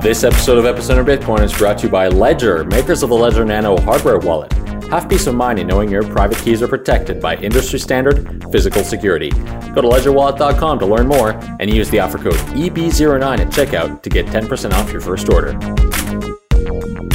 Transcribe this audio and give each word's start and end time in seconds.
This 0.00 0.24
episode 0.24 0.64
of 0.64 0.64
Epicenter 0.64 1.04
Bitcoin 1.04 1.42
is 1.42 1.52
brought 1.52 1.78
to 1.78 1.86
you 1.86 1.92
by 1.92 2.08
Ledger, 2.08 2.64
makers 2.64 3.02
of 3.02 3.10
the 3.10 3.14
Ledger 3.14 3.44
Nano 3.44 3.76
hardware 3.76 4.18
wallet. 4.18 4.52
Have 4.90 5.08
peace 5.08 5.26
of 5.26 5.34
mind 5.34 5.58
in 5.58 5.66
knowing 5.66 5.90
your 5.90 6.02
private 6.02 6.38
keys 6.38 6.62
are 6.62 6.68
protected 6.68 7.20
by 7.20 7.36
industry 7.36 7.78
standard 7.78 8.44
physical 8.50 8.82
security. 8.84 9.30
Go 9.30 9.82
to 9.82 9.88
ledgerwallet.com 9.88 10.78
to 10.78 10.86
learn 10.86 11.06
more 11.06 11.32
and 11.60 11.72
use 11.72 11.90
the 11.90 12.00
offer 12.00 12.18
code 12.18 12.34
EB09 12.34 13.38
at 13.38 13.48
checkout 13.48 14.02
to 14.02 14.10
get 14.10 14.26
10% 14.26 14.72
off 14.72 14.90
your 14.90 15.00
first 15.00 15.28
order. 15.28 15.50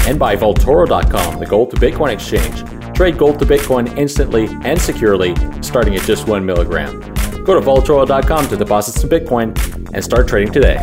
And 0.07 0.19
by 0.19 0.35
Vaultoro.com, 0.35 1.39
the 1.39 1.45
gold 1.45 1.71
to 1.71 1.77
Bitcoin 1.77 2.11
exchange. 2.11 2.63
Trade 2.95 3.17
gold 3.17 3.39
to 3.39 3.45
Bitcoin 3.45 3.97
instantly 3.97 4.47
and 4.63 4.79
securely, 4.79 5.35
starting 5.61 5.95
at 5.95 6.01
just 6.03 6.27
one 6.27 6.45
milligram. 6.45 6.99
Go 7.43 7.53
to 7.53 7.61
Vaultoro.com 7.61 8.47
to 8.49 8.57
deposit 8.57 8.99
some 8.99 9.09
Bitcoin 9.09 9.55
and 9.93 10.03
start 10.03 10.27
trading 10.27 10.53
today 10.53 10.77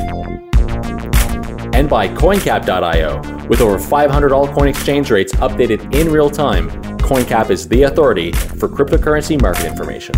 and 1.81 1.89
by 1.89 2.09
CoinCap.io. 2.09 3.40
With 3.51 3.61
over 3.61 3.81
500 3.81 4.31
altcoin 4.31 4.69
exchange 4.69 5.11
rates 5.11 5.33
updated 5.33 5.93
in 5.93 6.13
real 6.13 6.31
time, 6.31 6.71
CoinCap 6.99 7.51
is 7.51 7.67
the 7.67 7.83
authority 7.83 8.31
for 8.31 8.69
cryptocurrency 8.69 9.43
market 9.43 9.65
information. 9.65 10.15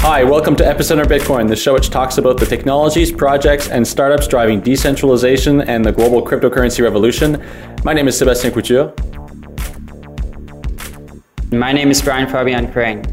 Hi, 0.00 0.24
welcome 0.24 0.56
to 0.56 0.64
Epicenter 0.64 1.04
Bitcoin, 1.04 1.46
the 1.46 1.54
show 1.54 1.72
which 1.72 1.88
talks 1.88 2.18
about 2.18 2.38
the 2.38 2.46
technologies, 2.46 3.12
projects, 3.12 3.68
and 3.68 3.86
startups 3.86 4.26
driving 4.26 4.60
decentralization 4.60 5.60
and 5.60 5.84
the 5.84 5.92
global 5.92 6.20
cryptocurrency 6.20 6.82
revolution. 6.82 7.40
My 7.84 7.92
name 7.92 8.08
is 8.08 8.18
Sebastien 8.18 8.52
Couture. 8.52 8.92
My 11.52 11.70
name 11.70 11.92
is 11.92 12.02
Brian 12.02 12.28
Fabian 12.28 12.72
Crain. 12.72 13.04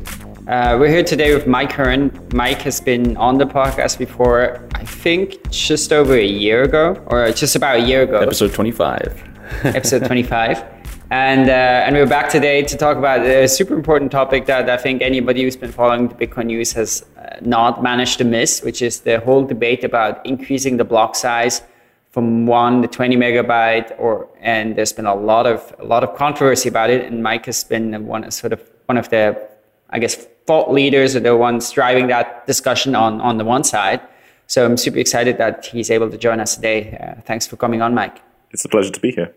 Uh, 0.48 0.76
we're 0.80 0.90
here 0.90 1.04
today 1.04 1.36
with 1.36 1.46
Mike 1.46 1.72
Hearn. 1.72 2.12
Mike 2.34 2.64
has 2.64 2.82
been 2.82 3.16
on 3.18 3.38
the 3.38 3.46
podcast 3.46 4.00
before, 4.00 4.68
I 4.74 4.84
think 4.84 5.52
just 5.52 5.94
over 5.94 6.16
a 6.16 6.26
year 6.26 6.64
ago, 6.64 7.00
or 7.06 7.32
just 7.32 7.56
about 7.56 7.76
a 7.76 7.82
year 7.82 8.02
ago. 8.02 8.22
Episode 8.22 8.52
25. 8.52 9.24
Episode 9.64 10.04
25. 10.04 10.64
And, 11.12 11.48
uh, 11.48 11.54
and 11.54 11.96
we're 11.96 12.08
back 12.08 12.28
today 12.30 12.64
to 12.64 12.76
talk 12.76 12.98
about 12.98 13.24
a 13.24 13.48
super 13.48 13.76
important 13.76 14.12
topic 14.12 14.48
that 14.48 14.68
I 14.68 14.78
think 14.78 15.04
anybody 15.04 15.44
who's 15.44 15.56
been 15.56 15.72
following 15.72 16.08
the 16.08 16.16
Bitcoin 16.16 16.48
news 16.48 16.74
has 16.74 17.06
uh, 17.18 17.36
not 17.42 17.84
managed 17.84 18.18
to 18.18 18.24
miss, 18.24 18.64
which 18.64 18.82
is 18.82 19.02
the 19.02 19.20
whole 19.20 19.46
debate 19.46 19.84
about 19.84 20.26
increasing 20.26 20.78
the 20.78 20.86
block 20.86 21.16
size 21.16 21.62
from 22.10 22.48
one 22.48 22.82
to 22.82 22.88
20 22.88 23.16
megabyte 23.16 23.98
or 23.98 24.28
and 24.42 24.76
there's 24.76 24.92
been 24.92 25.06
a 25.06 25.16
lot 25.16 25.48
of 25.48 25.74
a 25.80 25.86
lot 25.86 26.04
of 26.04 26.14
controversy 26.18 26.68
about 26.68 26.90
it 26.90 27.06
and 27.06 27.24
mike 27.24 27.46
has 27.46 27.64
been 27.64 28.06
one 28.06 28.30
sort 28.32 28.52
of 28.52 28.62
one 28.88 28.98
of 28.98 29.08
the 29.12 29.50
i 29.92 30.00
guess 30.00 30.28
thought 30.46 30.72
leaders 30.72 31.16
are 31.16 31.20
the 31.20 31.36
ones 31.36 31.72
driving 31.72 32.08
that 32.08 32.46
discussion 32.48 32.96
on, 32.96 33.22
on 33.22 33.38
the 33.38 33.46
one 33.46 33.64
side. 33.64 34.02
So 34.48 34.66
I'm 34.66 34.78
super 34.78 34.98
excited 34.98 35.38
that 35.38 35.66
he's 35.66 35.90
able 35.90 36.10
to 36.10 36.18
join 36.18 36.40
us 36.40 36.56
today. 36.56 36.98
Uh, 37.00 37.22
thanks 37.22 37.48
for 37.48 37.56
coming 37.56 37.82
on, 37.82 37.94
Mike. 37.94 38.22
It's 38.52 38.66
a 38.66 38.70
pleasure 38.70 38.92
to 38.92 39.00
be 39.00 39.12
here. 39.12 39.34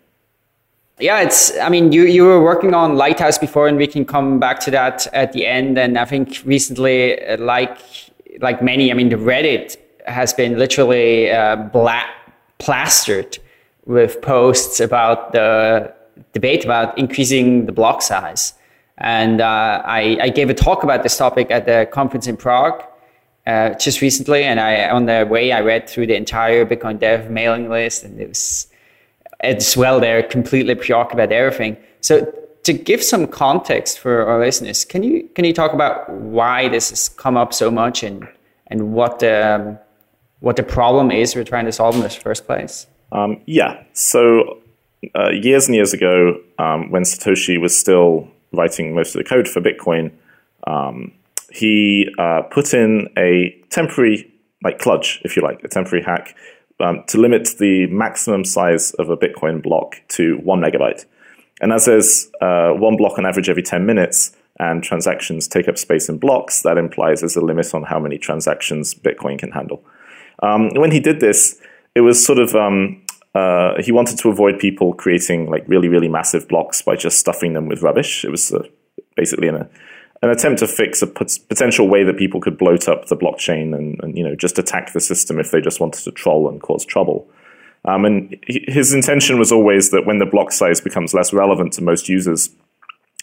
Yeah, 0.98 1.20
it's. 1.20 1.56
I 1.58 1.68
mean, 1.68 1.90
you 1.92 2.02
you 2.04 2.24
were 2.24 2.42
working 2.42 2.72
on 2.72 2.96
Lighthouse 2.96 3.36
before, 3.36 3.66
and 3.66 3.76
we 3.76 3.88
can 3.88 4.04
come 4.04 4.38
back 4.38 4.60
to 4.60 4.70
that 4.70 5.08
at 5.12 5.32
the 5.32 5.44
end. 5.44 5.76
And 5.76 5.98
I 5.98 6.04
think 6.04 6.40
recently, 6.44 7.24
uh, 7.24 7.36
like 7.38 7.78
like 8.40 8.62
many, 8.62 8.92
I 8.92 8.94
mean, 8.94 9.08
the 9.08 9.16
Reddit 9.16 9.76
has 10.06 10.32
been 10.32 10.56
literally 10.56 11.30
uh, 11.32 11.56
black 11.56 12.08
plastered 12.58 13.38
with 13.86 14.22
posts 14.22 14.78
about 14.78 15.32
the 15.32 15.92
debate 16.32 16.64
about 16.64 16.96
increasing 16.96 17.66
the 17.66 17.72
block 17.72 18.00
size. 18.00 18.54
And 18.98 19.40
uh, 19.40 19.82
I, 19.84 20.18
I, 20.22 20.28
gave 20.28 20.50
a 20.50 20.54
talk 20.54 20.84
about 20.84 21.02
this 21.02 21.16
topic 21.16 21.50
at 21.50 21.66
the 21.66 21.88
conference 21.90 22.28
in 22.28 22.36
Prague 22.36 22.84
uh, 23.46 23.70
just 23.70 24.00
recently. 24.00 24.44
And 24.44 24.60
I, 24.60 24.88
on 24.88 25.06
the 25.06 25.26
way, 25.28 25.50
I 25.50 25.60
read 25.60 25.88
through 25.88 26.06
the 26.06 26.14
entire 26.14 26.64
Bitcoin 26.64 27.00
Dev 27.00 27.28
mailing 27.28 27.68
list, 27.68 28.04
and 28.04 28.20
it 28.20 28.28
was 28.28 28.68
as 29.40 29.76
well. 29.76 29.98
They're 29.98 30.22
completely 30.22 30.76
preoccupied 30.76 31.32
everything. 31.32 31.76
So 32.00 32.32
to 32.62 32.72
give 32.72 33.02
some 33.02 33.26
context 33.26 33.98
for 33.98 34.26
our 34.26 34.38
listeners, 34.38 34.84
can 34.84 35.02
you 35.02 35.28
can 35.34 35.44
you 35.44 35.52
talk 35.52 35.72
about 35.72 36.08
why 36.10 36.68
this 36.68 36.90
has 36.90 37.08
come 37.08 37.36
up 37.36 37.52
so 37.52 37.70
much 37.70 38.02
and 38.02 38.28
and 38.68 38.92
what 38.92 39.18
the 39.18 39.54
um, 39.54 39.78
what 40.40 40.56
the 40.56 40.62
problem 40.62 41.10
is 41.10 41.34
we're 41.34 41.44
trying 41.44 41.66
to 41.66 41.72
solve 41.72 41.94
in 41.94 42.00
this 42.00 42.14
first 42.14 42.46
place? 42.46 42.86
Um, 43.12 43.40
yeah. 43.46 43.82
So 43.92 44.60
uh, 45.14 45.30
years 45.30 45.66
and 45.66 45.74
years 45.74 45.92
ago, 45.92 46.40
um, 46.58 46.90
when 46.90 47.02
Satoshi 47.02 47.60
was 47.60 47.76
still 47.78 48.28
writing 48.56 48.94
most 48.94 49.14
of 49.14 49.22
the 49.22 49.28
code 49.28 49.48
for 49.48 49.60
Bitcoin, 49.60 50.12
um, 50.66 51.12
he 51.50 52.08
uh, 52.18 52.42
put 52.50 52.74
in 52.74 53.08
a 53.16 53.56
temporary, 53.70 54.30
like 54.62 54.78
kludge, 54.78 55.20
if 55.22 55.36
you 55.36 55.42
like, 55.42 55.62
a 55.62 55.68
temporary 55.68 56.04
hack 56.04 56.34
um, 56.80 57.04
to 57.08 57.18
limit 57.18 57.48
the 57.58 57.86
maximum 57.86 58.44
size 58.44 58.92
of 58.92 59.10
a 59.10 59.16
Bitcoin 59.16 59.62
block 59.62 60.00
to 60.08 60.36
one 60.38 60.60
megabyte. 60.60 61.04
And 61.60 61.72
as 61.72 61.84
there's 61.84 62.30
uh, 62.40 62.72
one 62.72 62.96
block 62.96 63.18
on 63.18 63.26
average 63.26 63.48
every 63.48 63.62
10 63.62 63.86
minutes, 63.86 64.34
and 64.60 64.84
transactions 64.84 65.48
take 65.48 65.68
up 65.68 65.76
space 65.76 66.08
in 66.08 66.18
blocks, 66.18 66.62
that 66.62 66.78
implies 66.78 67.20
there's 67.20 67.36
a 67.36 67.40
limit 67.40 67.74
on 67.74 67.82
how 67.82 67.98
many 67.98 68.18
transactions 68.18 68.94
Bitcoin 68.94 69.38
can 69.38 69.50
handle. 69.50 69.84
Um, 70.42 70.70
when 70.74 70.92
he 70.92 71.00
did 71.00 71.20
this, 71.20 71.60
it 71.94 72.02
was 72.02 72.24
sort 72.24 72.38
of 72.38 72.54
um, 72.54 73.02
uh, 73.34 73.82
he 73.82 73.90
wanted 73.90 74.18
to 74.18 74.28
avoid 74.28 74.58
people 74.58 74.94
creating 74.94 75.50
like 75.50 75.64
really, 75.66 75.88
really 75.88 76.08
massive 76.08 76.46
blocks 76.48 76.82
by 76.82 76.94
just 76.94 77.18
stuffing 77.18 77.52
them 77.52 77.66
with 77.66 77.82
rubbish. 77.82 78.24
It 78.24 78.30
was 78.30 78.52
uh, 78.52 78.62
basically 79.16 79.48
an, 79.48 79.68
an 80.22 80.30
attempt 80.30 80.60
to 80.60 80.68
fix 80.68 81.02
a 81.02 81.06
pot- 81.06 81.38
potential 81.48 81.88
way 81.88 82.04
that 82.04 82.16
people 82.16 82.40
could 82.40 82.56
bloat 82.56 82.88
up 82.88 83.06
the 83.06 83.16
blockchain 83.16 83.74
and, 83.74 83.98
and, 84.02 84.16
you 84.16 84.22
know 84.22 84.36
just 84.36 84.58
attack 84.58 84.92
the 84.92 85.00
system 85.00 85.40
if 85.40 85.50
they 85.50 85.60
just 85.60 85.80
wanted 85.80 86.02
to 86.04 86.12
troll 86.12 86.48
and 86.48 86.62
cause 86.62 86.84
trouble. 86.84 87.28
Um, 87.86 88.04
and 88.06 88.38
his 88.46 88.94
intention 88.94 89.38
was 89.38 89.52
always 89.52 89.90
that 89.90 90.06
when 90.06 90.18
the 90.18 90.26
block 90.26 90.52
size 90.52 90.80
becomes 90.80 91.12
less 91.12 91.34
relevant 91.34 91.74
to 91.74 91.82
most 91.82 92.08
users, 92.08 92.48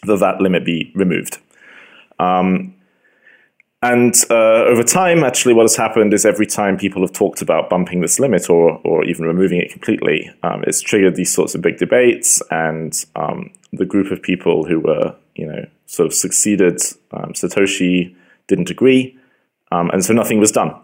that 0.04 0.20
that 0.20 0.40
limit 0.40 0.64
be 0.64 0.92
removed. 0.94 1.38
Um, 2.20 2.74
and 3.82 4.14
uh, 4.30 4.64
over 4.64 4.84
time, 4.84 5.24
actually, 5.24 5.54
what 5.54 5.64
has 5.64 5.74
happened 5.74 6.14
is 6.14 6.24
every 6.24 6.46
time 6.46 6.76
people 6.76 7.02
have 7.02 7.12
talked 7.12 7.42
about 7.42 7.68
bumping 7.68 8.00
this 8.00 8.20
limit 8.20 8.48
or, 8.48 8.80
or 8.84 9.04
even 9.04 9.26
removing 9.26 9.60
it 9.60 9.72
completely, 9.72 10.30
um, 10.44 10.62
it's 10.66 10.80
triggered 10.80 11.16
these 11.16 11.32
sorts 11.32 11.56
of 11.56 11.62
big 11.62 11.78
debates. 11.78 12.40
And 12.52 13.04
um, 13.16 13.50
the 13.72 13.84
group 13.84 14.12
of 14.12 14.22
people 14.22 14.64
who 14.64 14.78
were, 14.78 15.16
you 15.34 15.46
know, 15.46 15.66
sort 15.86 16.06
of 16.06 16.14
succeeded 16.14 16.80
um, 17.10 17.32
Satoshi 17.32 18.14
didn't 18.46 18.70
agree. 18.70 19.18
Um, 19.72 19.90
and 19.90 20.04
so 20.04 20.12
nothing 20.12 20.38
was 20.38 20.52
done. 20.52 20.74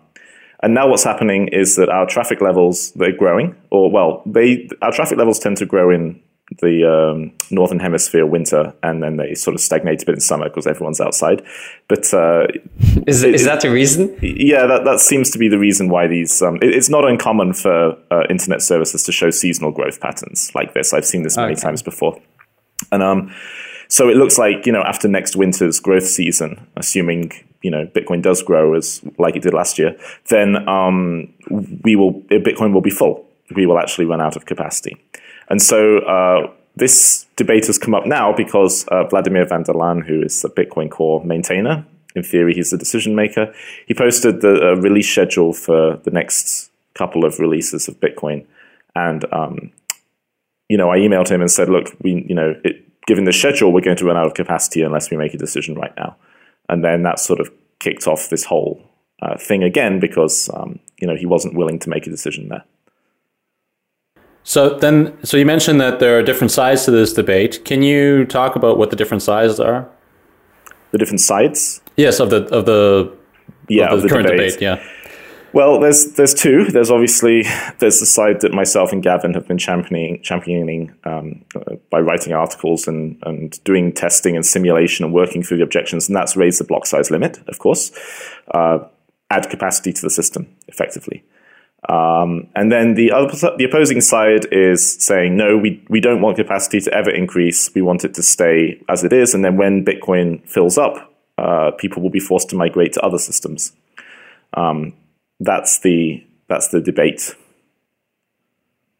And 0.60 0.74
now 0.74 0.88
what's 0.88 1.04
happening 1.04 1.48
is 1.48 1.76
that 1.76 1.88
our 1.88 2.04
traffic 2.04 2.40
levels, 2.40 2.90
they're 2.92 3.16
growing, 3.16 3.54
or 3.70 3.92
well, 3.92 4.22
they, 4.26 4.68
our 4.82 4.90
traffic 4.90 5.18
levels 5.18 5.38
tend 5.38 5.56
to 5.58 5.66
grow 5.66 5.90
in 5.90 6.20
the 6.60 6.84
um, 6.84 7.32
northern 7.50 7.78
hemisphere 7.78 8.26
winter, 8.26 8.72
and 8.82 9.02
then 9.02 9.16
they 9.16 9.34
sort 9.34 9.54
of 9.54 9.60
stagnate 9.60 10.02
a 10.02 10.06
bit 10.06 10.16
in 10.16 10.20
summer 10.20 10.48
because 10.48 10.66
everyone's 10.66 11.00
outside. 11.00 11.42
But 11.88 12.12
uh, 12.14 12.46
is, 13.06 13.22
it, 13.22 13.34
is 13.34 13.44
that 13.44 13.60
the 13.60 13.70
reason? 13.70 14.16
Yeah, 14.22 14.66
that, 14.66 14.84
that 14.84 15.00
seems 15.00 15.30
to 15.32 15.38
be 15.38 15.48
the 15.48 15.58
reason 15.58 15.88
why 15.88 16.06
these. 16.06 16.40
Um, 16.42 16.56
it, 16.56 16.74
it's 16.74 16.88
not 16.88 17.08
uncommon 17.08 17.52
for 17.54 17.96
uh, 18.10 18.24
internet 18.30 18.62
services 18.62 19.02
to 19.04 19.12
show 19.12 19.30
seasonal 19.30 19.72
growth 19.72 20.00
patterns 20.00 20.50
like 20.54 20.74
this. 20.74 20.92
I've 20.92 21.06
seen 21.06 21.22
this 21.22 21.36
many 21.36 21.52
okay. 21.52 21.60
times 21.60 21.82
before, 21.82 22.20
and 22.90 23.02
um, 23.02 23.34
so 23.88 24.08
it 24.08 24.16
looks 24.16 24.38
like 24.38 24.64
you 24.64 24.72
know 24.72 24.82
after 24.82 25.08
next 25.08 25.36
winter's 25.36 25.80
growth 25.80 26.06
season, 26.06 26.66
assuming 26.76 27.32
you 27.62 27.70
know 27.70 27.86
Bitcoin 27.86 28.22
does 28.22 28.42
grow 28.42 28.74
as 28.74 29.02
like 29.18 29.36
it 29.36 29.42
did 29.42 29.52
last 29.52 29.78
year, 29.78 29.98
then 30.28 30.68
um, 30.68 31.32
we 31.82 31.94
will 31.94 32.14
Bitcoin 32.30 32.72
will 32.72 32.80
be 32.80 32.90
full. 32.90 33.26
We 33.54 33.66
will 33.66 33.78
actually 33.78 34.04
run 34.04 34.20
out 34.20 34.36
of 34.36 34.46
capacity. 34.46 34.96
And 35.50 35.60
so 35.62 35.98
uh, 36.00 36.50
this 36.76 37.26
debate 37.36 37.66
has 37.66 37.78
come 37.78 37.94
up 37.94 38.06
now 38.06 38.32
because 38.32 38.86
uh, 38.88 39.04
Wladimir 39.10 39.46
van 39.46 39.62
der 39.62 39.72
Laan, 39.72 40.06
who 40.06 40.22
is 40.22 40.42
the 40.42 40.48
Bitcoin 40.48 40.90
Core 40.90 41.24
maintainer, 41.24 41.84
in 42.14 42.22
theory 42.22 42.54
he's 42.54 42.70
the 42.70 42.78
decision 42.78 43.14
maker, 43.14 43.52
he 43.86 43.94
posted 43.94 44.40
the 44.40 44.72
uh, 44.72 44.74
release 44.76 45.10
schedule 45.10 45.52
for 45.52 45.96
the 46.04 46.10
next 46.10 46.70
couple 46.94 47.24
of 47.24 47.38
releases 47.38 47.88
of 47.88 48.00
Bitcoin. 48.00 48.44
And, 48.94 49.24
um, 49.32 49.72
you 50.68 50.76
know, 50.76 50.90
I 50.90 50.98
emailed 50.98 51.28
him 51.28 51.40
and 51.40 51.50
said, 51.50 51.68
look, 51.68 51.94
we, 52.02 52.24
you 52.28 52.34
know, 52.34 52.54
it, 52.64 52.84
given 53.06 53.24
the 53.24 53.32
schedule, 53.32 53.72
we're 53.72 53.80
going 53.80 53.96
to 53.96 54.04
run 54.04 54.16
out 54.16 54.26
of 54.26 54.34
capacity 54.34 54.82
unless 54.82 55.10
we 55.10 55.16
make 55.16 55.34
a 55.34 55.38
decision 55.38 55.74
right 55.74 55.96
now. 55.96 56.16
And 56.68 56.84
then 56.84 57.02
that 57.04 57.18
sort 57.18 57.40
of 57.40 57.50
kicked 57.78 58.06
off 58.06 58.28
this 58.28 58.44
whole 58.44 58.82
uh, 59.22 59.38
thing 59.38 59.62
again 59.62 60.00
because, 60.00 60.50
um, 60.52 60.78
you 61.00 61.06
know, 61.06 61.16
he 61.16 61.26
wasn't 61.26 61.54
willing 61.54 61.78
to 61.80 61.90
make 61.90 62.06
a 62.06 62.10
decision 62.10 62.48
there. 62.48 62.64
So 64.44 64.78
then, 64.78 65.18
so 65.24 65.36
you 65.36 65.44
mentioned 65.44 65.80
that 65.80 66.00
there 66.00 66.18
are 66.18 66.22
different 66.22 66.50
sides 66.50 66.84
to 66.86 66.90
this 66.90 67.12
debate. 67.12 67.64
Can 67.64 67.82
you 67.82 68.24
talk 68.24 68.56
about 68.56 68.78
what 68.78 68.90
the 68.90 68.96
different 68.96 69.22
sides 69.22 69.60
are? 69.60 69.88
The 70.90 70.98
different 70.98 71.20
sides? 71.20 71.82
Yes, 71.96 72.18
of 72.18 72.30
the 72.30 72.44
of 72.46 72.64
the 72.64 73.14
yeah 73.68 73.86
of 73.86 73.90
the, 73.90 73.96
of 73.96 74.02
the 74.02 74.08
current 74.08 74.28
debate. 74.28 74.52
debate. 74.54 74.62
Yeah. 74.62 74.82
Well, 75.52 75.80
there's 75.80 76.12
there's 76.12 76.34
two. 76.34 76.66
There's 76.66 76.90
obviously 76.90 77.42
there's 77.78 78.00
the 78.00 78.06
side 78.06 78.42
that 78.42 78.52
myself 78.52 78.92
and 78.92 79.02
Gavin 79.02 79.34
have 79.34 79.48
been 79.48 79.58
championing 79.58 80.22
championing 80.22 80.94
um, 81.04 81.44
uh, 81.54 81.76
by 81.90 82.00
writing 82.00 82.32
articles 82.32 82.86
and 82.86 83.18
and 83.22 83.62
doing 83.64 83.92
testing 83.92 84.36
and 84.36 84.44
simulation 84.44 85.04
and 85.04 85.14
working 85.14 85.42
through 85.42 85.58
the 85.58 85.62
objections, 85.62 86.08
and 86.08 86.16
that's 86.16 86.36
raised 86.36 86.60
the 86.60 86.64
block 86.64 86.86
size 86.86 87.10
limit, 87.10 87.38
of 87.48 87.58
course, 87.58 87.90
uh, 88.52 88.78
add 89.30 89.48
capacity 89.48 89.92
to 89.92 90.02
the 90.02 90.10
system 90.10 90.54
effectively. 90.68 91.24
Um, 91.88 92.48
and 92.56 92.72
then 92.72 92.94
the 92.94 93.12
other, 93.12 93.54
the 93.56 93.64
opposing 93.64 94.00
side 94.00 94.46
is 94.50 94.94
saying 94.94 95.36
no, 95.36 95.56
we 95.56 95.82
we 95.88 96.00
don't 96.00 96.20
want 96.20 96.36
capacity 96.36 96.80
to 96.80 96.92
ever 96.92 97.10
increase. 97.10 97.72
We 97.74 97.82
want 97.82 98.04
it 98.04 98.14
to 98.14 98.22
stay 98.22 98.82
as 98.88 99.04
it 99.04 99.12
is, 99.12 99.32
and 99.32 99.44
then 99.44 99.56
when 99.56 99.84
Bitcoin 99.84 100.46
fills 100.48 100.76
up, 100.76 101.14
uh, 101.38 101.70
people 101.78 102.02
will 102.02 102.10
be 102.10 102.20
forced 102.20 102.50
to 102.50 102.56
migrate 102.56 102.94
to 102.94 103.00
other 103.02 103.18
systems. 103.18 103.72
Um, 104.54 104.92
that's 105.38 105.80
the 105.80 106.24
that's 106.48 106.68
the 106.68 106.80
debate. 106.80 107.36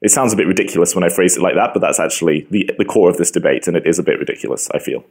It 0.01 0.11
sounds 0.11 0.33
a 0.33 0.37
bit 0.37 0.47
ridiculous 0.47 0.95
when 0.95 1.03
I 1.03 1.09
phrase 1.09 1.37
it 1.37 1.43
like 1.43 1.57
that, 1.57 1.75
but 1.75 1.81
that's 1.81 1.99
actually 1.99 2.47
the 2.51 2.71
the 2.79 2.85
core 2.85 3.11
of 3.11 3.17
this 3.17 3.33
debate, 3.33 3.67
and 3.67 3.77
it 3.77 3.87
is 3.87 3.99
a 3.99 4.05
bit 4.05 4.21
ridiculous. 4.21 4.71
I 4.71 4.79
feel. 4.79 5.05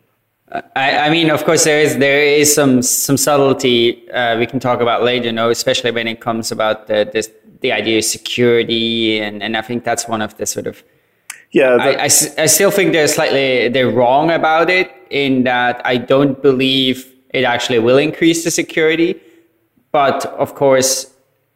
I, 0.50 1.08
I 1.08 1.10
mean, 1.10 1.30
of 1.30 1.44
course, 1.44 1.66
there 1.66 1.82
is 1.82 1.98
there 1.98 2.24
is 2.24 2.54
some 2.54 2.82
some 2.82 3.18
subtlety 3.18 4.10
uh, 4.12 4.38
we 4.40 4.46
can 4.46 4.62
talk 4.62 4.80
about 4.80 5.04
later, 5.04 5.26
you 5.26 5.32
know, 5.34 5.50
especially 5.50 5.92
when 5.92 6.08
it 6.08 6.22
comes 6.22 6.54
about 6.54 6.88
the 6.88 7.10
this, 7.12 7.30
the 7.62 7.72
idea 7.72 8.00
of 8.00 8.06
security, 8.06 9.20
and, 9.20 9.42
and 9.42 9.58
I 9.58 9.62
think 9.62 9.84
that's 9.84 10.08
one 10.08 10.22
of 10.22 10.38
the 10.38 10.46
sort 10.46 10.68
of 10.68 10.84
yeah. 11.52 11.78
I, 11.80 11.90
I, 11.92 12.04
I 12.04 12.46
still 12.46 12.72
think 12.72 12.92
they're 12.94 13.08
slightly 13.08 13.70
they're 13.70 13.90
wrong 13.90 14.32
about 14.32 14.70
it 14.70 14.92
in 15.10 15.44
that 15.44 15.82
I 15.86 15.98
don't 15.98 16.42
believe 16.42 17.14
it 17.30 17.44
actually 17.44 17.80
will 17.80 17.98
increase 17.98 18.44
the 18.44 18.52
security, 18.52 19.22
but 19.92 20.26
of 20.26 20.56
course, 20.56 21.14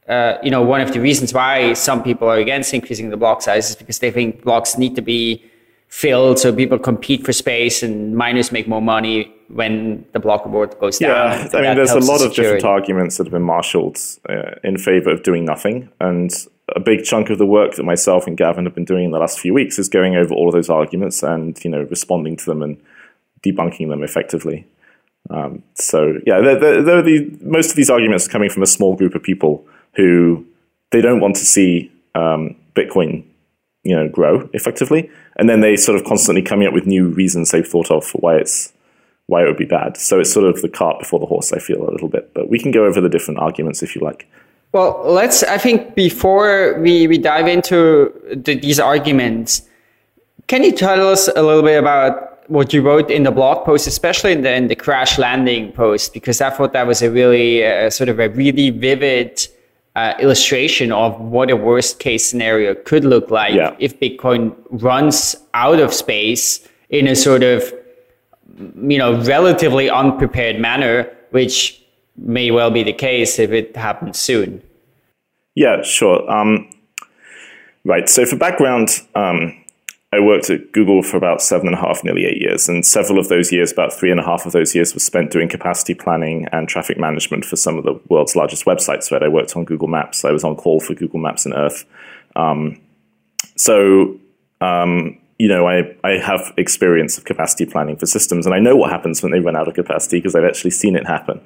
uh, 0.08 0.38
you 0.44 0.52
know, 0.52 0.62
one 0.62 0.82
of 0.82 0.94
the 0.94 1.00
reasons 1.00 1.34
why 1.34 1.74
some 1.74 2.04
people 2.04 2.28
are 2.28 2.38
against 2.38 2.74
increasing 2.74 3.10
the 3.10 3.18
block 3.18 3.42
size 3.42 3.70
is 3.70 3.76
because 3.76 4.00
they 4.00 4.12
think 4.12 4.44
blocks 4.44 4.78
need 4.78 4.96
to 4.96 5.02
be 5.02 5.44
filled 5.92 6.40
so 6.40 6.56
people 6.56 6.80
compete 6.80 7.26
for 7.26 7.34
space 7.34 7.84
and 7.84 8.16
miners 8.16 8.52
make 8.52 8.66
more 8.66 8.82
money 8.82 9.32
when 9.50 10.06
the 10.14 10.20
block 10.20 10.46
reward 10.46 10.74
goes 10.80 10.98
down. 10.98 11.10
Yeah, 11.10 11.50
I 11.54 11.62
mean, 11.62 11.76
there's 11.76 11.92
a 11.92 12.00
lot 12.00 12.22
of 12.22 12.34
different 12.34 12.64
arguments 12.64 13.18
that 13.18 13.26
have 13.26 13.34
been 13.34 13.42
marshaled 13.42 13.98
uh, 14.30 14.56
in 14.64 14.78
favor 14.78 15.12
of 15.12 15.22
doing 15.24 15.44
nothing. 15.44 15.90
And 16.00 16.32
a 16.74 16.80
big 16.80 17.04
chunk 17.04 17.30
of 17.30 17.38
the 17.38 17.46
work 17.46 17.76
that 17.76 17.84
myself 17.84 18.26
and 18.26 18.38
Gavin 18.38 18.64
have 18.64 18.74
been 18.74 18.86
doing 18.86 19.04
in 19.04 19.12
the 19.12 19.20
last 19.20 19.38
few 19.38 19.54
weeks 19.54 19.78
is 19.78 19.90
going 19.90 20.16
over 20.16 20.34
all 20.34 20.48
of 20.48 20.54
those 20.54 20.70
arguments 20.70 21.24
and, 21.24 21.62
you 21.62 21.70
know, 21.70 21.82
responding 21.82 22.38
to 22.38 22.46
them 22.46 22.62
and 22.62 22.82
debunking 23.44 23.90
them 23.90 24.02
effectively. 24.02 24.66
Um, 25.30 25.62
so, 25.76 26.20
yeah, 26.26 26.40
they're, 26.40 26.82
they're 26.82 27.02
the, 27.02 27.38
most 27.42 27.70
of 27.70 27.76
these 27.76 27.90
arguments 27.90 28.28
are 28.28 28.32
coming 28.32 28.50
from 28.50 28.64
a 28.64 28.68
small 28.68 28.96
group 28.96 29.14
of 29.14 29.22
people 29.22 29.66
who 29.98 30.46
they 30.92 31.02
don't 31.02 31.20
want 31.20 31.36
to 31.36 31.46
see 31.46 31.92
um, 32.16 32.56
Bitcoin, 32.76 33.26
you 33.84 33.96
know, 33.96 34.08
grow 34.08 34.50
effectively, 34.54 35.10
and 35.38 35.50
then 35.50 35.62
they 35.62 35.76
sort 35.76 36.00
of 36.00 36.06
constantly 36.06 36.42
coming 36.42 36.68
up 36.68 36.74
with 36.74 36.86
new 36.86 37.08
reasons 37.08 37.52
they've 37.52 37.68
thought 37.68 37.92
of 37.92 38.06
for 38.06 38.20
why 38.20 38.36
it's 38.36 38.74
why 39.28 39.44
it 39.44 39.46
would 39.46 39.58
be 39.58 39.66
bad. 39.66 39.98
So 39.98 40.20
it's 40.20 40.34
sort 40.34 40.46
of 40.46 40.62
the 40.62 40.70
cart 40.70 41.00
before 41.00 41.20
the 41.20 41.26
horse. 41.26 41.54
I 41.54 41.60
feel 41.60 41.88
a 41.88 41.92
little 41.92 42.10
bit, 42.10 42.34
but 42.34 42.50
we 42.50 42.60
can 42.60 42.72
go 42.72 42.86
over 42.86 43.00
the 43.00 43.10
different 43.10 43.40
arguments 43.40 43.82
if 43.82 43.96
you 43.96 44.02
like. 44.02 44.28
Well, 44.74 45.02
let's. 45.06 45.44
I 45.44 45.58
think 45.58 45.96
before 45.96 46.80
we 46.80 47.08
we 47.08 47.18
dive 47.18 47.48
into 47.48 48.14
the, 48.34 48.56
these 48.56 48.80
arguments, 48.80 49.64
can 50.48 50.64
you 50.64 50.72
tell 50.72 51.08
us 51.08 51.28
a 51.30 51.42
little 51.42 51.64
bit 51.64 51.78
about 51.80 52.50
what 52.50 52.74
you 52.74 52.82
wrote 52.82 53.10
in 53.10 53.24
the 53.24 53.32
blog 53.32 53.66
post, 53.66 53.88
especially 53.88 54.34
in 54.34 54.42
the, 54.42 54.54
in 54.54 54.68
the 54.68 54.76
crash 54.76 55.18
landing 55.18 55.72
post, 55.72 56.14
because 56.14 56.42
I 56.42 56.50
thought 56.50 56.74
that 56.74 56.86
was 56.86 57.02
a 57.02 57.10
really 57.10 57.66
uh, 57.66 57.90
sort 57.90 58.10
of 58.10 58.20
a 58.20 58.28
really 58.30 58.70
vivid 58.70 59.48
uh, 59.96 60.14
illustration 60.20 60.92
of 60.92 61.20
what 61.20 61.50
a 61.50 61.56
worst 61.56 62.00
case 62.00 62.26
scenario 62.30 62.74
could 62.74 63.04
look 63.04 63.30
like 63.30 63.54
Yeah. 63.54 63.76
if 63.80 64.00
Bitcoin 64.00 64.56
runs 64.70 65.36
out 65.54 65.80
of 65.80 65.94
space 65.94 66.68
in 66.90 67.08
a 67.08 67.16
sort 67.16 67.44
of 67.44 67.74
you 68.78 68.98
know 68.98 69.22
relatively 69.24 69.90
unprepared 69.90 70.60
manner, 70.60 71.10
which 71.32 71.82
may 72.18 72.52
well 72.52 72.70
be 72.72 72.84
the 72.84 72.94
case 72.94 73.40
if 73.40 73.52
it 73.52 73.76
happens 73.76 74.18
soon. 74.20 74.62
Yeah, 75.56 75.82
sure. 75.84 76.30
Um, 76.30 76.70
right. 77.84 78.08
So 78.08 78.26
for 78.26 78.36
background, 78.38 78.90
um, 79.16 79.61
I 80.14 80.20
worked 80.20 80.50
at 80.50 80.74
Google 80.74 81.04
for 81.04 81.16
about 81.16 81.42
seven 81.42 81.68
and 81.68 81.76
a 81.76 81.80
half, 81.80 82.04
nearly 82.04 82.26
eight 82.26 82.42
years, 82.42 82.68
and 82.68 82.86
several 82.86 83.18
of 83.18 83.30
those 83.30 83.52
years, 83.52 83.72
about 83.72 83.94
three 83.94 84.12
and 84.12 84.20
a 84.20 84.24
half 84.24 84.46
of 84.46 84.52
those 84.52 84.76
years, 84.76 84.94
was 84.94 85.04
spent 85.04 85.32
doing 85.32 85.48
capacity 85.48 85.94
planning 85.94 86.48
and 86.52 86.68
traffic 86.68 86.98
management 86.98 87.46
for 87.46 87.56
some 87.56 87.78
of 87.78 87.86
the 87.86 87.98
world's 88.10 88.36
largest 88.36 88.66
websites. 88.66 89.12
Right, 89.12 89.24
I 89.24 89.30
worked 89.30 89.56
on 89.56 89.64
Google 89.64 89.88
Maps. 89.88 90.26
I 90.26 90.32
was 90.32 90.44
on 90.44 90.56
call 90.56 90.82
for 90.82 90.94
Google 90.94 91.20
Maps 91.20 91.46
and 91.46 91.54
Earth. 91.54 91.86
Um, 92.36 92.82
so 93.56 94.20
um, 94.60 95.18
you 95.42 95.48
know, 95.48 95.68
I, 95.68 95.96
I 96.04 96.20
have 96.20 96.54
experience 96.58 97.18
of 97.18 97.26
capacity 97.26 97.66
planning 97.66 97.96
for 97.96 98.06
systems, 98.06 98.46
and 98.46 98.54
I 98.54 98.60
know 98.60 98.76
what 98.76 98.92
happens 98.92 99.24
when 99.24 99.32
they 99.32 99.40
run 99.40 99.56
out 99.56 99.68
of 99.68 99.74
capacity 99.74 100.20
because 100.20 100.36
I've 100.36 100.46
actually 100.46 100.70
seen 100.70 100.96
it 100.96 101.08
happen. 101.08 101.42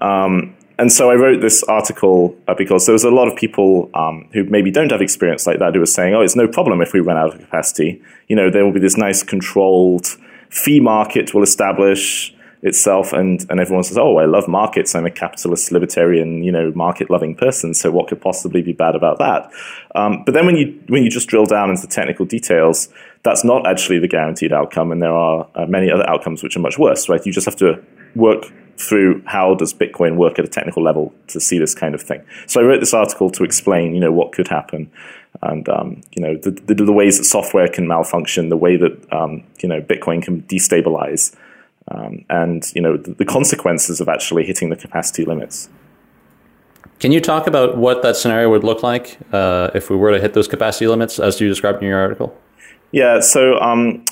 Um, 0.00 0.54
and 0.78 0.92
so 0.92 1.10
I 1.10 1.14
wrote 1.14 1.40
this 1.40 1.62
article 1.64 2.36
uh, 2.48 2.54
because 2.54 2.86
there 2.86 2.92
was 2.92 3.04
a 3.04 3.10
lot 3.10 3.28
of 3.28 3.36
people 3.36 3.90
um, 3.94 4.28
who 4.32 4.44
maybe 4.44 4.70
don't 4.70 4.90
have 4.90 5.00
experience 5.00 5.46
like 5.46 5.58
that 5.60 5.74
who 5.74 5.80
were 5.80 5.86
saying, 5.86 6.14
"Oh, 6.14 6.20
it's 6.20 6.36
no 6.36 6.48
problem 6.48 6.80
if 6.80 6.92
we 6.92 7.00
run 7.00 7.16
out 7.16 7.34
of 7.34 7.40
capacity. 7.40 8.02
You 8.28 8.36
know, 8.36 8.50
there 8.50 8.64
will 8.64 8.72
be 8.72 8.80
this 8.80 8.96
nice 8.96 9.22
controlled 9.22 10.06
fee 10.50 10.80
market 10.80 11.32
will 11.32 11.44
establish 11.44 12.34
itself." 12.62 13.12
And 13.12 13.46
and 13.50 13.60
everyone 13.60 13.84
says, 13.84 13.98
"Oh, 13.98 14.16
I 14.16 14.24
love 14.24 14.48
markets. 14.48 14.96
I'm 14.96 15.06
a 15.06 15.12
capitalist, 15.12 15.70
libertarian, 15.70 16.42
you 16.42 16.50
know, 16.50 16.72
market-loving 16.74 17.36
person. 17.36 17.72
So 17.72 17.92
what 17.92 18.08
could 18.08 18.20
possibly 18.20 18.60
be 18.60 18.72
bad 18.72 18.96
about 18.96 19.18
that?" 19.18 19.48
Um, 19.94 20.24
but 20.24 20.34
then 20.34 20.44
when 20.44 20.56
you 20.56 20.76
when 20.88 21.04
you 21.04 21.10
just 21.10 21.28
drill 21.28 21.46
down 21.46 21.70
into 21.70 21.82
the 21.82 21.92
technical 21.92 22.26
details, 22.26 22.88
that's 23.22 23.44
not 23.44 23.64
actually 23.64 24.00
the 24.00 24.08
guaranteed 24.08 24.52
outcome, 24.52 24.90
and 24.90 25.00
there 25.00 25.14
are 25.14 25.46
uh, 25.54 25.66
many 25.66 25.88
other 25.88 26.08
outcomes 26.10 26.42
which 26.42 26.56
are 26.56 26.60
much 26.60 26.80
worse. 26.80 27.08
Right? 27.08 27.24
You 27.24 27.32
just 27.32 27.46
have 27.46 27.56
to 27.56 27.80
work 28.16 28.50
through 28.78 29.22
how 29.26 29.54
does 29.54 29.72
Bitcoin 29.72 30.16
work 30.16 30.38
at 30.38 30.44
a 30.44 30.48
technical 30.48 30.82
level 30.82 31.12
to 31.28 31.40
see 31.40 31.58
this 31.58 31.74
kind 31.74 31.94
of 31.94 32.02
thing. 32.02 32.24
So 32.46 32.60
I 32.60 32.64
wrote 32.64 32.80
this 32.80 32.94
article 32.94 33.30
to 33.30 33.44
explain, 33.44 33.94
you 33.94 34.00
know, 34.00 34.12
what 34.12 34.32
could 34.32 34.48
happen, 34.48 34.90
and 35.42 35.68
um, 35.68 36.00
you 36.12 36.22
know, 36.22 36.36
the, 36.36 36.50
the, 36.50 36.74
the, 36.74 36.92
ways 36.92 37.18
that 37.18 37.24
software 37.24 37.68
can 37.68 37.86
malfunction, 37.86 38.48
the 38.48 38.56
way 38.56 38.76
that 38.76 39.12
um, 39.12 39.42
you 39.60 39.68
know 39.68 39.80
Bitcoin 39.80 40.22
can 40.22 40.42
destabilize, 40.42 41.34
um, 41.88 42.24
and 42.30 42.72
you 42.74 42.80
know, 42.80 42.96
the, 42.96 43.12
the, 43.14 43.24
consequences 43.24 44.00
of 44.00 44.08
actually 44.08 44.44
hitting 44.44 44.70
the 44.70 44.76
capacity 44.76 45.24
limits. 45.24 45.68
Can 47.00 47.12
you 47.12 47.20
talk 47.20 47.46
about 47.46 47.76
what 47.76 48.02
that 48.02 48.16
scenario 48.16 48.48
would 48.50 48.64
look 48.64 48.82
like 48.82 49.18
uh, 49.32 49.70
if 49.74 49.90
we 49.90 49.96
were 49.96 50.12
to 50.12 50.20
hit 50.20 50.34
those 50.34 50.48
capacity 50.48 50.86
limits, 50.86 51.18
as 51.18 51.40
you 51.40 51.48
described 51.48 51.82
in 51.82 51.88
your 51.88 51.98
article? 51.98 52.36
Yeah. 52.92 53.20
So 53.20 53.58
um, 53.58 54.04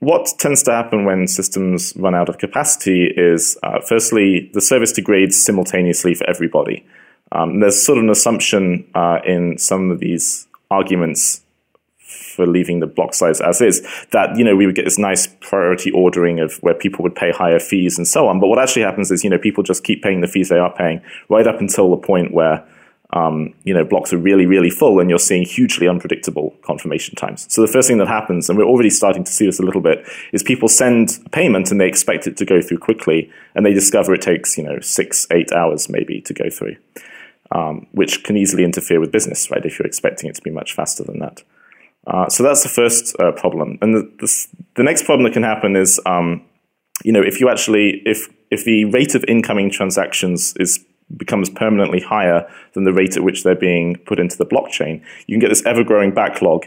what 0.00 0.32
tends 0.38 0.62
to 0.64 0.72
happen 0.72 1.04
when 1.04 1.26
systems 1.26 1.94
run 1.96 2.14
out 2.14 2.28
of 2.28 2.38
capacity 2.38 3.12
is, 3.16 3.56
uh, 3.62 3.80
firstly, 3.80 4.50
the 4.54 4.60
service 4.60 4.92
degrades 4.92 5.40
simultaneously 5.40 6.14
for 6.14 6.28
everybody. 6.28 6.84
Um, 7.32 7.60
there's 7.60 7.80
sort 7.80 7.98
of 7.98 8.04
an 8.04 8.10
assumption 8.10 8.90
uh, 8.94 9.20
in 9.24 9.58
some 9.58 9.90
of 9.90 10.00
these 10.00 10.48
arguments 10.70 11.42
for 12.00 12.46
leaving 12.46 12.80
the 12.80 12.86
block 12.86 13.14
size 13.14 13.40
as 13.40 13.60
is 13.60 13.86
that 14.10 14.36
you 14.36 14.42
know 14.42 14.56
we 14.56 14.66
would 14.66 14.74
get 14.74 14.84
this 14.84 14.98
nice 14.98 15.28
priority 15.40 15.90
ordering 15.92 16.40
of 16.40 16.56
where 16.56 16.74
people 16.74 17.02
would 17.02 17.14
pay 17.14 17.30
higher 17.30 17.60
fees 17.60 17.98
and 17.98 18.06
so 18.08 18.26
on. 18.26 18.40
But 18.40 18.48
what 18.48 18.58
actually 18.58 18.82
happens 18.82 19.10
is 19.10 19.22
you 19.22 19.30
know 19.30 19.38
people 19.38 19.62
just 19.62 19.84
keep 19.84 20.02
paying 20.02 20.20
the 20.20 20.26
fees 20.26 20.48
they 20.48 20.58
are 20.58 20.72
paying 20.72 21.00
right 21.28 21.46
up 21.46 21.60
until 21.60 21.90
the 21.90 21.96
point 21.96 22.32
where 22.32 22.66
um, 23.12 23.54
you 23.64 23.74
know, 23.74 23.84
blocks 23.84 24.12
are 24.12 24.18
really, 24.18 24.46
really 24.46 24.70
full, 24.70 25.00
and 25.00 25.10
you're 25.10 25.18
seeing 25.18 25.44
hugely 25.44 25.88
unpredictable 25.88 26.54
confirmation 26.62 27.16
times. 27.16 27.52
So 27.52 27.60
the 27.60 27.72
first 27.72 27.88
thing 27.88 27.98
that 27.98 28.08
happens, 28.08 28.48
and 28.48 28.56
we're 28.56 28.64
already 28.64 28.90
starting 28.90 29.24
to 29.24 29.32
see 29.32 29.46
this 29.46 29.58
a 29.58 29.64
little 29.64 29.80
bit, 29.80 30.06
is 30.32 30.42
people 30.42 30.68
send 30.68 31.18
a 31.26 31.28
payment 31.30 31.70
and 31.70 31.80
they 31.80 31.88
expect 31.88 32.26
it 32.26 32.36
to 32.36 32.44
go 32.44 32.62
through 32.62 32.78
quickly, 32.78 33.30
and 33.54 33.66
they 33.66 33.72
discover 33.72 34.14
it 34.14 34.22
takes, 34.22 34.56
you 34.56 34.62
know, 34.62 34.78
six, 34.80 35.26
eight 35.32 35.52
hours 35.52 35.88
maybe 35.88 36.20
to 36.20 36.32
go 36.32 36.48
through, 36.50 36.76
um, 37.50 37.86
which 37.92 38.22
can 38.22 38.36
easily 38.36 38.64
interfere 38.64 39.00
with 39.00 39.10
business, 39.10 39.50
right? 39.50 39.64
If 39.64 39.78
you're 39.78 39.86
expecting 39.86 40.30
it 40.30 40.36
to 40.36 40.42
be 40.42 40.50
much 40.50 40.74
faster 40.74 41.02
than 41.02 41.18
that. 41.18 41.42
Uh, 42.06 42.28
so 42.28 42.42
that's 42.42 42.62
the 42.62 42.68
first 42.68 43.16
uh, 43.20 43.32
problem, 43.32 43.76
and 43.82 43.94
the, 43.94 44.10
the, 44.20 44.46
the, 44.76 44.82
next 44.82 45.04
problem 45.04 45.24
that 45.24 45.34
can 45.34 45.42
happen 45.42 45.76
is, 45.76 46.00
um, 46.06 46.42
you 47.04 47.12
know, 47.12 47.20
if 47.20 47.40
you 47.40 47.50
actually, 47.50 48.02
if 48.06 48.26
if 48.50 48.64
the 48.64 48.86
rate 48.86 49.14
of 49.14 49.22
incoming 49.28 49.70
transactions 49.70 50.54
is 50.58 50.84
becomes 51.16 51.50
permanently 51.50 52.00
higher 52.00 52.48
than 52.74 52.84
the 52.84 52.92
rate 52.92 53.16
at 53.16 53.22
which 53.22 53.44
they're 53.44 53.54
being 53.54 53.96
put 54.06 54.18
into 54.18 54.36
the 54.36 54.46
blockchain, 54.46 55.02
you 55.26 55.34
can 55.34 55.40
get 55.40 55.48
this 55.48 55.64
ever 55.66 55.84
growing 55.84 56.12
backlog. 56.12 56.66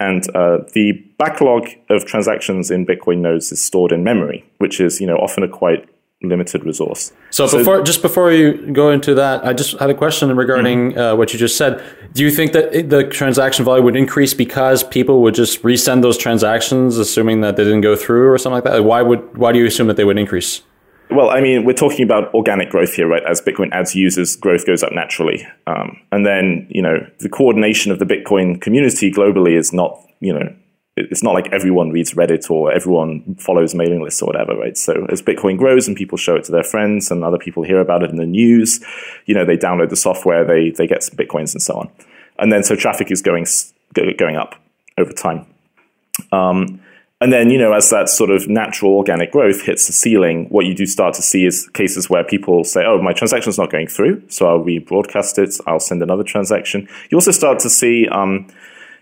And 0.00 0.24
uh, 0.34 0.58
the 0.74 0.92
backlog 1.18 1.68
of 1.90 2.04
transactions 2.04 2.70
in 2.70 2.86
Bitcoin 2.86 3.18
nodes 3.18 3.50
is 3.50 3.60
stored 3.60 3.90
in 3.90 4.04
memory, 4.04 4.44
which 4.58 4.80
is 4.80 5.00
you 5.00 5.06
know 5.06 5.16
often 5.16 5.42
a 5.42 5.48
quite 5.48 5.88
limited 6.22 6.64
resource. 6.64 7.12
So, 7.30 7.46
so, 7.46 7.58
before, 7.58 7.82
just 7.82 8.02
before 8.02 8.32
you 8.32 8.72
go 8.72 8.90
into 8.90 9.14
that, 9.14 9.44
I 9.44 9.52
just 9.52 9.78
had 9.78 9.90
a 9.90 9.94
question 9.94 10.34
regarding 10.36 10.90
mm-hmm. 10.90 10.98
uh, 10.98 11.14
what 11.16 11.32
you 11.32 11.38
just 11.38 11.56
said. 11.56 11.82
Do 12.12 12.24
you 12.24 12.30
think 12.30 12.52
that 12.52 12.88
the 12.88 13.04
transaction 13.04 13.64
volume 13.64 13.84
would 13.84 13.96
increase 13.96 14.34
because 14.34 14.82
people 14.82 15.22
would 15.22 15.34
just 15.34 15.62
resend 15.62 16.02
those 16.02 16.18
transactions, 16.18 16.98
assuming 16.98 17.40
that 17.42 17.56
they 17.56 17.64
didn't 17.64 17.82
go 17.82 17.94
through 17.94 18.30
or 18.30 18.38
something 18.38 18.54
like 18.54 18.64
that? 18.64 18.84
Why 18.84 19.02
would 19.02 19.36
why 19.36 19.52
do 19.52 19.58
you 19.58 19.66
assume 19.66 19.86
that 19.88 19.96
they 19.96 20.04
would 20.04 20.18
increase? 20.18 20.62
Well, 21.10 21.30
I 21.30 21.40
mean, 21.40 21.64
we're 21.64 21.72
talking 21.72 22.02
about 22.02 22.32
organic 22.34 22.68
growth 22.68 22.92
here, 22.92 23.08
right? 23.08 23.22
As 23.24 23.40
Bitcoin 23.40 23.72
adds 23.72 23.94
users, 23.94 24.36
growth 24.36 24.66
goes 24.66 24.82
up 24.82 24.92
naturally. 24.92 25.46
Um, 25.66 25.98
and 26.12 26.26
then, 26.26 26.66
you 26.68 26.82
know, 26.82 26.98
the 27.20 27.30
coordination 27.30 27.90
of 27.90 27.98
the 27.98 28.04
Bitcoin 28.04 28.60
community 28.60 29.10
globally 29.10 29.56
is 29.56 29.72
not, 29.72 29.98
you 30.20 30.34
know, 30.34 30.54
it's 30.96 31.22
not 31.22 31.32
like 31.32 31.48
everyone 31.52 31.90
reads 31.90 32.12
Reddit 32.14 32.50
or 32.50 32.72
everyone 32.72 33.36
follows 33.36 33.74
mailing 33.74 34.02
lists 34.02 34.20
or 34.20 34.26
whatever, 34.26 34.56
right? 34.56 34.76
So 34.76 35.06
as 35.10 35.22
Bitcoin 35.22 35.56
grows 35.56 35.86
and 35.88 35.96
people 35.96 36.18
show 36.18 36.36
it 36.36 36.44
to 36.44 36.52
their 36.52 36.64
friends 36.64 37.10
and 37.10 37.24
other 37.24 37.38
people 37.38 37.62
hear 37.62 37.80
about 37.80 38.02
it 38.02 38.10
in 38.10 38.16
the 38.16 38.26
news, 38.26 38.80
you 39.26 39.34
know, 39.34 39.44
they 39.44 39.56
download 39.56 39.90
the 39.90 39.96
software, 39.96 40.44
they 40.44 40.70
they 40.70 40.86
get 40.86 41.02
some 41.02 41.16
bitcoins 41.16 41.54
and 41.54 41.62
so 41.62 41.74
on, 41.74 41.90
and 42.38 42.52
then 42.52 42.62
so 42.62 42.74
traffic 42.74 43.10
is 43.10 43.22
going 43.22 43.46
going 43.94 44.36
up 44.36 44.56
over 44.98 45.12
time. 45.12 45.46
Um, 46.32 46.80
and 47.20 47.32
then, 47.32 47.50
you 47.50 47.58
know, 47.58 47.72
as 47.72 47.90
that 47.90 48.08
sort 48.08 48.30
of 48.30 48.48
natural 48.48 48.92
organic 48.92 49.32
growth 49.32 49.62
hits 49.62 49.86
the 49.86 49.92
ceiling, 49.92 50.46
what 50.50 50.66
you 50.66 50.74
do 50.74 50.86
start 50.86 51.14
to 51.14 51.22
see 51.22 51.44
is 51.44 51.68
cases 51.70 52.08
where 52.08 52.24
people 52.24 52.64
say, 52.64 52.84
oh, 52.84 53.00
my 53.02 53.12
transaction's 53.12 53.58
not 53.58 53.70
going 53.70 53.88
through, 53.88 54.22
so 54.28 54.46
I'll 54.48 54.64
rebroadcast 54.64 55.38
it, 55.38 55.56
I'll 55.66 55.80
send 55.80 56.02
another 56.02 56.24
transaction. 56.24 56.88
You 57.10 57.16
also 57.16 57.32
start 57.32 57.58
to 57.60 57.70
see 57.70 58.06
um, 58.08 58.46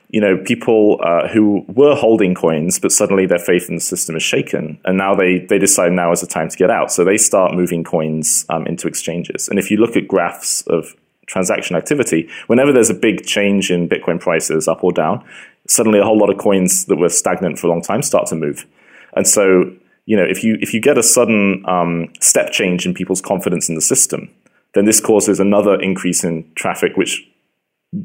you 0.09 0.21
know, 0.21 0.37
people 0.37 1.01
uh, 1.03 1.29
who 1.29 1.65
were 1.69 1.95
holding 1.95 2.35
coins, 2.35 2.79
but 2.79 2.93
suddenly 2.93 3.27
their 3.27 3.39
faith 3.39 3.69
in 3.69 3.75
the 3.75 3.81
system 3.81 4.17
is 4.17 4.23
shaken, 4.23 4.79
and 4.85 4.97
now 4.97 5.15
they 5.15 5.41
they 5.41 5.59
decide 5.59 5.93
now 5.93 6.13
is 6.13 6.21
the 6.21 6.27
time 6.27 6.49
to 6.49 6.57
get 6.57 6.71
out. 6.71 6.93
So 6.93 7.05
they 7.05 7.17
start 7.19 7.55
moving 7.55 7.83
coins 7.83 8.47
um, 8.49 8.67
into 8.67 8.87
exchanges. 8.87 9.49
And 9.49 9.59
if 9.59 9.71
you 9.71 9.79
look 9.79 9.97
at 9.97 10.07
graphs 10.07 10.63
of 10.69 10.95
transaction 11.27 11.75
activity, 11.75 12.29
whenever 12.47 12.73
there's 12.73 12.91
a 12.91 12.95
big 12.95 13.27
change 13.27 13.71
in 13.71 13.89
Bitcoin 13.89 14.21
prices 14.21 14.69
up 14.69 14.85
or 14.85 14.93
down, 14.93 15.25
suddenly 15.69 15.99
a 15.99 16.05
whole 16.05 16.19
lot 16.19 16.31
of 16.31 16.39
coins 16.39 16.87
that 16.87 16.97
were 16.97 17.09
stagnant 17.09 17.59
for 17.59 17.67
a 17.67 17.71
long 17.71 17.83
time 17.83 18.03
start 18.03 18.27
to 18.29 18.35
move. 18.35 18.67
And 19.15 19.27
so, 19.27 19.71
you 20.07 20.17
know, 20.17 20.25
if 20.25 20.45
you 20.45 20.59
if 20.61 20.73
you 20.75 20.81
get 20.81 20.99
a 20.99 21.03
sudden 21.03 21.65
um, 21.67 22.13
step 22.21 22.53
change 22.53 22.87
in 22.87 22.95
people's 22.95 23.21
confidence 23.21 23.69
in 23.69 23.75
the 23.75 23.81
system, 23.81 24.31
then 24.75 24.85
this 24.85 25.01
causes 25.01 25.41
another 25.41 25.81
increase 25.81 26.25
in 26.25 26.51
traffic, 26.55 26.97
which 26.97 27.27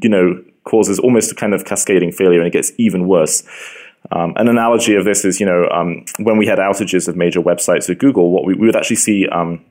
you 0.02 0.08
know 0.08 0.42
causes 0.64 0.98
almost 0.98 1.32
a 1.32 1.34
kind 1.34 1.54
of 1.54 1.64
cascading 1.64 2.12
failure 2.12 2.38
and 2.38 2.46
it 2.46 2.52
gets 2.52 2.72
even 2.78 3.06
worse. 3.06 3.42
Um, 4.10 4.32
an 4.36 4.48
analogy 4.48 4.94
of 4.96 5.04
this 5.04 5.24
is, 5.24 5.38
you 5.38 5.46
know, 5.46 5.68
um, 5.70 6.04
when 6.18 6.36
we 6.36 6.46
had 6.46 6.58
outages 6.58 7.06
of 7.08 7.16
major 7.16 7.40
websites 7.40 7.88
at 7.88 7.98
Google, 7.98 8.30
what 8.30 8.44
we, 8.44 8.54
we 8.54 8.66
would 8.66 8.76
actually 8.76 8.96
see 8.96 9.28
um, 9.28 9.64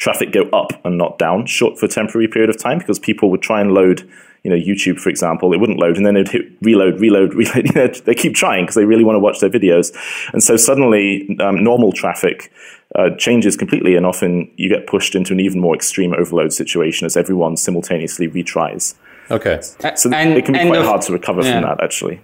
traffic 0.00 0.32
go 0.32 0.48
up 0.52 0.72
and 0.84 0.96
not 0.96 1.18
down 1.18 1.46
short 1.46 1.78
for 1.78 1.86
a 1.86 1.88
temporary 1.88 2.26
period 2.26 2.50
of 2.50 2.56
time 2.56 2.78
because 2.78 2.98
people 2.98 3.30
would 3.30 3.42
try 3.42 3.60
and 3.60 3.72
load, 3.72 4.00
you 4.42 4.50
know, 4.50 4.56
YouTube, 4.56 4.98
for 4.98 5.10
example, 5.10 5.52
it 5.52 5.58
wouldn't 5.58 5.78
load, 5.78 5.96
and 5.98 6.06
then 6.06 6.14
they'd 6.14 6.28
hit 6.28 6.46
reload, 6.62 6.98
reload, 6.98 7.34
reload. 7.40 7.66
You 7.66 7.72
know, 7.74 7.86
they 7.88 8.14
keep 8.14 8.34
trying 8.34 8.64
because 8.64 8.74
they 8.74 8.86
really 8.86 9.04
want 9.04 9.16
to 9.16 9.20
watch 9.20 9.40
their 9.40 9.50
videos, 9.50 9.94
and 10.32 10.42
so 10.42 10.56
suddenly 10.56 11.38
um, 11.40 11.62
normal 11.62 11.92
traffic 11.92 12.50
uh, 12.96 13.10
changes 13.18 13.56
completely, 13.56 13.94
and 13.94 14.06
often 14.06 14.50
you 14.56 14.68
get 14.68 14.86
pushed 14.86 15.14
into 15.14 15.34
an 15.34 15.40
even 15.40 15.60
more 15.60 15.74
extreme 15.74 16.14
overload 16.14 16.52
situation 16.52 17.04
as 17.04 17.16
everyone 17.16 17.56
simultaneously 17.56 18.28
retries. 18.28 18.94
Okay. 19.30 19.60
So 19.60 20.10
and, 20.10 20.36
it 20.36 20.44
can 20.44 20.54
be 20.54 20.66
quite 20.66 20.84
hard 20.84 21.02
to 21.02 21.12
recover 21.12 21.42
yeah. 21.42 21.52
from 21.52 21.62
that, 21.62 21.84
actually. 21.84 22.20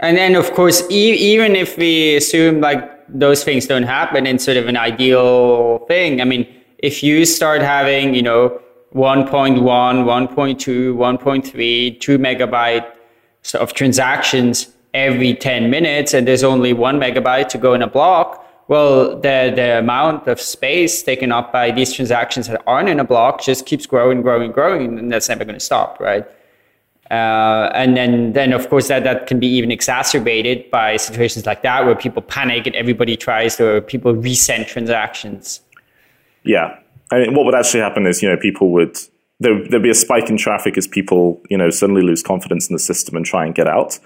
And 0.00 0.16
then, 0.16 0.36
of 0.36 0.52
course, 0.52 0.82
e- 0.90 1.34
even 1.34 1.54
if 1.54 1.76
we 1.76 2.16
assume 2.16 2.60
like 2.60 2.90
those 3.08 3.44
things 3.44 3.66
don't 3.66 3.82
happen 3.82 4.26
in 4.26 4.38
sort 4.38 4.56
of 4.56 4.66
an 4.66 4.76
ideal 4.76 5.84
thing, 5.86 6.20
I 6.22 6.24
mean, 6.24 6.46
if 6.78 7.02
you 7.02 7.24
start 7.24 7.62
having, 7.62 8.14
you 8.14 8.22
know, 8.22 8.60
1.1, 8.94 9.58
1.2, 9.60 10.94
1.3, 10.94 12.00
2 12.00 12.18
megabyte 12.18 12.86
of 13.54 13.72
transactions 13.74 14.68
every 14.94 15.34
10 15.34 15.70
minutes, 15.70 16.14
and 16.14 16.26
there's 16.26 16.44
only 16.44 16.72
one 16.72 16.98
megabyte 16.98 17.48
to 17.48 17.58
go 17.58 17.74
in 17.74 17.82
a 17.82 17.86
block, 17.86 18.42
well, 18.68 19.14
the, 19.20 19.52
the 19.54 19.78
amount 19.78 20.26
of 20.26 20.40
space 20.40 21.02
taken 21.02 21.30
up 21.30 21.52
by 21.52 21.70
these 21.70 21.92
transactions 21.92 22.48
that 22.48 22.60
aren't 22.66 22.88
in 22.88 22.98
a 22.98 23.04
block 23.04 23.40
just 23.40 23.64
keeps 23.64 23.86
growing, 23.86 24.22
growing, 24.22 24.50
growing, 24.50 24.98
and 24.98 25.12
that's 25.12 25.28
never 25.28 25.44
going 25.44 25.54
to 25.54 25.64
stop, 25.64 26.00
right? 26.00 26.26
Uh, 27.10 27.70
and 27.74 27.96
then, 27.96 28.32
then 28.32 28.52
of 28.52 28.68
course 28.68 28.88
that, 28.88 29.04
that 29.04 29.28
can 29.28 29.38
be 29.38 29.46
even 29.46 29.70
exacerbated 29.70 30.68
by 30.72 30.96
situations 30.96 31.46
like 31.46 31.62
that 31.62 31.86
where 31.86 31.94
people 31.94 32.20
panic 32.20 32.66
and 32.66 32.74
everybody 32.74 33.16
tries 33.16 33.54
to, 33.56 33.80
people 33.82 34.12
resend 34.12 34.66
transactions. 34.66 35.60
Yeah. 36.46 36.78
I 37.10 37.18
mean, 37.18 37.34
what 37.34 37.44
would 37.44 37.54
actually 37.54 37.80
happen 37.80 38.06
is, 38.06 38.22
you 38.22 38.28
know, 38.28 38.36
people 38.36 38.70
would, 38.72 38.98
there, 39.38 39.62
there'd 39.68 39.82
be 39.82 39.90
a 39.90 39.94
spike 39.94 40.28
in 40.28 40.36
traffic 40.36 40.76
as 40.76 40.86
people, 40.86 41.40
you 41.50 41.56
know, 41.56 41.70
suddenly 41.70 42.02
lose 42.02 42.22
confidence 42.22 42.68
in 42.68 42.74
the 42.74 42.80
system 42.80 43.16
and 43.16 43.24
try 43.24 43.44
and 43.44 43.54
get 43.54 43.66
out. 43.66 43.98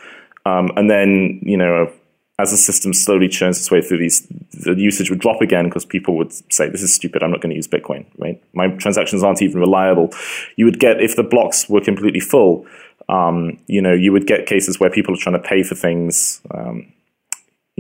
Um, 0.45 0.71
and 0.77 0.91
then, 0.91 1.41
you 1.43 1.57
know, 1.57 1.91
as 2.39 2.51
the 2.51 2.57
system 2.57 2.95
slowly 2.95 3.29
churns 3.29 3.59
its 3.59 3.71
way 3.71 3.83
through 3.83 3.99
these, 3.99 4.27
the 4.53 4.75
usage 4.75 5.11
would 5.11 5.21
drop 5.21 5.43
again 5.43 5.67
because 5.67 5.85
people 5.85 6.17
would 6.17 6.33
say, 6.51 6.71
"This 6.71 6.83
is 6.83 6.95
stupid. 6.95 7.23
I'm 7.23 7.31
not 7.31 7.43
going 7.43 7.51
to 7.51 7.57
use 7.57 7.69
Bitcoin." 7.69 8.07
Right? 8.17 8.43
My 8.55 8.69
transactions 8.69 9.23
aren't 9.23 9.43
even 9.43 9.61
reliable. 9.61 10.09
You 10.57 10.65
would 10.65 10.81
get 10.81 11.03
if 11.03 11.17
the 11.17 11.23
blocks 11.23 11.69
were 11.69 11.83
completely 11.83 12.21
full 12.21 12.67
um, 13.11 13.59
you 13.67 13.83
know, 13.83 13.93
you 13.93 14.13
would 14.13 14.27
get 14.27 14.47
cases 14.47 14.79
where 14.79 14.89
people 14.89 15.15
are 15.15 15.19
trying 15.19 15.41
to 15.41 15.47
pay 15.47 15.63
for 15.63 15.75
things. 15.75 16.41
Um, 16.53 16.93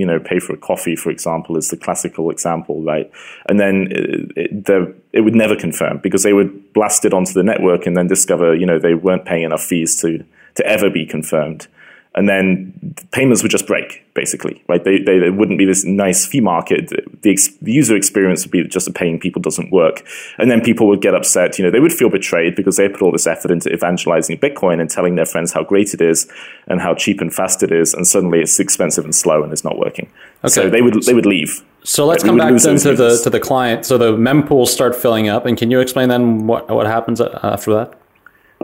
you 0.00 0.07
know, 0.07 0.19
pay 0.19 0.38
for 0.38 0.54
a 0.54 0.57
coffee, 0.57 0.97
for 0.97 1.11
example, 1.11 1.59
is 1.59 1.69
the 1.69 1.76
classical 1.76 2.30
example, 2.30 2.83
right? 2.83 3.11
And 3.50 3.61
then 3.61 3.88
it, 3.90 4.33
it, 4.35 4.97
it 5.12 5.21
would 5.21 5.35
never 5.35 5.54
confirm 5.54 5.99
because 5.99 6.23
they 6.23 6.33
would 6.33 6.73
blast 6.73 7.04
it 7.04 7.12
onto 7.12 7.35
the 7.35 7.42
network 7.42 7.87
and 7.87 7.95
then 7.97 8.07
discover, 8.07 8.54
you 8.54 8.64
know, 8.64 8.78
they 8.78 8.95
weren't 8.95 9.26
paying 9.26 9.42
enough 9.42 9.62
fees 9.62 10.00
to 10.00 10.25
to 10.57 10.66
ever 10.66 10.90
be 10.90 11.07
confirmed 11.07 11.69
and 12.14 12.29
then 12.29 12.95
payments 13.12 13.43
would 13.43 13.52
just 13.52 13.67
break 13.67 14.05
basically 14.14 14.62
right? 14.69 14.85
They, 14.85 14.99
they, 14.99 15.19
they 15.19 15.31
wouldn't 15.31 15.59
be 15.59 15.64
this 15.64 15.85
nice 15.85 16.26
fee 16.26 16.40
market. 16.40 16.90
The, 17.23 17.31
ex, 17.31 17.49
the, 17.62 17.73
user 17.73 17.97
experience 17.97 18.45
would 18.45 18.50
be 18.50 18.62
just 18.64 18.87
a 18.88 18.93
paying 18.93 19.19
people 19.19 19.40
doesn't 19.43 19.73
work. 19.73 20.05
And 20.38 20.50
then 20.50 20.61
people 20.61 20.87
would 20.88 21.00
get 21.00 21.14
upset. 21.14 21.59
You 21.59 21.64
know 21.64 21.71
they 21.71 21.81
would 21.81 21.93
feel 21.93 22.11
betrayed 22.11 22.55
because 22.55 22.76
they 22.76 22.88
put 22.88 23.02
all 23.02 23.12
this 23.12 23.26
effort 23.26 23.50
into 23.50 23.73
evangelizing 23.73 24.38
bitcoin 24.38 24.81
and 24.81 24.90
telling 24.90 25.14
their 25.17 25.26
friends 25.26 25.52
how 25.52 25.64
great 25.64 25.95
it 25.95 26.00
is 26.00 26.31
and 26.67 26.81
how 26.81 26.95
cheap 26.95 27.21
and 27.21 27.35
fast 27.35 27.62
it 27.62 27.73
is. 27.73 27.95
And 27.95 28.07
suddenly 28.07 28.40
it's 28.40 28.61
expensive 28.61 29.05
and 29.05 29.14
slow 29.14 29.43
and 29.43 29.52
it's 29.52 29.64
not 29.64 29.79
working. 29.79 30.11
Okay. 30.45 30.49
so 30.49 30.71
they 30.71 30.83
would 30.83 31.02
they 31.05 31.14
would 31.14 31.26
leave. 31.26 31.62
So 31.83 32.07
let's 32.07 32.23
come 32.23 32.37
back 32.37 32.55
then 32.61 32.76
to 32.79 32.95
the 32.95 33.21
to 33.23 33.31
the 33.31 33.40
client. 33.40 33.87
So 33.87 33.99
the 33.99 34.12
mempools 34.12 34.69
start 34.69 34.95
filling 34.95 35.29
up. 35.29 35.47
And 35.47 35.57
can 35.57 35.71
you 35.71 35.81
explain 35.81 36.09
then 36.09 36.47
what 36.47 36.69
what 36.69 36.87
happens 36.87 37.21
uh, 37.21 37.38
after 37.43 37.73
that 37.75 38.00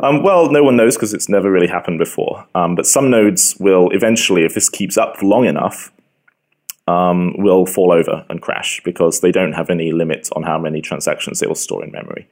um, 0.02 0.22
well, 0.22 0.50
no 0.50 0.62
one 0.62 0.76
knows 0.76 0.96
because 0.96 1.14
it's 1.14 1.28
never 1.28 1.50
really 1.50 1.66
happened 1.66 1.98
before. 1.98 2.46
Um, 2.54 2.74
but 2.74 2.86
some 2.86 3.10
nodes 3.10 3.56
will 3.58 3.90
eventually, 3.90 4.44
if 4.44 4.54
this 4.54 4.68
keeps 4.68 4.98
up 4.98 5.22
long 5.22 5.46
enough, 5.46 5.92
um, 6.86 7.34
will 7.38 7.66
fall 7.66 7.92
over 7.92 8.24
and 8.28 8.42
crash 8.42 8.80
because 8.84 9.20
they 9.20 9.32
don't 9.32 9.54
have 9.54 9.70
any 9.70 9.92
limit 9.92 10.28
on 10.36 10.42
how 10.42 10.58
many 10.58 10.80
transactions 10.80 11.40
they 11.40 11.46
will 11.46 11.54
store 11.54 11.82
in 11.82 11.90
memory. 11.90 12.28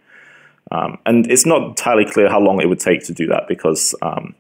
Um, 0.71 0.99
and 1.07 1.31
it's 1.31 1.47
not 1.47 1.63
entirely 1.63 2.05
clear 2.05 2.29
how 2.29 2.41
long 2.41 2.61
it 2.61 2.69
would 2.69 2.81
take 2.81 3.05
to 3.05 3.13
do 3.13 3.27
that 3.29 3.49
because, 3.49 3.95
um, 4.03 4.35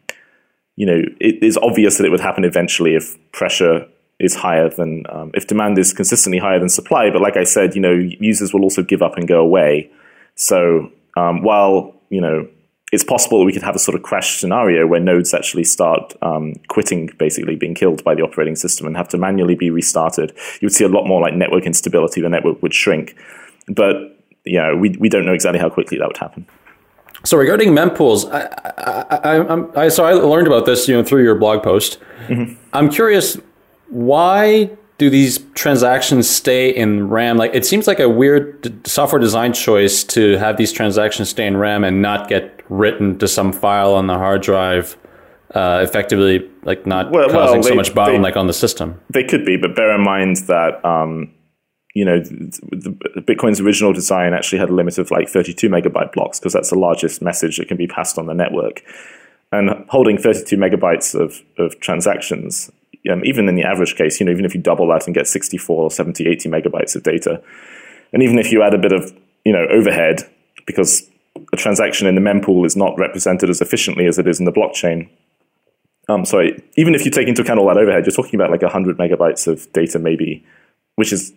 you 0.76 0.86
know, 0.86 1.02
it 1.20 1.42
is 1.42 1.56
obvious 1.58 1.98
that 1.98 2.04
it 2.04 2.10
would 2.10 2.20
happen 2.20 2.44
eventually 2.44 2.94
if 2.94 3.16
pressure 3.32 3.86
is 4.20 4.34
higher 4.34 4.68
than 4.68 5.04
um, 5.08 5.30
if 5.34 5.46
demand 5.46 5.78
is 5.78 5.92
consistently 5.92 6.38
higher 6.38 6.58
than 6.58 6.68
supply. 6.68 7.10
But 7.10 7.20
like 7.20 7.36
I 7.36 7.44
said, 7.44 7.74
you 7.74 7.80
know, 7.80 7.92
users 7.92 8.52
will 8.52 8.62
also 8.62 8.82
give 8.82 9.02
up 9.02 9.16
and 9.16 9.26
go 9.26 9.40
away. 9.40 9.90
So 10.36 10.90
while 11.14 11.94
you 12.10 12.20
know 12.20 12.48
it's 12.94 13.04
possible 13.04 13.40
that 13.40 13.44
we 13.44 13.52
could 13.52 13.62
have 13.62 13.74
a 13.74 13.78
sort 13.78 13.96
of 13.96 14.02
crash 14.02 14.38
scenario 14.38 14.86
where 14.86 15.00
nodes 15.00 15.34
actually 15.34 15.64
start 15.64 16.14
um, 16.22 16.54
quitting, 16.68 17.10
basically 17.18 17.56
being 17.56 17.74
killed 17.74 18.04
by 18.04 18.14
the 18.14 18.22
operating 18.22 18.54
system 18.54 18.86
and 18.86 18.96
have 18.96 19.08
to 19.08 19.18
manually 19.18 19.56
be 19.56 19.68
restarted. 19.68 20.30
You 20.60 20.66
would 20.66 20.72
see 20.72 20.84
a 20.84 20.88
lot 20.88 21.04
more 21.04 21.20
like 21.20 21.34
network 21.34 21.64
instability. 21.66 22.20
The 22.20 22.28
network 22.28 22.62
would 22.62 22.72
shrink. 22.72 23.16
But 23.66 23.96
yeah, 24.44 24.72
we, 24.74 24.90
we 25.00 25.08
don't 25.08 25.26
know 25.26 25.34
exactly 25.34 25.58
how 25.58 25.68
quickly 25.68 25.98
that 25.98 26.06
would 26.06 26.18
happen. 26.18 26.46
So 27.24 27.36
regarding 27.36 27.70
mempools, 27.70 28.30
I, 28.32 28.44
I, 28.78 29.38
I, 29.38 29.84
I, 29.84 29.88
so 29.88 30.04
I 30.04 30.12
learned 30.12 30.46
about 30.46 30.66
this 30.66 30.86
you 30.86 30.94
know 30.94 31.02
through 31.02 31.24
your 31.24 31.34
blog 31.34 31.62
post. 31.62 31.98
Mm-hmm. 32.28 32.54
I'm 32.72 32.90
curious 32.90 33.38
why 33.88 34.70
do 34.98 35.10
these 35.10 35.38
transactions 35.54 36.28
stay 36.28 36.70
in 36.70 37.08
RAM? 37.08 37.36
Like 37.36 37.54
it 37.54 37.66
seems 37.66 37.86
like 37.86 37.98
a 37.98 38.08
weird 38.08 38.86
software 38.86 39.20
design 39.20 39.52
choice 39.52 40.04
to 40.04 40.36
have 40.38 40.56
these 40.56 40.72
transactions 40.72 41.30
stay 41.30 41.46
in 41.46 41.56
RAM 41.56 41.82
and 41.82 42.00
not 42.00 42.28
get 42.28 42.53
written 42.68 43.18
to 43.18 43.28
some 43.28 43.52
file 43.52 43.94
on 43.94 44.06
the 44.06 44.14
hard 44.14 44.42
drive. 44.42 44.96
Uh, 45.54 45.80
effectively, 45.84 46.50
like 46.64 46.84
not 46.84 47.12
well, 47.12 47.28
causing 47.28 47.60
well, 47.60 47.62
they, 47.62 47.68
so 47.68 47.74
much 47.74 47.94
bottleneck 47.94 48.36
on 48.36 48.48
the 48.48 48.52
system. 48.52 49.00
They 49.10 49.22
could 49.22 49.44
be, 49.44 49.56
but 49.56 49.76
bear 49.76 49.94
in 49.94 50.02
mind 50.02 50.38
that 50.48 50.84
um, 50.84 51.32
you 51.94 52.04
know 52.04 52.18
the, 52.18 52.96
the 53.14 53.20
Bitcoin's 53.20 53.60
original 53.60 53.92
design 53.92 54.32
actually 54.32 54.58
had 54.58 54.70
a 54.70 54.74
limit 54.74 54.98
of 54.98 55.12
like 55.12 55.28
32 55.28 55.68
megabyte 55.68 56.12
blocks 56.12 56.40
because 56.40 56.52
that's 56.52 56.70
the 56.70 56.78
largest 56.78 57.22
message 57.22 57.58
that 57.58 57.68
can 57.68 57.76
be 57.76 57.86
passed 57.86 58.18
on 58.18 58.26
the 58.26 58.34
network. 58.34 58.82
And 59.52 59.86
holding 59.88 60.18
32 60.18 60.56
megabytes 60.56 61.14
of, 61.14 61.40
of 61.58 61.78
transactions 61.78 62.72
um, 63.10 63.22
even 63.24 63.48
in 63.48 63.54
the 63.54 63.64
average 63.64 63.96
case, 63.96 64.18
you 64.18 64.26
know, 64.26 64.32
even 64.32 64.44
if 64.44 64.54
you 64.54 64.60
double 64.60 64.88
that 64.88 65.06
and 65.06 65.14
get 65.14 65.28
64, 65.28 65.90
70, 65.90 66.26
80 66.26 66.48
megabytes 66.48 66.96
of 66.96 67.02
data, 67.02 67.42
And 68.12 68.22
even 68.22 68.38
if 68.38 68.52
you 68.52 68.62
add 68.62 68.74
a 68.74 68.78
bit 68.78 68.92
of 68.92 69.12
you 69.44 69.52
know 69.52 69.66
overhead, 69.70 70.22
because 70.66 71.10
a 71.52 71.56
transaction 71.56 72.06
in 72.06 72.14
the 72.14 72.20
mempool 72.20 72.66
is 72.66 72.76
not 72.76 72.98
represented 72.98 73.50
as 73.50 73.60
efficiently 73.60 74.06
as 74.06 74.18
it 74.18 74.26
is 74.26 74.38
in 74.38 74.44
the 74.44 74.52
blockchain. 74.52 75.08
Um, 76.08 76.24
sorry, 76.24 76.62
even 76.76 76.94
if 76.94 77.04
you 77.04 77.10
take 77.10 77.28
into 77.28 77.42
account 77.42 77.58
all 77.58 77.68
that 77.68 77.78
overhead, 77.78 78.04
you're 78.04 78.14
talking 78.14 78.34
about 78.34 78.50
like 78.50 78.62
100 78.62 78.98
megabytes 78.98 79.46
of 79.46 79.70
data, 79.72 79.98
maybe, 79.98 80.44
which 80.96 81.12
is 81.12 81.32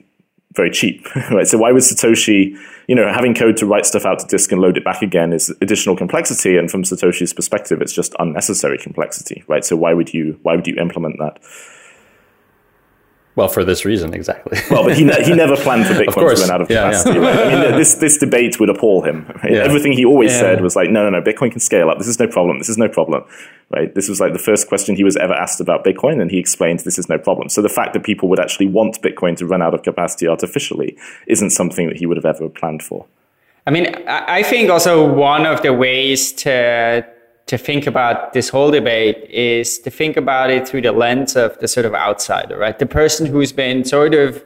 very 0.54 0.70
cheap, 0.70 1.16
right? 1.32 1.48
So 1.48 1.58
why 1.58 1.72
would 1.72 1.84
Satoshi, 1.84 2.58
you 2.88 2.96
know, 2.96 3.12
having 3.12 3.34
code 3.34 3.58
to 3.58 3.66
write 3.66 3.86
stuff 3.86 4.06
out 4.06 4.20
to 4.20 4.27
disk 4.27 4.51
and 4.51 4.62
load 4.62 4.77
it 4.77 4.84
back 4.84 5.01
again 5.01 5.32
is 5.32 5.54
additional 5.62 5.96
complexity, 5.96 6.58
and 6.58 6.70
from 6.70 6.84
Satoshi's 6.84 7.34
perspective, 7.34 7.82
it's 7.82 7.94
just 7.94 8.13
unnecessary 8.20 8.77
complexity, 8.77 9.44
right? 9.48 9.63
So 9.63 9.75
why 9.75 9.94
would 9.94 10.13
you 10.13 10.39
why 10.42 10.56
would 10.56 10.68
you 10.68 10.75
implement 10.75 11.18
that? 11.20 11.39
Well, 13.38 13.48
for 13.48 13.63
this 13.63 13.86
reason, 13.86 14.15
exactly. 14.15 14.58
well, 14.72 14.84
but 14.84 14.98
he, 14.98 15.03
ne- 15.03 15.24
he 15.24 15.36
never 15.36 15.56
planned 15.56 15.86
for 15.86 15.94
Bitcoin 16.03 16.36
to 16.36 16.41
run 16.41 16.50
out 16.50 16.60
of 16.60 16.72
yeah, 16.72 16.88
capacity. 16.88 17.20
Yeah. 17.20 17.25
Right? 17.25 17.53
I 17.53 17.70
mean, 17.70 17.77
this 17.77 17.94
this 17.96 18.17
debate 18.17 18.60
would 18.60 18.67
appall 18.67 19.03
him. 19.03 19.27
Right? 19.44 19.53
Yeah. 19.53 19.58
Everything 19.63 19.91
he 19.91 20.03
always 20.03 20.32
said 20.32 20.60
was 20.62 20.75
like, 20.75 20.89
no, 20.89 21.08
no, 21.08 21.12
no, 21.12 21.22
Bitcoin 21.22 21.51
can 21.51 21.60
scale 21.60 21.88
up. 21.88 22.00
This 22.00 22.08
is 22.08 22.20
no 22.20 22.27
problem. 22.27 22.58
This 22.58 22.67
is 22.67 22.79
no 22.79 22.89
problem. 22.89 23.24
Right? 23.70 23.94
This 23.94 24.10
was 24.10 24.20
like 24.20 24.34
the 24.34 24.39
first 24.39 24.67
question 24.67 24.96
he 24.96 25.03
was 25.03 25.15
ever 25.17 25.36
asked 25.36 25.62
about 25.62 25.86
Bitcoin, 25.86 26.20
and 26.20 26.32
he 26.32 26.39
explained 26.39 26.79
this 26.79 26.98
is 26.98 27.10
no 27.10 27.20
problem. 27.20 27.48
So 27.50 27.62
the 27.62 27.70
fact 27.70 27.94
that 27.94 28.03
people 28.03 28.27
would 28.29 28.39
actually 28.39 28.65
want 28.65 29.00
Bitcoin 29.03 29.38
to 29.38 29.46
run 29.46 29.62
out 29.62 29.75
of 29.75 29.84
capacity 29.84 30.27
artificially 30.27 30.98
isn't 31.27 31.51
something 31.51 31.88
that 31.89 31.98
he 31.98 32.08
would 32.08 32.17
have 32.17 32.25
ever 32.25 32.50
planned 32.50 32.82
for. 32.82 33.06
I 33.67 33.70
mean, 33.70 33.94
I 34.08 34.41
think 34.41 34.72
also 34.72 35.13
one 35.13 35.46
of 35.46 35.62
the 35.62 35.74
ways 35.74 36.32
to 36.34 37.06
to 37.48 37.58
think 37.58 37.88
about 37.88 38.34
this 38.34 38.50
whole 38.50 38.72
debate 38.72 39.30
is 39.30 39.80
to 39.80 39.89
think 39.89 40.18
about 40.18 40.50
it 40.50 40.68
through 40.68 40.82
the 40.82 40.92
lens 40.92 41.36
of 41.36 41.58
the 41.60 41.68
sort 41.68 41.86
of 41.86 41.96
outsider, 41.96 42.58
right? 42.58 42.77
The 42.77 42.86
person 42.86 43.25
who's 43.25 43.54
been 43.54 43.86
sort 43.86 44.13
of 44.13 44.44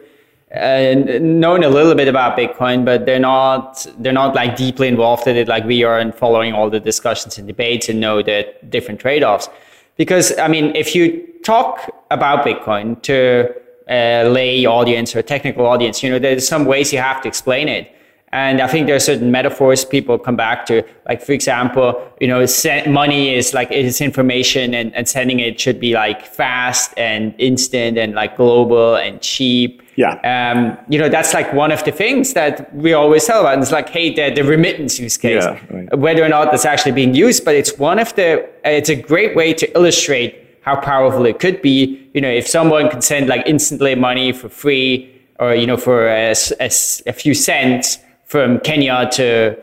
uh, 0.56 0.94
known 1.20 1.64
a 1.64 1.70
little 1.70 1.96
bit 1.96 2.08
about 2.08 2.38
Bitcoin, 2.38 2.86
but 2.86 3.06
they're 3.06 3.20
not 3.20 3.88
they're 4.00 4.14
not 4.14 4.36
like 4.36 4.56
deeply 4.56 4.88
involved 4.88 5.26
in 5.26 5.36
it 5.36 5.48
like 5.48 5.64
we 5.66 5.84
are 5.84 5.98
and 5.98 6.14
following 6.14 6.54
all 6.54 6.70
the 6.70 6.80
discussions 6.80 7.38
and 7.38 7.48
debates 7.48 7.90
and 7.90 8.00
know 8.00 8.22
the 8.22 8.54
different 8.70 9.00
trade-offs. 9.00 9.50
Because 9.98 10.38
I 10.38 10.48
mean, 10.48 10.76
if 10.76 10.94
you 10.94 11.26
talk 11.44 11.90
about 12.12 12.46
Bitcoin 12.46 13.02
to 13.04 13.56
a 13.88 14.30
lay 14.30 14.66
audience 14.66 15.16
or 15.16 15.20
a 15.20 15.24
technical 15.24 15.66
audience, 15.66 16.04
you 16.04 16.10
know, 16.10 16.20
there's 16.20 16.48
some 16.48 16.66
ways 16.66 16.94
you 16.94 17.00
have 17.00 17.22
to 17.22 17.28
explain 17.28 17.68
it. 17.68 17.96
And 18.34 18.62
I 18.62 18.68
think 18.68 18.88
there 18.88 18.96
are 18.96 19.00
certain 19.00 19.30
metaphors 19.30 19.84
people 19.84 20.18
come 20.18 20.38
back 20.38 20.66
to, 20.68 20.84
like 21.06 21.22
for 21.22 21.34
example, 21.34 22.02
you 22.22 22.28
know, 22.28 22.46
money 22.88 23.36
is 23.36 23.54
like 23.54 23.70
it's 23.72 24.00
information, 24.00 24.74
and, 24.74 24.96
and 24.96 25.08
sending 25.08 25.42
it 25.42 25.60
should 25.60 25.82
be 25.82 25.94
like 25.94 26.26
fast 26.26 26.94
and 26.96 27.36
instant 27.38 27.98
and 27.98 28.14
like 28.14 28.38
global 28.38 28.96
and 28.96 29.22
cheap. 29.22 29.82
Yeah. 29.98 30.14
Um, 30.24 30.78
you 30.88 30.98
know, 30.98 31.10
that's 31.10 31.34
like 31.34 31.54
one 31.54 31.74
of 31.74 31.84
the 31.84 31.92
things 31.92 32.34
that 32.34 32.74
we 32.74 32.94
always 32.94 33.26
tell 33.26 33.42
about. 33.42 33.56
And 33.56 33.62
it's 33.62 33.74
like, 33.74 33.90
hey, 33.90 34.14
the, 34.14 34.34
the 34.34 34.48
remittance 34.48 34.98
use 34.98 35.18
case, 35.18 35.44
yeah, 35.44 35.60
right. 35.70 35.98
whether 35.98 36.24
or 36.24 36.30
not 36.30 36.52
that's 36.52 36.66
actually 36.66 36.94
being 36.94 37.14
used, 37.14 37.44
but 37.44 37.56
it's 37.56 37.78
one 37.78 38.00
of 38.00 38.16
the. 38.16 38.50
It's 38.64 38.90
a 38.90 38.96
great 38.96 39.36
way 39.36 39.54
to 39.54 39.76
illustrate 39.76 40.38
how 40.62 40.80
powerful 40.80 41.26
it 41.26 41.40
could 41.40 41.62
be. 41.62 42.10
You 42.14 42.22
know, 42.22 42.30
if 42.30 42.48
someone 42.48 42.90
can 42.90 43.02
send 43.02 43.28
like 43.28 43.44
instantly 43.46 43.96
money 43.96 44.32
for 44.32 44.48
free 44.48 45.22
or 45.38 45.54
you 45.54 45.68
know 45.68 45.76
for 45.76 46.08
a, 46.08 46.34
a, 46.62 46.72
a 47.08 47.14
few 47.14 47.34
cents 47.34 47.98
from 48.32 48.62
Kenya 48.62 49.10
to 49.12 49.58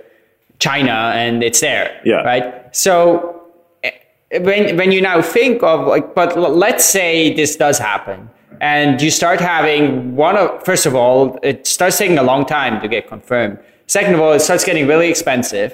China 0.58 1.12
and 1.14 1.42
it's 1.42 1.60
there. 1.60 1.98
Yeah. 2.04 2.16
Right. 2.16 2.76
So 2.76 3.46
eh, 3.82 3.92
when 4.40 4.76
when 4.76 4.92
you 4.92 5.00
now 5.00 5.22
think 5.22 5.62
of 5.62 5.86
like, 5.86 6.14
but 6.14 6.36
let's 6.36 6.84
say 6.84 7.32
this 7.34 7.56
does 7.56 7.78
happen, 7.78 8.28
and 8.60 9.00
you 9.00 9.10
start 9.10 9.40
having 9.40 10.14
one 10.16 10.36
of 10.36 10.62
first 10.64 10.84
of 10.84 10.94
all, 10.94 11.38
it 11.42 11.66
starts 11.66 11.96
taking 11.96 12.18
a 12.18 12.22
long 12.22 12.44
time 12.44 12.78
to 12.82 12.88
get 12.88 13.08
confirmed. 13.08 13.58
Second 13.86 14.12
of 14.14 14.20
all, 14.20 14.34
it 14.34 14.40
starts 14.40 14.64
getting 14.66 14.86
really 14.86 15.08
expensive, 15.08 15.70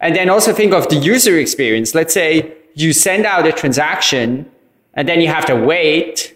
and 0.00 0.16
then 0.16 0.28
also 0.28 0.52
think 0.52 0.74
of 0.74 0.88
the 0.88 0.96
user 0.96 1.38
experience. 1.38 1.94
Let's 1.94 2.12
say 2.12 2.52
you 2.74 2.92
send 2.92 3.26
out 3.26 3.46
a 3.46 3.52
transaction, 3.52 4.50
and 4.94 5.08
then 5.08 5.20
you 5.20 5.28
have 5.28 5.46
to 5.46 5.54
wait 5.54 6.34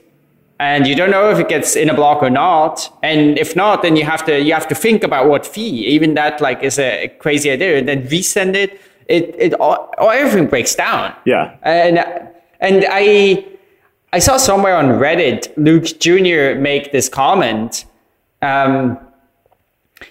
and 0.60 0.86
you 0.86 0.96
don't 0.96 1.10
know 1.10 1.30
if 1.30 1.38
it 1.38 1.48
gets 1.48 1.76
in 1.76 1.88
a 1.88 1.94
block 1.94 2.22
or 2.22 2.30
not. 2.30 2.92
And 3.02 3.38
if 3.38 3.54
not, 3.54 3.82
then 3.82 3.94
you 3.96 4.04
have 4.04 4.24
to 4.26 4.40
you 4.40 4.52
have 4.52 4.66
to 4.68 4.74
think 4.74 5.04
about 5.04 5.28
what 5.28 5.46
fee. 5.46 5.86
Even 5.86 6.14
that 6.14 6.40
like 6.40 6.62
is 6.62 6.78
a 6.78 7.08
crazy 7.20 7.50
idea. 7.50 7.78
And 7.78 7.88
then 7.88 8.06
resend 8.08 8.54
it. 8.54 8.80
It 9.06 9.34
it 9.38 9.54
all, 9.54 9.92
everything 9.98 10.48
breaks 10.48 10.74
down. 10.74 11.14
Yeah. 11.24 11.56
And 11.62 11.98
and 12.60 12.84
I 12.88 13.46
I 14.12 14.18
saw 14.18 14.36
somewhere 14.36 14.76
on 14.76 14.86
Reddit 14.86 15.52
Luke 15.56 15.84
Jr. 15.84 16.58
make 16.60 16.90
this 16.92 17.08
comment. 17.08 17.84
Um, 18.42 18.98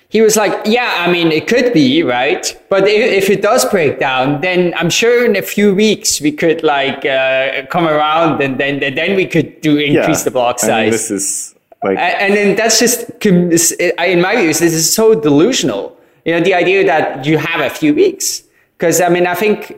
he 0.09 0.21
was 0.21 0.37
like, 0.37 0.53
yeah, 0.65 1.05
I 1.05 1.11
mean, 1.11 1.31
it 1.31 1.47
could 1.47 1.73
be, 1.73 2.01
right? 2.01 2.45
But 2.69 2.87
if, 2.87 3.23
if, 3.23 3.29
it 3.29 3.41
does 3.41 3.65
break 3.65 3.99
down, 3.99 4.39
then 4.39 4.73
I'm 4.77 4.89
sure 4.89 5.25
in 5.25 5.35
a 5.35 5.41
few 5.41 5.75
weeks 5.75 6.21
we 6.21 6.31
could 6.31 6.63
like 6.63 7.05
uh, 7.05 7.65
come 7.67 7.87
around 7.87 8.41
and 8.41 8.57
then 8.57 8.79
then 8.79 9.15
we 9.17 9.25
could 9.25 9.59
do 9.59 9.77
increase 9.77 10.19
yeah. 10.19 10.23
the 10.23 10.31
block 10.31 10.59
size. 10.59 10.69
I 10.69 10.81
mean, 10.83 10.91
this 10.91 11.11
is 11.11 11.55
like, 11.83 11.97
and 11.97 12.33
then 12.33 12.55
that's 12.55 12.79
just 12.79 13.09
in 13.25 14.21
my 14.21 14.35
view, 14.37 14.47
this 14.47 14.61
is 14.61 14.93
so 14.93 15.13
delusional. 15.13 15.97
You 16.23 16.33
know, 16.33 16.41
the 16.41 16.53
idea 16.53 16.85
that 16.85 17.25
you 17.25 17.37
have 17.37 17.59
a 17.59 17.69
few 17.69 17.93
weeks, 17.93 18.43
because 18.77 19.01
I 19.01 19.09
mean, 19.09 19.27
I 19.27 19.35
think 19.35 19.77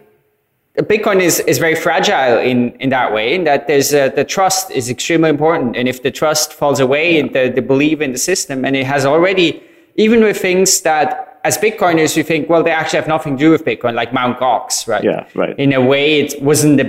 Bitcoin 0.77 1.21
is, 1.21 1.39
is 1.41 1.57
very 1.57 1.75
fragile 1.75 2.37
in, 2.37 2.71
in 2.79 2.89
that 2.89 3.13
way, 3.13 3.33
in 3.33 3.43
that 3.45 3.67
there's 3.67 3.93
uh, 3.93 4.09
the 4.09 4.23
trust 4.23 4.71
is 4.71 4.89
extremely 4.89 5.29
important, 5.29 5.75
and 5.75 5.87
if 5.87 6.03
the 6.03 6.11
trust 6.11 6.53
falls 6.53 6.79
away, 6.79 7.17
yeah. 7.17 7.27
the, 7.27 7.51
the 7.53 7.61
belief 7.61 7.99
in 7.99 8.11
the 8.11 8.17
system, 8.17 8.63
and 8.63 8.75
it 8.75 8.85
has 8.85 9.05
already 9.05 9.61
even 9.99 10.23
with 10.23 10.37
things 10.37 10.81
that 10.81 11.39
as 11.43 11.57
Bitcoiners, 11.57 12.15
you 12.15 12.23
think, 12.23 12.49
well, 12.49 12.63
they 12.63 12.71
actually 12.71 12.99
have 12.99 13.07
nothing 13.07 13.37
to 13.37 13.43
do 13.45 13.51
with 13.51 13.65
Bitcoin, 13.65 13.93
like 13.95 14.13
Mount 14.13 14.39
Gox, 14.39 14.87
right? 14.87 15.03
Yeah, 15.03 15.27
right. 15.35 15.57
In 15.59 15.73
a 15.73 15.81
way, 15.81 16.21
it 16.21 16.41
wasn't 16.41 16.77
the, 16.77 16.87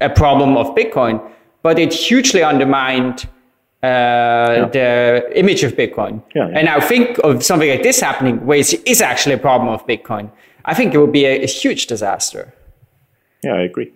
a 0.00 0.08
problem 0.08 0.56
of 0.56 0.66
Bitcoin, 0.74 1.20
but 1.62 1.78
it 1.78 1.92
hugely 1.92 2.42
undermined 2.42 3.26
uh, 3.82 3.86
yeah. 3.86 4.68
the 4.72 5.32
image 5.34 5.64
of 5.64 5.72
Bitcoin. 5.74 6.22
Yeah, 6.34 6.48
yeah. 6.48 6.58
And 6.58 6.66
now 6.66 6.80
think 6.80 7.18
of 7.24 7.42
something 7.42 7.68
like 7.68 7.82
this 7.82 8.00
happening, 8.00 8.44
where 8.46 8.58
it 8.58 8.72
is 8.86 9.00
actually 9.00 9.34
a 9.34 9.38
problem 9.38 9.68
of 9.68 9.84
Bitcoin. 9.86 10.30
I 10.64 10.74
think 10.74 10.94
it 10.94 10.98
would 10.98 11.12
be 11.12 11.24
a, 11.24 11.42
a 11.42 11.46
huge 11.46 11.86
disaster. 11.88 12.54
Yeah, 13.42 13.54
I 13.54 13.62
agree. 13.62 13.92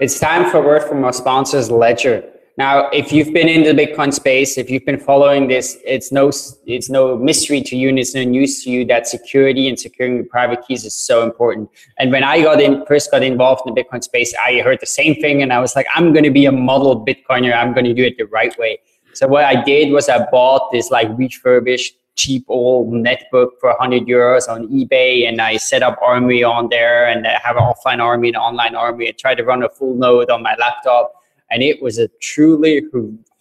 It's 0.00 0.20
time 0.20 0.48
for 0.50 0.58
a 0.58 0.62
word 0.62 0.84
from 0.84 1.02
our 1.04 1.12
sponsors, 1.12 1.68
Ledger. 1.70 2.24
Now, 2.56 2.88
if 2.90 3.10
you've 3.12 3.32
been 3.32 3.48
in 3.48 3.64
the 3.64 3.72
Bitcoin 3.72 4.14
space, 4.14 4.56
if 4.58 4.70
you've 4.70 4.84
been 4.84 5.00
following 5.00 5.48
this, 5.48 5.76
it's 5.84 6.12
no 6.12 6.30
it's 6.66 6.88
no 6.88 7.18
mystery 7.18 7.60
to 7.62 7.76
you 7.76 7.88
and 7.88 7.98
it's 7.98 8.14
no 8.14 8.22
news 8.22 8.62
to 8.62 8.70
you 8.70 8.84
that 8.84 9.08
security 9.08 9.68
and 9.68 9.76
securing 9.78 10.14
your 10.16 10.24
private 10.26 10.64
keys 10.64 10.84
is 10.84 10.94
so 10.94 11.24
important. 11.24 11.68
And 11.98 12.12
when 12.12 12.22
I 12.22 12.42
got 12.42 12.60
in, 12.60 12.86
first 12.86 13.10
got 13.10 13.24
involved 13.24 13.62
in 13.66 13.74
the 13.74 13.82
Bitcoin 13.82 14.04
space, 14.04 14.32
I 14.46 14.60
heard 14.60 14.78
the 14.80 14.86
same 14.86 15.16
thing, 15.16 15.42
and 15.42 15.52
I 15.52 15.58
was 15.58 15.74
like, 15.74 15.86
I'm 15.96 16.12
going 16.12 16.22
to 16.22 16.30
be 16.30 16.46
a 16.46 16.52
model 16.52 17.04
Bitcoiner. 17.04 17.52
I'm 17.52 17.72
going 17.72 17.86
to 17.86 17.94
do 17.94 18.04
it 18.04 18.16
the 18.18 18.26
right 18.26 18.56
way. 18.56 18.78
So 19.14 19.26
what 19.26 19.44
I 19.44 19.60
did 19.64 19.92
was 19.92 20.08
I 20.08 20.24
bought 20.30 20.70
this 20.70 20.92
like 20.92 21.08
refurbished 21.18 21.96
cheap 22.14 22.44
old 22.46 22.92
netbook 22.92 23.48
for 23.60 23.70
100 23.70 24.06
euros 24.06 24.48
on 24.48 24.68
eBay, 24.68 25.26
and 25.28 25.40
I 25.40 25.56
set 25.56 25.82
up 25.82 25.98
Armory 26.00 26.44
on 26.44 26.68
there, 26.68 27.08
and 27.08 27.26
I 27.26 27.40
have 27.42 27.56
an 27.56 27.64
offline 27.64 27.98
Armory 27.98 28.28
and 28.28 28.36
online 28.36 28.76
Armory. 28.76 29.08
I 29.08 29.12
tried 29.12 29.36
to 29.36 29.44
run 29.44 29.64
a 29.64 29.68
full 29.68 29.96
node 29.96 30.30
on 30.30 30.40
my 30.40 30.54
laptop 30.60 31.14
and 31.54 31.62
it 31.62 31.80
was 31.80 31.98
a 31.98 32.08
truly 32.20 32.82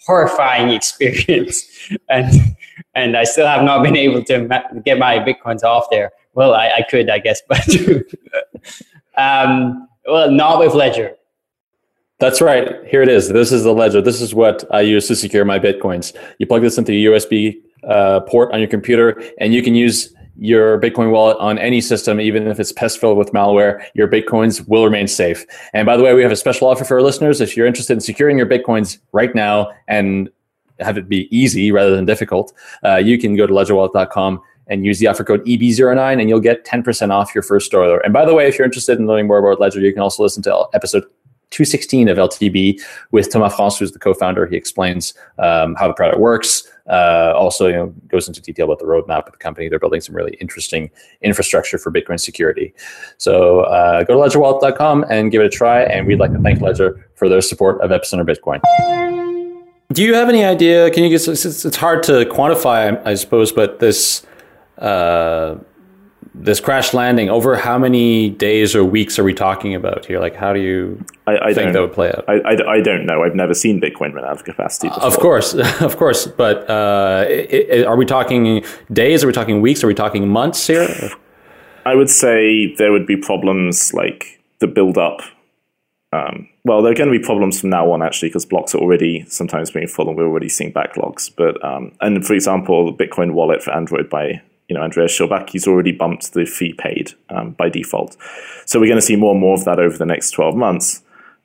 horrifying 0.06 0.70
experience. 0.70 1.90
and 2.10 2.56
and 2.96 3.18
I 3.18 3.24
still 3.24 3.48
have 3.48 3.64
not 3.64 3.84
been 3.84 3.98
able 3.98 4.24
to 4.26 4.82
get 4.86 5.00
my 5.00 5.18
bitcoins 5.18 5.64
off 5.64 5.88
there. 5.90 6.12
Well, 6.36 6.54
I, 6.54 6.70
I 6.78 6.86
could, 6.90 7.10
I 7.10 7.20
guess, 7.20 7.42
but 7.48 7.68
um, 9.18 9.88
well, 10.06 10.32
not 10.32 10.60
with 10.60 10.74
Ledger. 10.76 11.16
That's 12.20 12.40
right. 12.40 12.86
Here 12.88 13.02
it 13.02 13.10
is. 13.10 13.30
This 13.30 13.52
is 13.52 13.64
the 13.64 13.74
Ledger. 13.74 14.02
This 14.02 14.22
is 14.22 14.34
what 14.34 14.64
I 14.72 14.82
use 14.82 15.08
to 15.08 15.16
secure 15.16 15.44
my 15.44 15.60
bitcoins. 15.60 16.16
You 16.38 16.46
plug 16.46 16.62
this 16.62 16.78
into 16.78 16.92
a 16.92 17.12
USB 17.12 17.56
uh, 17.88 18.22
port 18.22 18.52
on 18.54 18.60
your 18.60 18.70
computer, 18.70 19.22
and 19.40 19.54
you 19.54 19.64
can 19.64 19.74
use 19.74 20.14
your 20.38 20.80
Bitcoin 20.80 21.12
wallet 21.12 21.38
on 21.40 21.58
any 21.58 21.82
system, 21.82 22.20
even 22.20 22.48
if 22.48 22.60
it's 22.60 22.72
pest 22.72 23.00
filled 23.00 23.18
with 23.18 23.32
malware, 23.32 23.84
your 23.94 24.08
Bitcoins 24.08 24.68
will 24.68 24.84
remain 24.84 25.08
safe. 25.08 25.46
And 25.74 25.86
by 25.86 25.98
the 25.98 26.04
way, 26.04 26.14
we 26.14 26.24
have 26.24 26.32
a 26.32 26.36
special 26.36 26.68
offer 26.68 26.84
for 26.84 26.96
our 26.96 27.02
listeners. 27.02 27.42
If 27.42 27.56
you're 27.56 27.68
interested 27.68 27.94
in 27.94 28.02
securing 28.02 28.38
your 28.38 28.48
Bitcoins 28.48 28.98
right 29.12 29.34
now 29.36 29.72
and 29.88 30.30
have 30.80 30.98
it 30.98 31.08
be 31.08 31.28
easy 31.36 31.72
rather 31.72 31.96
than 31.96 32.06
difficult, 32.06 32.54
uh, 32.84 32.96
you 32.96 33.18
can 33.18 33.36
go 33.36 33.46
to 33.46 33.54
ledgerwallet.com 33.54 34.42
and 34.68 34.86
use 34.86 35.00
the 35.00 35.08
offer 35.08 35.24
code 35.24 35.46
EB09 35.46 36.20
and 36.20 36.30
you'll 36.30 36.40
get 36.40 36.66
10% 36.66 37.12
off 37.12 37.36
your 37.36 37.44
first 37.44 37.74
order. 37.74 37.98
And 38.00 38.14
by 38.14 38.26
the 38.26 38.34
way, 38.34 38.48
if 38.48 38.58
you're 38.58 38.66
interested 38.66 38.98
in 38.98 39.08
learning 39.08 39.28
more 39.28 39.38
about 39.38 39.60
Ledger, 39.60 39.82
you 39.82 39.92
can 39.92 40.02
also 40.02 40.24
listen 40.24 40.42
to 40.44 40.66
episode 40.74 41.04
216 41.54 42.10
of 42.10 42.18
LTB 42.18 42.82
with 43.12 43.32
Thomas 43.32 43.56
France, 43.56 43.78
who's 43.78 43.92
the 43.92 44.00
co-founder. 44.00 44.48
He 44.48 44.56
explains 44.56 45.14
um, 45.38 45.76
how 45.76 45.88
the 45.88 45.94
product 45.94 46.20
works. 46.20 46.68
Uh, 46.90 47.32
also, 47.36 47.68
you 47.68 47.74
know, 47.74 47.88
goes 48.08 48.28
into 48.28 48.42
detail 48.42 48.66
about 48.66 48.80
the 48.80 48.86
roadmap 48.86 49.28
of 49.28 49.32
the 49.32 49.38
company. 49.38 49.70
They're 49.70 49.80
building 49.80 50.02
some 50.02 50.16
really 50.16 50.34
interesting 50.42 50.90
infrastructure 51.22 51.78
for 51.78 51.92
Bitcoin 51.92 52.20
security. 52.20 52.74
So 53.18 53.62
uh, 53.62 54.04
go 54.04 54.16
to 54.16 54.38
ledgerwallet.com 54.38 55.06
and 55.10 55.32
give 55.32 55.42
it 55.42 55.46
a 55.46 55.50
try. 55.50 55.84
And 55.84 56.08
we'd 56.08 56.20
like 56.20 56.34
to 56.34 56.40
thank 56.40 56.60
Ledger 56.60 57.08
for 57.16 57.30
their 57.30 57.42
support 57.42 57.80
of 57.82 57.92
Epicenter 57.92 58.28
Bitcoin. 58.28 58.60
Do 59.94 60.02
you 60.02 60.16
have 60.16 60.28
any 60.28 60.44
idea? 60.44 60.90
Can 60.90 61.04
you 61.04 61.10
get? 61.10 61.28
It's, 61.28 61.46
it's 61.46 61.76
hard 61.76 62.02
to 62.04 62.26
quantify, 62.26 63.00
I 63.06 63.14
suppose, 63.14 63.52
but 63.52 63.80
this 63.80 64.26
uh, 64.80 65.56
this 66.34 66.60
crash 66.60 66.94
landing 66.94 67.30
over 67.30 67.56
how 67.56 67.78
many 67.78 68.30
days 68.30 68.76
or 68.76 68.84
weeks 68.84 69.18
are 69.18 69.24
we 69.24 69.34
talking 69.34 69.76
about 69.76 70.06
here? 70.06 70.20
Like, 70.20 70.36
how 70.36 70.54
do 70.54 70.60
you 70.60 71.04
I, 71.28 71.38
I 71.38 71.54
think 71.54 71.74
that 71.74 71.82
would 71.82 71.94
play 71.94 72.10
out? 72.10 72.26
I, 72.28 72.40
I, 72.40 72.74
I 72.74 72.82
don't 72.82 73.06
know. 73.06 73.24
I've 73.24 73.36
never 73.36 73.54
seen 73.54 73.80
Bitcoin 73.80 74.14
run 74.14 74.26
out 74.26 74.32
of 74.32 74.44
capacity. 74.44 74.90
Before. 74.90 75.04
Of 75.04 75.18
course, 75.18 75.54
of 75.82 75.98
course, 75.98 76.28
but 76.28 76.70
uh, 76.70 77.26
i 77.28 77.68
i 77.74 77.84
are 77.84 77.96
we 77.96 78.06
talking 78.06 78.64
days? 78.92 79.24
Are 79.24 79.28
we 79.28 79.34
talking 79.34 79.62
weeks? 79.62 79.84
Are 79.84 79.88
we 79.88 79.94
talking 79.94 80.28
months 80.28 80.68
here? 80.68 80.88
I 81.86 81.96
would 81.96 82.10
say 82.10 82.74
there 82.76 82.92
would 82.92 83.06
be 83.06 83.18
problems 83.18 83.94
like 83.94 84.42
the 84.60 84.68
build 84.68 84.98
up. 84.98 85.22
Um, 86.14 86.48
well, 86.64 86.82
there 86.82 86.92
are 86.92 86.96
going 86.96 87.12
to 87.12 87.18
be 87.18 87.24
problems 87.24 87.60
from 87.60 87.72
now 87.72 87.92
on 87.92 88.02
actually 88.02 88.30
because 88.30 88.46
blocks 88.46 88.74
are 88.74 88.78
already 88.78 89.26
sometimes 89.28 89.72
being 89.72 89.88
full 89.88 90.08
and 90.08 90.18
we're 90.18 90.28
already 90.28 90.48
seeing 90.48 90.72
backlogs. 90.72 91.30
But 91.36 91.64
um, 91.66 91.92
and 92.02 92.26
for 92.26 92.34
example, 92.34 92.96
the 92.96 93.06
Bitcoin 93.06 93.34
wallet 93.34 93.64
for 93.64 93.72
Android 93.72 94.10
by 94.10 94.42
you 94.68 94.76
know 94.76 94.82
Andreas 94.82 95.18
Schildbach, 95.18 95.50
he's 95.50 95.68
already 95.68 95.92
bumped 95.92 96.34
the 96.34 96.46
fee 96.46 96.74
paid 96.74 97.14
um, 97.30 97.52
by 97.52 97.70
default. 97.70 98.18
So 98.66 98.80
we're 98.80 98.88
going 98.88 99.00
to 99.00 99.06
see 99.06 99.16
more 99.16 99.32
and 99.32 99.42
more 99.42 99.56
of 99.56 99.66
that 99.66 99.80
over 99.80 99.98
the 99.98 100.06
next 100.06 100.32
twelve 100.32 100.56
months. 100.56 101.02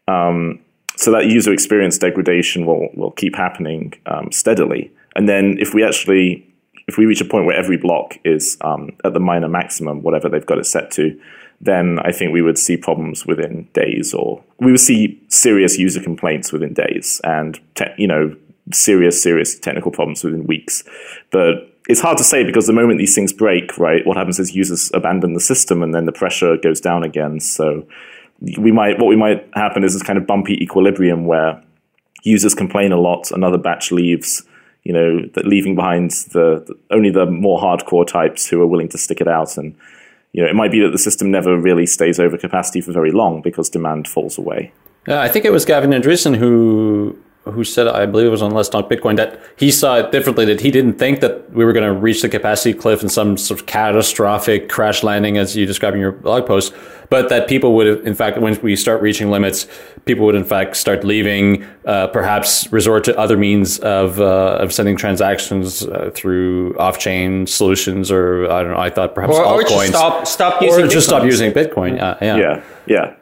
Um, 0.07 0.61
so 0.97 1.13
that 1.13 1.27
user 1.27 1.53
experience 1.53 1.99
degradation 1.99 2.67
will 2.67 2.89
will 2.95 3.13
keep 3.13 3.37
happening 3.37 3.95
um, 4.07 4.33
steadily. 4.33 4.91
And 5.15 5.29
then 5.29 5.57
if 5.59 5.75
we 5.75 5.85
actually 5.85 6.45
if 6.87 6.97
we 6.97 7.07
reach 7.07 7.21
a 7.21 7.25
point 7.25 7.45
where 7.45 7.57
every 7.57 7.77
block 7.77 8.19
is 8.25 8.57
um, 8.63 8.91
at 9.05 9.13
the 9.13 9.21
miner 9.21 9.49
maximum, 9.49 10.03
whatever 10.03 10.29
they've 10.29 10.47
got 10.47 10.59
it 10.59 10.65
set 10.65 10.91
to, 10.93 11.21
then 11.61 11.99
I 12.01 12.13
think 12.13 12.33
we 12.33 12.43
would 12.43 12.59
see 12.59 12.77
problems 12.77 13.27
within 13.27 13.69
days, 13.75 14.15
or 14.15 14.43
we 14.59 14.71
would 14.71 14.81
see 14.81 15.21
serious 15.29 15.77
user 15.79 16.01
complaints 16.01 16.53
within 16.53 16.73
days, 16.73 17.21
and 17.25 17.61
te- 17.75 17.95
you 17.99 18.07
know 18.07 18.35
serious, 18.73 19.23
serious 19.23 19.59
technical 19.59 19.91
problems 19.91 20.25
within 20.25 20.47
weeks. 20.47 20.85
But 21.31 21.68
it's 21.89 22.01
hard 22.01 22.19
to 22.19 22.25
say 22.25 22.45
because 22.45 22.67
the 22.67 22.73
moment 22.73 22.99
these 22.99 23.15
things 23.15 23.33
break, 23.33 23.77
right, 23.79 24.07
what 24.07 24.17
happens 24.17 24.39
is 24.39 24.55
users 24.55 24.91
abandon 24.95 25.35
the 25.35 25.41
system, 25.41 25.83
and 25.83 25.95
then 25.95 26.05
the 26.05 26.13
pressure 26.13 26.57
goes 26.57 26.81
down 26.81 27.03
again. 27.03 27.41
So 27.41 27.87
we 28.57 28.71
might 28.71 28.99
what 28.99 29.07
we 29.09 29.17
might 29.17 29.49
happen 29.55 29.83
is 29.83 29.95
this 29.95 30.03
kind 30.03 30.19
of 30.19 30.27
bumpy 30.27 30.63
equilibrium 30.63 31.27
where 31.27 31.63
users 32.23 32.55
complain 32.55 32.93
a 32.93 33.01
lot, 33.01 33.31
another 33.31 33.59
batch 33.59 33.91
leaves 33.91 34.45
you 34.89 34.95
know, 34.95 35.21
that 35.35 35.47
leaving 35.47 35.75
behind 35.75 36.13
the, 36.33 36.65
the, 36.67 36.75
only 36.91 37.11
the 37.11 37.27
more 37.27 37.61
hardcore 37.61 38.07
types 38.07 38.49
who 38.49 38.61
are 38.63 38.67
willing 38.67 38.89
to 38.89 38.97
stick 38.97 39.21
it 39.21 39.29
out. 39.29 39.59
And 39.59 39.77
you 40.33 40.43
know, 40.43 40.49
it 40.49 40.55
might 40.55 40.71
be 40.71 40.81
that 40.81 40.93
the 40.93 40.99
system 40.99 41.31
never 41.31 41.59
really 41.59 41.85
stays 41.85 42.19
over 42.19 42.39
capacity 42.39 42.81
for 42.81 42.93
very 42.93 43.11
long 43.11 43.43
because 43.43 43.69
demand 43.69 44.09
falls 44.09 44.39
away. 44.39 44.73
Yeah, 45.07 45.21
I 45.21 45.29
think 45.29 45.45
it 45.45 45.53
was 45.53 45.67
Gavin 45.67 45.91
Andresen 45.91 46.37
who 46.37 47.19
who 47.45 47.65
said, 47.65 47.89
I 47.89 48.05
believe 48.05 48.27
it 48.27 48.31
was 48.31 48.43
on 48.43 48.51
Let's 48.51 48.69
Talk 48.69 48.91
Bitcoin, 48.91 49.17
that 49.17 49.41
he 49.57 49.71
saw 49.71 49.97
it 49.97 50.13
differently, 50.13 50.45
that 50.45 50.61
he 50.61 50.71
didn't 50.71 50.99
think 50.99 51.21
that 51.21 51.51
we 51.53 51.65
were 51.65 51.73
going 51.73 51.87
to 51.87 51.99
reach 51.99 52.21
the 52.21 52.29
capacity 52.29 52.75
cliff 52.75 53.03
in 53.03 53.09
some 53.09 53.39
sort 53.39 53.61
of 53.61 53.67
catastrophic 53.67 54.69
crash 54.69 55.03
landing, 55.03 55.39
as 55.39 55.57
you 55.57 55.65
describe 55.65 55.95
in 55.95 56.01
your 56.01 56.13
blog 56.13 56.47
post, 56.47 56.75
but 57.09 57.31
that 57.31 57.49
people 57.49 57.75
would, 57.75 58.07
in 58.07 58.15
fact, 58.15 58.39
when 58.39 58.61
we 58.61 58.77
start 58.77 59.01
reaching 59.01 59.31
limits, 59.31 59.67
people 60.05 60.27
would, 60.27 60.35
in 60.35 60.45
fact, 60.45 60.77
start 60.77 61.05
leaving, 61.05 61.65
uh, 61.87 62.09
perhaps 62.09 62.71
resort 62.71 63.03
to 63.05 63.19
other 63.19 63.39
means 63.39 63.79
of, 63.79 64.21
uh, 64.21 64.59
of 64.61 64.71
sending 64.71 64.95
transactions 64.95 65.87
uh, 65.87 66.11
through 66.15 66.77
off 66.79 66.99
chain 66.99 67.47
solutions, 67.47 68.11
or 68.11 68.51
I 68.51 68.63
don't 68.63 68.73
know, 68.73 68.79
I 68.79 68.91
thought 68.91 69.15
perhaps 69.15 69.35
or, 69.35 69.45
or 69.45 69.63
just 69.63 69.89
stop, 69.89 70.27
stop 70.27 70.61
using 70.61 70.85
or 70.85 70.87
just 70.87 71.07
Bitcoin. 71.07 71.09
stop 71.09 71.25
using 71.25 71.53
Bitcoin. 71.53 71.97
Yeah. 71.97 72.19
Yeah. 72.21 72.63
Yeah, 72.87 73.15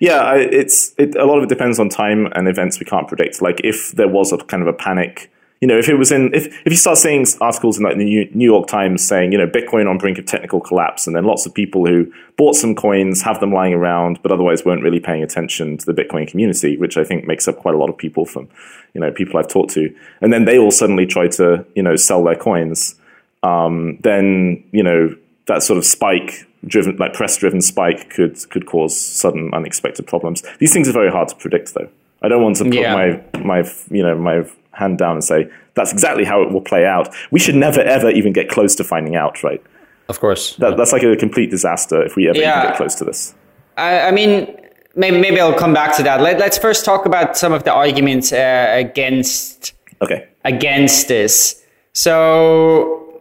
yeah, 0.00 0.34
it's 0.34 0.94
it, 0.98 1.14
a 1.16 1.24
lot 1.24 1.38
of 1.38 1.44
it 1.44 1.48
depends 1.48 1.78
on 1.78 1.88
time 1.88 2.26
and 2.32 2.48
events 2.48 2.78
we 2.80 2.86
can't 2.86 3.08
predict. 3.08 3.42
Like 3.42 3.60
if 3.64 3.92
there 3.92 4.08
was 4.08 4.32
a 4.32 4.38
kind 4.38 4.62
of 4.62 4.68
a 4.68 4.72
panic, 4.72 5.30
you 5.60 5.66
know, 5.66 5.78
if 5.78 5.88
it 5.88 5.94
was 5.94 6.12
in 6.12 6.32
if 6.34 6.46
if 6.46 6.72
you 6.72 6.76
start 6.76 6.98
seeing 6.98 7.26
articles 7.40 7.78
in 7.78 7.84
like 7.84 7.96
the 7.96 8.28
New 8.32 8.44
York 8.44 8.68
Times 8.68 9.06
saying, 9.06 9.32
you 9.32 9.38
know, 9.38 9.46
Bitcoin 9.46 9.88
on 9.88 9.98
brink 9.98 10.18
of 10.18 10.26
technical 10.26 10.60
collapse, 10.60 11.06
and 11.06 11.16
then 11.16 11.24
lots 11.24 11.46
of 11.46 11.54
people 11.54 11.86
who 11.86 12.12
bought 12.36 12.54
some 12.54 12.74
coins 12.74 13.22
have 13.22 13.40
them 13.40 13.52
lying 13.52 13.74
around, 13.74 14.20
but 14.22 14.30
otherwise 14.30 14.64
weren't 14.64 14.82
really 14.82 15.00
paying 15.00 15.22
attention 15.22 15.76
to 15.78 15.86
the 15.86 15.94
Bitcoin 15.94 16.28
community, 16.28 16.76
which 16.76 16.96
I 16.96 17.04
think 17.04 17.26
makes 17.26 17.48
up 17.48 17.56
quite 17.56 17.74
a 17.74 17.78
lot 17.78 17.90
of 17.90 17.96
people 17.96 18.24
from, 18.24 18.48
you 18.94 19.00
know, 19.00 19.10
people 19.10 19.38
I've 19.38 19.48
talked 19.48 19.72
to, 19.72 19.92
and 20.20 20.32
then 20.32 20.44
they 20.44 20.58
all 20.58 20.70
suddenly 20.70 21.06
try 21.06 21.26
to, 21.28 21.66
you 21.74 21.82
know, 21.82 21.96
sell 21.96 22.22
their 22.22 22.36
coins. 22.36 22.94
Um, 23.42 23.98
then 24.02 24.64
you 24.72 24.82
know 24.82 25.14
that 25.46 25.62
sort 25.62 25.78
of 25.78 25.84
spike 25.84 26.47
driven 26.66 26.96
like 26.96 27.12
press 27.14 27.36
driven 27.36 27.60
spike 27.60 28.10
could 28.10 28.36
could 28.50 28.66
cause 28.66 28.98
sudden 28.98 29.50
unexpected 29.54 30.06
problems 30.06 30.42
these 30.58 30.72
things 30.72 30.88
are 30.88 30.92
very 30.92 31.10
hard 31.10 31.28
to 31.28 31.36
predict 31.36 31.74
though 31.74 31.88
i 32.22 32.28
don't 32.28 32.42
want 32.42 32.56
to 32.56 32.64
put 32.64 32.74
Yeah. 32.74 32.94
my 32.94 33.40
my 33.44 33.70
you 33.90 34.02
know 34.02 34.16
my 34.16 34.44
hand 34.72 34.98
down 34.98 35.12
and 35.12 35.24
say 35.24 35.48
that's 35.74 35.92
exactly 35.92 36.24
how 36.24 36.42
it 36.42 36.50
will 36.52 36.60
play 36.60 36.84
out 36.84 37.14
we 37.30 37.38
should 37.38 37.54
never 37.54 37.80
ever 37.80 38.10
even 38.10 38.32
get 38.32 38.48
close 38.48 38.74
to 38.76 38.84
finding 38.84 39.14
out 39.16 39.42
right 39.42 39.62
Of 40.08 40.18
course. 40.20 40.56
that, 40.56 40.76
that's 40.76 40.92
like 40.92 41.02
a 41.04 41.16
complete 41.16 41.50
disaster 41.50 42.02
if 42.02 42.16
we 42.16 42.28
ever 42.28 42.36
even 42.38 42.48
Yeah. 42.48 42.62
get 42.68 42.76
close 42.76 42.94
to 42.96 43.04
this 43.04 43.34
I, 43.76 44.08
I 44.08 44.10
mean, 44.10 44.56
maybe, 44.96 45.20
maybe 45.20 45.40
I'll 45.40 45.54
come 45.56 45.72
back 45.72 45.94
to 45.98 46.02
that. 46.02 46.20
Let, 46.20 46.40
let's 46.40 46.58
first 46.58 46.84
talk 46.84 47.06
about 47.06 47.36
some 47.36 47.52
of 47.52 47.62
the 47.62 47.72
arguments 47.72 48.32
uh, 48.32 48.66
against 48.74 49.72
okay 50.02 50.26
against 50.44 51.06
this. 51.06 51.62
So 51.92 53.20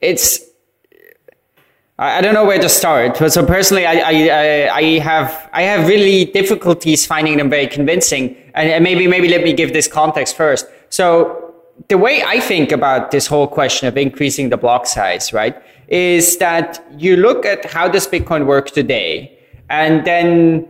it's 0.00 0.40
I 2.02 2.20
don't 2.20 2.34
know 2.34 2.44
where 2.44 2.58
to 2.58 2.68
start. 2.68 3.16
So 3.16 3.46
personally, 3.46 3.86
I, 3.86 3.94
I, 3.94 4.12
I- 4.12 4.76
I 4.82 4.98
have 4.98 5.48
I 5.52 5.62
have 5.62 5.86
really 5.88 6.24
difficulties 6.24 7.06
finding 7.06 7.36
them 7.38 7.48
very 7.50 7.66
convincing. 7.66 8.36
And 8.54 8.68
and 8.70 8.82
maybe 8.84 9.06
maybe 9.06 9.28
let 9.28 9.42
me 9.44 9.52
give 9.52 9.72
this 9.72 9.88
context 9.88 10.36
first. 10.36 10.66
So 10.88 11.04
the 11.88 11.98
way 11.98 12.22
I 12.34 12.40
think 12.40 12.72
about 12.72 13.10
this 13.10 13.26
whole 13.26 13.46
question 13.46 13.88
of 13.88 13.96
increasing 13.96 14.50
the 14.50 14.56
block 14.56 14.86
size, 14.86 15.32
right, 15.32 15.54
is 15.88 16.36
that 16.38 16.84
you 16.98 17.16
look 17.16 17.46
at 17.46 17.64
how 17.76 17.88
does 17.88 18.06
Bitcoin 18.06 18.46
work 18.46 18.70
today, 18.70 19.38
and 19.70 20.04
then 20.04 20.68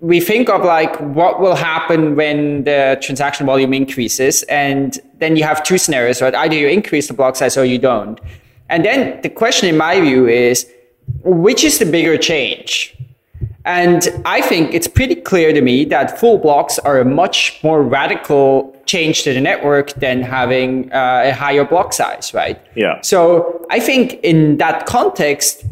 we 0.00 0.18
think 0.18 0.48
of 0.48 0.64
like 0.64 0.96
what 1.18 1.40
will 1.40 1.54
happen 1.56 2.16
when 2.16 2.64
the 2.64 2.96
transaction 3.02 3.44
volume 3.44 3.74
increases 3.74 4.42
and 4.44 4.98
then 5.18 5.36
you 5.36 5.44
have 5.44 5.62
two 5.62 5.76
scenarios 5.76 6.22
right 6.22 6.34
either 6.34 6.54
you 6.56 6.68
increase 6.68 7.06
the 7.08 7.12
block 7.12 7.36
size 7.36 7.58
or 7.58 7.66
you 7.66 7.76
don't 7.78 8.18
and 8.70 8.84
then 8.84 9.20
the 9.22 9.28
question 9.28 9.68
in 9.68 9.76
my 9.76 10.00
view 10.00 10.26
is 10.26 10.56
which 11.24 11.62
is 11.64 11.78
the 11.78 11.84
bigger 11.96 12.16
change 12.16 12.96
and 13.64 14.08
i 14.24 14.40
think 14.50 14.72
it's 14.72 14.88
pretty 14.88 15.14
clear 15.30 15.52
to 15.52 15.60
me 15.60 15.84
that 15.84 16.18
full 16.20 16.38
blocks 16.38 16.78
are 16.88 16.98
a 17.00 17.04
much 17.04 17.58
more 17.62 17.82
radical 17.82 18.74
change 18.86 19.22
to 19.24 19.34
the 19.34 19.40
network 19.40 19.92
than 20.04 20.22
having 20.22 20.90
uh, 20.92 21.22
a 21.30 21.32
higher 21.32 21.64
block 21.64 21.92
size 21.92 22.32
right 22.34 22.58
Yeah. 22.74 23.00
so 23.02 23.20
i 23.70 23.78
think 23.88 24.14
in 24.22 24.56
that 24.58 24.86
context 24.86 25.64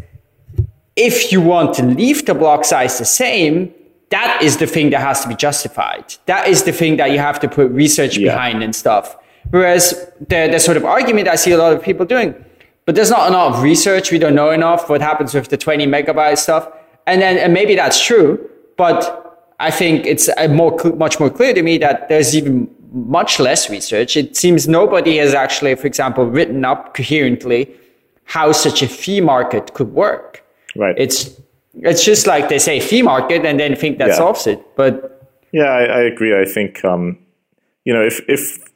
if 0.97 1.31
you 1.33 1.41
want 1.41 1.75
to 1.75 1.83
leave 1.85 2.27
the 2.27 2.35
block 2.35 2.65
size 2.65 2.99
the 2.99 3.05
same, 3.05 3.73
that 4.11 4.43
is 4.43 4.57
the 4.57 4.67
thing 4.67 4.91
that 4.91 5.01
has 5.01 5.21
to 5.23 5.29
be 5.29 5.37
justified. 5.37 6.07
That 6.27 6.49
is 6.49 6.65
the 6.65 6.73
thing 6.73 6.97
that 6.97 7.13
you 7.13 7.21
have 7.21 7.39
to 7.39 7.49
put 7.49 7.71
research 7.71 8.17
Yeah. 8.17 8.33
behind 8.33 8.65
and 8.65 8.75
stuff. 8.75 9.17
Whereas 9.51 9.95
the, 10.19 10.49
the 10.51 10.59
sort 10.59 10.77
of 10.77 10.85
argument 10.85 11.29
I 11.29 11.37
see 11.37 11.53
a 11.53 11.57
lot 11.57 11.73
of 11.73 11.81
people 11.85 12.05
doing, 12.05 12.35
but 12.89 12.95
there's 12.95 13.11
not 13.11 13.29
enough 13.29 13.63
research. 13.63 14.11
We 14.11 14.19
don't 14.19 14.35
know 14.35 14.51
enough 14.51 14.89
what 14.89 15.03
happens 15.03 15.35
with 15.35 15.49
the 15.49 15.59
20 15.59 15.87
megabyte 15.87 16.39
stuff. 16.39 16.67
And 17.07 17.21
then 17.21 17.37
and 17.37 17.53
maybe 17.53 17.75
that's 17.75 18.03
true, 18.03 18.49
but 18.79 19.53
I 19.61 19.71
think 19.71 20.07
it's 20.07 20.31
uh, 20.31 20.49
more 20.49 20.75
much 20.97 21.21
more 21.21 21.29
clear 21.29 21.53
to 21.53 21.63
me 21.63 21.77
that 21.79 22.09
there's 22.09 22.35
even 22.35 22.67
much 22.91 23.39
less 23.41 23.69
research. 23.69 24.17
It 24.17 24.39
seems 24.39 24.67
nobody 24.67 25.19
has 25.19 25.35
actually, 25.35 25.75
for 25.75 25.87
example, 25.87 26.25
written 26.25 26.65
up 26.65 26.95
coherently 26.95 27.69
how 28.25 28.53
such 28.53 28.81
a 28.83 28.89
fee 28.89 29.21
market 29.21 29.75
could 29.75 29.93
work 29.93 30.43
right 30.77 30.95
it's 30.99 31.39
it's 31.75 32.03
just 32.05 32.27
like 32.27 32.49
they 32.49 32.59
say 32.59 32.81
fee 32.81 33.03
market 33.03 33.45
and 33.45 33.61
then 33.61 33.77
think 33.77 33.99
that 33.99 34.09
Yeah. 34.09 34.17
solves 34.17 34.47
it 34.47 34.61
but 34.77 35.29
Yeah, 35.53 35.71
I, 35.81 35.83
I 35.85 36.01
agree. 36.13 36.33
I 36.41 36.47
think 36.47 36.83
um, 36.85 37.19
you 37.85 37.93
know 37.93 38.03
if 38.03 38.21
if 38.29 38.68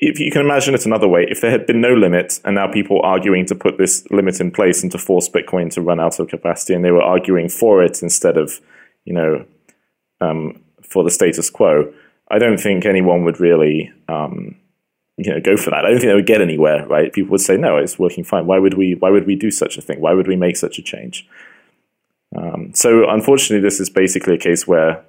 if 0.00 0.20
you 0.20 0.30
can 0.30 0.42
imagine 0.42 0.74
it 0.74 0.86
another 0.86 1.08
way, 1.08 1.26
if 1.28 1.40
there 1.40 1.50
had 1.50 1.66
been 1.66 1.80
no 1.80 1.92
limit 1.92 2.40
and 2.44 2.54
now 2.54 2.70
people 2.70 3.00
arguing 3.02 3.44
to 3.46 3.54
put 3.54 3.78
this 3.78 4.08
limit 4.10 4.40
in 4.40 4.50
place 4.50 4.82
and 4.82 4.92
to 4.92 4.98
force 4.98 5.28
Bitcoin 5.28 5.72
to 5.72 5.82
run 5.82 5.98
out 5.98 6.20
of 6.20 6.28
capacity, 6.28 6.74
and 6.74 6.84
they 6.84 6.92
were 6.92 7.02
arguing 7.02 7.48
for 7.48 7.82
it 7.82 8.02
instead 8.02 8.36
of 8.36 8.60
you 9.04 9.12
know 9.12 9.44
um, 10.20 10.60
for 10.82 11.02
the 11.02 11.10
status 11.10 11.50
quo, 11.50 11.92
I 12.30 12.38
don't 12.38 12.60
think 12.60 12.86
anyone 12.86 13.24
would 13.24 13.40
really 13.40 13.92
um, 14.08 14.56
you 15.16 15.32
know 15.32 15.40
go 15.40 15.56
for 15.56 15.70
that. 15.70 15.84
I 15.84 15.90
don't 15.90 15.98
think 15.98 16.10
they 16.10 16.14
would 16.14 16.26
get 16.26 16.42
anywhere. 16.42 16.86
Right? 16.86 17.12
People 17.12 17.32
would 17.32 17.40
say 17.40 17.56
no, 17.56 17.76
it's 17.76 17.98
working 17.98 18.22
fine. 18.22 18.46
Why 18.46 18.58
would 18.58 18.74
we? 18.74 18.94
Why 18.94 19.10
would 19.10 19.26
we 19.26 19.34
do 19.34 19.50
such 19.50 19.78
a 19.78 19.82
thing? 19.82 20.00
Why 20.00 20.12
would 20.12 20.28
we 20.28 20.36
make 20.36 20.56
such 20.56 20.78
a 20.78 20.82
change? 20.82 21.26
Um, 22.36 22.72
so 22.72 23.08
unfortunately, 23.08 23.66
this 23.66 23.80
is 23.80 23.90
basically 23.90 24.34
a 24.34 24.38
case 24.38 24.66
where 24.66 25.02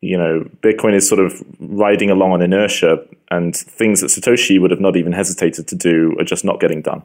you 0.00 0.16
know, 0.16 0.48
Bitcoin 0.60 0.94
is 0.94 1.08
sort 1.08 1.20
of 1.20 1.42
riding 1.58 2.10
along 2.10 2.32
on 2.32 2.42
inertia, 2.42 3.04
and 3.30 3.56
things 3.56 4.00
that 4.00 4.08
Satoshi 4.08 4.60
would 4.60 4.70
have 4.70 4.80
not 4.80 4.96
even 4.96 5.12
hesitated 5.12 5.66
to 5.68 5.76
do 5.76 6.14
are 6.18 6.24
just 6.24 6.44
not 6.44 6.60
getting 6.60 6.82
done. 6.82 7.02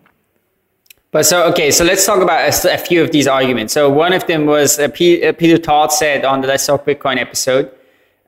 but 1.11 1.25
so 1.25 1.43
okay 1.51 1.69
so 1.69 1.83
let's 1.83 2.05
talk 2.05 2.21
about 2.21 2.41
a 2.65 2.77
few 2.77 2.99
of 3.03 3.11
these 3.11 3.27
arguments 3.27 3.71
so 3.71 3.87
one 3.89 4.13
of 4.13 4.25
them 4.25 4.47
was 4.47 4.79
uh, 4.79 4.87
P, 4.87 5.23
uh, 5.23 5.31
peter 5.33 5.59
todd 5.59 5.91
said 5.91 6.25
on 6.25 6.41
the 6.41 6.47
let's 6.47 6.65
talk 6.65 6.85
bitcoin 6.87 7.17
episode 7.25 7.65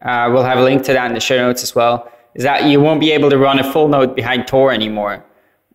uh, 0.06 0.30
we'll 0.32 0.44
have 0.44 0.60
a 0.60 0.64
link 0.64 0.84
to 0.84 0.94
that 0.94 1.08
in 1.08 1.14
the 1.14 1.20
show 1.20 1.38
notes 1.38 1.64
as 1.64 1.74
well, 1.74 2.10
is 2.36 2.44
that 2.44 2.66
you 2.66 2.80
won't 2.80 3.00
be 3.00 3.12
able 3.12 3.30
to 3.32 3.38
run 3.38 3.60
a 3.60 3.72
full 3.72 3.88
node 3.88 4.16
behind 4.16 4.48
Tor 4.48 4.72
anymore. 4.72 5.26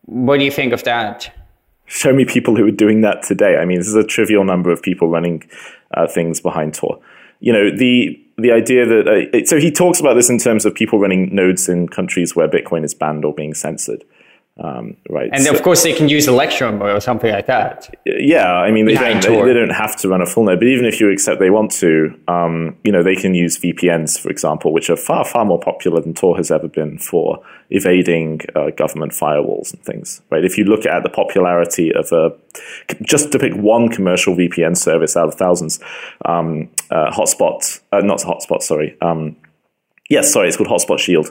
What 0.03 0.38
do 0.38 0.44
you 0.44 0.53
think 0.53 0.72
of 0.72 0.85
that? 0.85 1.35
Show 1.87 2.12
me 2.12 2.24
people 2.24 2.55
who 2.55 2.66
are 2.66 2.70
doing 2.70 3.00
that 3.00 3.24
today. 3.24 3.57
I 3.57 3.64
mean, 3.64 3.79
this 3.79 3.88
is 3.88 3.96
a 3.96 4.05
trivial 4.05 4.44
number 4.44 4.70
of 4.70 4.81
people 4.83 5.09
running 5.09 5.42
uh, 5.94 6.07
things 6.07 6.40
behind 6.40 6.74
Tor. 6.74 7.00
You 7.40 7.53
know, 7.53 7.76
the 7.76 8.16
the 8.40 8.53
idea 8.53 8.87
that 8.87 9.07
uh, 9.09 9.44
so 9.46 9.59
he 9.59 9.70
talks 9.70 10.00
about 10.00 10.14
this 10.14 10.31
in 10.31 10.38
terms 10.38 10.64
of 10.64 10.74
people 10.74 10.98
running 10.98 11.35
nodes 11.35 11.68
in 11.68 11.88
countries 11.88 12.35
where 12.35 12.48
Bitcoin 12.48 12.85
is 12.85 12.94
banned 12.94 13.24
or 13.24 13.35
being 13.35 13.55
censored. 13.55 14.05
Um, 14.62 14.96
right. 15.09 15.31
And 15.33 15.42
so, 15.42 15.55
of 15.55 15.62
course, 15.62 15.83
they 15.83 15.94
can 15.94 16.09
use 16.11 16.29
Electrum 16.29 16.83
or 16.83 17.01
something 17.01 17.33
like 17.33 17.46
that. 17.46 17.94
Yeah, 18.05 18.53
I 18.53 18.70
mean, 18.70 18.85
they 18.85 18.94
don't, 18.94 19.23
they, 19.23 19.42
they, 19.42 19.55
don't 19.55 19.70
have 19.70 19.96
to 19.96 20.09
run 20.09 20.20
a 20.20 20.27
full 20.27 20.44
node, 20.44 20.59
but 20.59 20.68
even 20.68 20.85
if 20.85 21.01
you 21.01 21.11
accept 21.11 21.40
they 21.40 21.49
want 21.49 21.70
to, 21.73 22.14
um, 22.29 22.77
you 22.85 22.92
know, 22.92 23.03
they 23.03 23.16
can 23.16 23.35
use 23.35 23.59
VPNs, 23.59 24.20
for 24.20 24.29
example, 24.29 24.75
which 24.75 24.90
are 24.90 24.96
far, 24.96 25.25
far 25.25 25.46
more 25.46 25.59
popular 25.59 26.03
than 26.03 26.12
Tor 26.12 26.37
has 26.37 26.51
ever 26.51 26.68
been 26.68 26.99
for 26.99 27.42
evading 27.70 28.42
uh, 28.55 28.70
government 28.70 29.12
firewalls 29.12 29.73
and 29.73 29.83
things. 29.83 30.20
Right. 30.31 30.44
If 30.44 30.59
you 30.59 30.64
look 30.64 30.85
at 30.85 31.05
the 31.05 31.11
popularity 31.11 31.92
of 31.94 32.12
a, 32.12 32.37
just 33.01 33.33
to 33.33 33.38
pick 33.38 33.55
one 33.55 33.88
commercial 33.88 34.35
VPN 34.35 34.77
service 34.77 35.16
out 35.16 35.29
of 35.29 35.35
thousands, 35.37 35.81
um, 36.27 36.68
uh, 36.90 37.11
Hotspot, 37.11 37.81
uh, 37.92 38.01
not 38.01 38.18
Hotspot, 38.18 38.61
sorry. 38.61 38.94
Um, 39.01 39.37
yes, 40.11 40.31
sorry, 40.31 40.49
it's 40.49 40.59
called 40.59 40.68
Hotspot 40.68 40.99
Shield 40.99 41.31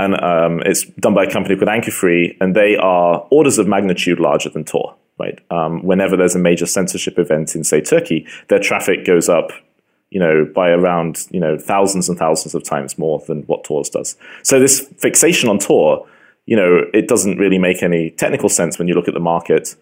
and 0.00 0.20
um, 0.22 0.62
it's 0.64 0.84
done 0.98 1.12
by 1.12 1.24
a 1.24 1.30
company 1.30 1.56
called 1.56 1.68
Anchorfree, 1.68 2.36
and 2.40 2.56
they 2.56 2.76
are 2.76 3.26
orders 3.30 3.58
of 3.58 3.68
magnitude 3.68 4.18
larger 4.18 4.48
than 4.48 4.64
Tor. 4.64 4.96
Right? 5.18 5.38
Um, 5.50 5.82
whenever 5.82 6.16
there's 6.16 6.34
a 6.34 6.38
major 6.38 6.64
censorship 6.64 7.18
event 7.18 7.54
in, 7.54 7.62
say, 7.62 7.82
Turkey, 7.82 8.26
their 8.48 8.58
traffic 8.58 9.04
goes 9.04 9.28
up, 9.28 9.50
you 10.08 10.18
know, 10.18 10.50
by 10.54 10.70
around 10.70 11.26
you 11.30 11.38
know 11.38 11.58
thousands 11.58 12.08
and 12.08 12.18
thousands 12.18 12.54
of 12.54 12.64
times 12.64 12.96
more 12.96 13.22
than 13.28 13.42
what 13.42 13.64
Tor's 13.64 13.90
does. 13.90 14.16
So 14.42 14.58
this 14.58 14.80
fixation 14.96 15.50
on 15.50 15.58
Tor, 15.58 16.06
you 16.46 16.56
know, 16.56 16.84
it 16.94 17.06
doesn't 17.06 17.36
really 17.36 17.58
make 17.58 17.82
any 17.82 18.10
technical 18.10 18.48
sense 18.48 18.78
when 18.78 18.88
you 18.88 18.94
look 18.94 19.08
at 19.08 19.14
the 19.14 19.20
market. 19.20 19.76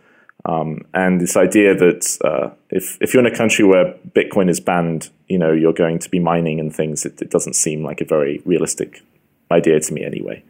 Um, 0.45 0.87
and 0.95 1.21
this 1.21 1.37
idea 1.37 1.77
that 1.77 2.19
uh, 2.25 2.51
if 2.71 2.99
if 3.01 3.15
you're 3.15 3.25
in 3.25 3.33
a 3.33 3.37
country 3.37 3.65
where 3.65 3.95
Bitcoin 4.17 4.51
is 4.51 4.59
banned, 4.59 5.11
you 5.29 5.39
know, 5.39 5.53
you're 5.53 5.73
going 5.73 6.01
to 6.01 6.11
be 6.11 6.19
mining 6.19 6.59
and 6.59 6.75
things, 6.75 7.07
it, 7.07 7.23
it 7.23 7.31
doesn't 7.31 7.55
seem 7.55 7.85
like 7.85 8.01
a 8.01 8.05
very 8.05 8.43
realistic 8.45 9.03
idea 9.51 9.81
to 9.81 9.95
me 9.95 10.05
anyway. 10.05 10.43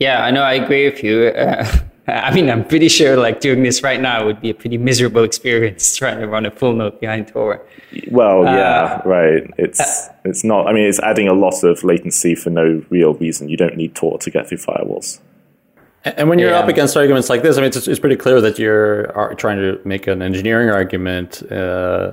Yeah, 0.00 0.24
I 0.24 0.30
know. 0.30 0.42
I 0.42 0.54
agree 0.54 0.88
with 0.88 1.02
you. 1.04 1.26
Uh, 1.28 1.66
I 2.08 2.34
mean, 2.34 2.50
I'm 2.50 2.64
pretty 2.64 2.88
sure 2.88 3.16
like 3.16 3.40
doing 3.40 3.62
this 3.62 3.82
right 3.82 4.00
now 4.00 4.26
would 4.26 4.40
be 4.40 4.50
a 4.50 4.54
pretty 4.54 4.76
miserable 4.76 5.22
experience 5.22 5.94
trying 6.02 6.18
to 6.20 6.26
run 6.26 6.44
a 6.44 6.50
full 6.50 6.72
node 6.72 6.98
behind 6.98 7.28
Tor. 7.28 7.64
Well, 8.10 8.44
yeah, 8.44 9.00
uh, 9.04 9.08
right. 9.08 9.48
It's 9.58 9.80
uh, 9.80 10.12
it's 10.24 10.42
not. 10.42 10.66
I 10.66 10.72
mean, 10.72 10.84
it's 10.84 10.98
adding 11.00 11.28
a 11.28 11.34
lot 11.34 11.62
of 11.62 11.84
latency 11.84 12.34
for 12.34 12.50
no 12.50 12.84
real 12.90 13.14
reason. 13.14 13.48
You 13.48 13.56
don't 13.56 13.76
need 13.76 13.94
Tor 13.94 14.18
to 14.18 14.30
get 14.30 14.48
through 14.48 14.58
firewalls. 14.58 15.20
And 16.04 16.28
when 16.28 16.40
you're 16.40 16.50
yeah. 16.50 16.58
up 16.58 16.68
against 16.68 16.96
arguments 16.96 17.30
like 17.30 17.42
this, 17.42 17.56
I 17.56 17.60
mean, 17.60 17.68
it's, 17.68 17.86
it's 17.86 18.00
pretty 18.00 18.16
clear 18.16 18.40
that 18.40 18.58
you're 18.58 19.34
trying 19.38 19.58
to 19.58 19.80
make 19.84 20.08
an 20.08 20.20
engineering 20.20 20.68
argument. 20.68 21.44
Uh, 21.50 22.12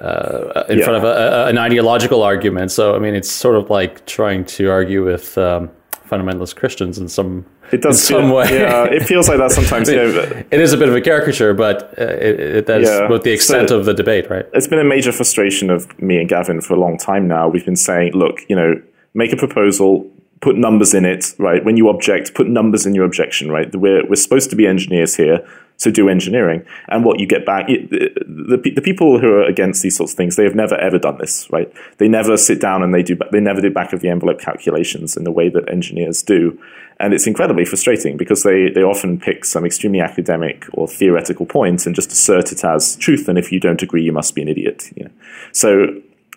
uh, 0.00 0.64
in 0.68 0.78
yeah. 0.78 0.84
front 0.84 0.98
of 0.98 1.04
a, 1.04 1.44
a, 1.44 1.46
an 1.46 1.58
ideological 1.58 2.22
argument. 2.22 2.72
So, 2.72 2.94
I 2.94 2.98
mean, 2.98 3.14
it's 3.14 3.30
sort 3.30 3.56
of 3.56 3.70
like 3.70 4.06
trying 4.06 4.44
to 4.46 4.70
argue 4.70 5.04
with 5.04 5.36
um, 5.36 5.70
fundamentalist 6.08 6.56
Christians 6.56 6.98
in 6.98 7.08
some 7.08 7.46
it 7.70 7.82
does 7.82 8.00
in 8.10 8.16
feel, 8.16 8.22
some 8.22 8.30
way. 8.32 8.46
Yeah, 8.50 8.84
it 8.84 9.04
feels 9.04 9.28
like 9.28 9.38
that 9.38 9.52
sometimes. 9.52 9.88
I 9.90 9.92
mean, 9.92 10.14
yeah, 10.14 10.42
it 10.50 10.60
is 10.60 10.72
a 10.72 10.76
bit 10.76 10.88
of 10.88 10.96
a 10.96 11.00
caricature, 11.00 11.54
but 11.54 11.98
uh, 11.98 12.04
it, 12.04 12.40
it, 12.40 12.66
that's 12.66 12.88
yeah. 12.88 13.06
both 13.06 13.22
the 13.22 13.32
extent 13.32 13.68
so 13.68 13.78
of 13.78 13.84
the 13.84 13.94
debate, 13.94 14.28
right? 14.30 14.46
It's 14.54 14.66
been 14.66 14.80
a 14.80 14.84
major 14.84 15.12
frustration 15.12 15.70
of 15.70 16.00
me 16.00 16.18
and 16.18 16.28
Gavin 16.28 16.60
for 16.60 16.74
a 16.74 16.80
long 16.80 16.98
time 16.98 17.28
now. 17.28 17.48
We've 17.48 17.64
been 17.64 17.76
saying, 17.76 18.12
look, 18.12 18.40
you 18.48 18.56
know, 18.56 18.80
make 19.14 19.32
a 19.32 19.36
proposal, 19.36 20.10
put 20.40 20.56
numbers 20.56 20.94
in 20.94 21.04
it, 21.04 21.34
right? 21.38 21.64
When 21.64 21.76
you 21.76 21.88
object, 21.88 22.34
put 22.34 22.48
numbers 22.48 22.86
in 22.86 22.94
your 22.94 23.04
objection, 23.04 23.50
right? 23.50 23.74
We're, 23.74 24.04
we're 24.06 24.16
supposed 24.16 24.50
to 24.50 24.56
be 24.56 24.66
engineers 24.66 25.14
here 25.14 25.46
to 25.80 25.90
do 25.90 26.08
engineering. 26.08 26.64
And 26.88 27.04
what 27.04 27.20
you 27.20 27.26
get 27.26 27.44
back, 27.44 27.66
the, 27.66 28.10
the, 28.26 28.70
the 28.74 28.82
people 28.82 29.18
who 29.18 29.28
are 29.28 29.44
against 29.44 29.82
these 29.82 29.96
sorts 29.96 30.12
of 30.12 30.16
things, 30.16 30.36
they 30.36 30.44
have 30.44 30.54
never 30.54 30.76
ever 30.76 30.98
done 30.98 31.18
this, 31.18 31.48
right? 31.50 31.72
They 31.98 32.08
never 32.08 32.36
sit 32.36 32.60
down 32.60 32.82
and 32.82 32.94
they 32.94 33.02
do, 33.02 33.16
they 33.32 33.40
never 33.40 33.60
do 33.60 33.70
back 33.70 33.92
of 33.92 34.00
the 34.00 34.08
envelope 34.08 34.40
calculations 34.40 35.16
in 35.16 35.24
the 35.24 35.30
way 35.30 35.48
that 35.48 35.68
engineers 35.70 36.22
do. 36.22 36.58
And 36.98 37.14
it's 37.14 37.26
incredibly 37.26 37.64
frustrating 37.64 38.18
because 38.18 38.42
they, 38.42 38.68
they 38.68 38.82
often 38.82 39.18
pick 39.18 39.46
some 39.46 39.64
extremely 39.64 40.00
academic 40.00 40.66
or 40.74 40.86
theoretical 40.86 41.46
point 41.46 41.86
and 41.86 41.94
just 41.94 42.12
assert 42.12 42.52
it 42.52 42.62
as 42.62 42.96
truth. 42.96 43.26
And 43.26 43.38
if 43.38 43.50
you 43.50 43.58
don't 43.58 43.82
agree, 43.82 44.02
you 44.02 44.12
must 44.12 44.34
be 44.34 44.42
an 44.42 44.48
idiot. 44.48 44.90
You 44.96 45.04
know? 45.04 45.10
So 45.52 45.86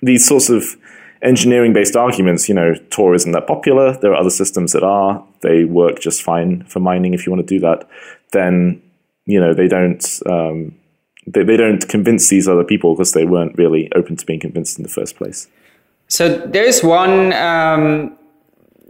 these 0.02 0.26
sorts 0.26 0.50
of 0.50 0.78
engineering 1.22 1.74
based 1.74 1.98
arguments, 1.98 2.48
you 2.48 2.56
know, 2.56 2.76
Tor 2.92 3.14
isn't 3.14 3.32
that 3.34 3.48
popular. 3.48 3.98
There 3.98 4.12
are 4.12 4.16
other 4.16 4.30
systems 4.30 4.72
that 4.72 4.84
are. 4.84 5.26
They 5.42 5.66
work 5.66 6.00
just 6.00 6.22
fine 6.22 6.64
for 6.66 6.80
mining 6.80 7.14
if 7.14 7.26
you 7.26 7.32
want 7.34 7.46
to 7.46 7.56
do 7.56 7.60
that. 7.60 7.90
Then 8.32 8.82
you 9.26 9.40
know 9.40 9.54
they 9.54 9.68
don't 9.68 10.20
um, 10.26 10.76
they, 11.28 11.44
they 11.44 11.58
don't 11.58 11.88
convince 11.88 12.30
these 12.30 12.48
other 12.48 12.64
people 12.64 12.96
because 12.96 13.14
they 13.14 13.26
weren't 13.26 13.58
really 13.58 13.92
open 13.94 14.16
to 14.16 14.26
being 14.26 14.40
convinced 14.40 14.78
in 14.78 14.84
the 14.84 14.90
first 14.90 15.16
place. 15.16 15.48
So 16.08 16.38
there's 16.46 16.84
one 16.84 17.34
um, 17.34 18.18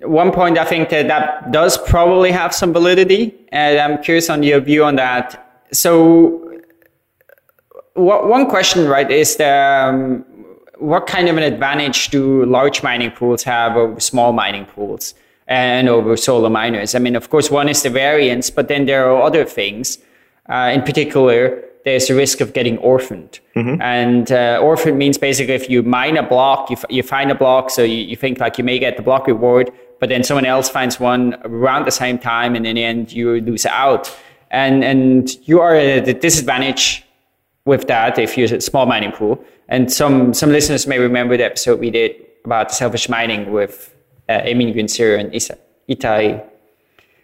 one 0.02 0.32
point 0.32 0.58
I 0.58 0.65
think 0.65 0.89
that 0.89 1.08
that 1.08 1.52
does 1.52 1.78
probably 1.78 2.32
have 2.32 2.54
some 2.54 2.74
validity, 2.74 3.34
and 3.52 3.80
I'm 3.80 4.02
curious 4.04 4.30
on 4.30 4.43
your 4.43 4.60
view 4.60 4.84
on 4.84 4.96
that. 4.96 5.65
So 5.72 6.43
what, 7.93 8.28
one 8.28 8.50
question, 8.50 8.88
right, 8.88 9.10
is 9.10 9.36
the 9.38 9.50
um, 9.50 10.26
what 10.78 11.08
kind 11.08 11.30
of 11.30 11.38
an 11.38 11.43
advantage 11.43 12.10
do 12.10 12.46
large 12.46 12.84
mining 12.84 13.12
pools 13.12 13.43
have 13.43 13.78
over 13.78 14.00
small 14.00 14.34
mining 14.34 14.65
pools 14.65 15.13
and 15.48 15.88
over 15.88 16.17
solo 16.17 16.50
miners? 16.50 16.96
I 16.96 17.00
mean, 17.00 17.15
of 17.15 17.30
course, 17.30 17.50
one 17.52 17.69
is 17.69 17.84
the 17.84 17.89
variance, 17.89 18.50
but 18.50 18.67
then 18.67 18.86
there 18.86 19.10
are 19.10 19.22
other 19.22 19.46
things. 19.46 20.00
Uh, 20.49 20.71
in 20.73 20.82
particular, 20.82 21.63
there's 21.86 22.10
a 22.10 22.15
risk 22.15 22.41
of 22.41 22.53
getting 22.53 22.77
orphaned. 22.77 23.39
Mm-hmm. 23.56 23.82
And 23.82 24.32
uh, 24.32 24.60
orphaned 24.62 24.97
means 24.97 25.17
basically 25.17 25.53
if 25.53 25.69
you 25.69 25.84
mine 25.84 26.17
a 26.17 26.23
block, 26.23 26.69
you, 26.69 26.77
f- 26.77 26.86
you 26.89 27.03
find 27.03 27.32
a 27.32 27.36
block, 27.36 27.69
so 27.69 27.84
you, 27.84 27.97
you 27.97 28.15
think 28.15 28.39
like 28.39 28.58
you 28.58 28.63
may 28.63 28.79
get 28.79 28.95
the 28.97 29.03
block 29.03 29.27
reward, 29.27 29.71
but 29.99 30.10
then 30.10 30.23
someone 30.23 30.45
else 30.45 30.69
finds 30.69 30.99
one 30.99 31.36
around 31.43 31.86
the 31.86 31.91
same 31.91 32.17
time, 32.17 32.56
and 32.56 32.65
in 32.65 32.75
the 32.75 32.84
end, 32.84 33.12
you 33.12 33.39
lose 33.41 33.65
out. 33.65 34.15
And, 34.51 34.84
and 34.84 35.29
you 35.47 35.60
are 35.60 35.75
at 35.75 36.08
a 36.08 36.13
disadvantage 36.13 37.03
with 37.65 37.88
that 37.88 38.19
if 38.19 38.38
you're 38.38 38.53
a 38.53 38.62
small 38.62 38.86
mining 38.86 39.12
pool. 39.12 39.43
And 39.69 39.91
some, 39.91 40.34
some 40.34 40.51
listeners 40.51 40.86
may 40.88 40.99
remember 40.99 41.38
the 41.38 41.45
episode 41.45 41.79
we 41.79 41.89
did 41.89 42.15
about 42.45 42.71
selfish 42.71 43.08
mining 43.08 43.51
with 43.51 43.95
uh, 44.29 44.34
Emin 44.34 44.73
Gün 44.73 44.88
Sirer 44.88 45.17
and 45.17 45.34
Isa, 45.34 45.58
Itai 45.89 46.45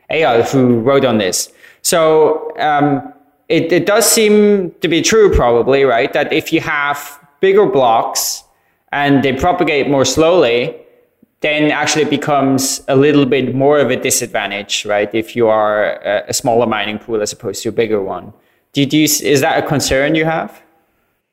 Eyal, 0.09 0.49
who 0.49 0.79
wrote 0.79 1.05
on 1.05 1.17
this. 1.17 1.51
So 1.89 2.55
um, 2.59 3.13
it, 3.47 3.71
it 3.71 3.87
does 3.87 4.05
seem 4.07 4.71
to 4.81 4.87
be 4.87 5.01
true, 5.01 5.33
probably, 5.33 5.85
right? 5.85 6.13
That 6.13 6.31
if 6.31 6.53
you 6.53 6.61
have 6.61 6.99
bigger 7.39 7.65
blocks 7.65 8.43
and 8.91 9.23
they 9.23 9.33
propagate 9.33 9.89
more 9.89 10.05
slowly, 10.05 10.75
then 11.41 11.71
actually 11.71 12.03
it 12.03 12.11
becomes 12.11 12.83
a 12.87 12.95
little 12.95 13.25
bit 13.25 13.55
more 13.55 13.79
of 13.79 13.89
a 13.89 13.95
disadvantage, 13.95 14.85
right? 14.85 15.09
If 15.15 15.35
you 15.35 15.47
are 15.47 15.95
a, 16.13 16.25
a 16.27 16.33
smaller 16.33 16.67
mining 16.67 16.99
pool 16.99 17.23
as 17.23 17.33
opposed 17.33 17.63
to 17.63 17.69
a 17.69 17.71
bigger 17.71 18.03
one. 18.03 18.33
Did 18.73 18.93
you, 18.93 19.05
is 19.05 19.41
that 19.41 19.63
a 19.63 19.67
concern 19.67 20.13
you 20.13 20.25
have? 20.25 20.61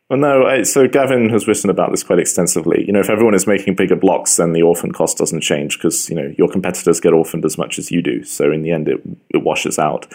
Well, 0.08 0.20
no. 0.20 0.62
So 0.62 0.86
Gavin 0.86 1.28
has 1.30 1.48
written 1.48 1.68
about 1.68 1.90
this 1.90 2.04
quite 2.04 2.20
extensively. 2.20 2.84
You 2.86 2.92
know, 2.92 3.00
if 3.00 3.10
everyone 3.10 3.34
is 3.34 3.46
making 3.46 3.74
bigger 3.74 3.96
blocks, 3.96 4.36
then 4.36 4.52
the 4.52 4.62
orphan 4.62 4.92
cost 4.92 5.18
doesn't 5.18 5.40
change 5.40 5.78
because 5.78 6.08
you 6.08 6.14
know 6.14 6.32
your 6.38 6.48
competitors 6.48 7.00
get 7.00 7.12
orphaned 7.12 7.44
as 7.44 7.58
much 7.58 7.78
as 7.78 7.90
you 7.90 8.02
do. 8.02 8.22
So 8.22 8.52
in 8.52 8.62
the 8.62 8.70
end, 8.70 8.88
it, 8.88 9.00
it 9.30 9.42
washes 9.42 9.80
out. 9.80 10.06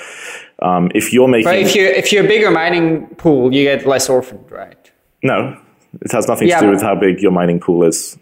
Um, 0.61 0.91
if 0.95 1.11
you're 1.11 1.27
making, 1.27 1.43
but 1.43 1.59
if 1.59 1.75
you 1.75 1.85
if 1.85 2.13
you're 2.13 2.23
a 2.23 2.27
bigger 2.27 2.51
mining 2.51 3.07
pool, 3.15 3.53
you 3.53 3.63
get 3.63 3.85
less 3.85 4.07
orphaned, 4.07 4.49
right? 4.49 4.91
No, 5.23 5.59
it 5.99 6.11
has 6.13 6.25
nothing 6.25 6.47
yeah, 6.47 6.61
to 6.61 6.67
do 6.67 6.71
with 6.71 6.81
how 6.81 6.95
big 6.95 7.21
your 7.21 7.31
mining 7.31 7.59
pool 7.59 7.83
is. 7.83 8.17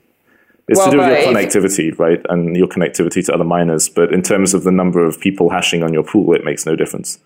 It's 0.68 0.78
well, 0.78 0.88
to 0.88 0.92
do 0.92 0.98
with 0.98 1.08
your 1.08 1.34
connectivity, 1.34 2.00
right, 2.00 2.24
and 2.30 2.56
your 2.56 2.68
connectivity 2.68 3.24
to 3.26 3.34
other 3.34 3.44
miners. 3.44 3.90
But 3.90 4.12
in 4.12 4.24
terms 4.24 4.56
of 4.56 4.64
the 4.64 4.72
number 4.72 5.06
of 5.06 5.20
people 5.20 5.52
hashing 5.52 5.84
on 5.84 5.94
your 5.94 6.04
pool, 6.04 6.34
it 6.34 6.44
makes 6.44 6.66
no 6.66 6.76
difference. 6.76 7.20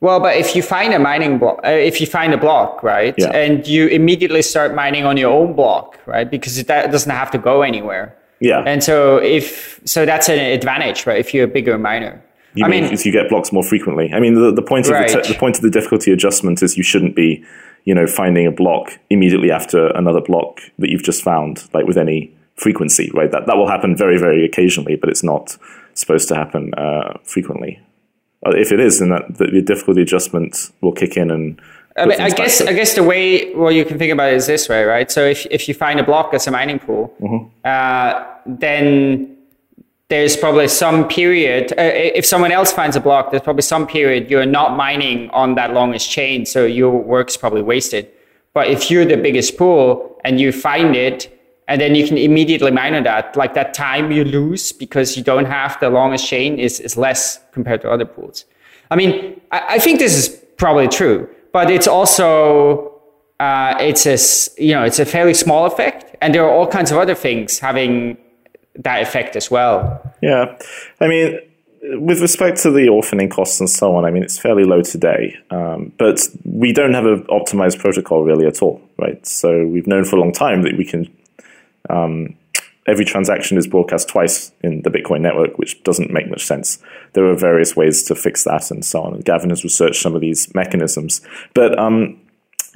Well, 0.00 0.18
but 0.18 0.36
if 0.36 0.56
you 0.56 0.62
find 0.62 0.94
a 0.94 0.98
mining 0.98 1.38
block, 1.38 1.60
uh, 1.62 1.68
if 1.68 2.00
you 2.00 2.06
find 2.06 2.32
a 2.32 2.38
block, 2.38 2.82
right, 2.82 3.14
yeah. 3.18 3.28
and 3.28 3.66
you 3.66 3.86
immediately 3.88 4.40
start 4.40 4.74
mining 4.74 5.04
on 5.04 5.18
your 5.18 5.30
own 5.30 5.52
block, 5.52 5.98
right, 6.06 6.30
because 6.30 6.62
that 6.64 6.90
doesn't 6.90 7.10
have 7.10 7.30
to 7.32 7.38
go 7.38 7.60
anywhere. 7.60 8.16
Yeah. 8.40 8.64
And 8.66 8.82
so 8.82 9.18
if 9.18 9.78
so, 9.84 10.06
that's 10.06 10.30
an 10.30 10.38
advantage, 10.38 11.06
right? 11.06 11.18
If 11.18 11.34
you're 11.34 11.44
a 11.44 11.48
bigger 11.48 11.76
miner. 11.76 12.22
You 12.54 12.64
I 12.64 12.68
mean, 12.68 12.84
if 12.84 13.04
you 13.04 13.12
get 13.12 13.28
blocks 13.28 13.52
more 13.52 13.62
frequently. 13.62 14.12
I 14.12 14.18
mean, 14.18 14.34
the, 14.34 14.52
the 14.52 14.62
point 14.62 14.86
of 14.86 14.92
right. 14.92 15.08
the, 15.08 15.20
te- 15.20 15.32
the 15.34 15.38
point 15.38 15.56
of 15.56 15.62
the 15.62 15.70
difficulty 15.70 16.10
adjustment 16.10 16.62
is 16.62 16.76
you 16.76 16.82
shouldn't 16.82 17.14
be, 17.14 17.44
you 17.84 17.94
know, 17.94 18.06
finding 18.06 18.46
a 18.46 18.50
block 18.50 18.98
immediately 19.10 19.52
after 19.52 19.88
another 19.88 20.20
block 20.20 20.60
that 20.78 20.90
you've 20.90 21.04
just 21.04 21.22
found, 21.22 21.68
like 21.74 21.86
with 21.86 21.98
any 21.98 22.34
frequency, 22.56 23.10
right? 23.14 23.30
That 23.30 23.46
that 23.46 23.56
will 23.56 23.68
happen 23.68 23.94
very, 23.94 24.18
very 24.18 24.44
occasionally, 24.44 24.96
but 24.96 25.10
it's 25.10 25.22
not 25.22 25.56
supposed 25.94 26.26
to 26.28 26.34
happen 26.34 26.72
uh, 26.74 27.18
frequently. 27.22 27.78
Uh, 28.46 28.50
if 28.56 28.72
it 28.72 28.80
is, 28.80 28.98
then 29.00 29.10
that 29.10 29.36
the 29.38 29.60
difficulty 29.62 30.02
adjustment 30.02 30.70
will 30.80 30.92
kick 30.92 31.16
in 31.16 31.30
and 31.30 31.60
I, 31.96 32.06
mean, 32.06 32.20
I 32.20 32.30
guess 32.30 32.60
I 32.62 32.72
guess 32.72 32.94
the 32.94 33.02
way 33.02 33.52
well 33.54 33.72
you 33.72 33.84
can 33.84 33.98
think 33.98 34.12
about 34.12 34.32
it 34.32 34.36
is 34.36 34.46
this 34.46 34.68
way, 34.68 34.84
right? 34.84 35.10
So 35.10 35.24
if 35.24 35.44
if 35.50 35.68
you 35.68 35.74
find 35.74 35.98
a 36.00 36.04
block 36.04 36.32
as 36.32 36.46
a 36.46 36.50
mining 36.50 36.78
pool, 36.78 37.12
Mm-hmm. 37.20 37.46
uh, 37.64 38.24
then 38.46 39.36
there's 40.08 40.36
probably 40.36 40.68
some 40.68 41.06
period. 41.08 41.72
Uh, 41.72 41.82
if 42.20 42.24
someone 42.24 42.52
else 42.52 42.72
finds 42.72 42.96
a 42.96 43.00
block, 43.00 43.30
there's 43.30 43.42
probably 43.42 43.62
some 43.62 43.86
period 43.86 44.30
you're 44.30 44.46
not 44.46 44.76
mining 44.76 45.30
on 45.30 45.54
that 45.56 45.72
longest 45.72 46.10
chain, 46.10 46.46
so 46.46 46.64
your 46.64 46.90
work's 46.90 47.36
probably 47.36 47.62
wasted. 47.62 48.08
But 48.54 48.68
if 48.68 48.90
you're 48.90 49.04
the 49.04 49.16
biggest 49.16 49.56
pool 49.58 50.18
and 50.24 50.40
you 50.40 50.50
find 50.52 50.96
it, 50.96 51.39
and 51.70 51.80
then 51.80 51.94
you 51.94 52.06
can 52.06 52.18
immediately 52.18 52.72
mine 52.72 52.94
on 52.94 53.04
that, 53.04 53.36
like 53.36 53.54
that 53.54 53.72
time 53.74 54.10
you 54.10 54.24
lose 54.24 54.72
because 54.72 55.16
you 55.16 55.22
don't 55.22 55.44
have 55.44 55.78
the 55.78 55.88
longest 55.88 56.26
chain 56.26 56.58
is, 56.58 56.80
is 56.80 56.96
less 56.96 57.38
compared 57.52 57.80
to 57.82 57.88
other 57.88 58.04
pools. 58.04 58.44
I 58.90 58.96
mean, 58.96 59.40
I, 59.52 59.76
I 59.76 59.78
think 59.78 60.00
this 60.00 60.16
is 60.16 60.28
probably 60.56 60.88
true, 60.88 61.28
but 61.52 61.70
it's 61.70 61.86
also 61.86 63.00
uh, 63.38 63.76
it's 63.78 64.04
a 64.04 64.18
you 64.62 64.74
know 64.74 64.82
it's 64.82 64.98
a 64.98 65.06
fairly 65.06 65.32
small 65.32 65.64
effect, 65.64 66.16
and 66.20 66.34
there 66.34 66.44
are 66.44 66.50
all 66.50 66.66
kinds 66.66 66.90
of 66.90 66.98
other 66.98 67.14
things 67.14 67.60
having 67.60 68.18
that 68.74 69.00
effect 69.00 69.36
as 69.36 69.48
well. 69.48 70.02
Yeah, 70.20 70.58
I 71.00 71.06
mean, 71.06 71.38
with 71.82 72.20
respect 72.20 72.58
to 72.62 72.70
the 72.72 72.88
orphaning 72.88 73.30
costs 73.30 73.60
and 73.60 73.70
so 73.70 73.94
on, 73.94 74.04
I 74.04 74.10
mean, 74.10 74.24
it's 74.24 74.38
fairly 74.38 74.64
low 74.64 74.82
today, 74.82 75.36
um, 75.50 75.92
but 75.98 76.20
we 76.44 76.72
don't 76.72 76.94
have 76.94 77.06
an 77.06 77.22
optimized 77.26 77.78
protocol 77.78 78.24
really 78.24 78.46
at 78.46 78.60
all, 78.60 78.82
right? 78.98 79.24
So 79.24 79.66
we've 79.66 79.86
known 79.86 80.04
for 80.04 80.16
a 80.16 80.20
long 80.20 80.32
time 80.32 80.62
that 80.62 80.76
we 80.76 80.84
can. 80.84 81.06
Um, 81.90 82.36
every 82.86 83.04
transaction 83.04 83.58
is 83.58 83.66
broadcast 83.66 84.08
twice 84.08 84.52
in 84.62 84.82
the 84.82 84.90
Bitcoin 84.90 85.20
network, 85.20 85.58
which 85.58 85.82
doesn't 85.84 86.10
make 86.10 86.28
much 86.28 86.44
sense. 86.44 86.78
There 87.12 87.26
are 87.26 87.36
various 87.36 87.76
ways 87.76 88.02
to 88.04 88.14
fix 88.14 88.44
that 88.44 88.70
and 88.70 88.84
so 88.84 89.02
on. 89.02 89.14
And 89.14 89.24
Gavin 89.24 89.50
has 89.50 89.64
researched 89.64 90.02
some 90.02 90.14
of 90.14 90.20
these 90.20 90.54
mechanisms, 90.54 91.20
but 91.54 91.78
um, 91.78 92.20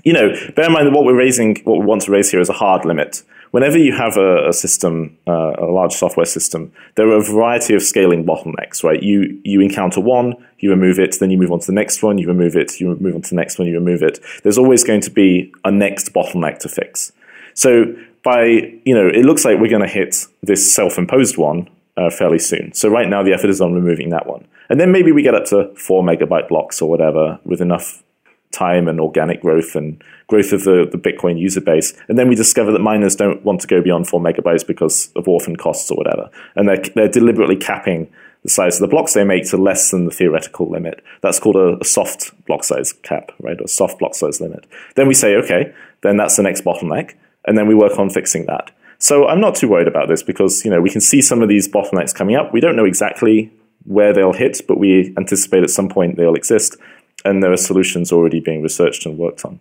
you 0.05 0.13
know, 0.13 0.35
bear 0.55 0.67
in 0.67 0.73
mind 0.73 0.87
that 0.87 0.93
what 0.93 1.05
we're 1.05 1.17
raising, 1.17 1.57
what 1.65 1.79
we 1.79 1.87
want 1.87 2.03
to 2.03 2.11
raise 2.11 2.31
here 2.31 2.41
is 2.41 2.49
a 2.49 2.55
hard 2.55 2.85
limit. 2.85 3.23
Whenever 3.53 3.79
you 3.79 3.93
have 3.93 4.17
a, 4.17 4.49
a 4.49 4.53
system, 4.53 5.17
uh, 5.29 5.53
a 5.59 5.67
large 5.67 5.93
software 5.93 6.27
system, 6.27 6.73
there 6.97 7.09
are 7.09 7.17
a 7.17 7.23
variety 7.23 7.73
of 7.75 7.83
scaling 7.83 8.27
bottlenecks, 8.27 8.83
right? 8.83 9.01
You 9.03 9.41
you 9.45 9.61
encounter 9.61 10.01
one, 10.01 10.35
you 10.59 10.71
remove 10.71 10.99
it, 10.99 11.17
then 11.21 11.31
you 11.31 11.39
move 11.39 11.53
on 11.53 11.61
to 11.61 11.67
the 11.67 11.73
next 11.73 12.03
one, 12.03 12.19
you 12.19 12.27
remove 12.27 12.57
it, 12.57 12.81
you 12.81 12.97
move 12.97 13.15
on 13.15 13.23
to 13.23 13.31
the 13.31 13.37
next 13.37 13.59
one, 13.59 13.69
you 13.69 13.75
remove 13.75 14.03
it. 14.03 14.19
There's 14.43 14.59
always 14.59 14.83
going 14.83 15.01
to 15.03 15.11
be 15.11 15.53
a 15.65 15.71
next 15.71 16.13
bottleneck 16.13 16.59
to 16.61 16.69
fix. 16.69 17.13
So 17.55 17.95
by 18.25 18.45
you 18.85 18.95
know, 18.95 19.07
it 19.07 19.25
looks 19.25 19.45
like 19.45 19.59
we're 19.59 19.69
going 19.69 19.83
to 19.83 19.89
hit 19.89 20.27
this 20.43 20.75
self-imposed 20.75 21.37
one 21.37 21.69
uh, 21.97 22.11
fairly 22.11 22.39
soon. 22.39 22.73
So 22.73 22.89
right 22.89 23.09
now 23.09 23.23
the 23.23 23.33
effort 23.33 23.51
is 23.51 23.61
on 23.61 23.73
removing 23.75 24.11
that 24.11 24.27
one, 24.27 24.47
and 24.69 24.81
then 24.81 24.91
maybe 24.91 25.13
we 25.13 25.23
get 25.23 25.35
up 25.35 25.45
to 25.47 25.73
four 25.77 26.03
megabyte 26.03 26.49
blocks 26.49 26.83
or 26.83 26.91
whatever 26.91 27.39
with 27.45 27.61
enough 27.61 28.03
time 28.51 28.89
and 28.89 29.01
organic 29.01 29.43
growth 29.43 29.75
and 29.75 30.03
growth 30.29 30.53
of 30.53 30.65
the, 30.65 30.89
the 30.91 30.99
Bitcoin 30.99 31.39
user 31.39 31.61
base. 31.61 31.93
And 32.09 32.19
then 32.19 32.29
we 32.29 32.35
discover 32.35 32.73
that 32.73 32.79
miners 32.79 33.17
don't 33.17 33.45
want 33.45 33.61
to 33.61 33.67
go 33.67 33.83
beyond 33.83 34.07
four 34.07 34.21
megabytes 34.21 34.67
because 34.67 35.11
of 35.17 35.29
orphan 35.29 35.57
costs 35.57 35.91
or 35.91 35.97
whatever. 35.97 36.31
And 36.55 36.69
they're, 36.69 36.83
they're 36.95 37.09
deliberately 37.09 37.57
capping 37.57 38.11
the 38.45 38.49
size 38.49 38.77
of 38.77 38.81
the 38.83 38.89
blocks 38.89 39.15
they 39.15 39.25
make 39.25 39.49
to 39.51 39.57
less 39.57 39.91
than 39.91 40.05
the 40.05 40.11
theoretical 40.11 40.71
limit. 40.71 41.03
That's 41.21 41.41
called 41.41 41.57
a, 41.57 41.79
a 41.81 41.85
soft 41.85 42.33
block 42.47 42.63
size 42.63 42.93
cap, 42.93 43.33
right? 43.41 43.61
Or 43.61 43.67
soft 43.67 43.99
block 43.99 44.15
size 44.15 44.41
limit. 44.41 44.67
Then 44.95 45.09
we 45.09 45.15
say, 45.15 45.35
okay, 45.37 45.75
then 46.03 46.17
that's 46.17 46.37
the 46.37 46.43
next 46.43 46.65
bottleneck. 46.65 47.15
And 47.47 47.59
then 47.59 47.67
we 47.67 47.75
work 47.75 47.99
on 47.99 48.11
fixing 48.11 48.47
that. 48.47 48.71
So 48.99 49.27
I'm 49.27 49.41
not 49.41 49.55
too 49.55 49.69
worried 49.69 49.89
about 49.89 50.09
this 50.09 50.23
because, 50.23 50.65
you 50.65 50.71
know, 50.71 50.81
we 50.81 50.91
can 50.91 51.01
see 51.01 51.21
some 51.21 51.43
of 51.43 51.49
these 51.49 51.69
bottlenecks 51.69 52.15
coming 52.15 52.37
up. 52.37 52.53
We 52.53 52.61
don't 52.61 52.77
know 52.77 52.87
exactly 52.87 53.53
where 53.85 54.13
they'll 54.13 54.33
hit, 54.33 54.63
but 54.67 54.79
we 54.79 55.15
anticipate 55.19 55.63
at 55.63 55.71
some 55.71 55.89
point 55.89 56.17
they'll 56.17 56.35
exist 56.35 56.77
and 57.25 57.43
there 57.43 57.53
are 57.53 57.57
solutions 57.57 58.13
already 58.13 58.41
being 58.41 58.63
researched 58.63 59.07
and 59.07 59.19
worked 59.19 59.45
on. 59.45 59.61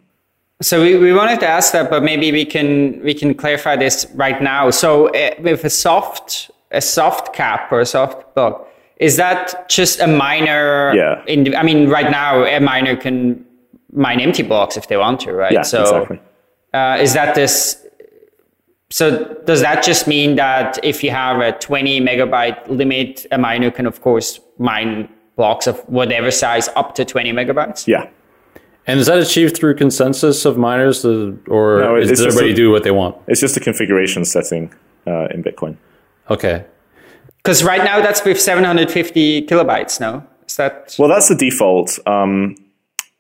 So 0.62 0.82
we, 0.82 0.98
we 0.98 1.14
wanted 1.14 1.40
to 1.42 1.48
ask 1.48 1.74
that, 1.74 1.90
but 1.90 2.04
maybe 2.04 2.32
we 2.32 2.46
can 2.46 3.02
we 3.04 3.14
can 3.14 3.34
clarify 3.34 3.76
this 3.76 4.06
right 4.14 4.42
now. 4.42 4.70
So 4.70 5.08
uh, 5.10 5.32
with 5.40 5.64
a 5.66 5.70
soft 5.70 6.52
a 6.72 6.82
soft 6.82 7.34
cap 7.34 7.72
or 7.72 7.82
a 7.82 7.86
soft 7.86 8.34
block, 8.36 8.68
is 8.98 9.18
that 9.18 9.68
just 9.70 10.00
a 10.00 10.08
miner? 10.08 10.94
Yeah. 10.96 11.24
In, 11.28 11.54
I 11.56 11.64
mean, 11.64 11.90
right 11.90 12.10
now 12.10 12.46
a 12.46 12.60
miner 12.60 12.96
can 12.96 13.46
mine 13.92 14.22
empty 14.22 14.44
blocks 14.44 14.78
if 14.78 14.88
they 14.88 14.98
want 14.98 15.20
to, 15.22 15.34
right? 15.34 15.52
Yeah, 15.52 15.64
so 15.64 15.82
exactly. 15.82 16.20
Uh, 16.74 16.98
is 17.00 17.14
that 17.14 17.36
this? 17.36 17.80
So 18.90 19.34
does 19.46 19.62
that 19.62 19.84
just 19.84 20.08
mean 20.08 20.36
that 20.36 20.78
if 20.84 21.04
you 21.04 21.10
have 21.10 21.40
a 21.42 21.52
20 21.54 22.00
megabyte 22.02 22.68
limit, 22.68 23.26
a 23.32 23.38
miner 23.38 23.72
can 23.72 23.86
of 23.88 24.02
course 24.02 24.40
mine 24.60 25.10
blocks 25.36 25.66
of 25.66 25.80
whatever 25.90 26.30
size 26.30 26.70
up 26.76 26.94
to 26.96 27.06
20 27.06 27.32
megabytes? 27.34 27.88
Yeah. 27.88 28.08
And 28.86 29.00
is 29.00 29.08
that 29.08 29.18
achieved 29.18 29.56
through 29.56 29.76
consensus 29.76 30.46
of 30.46 30.58
miners, 30.58 31.06
or 31.06 31.80
No, 31.80 31.96
is, 31.96 32.12
it's 32.12 32.20
does 32.20 32.26
just 32.28 32.38
everybody 32.38 32.52
a- 32.54 32.56
do 32.56 32.70
what 32.70 32.84
they 32.84 32.92
want? 32.92 33.16
It's 33.28 33.40
just 33.40 33.56
a 33.58 33.60
configuration 33.62 34.26
setting 34.26 34.74
uh, 35.08 35.28
in 35.34 35.42
Bitcoin. 35.44 35.78
Okay. 36.30 36.66
Because 37.38 37.64
right 37.64 37.84
now 37.84 38.02
that's 38.02 38.24
with 38.24 38.40
750 38.40 39.48
kilobytes. 39.48 40.00
No, 40.00 40.26
is 40.48 40.58
that? 40.58 40.96
Well, 41.00 41.10
that's 41.10 41.30
the 41.30 41.36
default. 41.36 41.98
Um, 42.08 42.56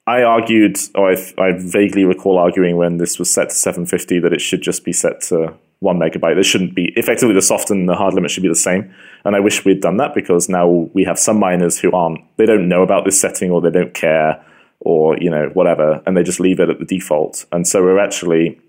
I 0.06 0.24
argued, 0.24 0.78
or 0.96 1.12
I, 1.12 1.34
I 1.38 1.52
vaguely 1.58 2.04
recall 2.04 2.38
arguing 2.38 2.76
when 2.76 2.98
this 2.98 3.18
was 3.18 3.32
set 3.32 3.50
to 3.50 3.56
750 3.56 4.20
that 4.20 4.34
it 4.34 4.42
should 4.42 4.62
just 4.62 4.84
be 4.84 4.92
set 4.92 5.22
to 5.22 5.54
one 5.80 5.98
megabyte. 5.98 6.36
There 6.36 6.44
shouldn't 6.44 6.76
be, 6.76 6.92
effectively, 6.96 7.36
the 7.36 7.42
soft 7.42 7.70
and 7.70 7.88
the 7.88 7.96
hard 7.96 8.13
limit 8.13 8.32
should 8.32 8.44
be 8.44 8.50
the 8.50 8.56
same. 8.56 8.94
And 9.24 9.36
I 9.36 9.39
wish 9.39 9.63
we'd 9.63 9.82
done 9.82 9.98
that 9.98 10.13
because 10.13 10.50
now 10.50 10.68
we 10.94 11.04
have 11.06 11.20
some 11.20 11.39
miners 11.39 11.80
who 11.80 11.92
aren't, 11.92 12.20
they 12.38 12.46
don't 12.46 12.68
know 12.68 12.84
about 12.84 13.06
this 13.06 13.20
setting 13.20 13.52
or 13.52 13.62
they 13.62 13.72
don't 13.72 13.94
care 13.94 14.44
or, 14.82 15.18
you 15.18 15.30
know, 15.30 15.50
whatever, 15.54 16.02
and 16.06 16.18
they 16.18 16.24
just 16.24 16.42
leave 16.42 16.60
it 16.60 16.70
at 16.70 16.80
the 16.80 16.86
default. 16.86 17.46
And 17.54 17.66
so 17.66 17.82
we're 17.82 18.00
actually, 18.00 18.60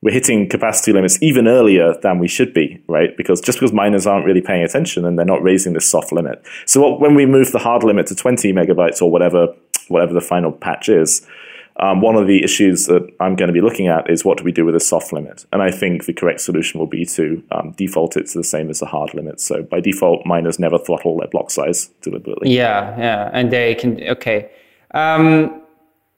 we're 0.00 0.12
hitting 0.12 0.48
capacity 0.48 0.92
limits 0.92 1.22
even 1.22 1.46
earlier 1.46 1.94
than 2.02 2.18
we 2.18 2.26
should 2.26 2.52
be, 2.52 2.82
right? 2.88 3.16
Because 3.16 3.40
just 3.40 3.58
because 3.58 3.72
miners 3.72 4.04
aren't 4.04 4.26
really 4.26 4.40
paying 4.40 4.64
attention 4.64 5.04
and 5.04 5.16
they're 5.16 5.24
not 5.24 5.42
raising 5.42 5.74
this 5.74 5.88
soft 5.88 6.10
limit. 6.10 6.44
So 6.66 6.80
what, 6.80 7.00
when 7.00 7.14
we 7.14 7.26
move 7.26 7.52
the 7.52 7.60
hard 7.60 7.84
limit 7.84 8.08
to 8.08 8.16
20 8.16 8.52
megabytes 8.52 9.00
or 9.00 9.12
whatever, 9.12 9.54
whatever 9.88 10.12
the 10.12 10.20
final 10.20 10.52
patch 10.52 10.88
is, 10.88 11.26
um, 11.78 12.00
one 12.02 12.16
of 12.16 12.26
the 12.26 12.44
issues 12.44 12.86
that 12.86 13.02
I'm 13.18 13.34
going 13.34 13.48
to 13.48 13.52
be 13.52 13.60
looking 13.62 13.88
at 13.88 14.08
is 14.10 14.24
what 14.24 14.36
do 14.38 14.44
we 14.44 14.52
do 14.52 14.64
with 14.64 14.76
a 14.76 14.80
soft 14.80 15.12
limit? 15.12 15.46
And 15.52 15.62
I 15.62 15.70
think 15.70 16.04
the 16.04 16.12
correct 16.12 16.40
solution 16.40 16.78
will 16.78 16.86
be 16.86 17.06
to 17.06 17.42
um, 17.50 17.72
default 17.76 18.16
it 18.16 18.26
to 18.28 18.38
the 18.38 18.44
same 18.44 18.68
as 18.70 18.80
the 18.80 18.86
hard 18.86 19.14
limit. 19.14 19.40
So 19.40 19.62
by 19.62 19.80
default, 19.80 20.26
miners 20.26 20.58
never 20.58 20.78
throttle 20.78 21.18
their 21.18 21.28
block 21.28 21.50
size 21.50 21.86
deliberately. 22.02 22.50
Yeah, 22.54 22.96
yeah, 22.98 23.30
and 23.32 23.50
they 23.50 23.74
can. 23.74 24.02
Okay. 24.08 24.50
Um, 24.92 25.58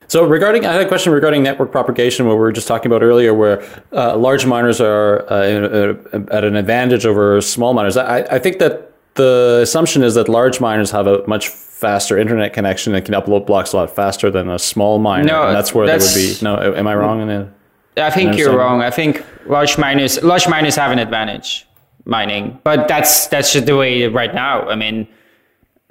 So 0.09 0.27
regarding, 0.27 0.67
I 0.67 0.73
had 0.73 0.83
a 0.83 0.89
question 0.89 1.13
regarding 1.15 1.43
network 1.43 1.71
propagation, 1.73 2.27
what 2.27 2.35
we 2.35 2.41
were 2.41 2.53
just 2.53 2.69
talking 2.69 2.91
about 2.93 3.03
earlier, 3.03 3.33
where 3.33 3.63
uh, 3.93 4.17
large 4.19 4.45
miners 4.45 4.79
are 4.81 5.25
uh, 5.33 5.95
a- 6.13 6.35
at 6.35 6.45
an 6.45 6.57
advantage 6.57 7.07
over 7.07 7.41
small 7.41 7.73
miners. 7.73 7.97
I, 7.97 8.19
I 8.37 8.39
think 8.39 8.59
that 8.59 8.93
the 9.15 9.61
assumption 9.63 10.03
is 10.03 10.15
that 10.15 10.29
large 10.29 10.61
miners 10.61 10.91
have 10.91 11.07
a 11.07 11.27
much 11.27 11.49
faster 11.49 12.19
internet 12.19 12.53
connection 12.53 12.95
and 12.95 13.05
can 13.05 13.15
upload 13.15 13.47
blocks 13.47 13.73
a 13.73 13.77
lot 13.77 13.95
faster 13.95 14.31
than 14.31 14.49
a 14.49 14.59
small 14.59 14.99
miner. 14.99 15.25
No, 15.25 15.47
and 15.47 15.57
that's 15.57 15.75
where 15.75 15.87
that's- 15.87 16.15
they 16.15 16.29
would 16.29 16.41
be. 16.41 16.45
No, 16.73 16.77
am 16.79 16.87
I 16.87 16.95
wrong? 16.95 17.21
In 17.23 17.29
it? 17.31 17.49
I 17.97 18.11
think 18.11 18.37
you're 18.37 18.57
wrong. 18.57 18.81
I 18.83 18.91
think 18.91 19.25
large 19.47 19.79
miners, 19.79 20.21
large 20.23 20.49
miners 20.49 20.75
have 20.77 20.91
an 20.91 20.99
advantage 20.99 21.67
mining, 22.05 22.59
but 22.65 22.89
that's 22.89 23.29
that's 23.29 23.53
just 23.53 23.67
the 23.67 23.77
way 23.77 24.07
right 24.09 24.35
now. 24.35 24.69
I 24.69 24.75
mean, 24.75 25.07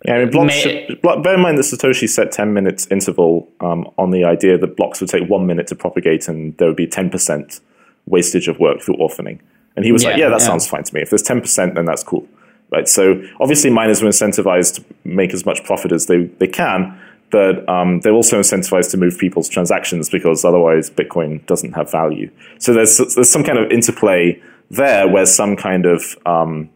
Yeah, 0.05 0.15
I 0.15 0.19
mean, 0.19 0.31
blocks. 0.31 0.47
May- 0.47 0.85
should, 0.87 1.01
block, 1.01 1.23
bear 1.23 1.35
in 1.35 1.39
mind 1.41 1.57
that 1.57 1.63
Satoshi 1.63 2.09
set 2.09 2.31
ten 2.33 2.53
minutes 2.53 2.87
interval 2.91 3.47
um, 3.61 3.87
on 3.97 4.11
the 4.11 4.25
idea 4.25 4.57
that 4.57 4.75
blocks 4.75 4.99
would 4.99 5.09
take 5.09 5.29
one 5.29 5.45
minute 5.47 5.67
to 5.67 5.75
propagate, 5.75 6.27
and 6.27 6.57
there 6.57 6.67
would 6.67 6.75
be 6.75 6.87
ten 6.87 7.09
percent 7.09 7.61
wastage 8.05 8.49
of 8.49 8.59
work 8.59 8.81
through 8.81 8.95
orphaning. 8.95 9.39
And 9.77 9.85
he 9.85 9.93
was 9.93 10.03
like, 10.03 10.17
Yeah, 10.17 10.25
"Yeah, 10.25 10.29
that 10.31 10.41
yeah. 10.41 10.47
sounds 10.47 10.67
fine 10.67 10.83
to 10.83 10.93
me. 10.93 11.01
If 11.01 11.09
there's 11.09 11.21
ten 11.23 11.39
percent, 11.39 11.75
then 11.75 11.85
that's 11.85 12.03
cool." 12.03 12.27
Right. 12.73 12.87
So 12.87 13.21
obviously, 13.39 13.69
miners 13.69 14.01
are 14.01 14.07
incentivized 14.07 14.77
to 14.77 14.83
make 15.03 15.31
as 15.31 15.45
much 15.45 15.63
profit 15.63 15.91
as 15.91 16.07
they 16.07 16.23
they 16.39 16.47
can, 16.47 16.99
but 17.29 17.69
um, 17.69 17.99
they're 17.99 18.13
also 18.13 18.39
incentivized 18.39 18.89
to 18.91 18.97
move 18.97 19.19
people's 19.19 19.47
transactions 19.47 20.09
because 20.09 20.43
otherwise 20.43 20.89
Bitcoin 20.89 21.45
doesn't 21.45 21.73
have 21.73 21.91
value. 21.91 22.31
So 22.57 22.73
there's 22.73 22.97
there's 23.13 23.31
some 23.31 23.43
kind 23.43 23.59
of 23.59 23.71
interplay 23.71 24.41
there 24.71 25.07
where 25.07 25.27
some 25.27 25.55
kind 25.55 25.85
of 25.85 26.17
um, 26.25 26.67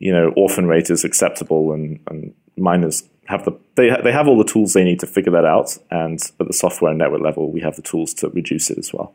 you 0.00 0.12
know 0.12 0.32
orphan 0.36 0.66
rate 0.66 0.90
is 0.90 1.04
acceptable 1.04 1.72
and, 1.72 2.00
and 2.08 2.34
miners 2.56 3.04
have 3.26 3.44
the 3.44 3.52
they, 3.76 3.90
they 4.02 4.10
have 4.10 4.26
all 4.26 4.38
the 4.38 4.44
tools 4.44 4.72
they 4.72 4.82
need 4.82 4.98
to 4.98 5.06
figure 5.06 5.32
that 5.32 5.44
out 5.44 5.78
and 5.92 6.32
at 6.40 6.46
the 6.46 6.52
software 6.52 6.90
and 6.90 6.98
network 6.98 7.22
level 7.22 7.52
we 7.52 7.60
have 7.60 7.76
the 7.76 7.82
tools 7.82 8.12
to 8.14 8.28
reduce 8.30 8.70
it 8.70 8.78
as 8.78 8.92
well 8.92 9.14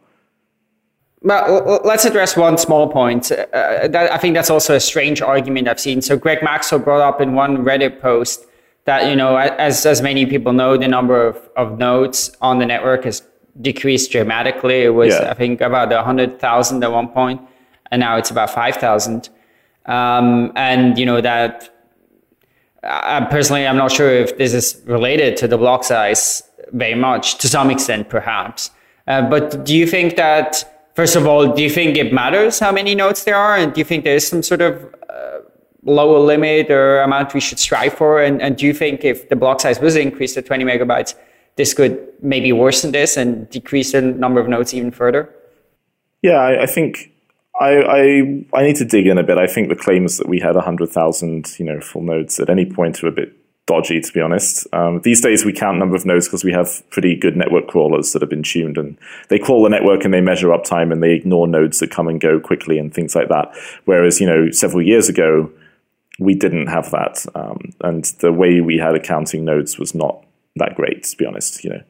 L- 1.30 1.82
let's 1.84 2.06
address 2.06 2.36
one 2.36 2.58
small 2.58 2.90
point. 2.90 3.32
Uh, 3.32 3.88
that, 3.88 4.12
I 4.12 4.18
think 4.18 4.34
that's 4.34 4.50
also 4.50 4.76
a 4.76 4.80
strange 4.80 5.22
argument 5.22 5.68
I've 5.68 5.80
seen. 5.80 6.02
So 6.02 6.18
Greg 6.18 6.42
Maxwell 6.44 6.80
brought 6.82 7.02
up 7.02 7.22
in 7.22 7.36
one 7.36 7.64
Reddit 7.64 8.02
post 8.02 8.46
that, 8.86 9.08
you 9.10 9.16
know, 9.16 9.36
as, 9.38 9.86
as 9.86 10.02
many 10.02 10.26
people 10.26 10.54
know, 10.54 10.78
the 10.78 10.88
number 10.88 11.28
of, 11.28 11.38
of 11.56 11.78
nodes 11.78 12.36
on 12.42 12.58
the 12.60 12.66
network 12.66 13.04
has 13.06 13.22
decreased 13.62 14.12
dramatically. 14.12 14.82
It 14.84 14.90
was, 14.90 15.14
Yeah. 15.14 15.30
I 15.30 15.34
think, 15.36 15.62
about 15.62 15.90
100,000 15.92 16.84
at 16.84 16.92
one 16.92 17.10
point, 17.10 17.42
and 17.92 18.00
now 18.00 18.18
it's 18.18 18.32
about 18.32 18.50
5,000. 18.50 19.30
Um, 19.86 20.52
and, 20.56 20.98
you 20.98 21.06
know, 21.06 21.22
that 21.22 21.70
I 22.84 23.28
personally, 23.30 23.68
I'm 23.68 23.78
not 23.78 23.92
sure 23.92 24.10
if 24.10 24.38
this 24.38 24.54
is 24.56 24.82
related 24.86 25.38
to 25.38 25.48
the 25.48 25.58
block 25.58 25.84
size, 25.84 26.42
very 26.72 26.96
much 26.96 27.38
to 27.40 27.48
some 27.48 27.70
extent, 27.70 28.10
perhaps. 28.10 28.72
Uh, 29.08 29.22
but 29.30 29.64
do 29.66 29.76
you 29.76 29.86
think 29.86 30.16
that, 30.16 30.71
first 30.94 31.16
of 31.16 31.26
all, 31.26 31.54
do 31.54 31.62
you 31.62 31.70
think 31.70 31.98
it 31.98 32.14
matters 32.14 32.60
how 32.60 32.72
many 32.72 32.96
nodes 32.96 33.24
there 33.24 33.36
are? 33.36 33.58
And 33.58 33.74
do 33.74 33.80
you 33.80 33.86
think 33.86 34.04
there's 34.04 34.28
some 34.28 34.44
sort 34.44 34.62
of 34.62 34.94
uh, 35.10 35.40
lower 35.84 36.20
limit 36.20 36.70
or 36.70 37.02
amount 37.02 37.34
we 37.34 37.40
should 37.40 37.60
strive 37.60 37.94
for? 37.94 38.22
And, 38.22 38.42
and 38.42 38.58
do 38.58 38.66
you 38.66 38.74
think 38.74 39.04
if 39.04 39.30
the 39.30 39.36
block 39.36 39.62
size 39.62 39.80
was 39.80 39.96
increased 39.96 40.36
to 40.36 40.42
20 40.42 40.64
megabytes, 40.64 41.16
this 41.56 41.74
could 41.74 42.08
maybe 42.22 42.52
worsen 42.52 42.92
this 42.92 43.18
and 43.18 43.50
decrease 43.50 43.92
the 43.92 44.02
number 44.02 44.40
of 44.40 44.48
nodes 44.48 44.74
even 44.74 44.92
further? 44.92 45.34
Yeah, 46.22 46.38
I, 46.38 46.64
I 46.64 46.66
think 46.66 47.12
I, 47.60 47.70
I, 47.70 48.60
I 48.60 48.64
need 48.64 48.76
to 48.78 48.86
dig 48.86 49.08
in 49.08 49.18
a 49.18 49.24
bit. 49.24 49.38
I 49.38 49.48
think 49.48 49.70
the 49.70 49.76
claims 49.76 50.18
that 50.18 50.28
we 50.28 50.40
had 50.40 50.56
100,000 50.56 51.60
you 51.60 51.66
know 51.66 51.82
full 51.82 52.04
nodes 52.04 52.40
at 52.40 52.50
any 52.50 52.66
point 52.66 53.04
are 53.04 53.08
a 53.08 53.12
bit 53.12 53.34
dodgy, 53.72 54.02
to 54.02 54.14
be 54.14 54.20
honest. 54.20 54.68
Um, 54.74 55.00
these 55.02 55.22
days, 55.22 55.46
we 55.46 55.54
count 55.54 55.78
number 55.78 55.96
of 55.96 56.06
nodes 56.06 56.28
because 56.28 56.44
we 56.44 56.52
have 56.52 56.84
pretty 56.90 57.16
good 57.16 57.38
network 57.38 57.68
crawlers 57.68 58.12
that 58.12 58.22
have 58.22 58.30
been 58.30 58.44
tuned, 58.44 58.78
and 58.78 58.98
they 59.30 59.40
crawl 59.40 59.64
the 59.64 59.70
network 59.70 60.04
and 60.04 60.14
they 60.14 60.20
measure 60.20 60.50
uptime 60.50 60.92
and 60.92 61.02
they 61.02 61.14
ignore 61.14 61.48
nodes 61.48 61.80
that 61.80 61.90
come 61.90 62.08
and 62.08 62.20
go 62.20 62.40
quickly 62.40 62.78
and 62.78 62.94
things 62.94 63.16
like 63.16 63.30
that. 63.30 63.54
Whereas, 63.86 64.20
you 64.20 64.28
know, 64.28 64.52
several 64.52 64.82
years 64.82 65.08
ago, 65.08 65.50
we 66.20 66.36
didn't 66.36 66.68
have 66.68 66.92
that, 66.92 67.26
um, 67.34 67.74
and 67.82 68.04
the 68.20 68.34
way 68.34 68.60
we 68.60 68.78
had 68.78 68.94
accounting 68.94 69.46
nodes 69.46 69.80
was 69.80 69.96
not 69.96 70.24
that 70.58 70.76
great, 70.76 71.04
to 71.04 71.18
be 71.18 71.26
honest. 71.26 71.64
You 71.64 71.70
know, 71.72 71.84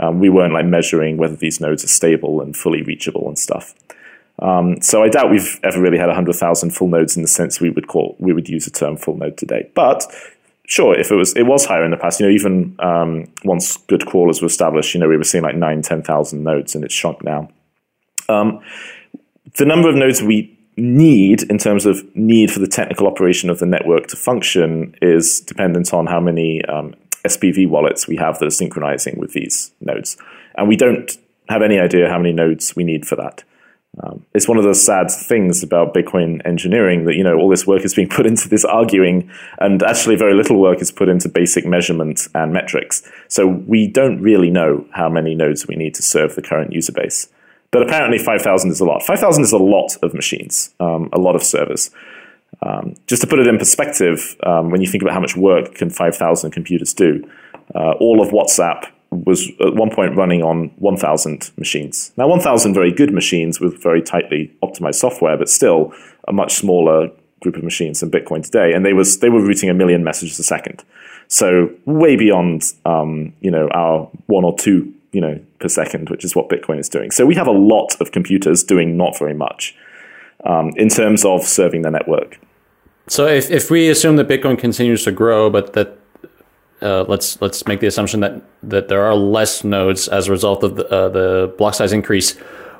um, 0.00 0.18
we 0.18 0.30
weren't 0.30 0.54
like 0.54 0.64
measuring 0.64 1.18
whether 1.18 1.36
these 1.36 1.60
nodes 1.60 1.84
are 1.84 1.88
stable 1.88 2.40
and 2.40 2.56
fully 2.56 2.82
reachable 2.82 3.28
and 3.28 3.38
stuff. 3.38 3.74
Um, 4.38 4.80
so 4.82 5.02
I 5.02 5.08
doubt 5.08 5.30
we've 5.30 5.58
ever 5.62 5.80
really 5.80 5.98
had 5.98 6.08
100,000 6.08 6.70
full 6.70 6.88
nodes 6.88 7.16
in 7.16 7.22
the 7.22 7.28
sense 7.28 7.60
we 7.60 7.70
would 7.70 7.88
call 7.88 8.16
we 8.18 8.32
would 8.32 8.48
use 8.48 8.66
the 8.66 8.70
term 8.70 8.96
full 8.96 9.16
node 9.16 9.38
today. 9.38 9.70
But 9.74 10.04
sure, 10.66 10.98
if 10.98 11.10
it 11.10 11.14
was 11.14 11.34
it 11.34 11.44
was 11.44 11.64
higher 11.64 11.84
in 11.84 11.90
the 11.90 11.96
past, 11.96 12.20
you 12.20 12.26
know, 12.26 12.32
even 12.32 12.76
um, 12.80 13.32
once 13.44 13.76
good 13.76 14.06
crawlers 14.06 14.42
were 14.42 14.46
established, 14.46 14.94
you 14.94 15.00
know, 15.00 15.08
we 15.08 15.16
were 15.16 15.24
seeing 15.24 15.44
like 15.44 15.56
nine, 15.56 15.82
10,000 15.82 16.42
nodes, 16.42 16.74
and 16.74 16.84
it's 16.84 16.94
shrunk 16.94 17.24
now. 17.24 17.48
Um, 18.28 18.60
the 19.56 19.64
number 19.64 19.88
of 19.88 19.94
nodes 19.94 20.22
we 20.22 20.52
need 20.76 21.42
in 21.44 21.56
terms 21.56 21.86
of 21.86 22.04
need 22.14 22.50
for 22.50 22.60
the 22.60 22.66
technical 22.66 23.06
operation 23.06 23.48
of 23.48 23.58
the 23.60 23.66
network 23.66 24.08
to 24.08 24.16
function 24.16 24.94
is 25.00 25.40
dependent 25.40 25.94
on 25.94 26.06
how 26.06 26.20
many 26.20 26.62
um, 26.66 26.94
SPV 27.24 27.68
wallets 27.68 28.06
we 28.06 28.16
have 28.16 28.38
that 28.38 28.46
are 28.46 28.50
synchronizing 28.50 29.18
with 29.18 29.32
these 29.32 29.72
nodes, 29.80 30.16
and 30.56 30.68
we 30.68 30.76
don't 30.76 31.16
have 31.48 31.62
any 31.62 31.78
idea 31.78 32.08
how 32.08 32.18
many 32.18 32.32
nodes 32.32 32.74
we 32.74 32.84
need 32.84 33.06
for 33.06 33.16
that. 33.16 33.44
Um, 34.02 34.24
it's 34.34 34.46
one 34.46 34.58
of 34.58 34.64
those 34.64 34.84
sad 34.84 35.10
things 35.10 35.62
about 35.62 35.94
Bitcoin 35.94 36.44
engineering 36.44 37.04
that 37.04 37.14
you 37.14 37.24
know 37.24 37.36
all 37.36 37.48
this 37.48 37.66
work 37.66 37.84
is 37.84 37.94
being 37.94 38.08
put 38.16 38.26
into 38.26 38.48
this 38.48 38.64
arguing, 38.64 39.30
and 39.58 39.82
actually 39.82 40.16
very 40.16 40.34
little 40.34 40.60
work 40.60 40.82
is 40.82 40.90
put 40.90 41.08
into 41.08 41.28
basic 41.28 41.64
measurement 41.64 42.28
and 42.34 42.52
metrics. 42.52 43.08
So 43.28 43.46
we 43.46 43.86
don't 43.86 44.20
really 44.20 44.50
know 44.50 44.86
how 44.92 45.08
many 45.08 45.34
nodes 45.34 45.66
we 45.66 45.76
need 45.76 45.94
to 45.94 46.02
serve 46.02 46.34
the 46.34 46.42
current 46.42 46.72
user 46.72 46.92
base. 46.92 47.28
But 47.70 47.82
apparently, 47.82 48.18
five 48.18 48.42
thousand 48.42 48.70
is 48.70 48.80
a 48.80 48.84
lot. 48.84 49.02
Five 49.02 49.18
thousand 49.18 49.44
is 49.44 49.52
a 49.52 49.58
lot 49.58 49.96
of 50.02 50.14
machines, 50.14 50.74
um, 50.80 51.08
a 51.12 51.18
lot 51.18 51.34
of 51.34 51.42
servers. 51.42 51.90
Um, 52.62 52.94
just 53.06 53.20
to 53.22 53.28
put 53.28 53.38
it 53.38 53.46
in 53.46 53.58
perspective, 53.58 54.36
um, 54.44 54.70
when 54.70 54.80
you 54.80 54.86
think 54.86 55.02
about 55.02 55.14
how 55.14 55.20
much 55.20 55.36
work 55.36 55.74
can 55.74 55.90
five 55.90 56.16
thousand 56.16 56.50
computers 56.52 56.92
do, 56.92 57.28
uh, 57.74 57.92
all 57.92 58.22
of 58.22 58.28
WhatsApp 58.28 58.90
was 59.24 59.48
at 59.60 59.74
one 59.74 59.90
point 59.90 60.16
running 60.16 60.42
on 60.42 60.68
1,000 60.76 61.50
machines. 61.56 62.12
Now, 62.16 62.28
1,000 62.28 62.74
very 62.74 62.92
good 62.92 63.12
machines 63.12 63.60
with 63.60 63.82
very 63.82 64.02
tightly 64.02 64.52
optimized 64.62 64.96
software, 64.96 65.36
but 65.36 65.48
still 65.48 65.92
a 66.28 66.32
much 66.32 66.54
smaller 66.54 67.10
group 67.40 67.56
of 67.56 67.64
machines 67.64 68.00
than 68.00 68.10
Bitcoin 68.10 68.42
today. 68.42 68.72
And 68.72 68.84
they 68.84 68.92
was 68.92 69.18
they 69.20 69.28
were 69.28 69.44
routing 69.44 69.70
a 69.70 69.74
million 69.74 70.02
messages 70.04 70.38
a 70.38 70.42
second, 70.42 70.84
so 71.28 71.70
way 71.84 72.16
beyond 72.16 72.72
um, 72.84 73.32
you 73.40 73.50
know 73.50 73.68
our 73.70 74.08
one 74.26 74.44
or 74.44 74.56
two 74.56 74.92
you 75.12 75.20
know 75.20 75.38
per 75.60 75.68
second, 75.68 76.10
which 76.10 76.24
is 76.24 76.34
what 76.34 76.48
Bitcoin 76.48 76.78
is 76.78 76.88
doing. 76.88 77.10
So 77.10 77.26
we 77.26 77.34
have 77.34 77.46
a 77.46 77.52
lot 77.52 77.96
of 78.00 78.12
computers 78.12 78.64
doing 78.64 78.96
not 78.96 79.18
very 79.18 79.34
much 79.34 79.74
um, 80.44 80.70
in 80.76 80.88
terms 80.88 81.24
of 81.24 81.42
serving 81.42 81.82
the 81.82 81.90
network. 81.90 82.38
So 83.08 83.26
if, 83.26 83.50
if 83.50 83.70
we 83.70 83.88
assume 83.88 84.16
that 84.16 84.26
Bitcoin 84.26 84.58
continues 84.58 85.04
to 85.04 85.12
grow, 85.12 85.48
but 85.48 85.74
that 85.74 85.96
uh, 86.82 87.04
let's 87.08 87.40
let's 87.40 87.66
make 87.66 87.80
the 87.80 87.86
assumption 87.86 88.20
that 88.20 88.42
that 88.62 88.88
there 88.88 89.02
are 89.02 89.14
less 89.14 89.64
nodes 89.64 90.08
as 90.08 90.28
a 90.28 90.30
result 90.30 90.62
of 90.62 90.76
the, 90.76 90.88
uh, 90.88 91.08
the 91.08 91.54
block 91.58 91.74
size 91.74 91.92
increase. 91.92 92.36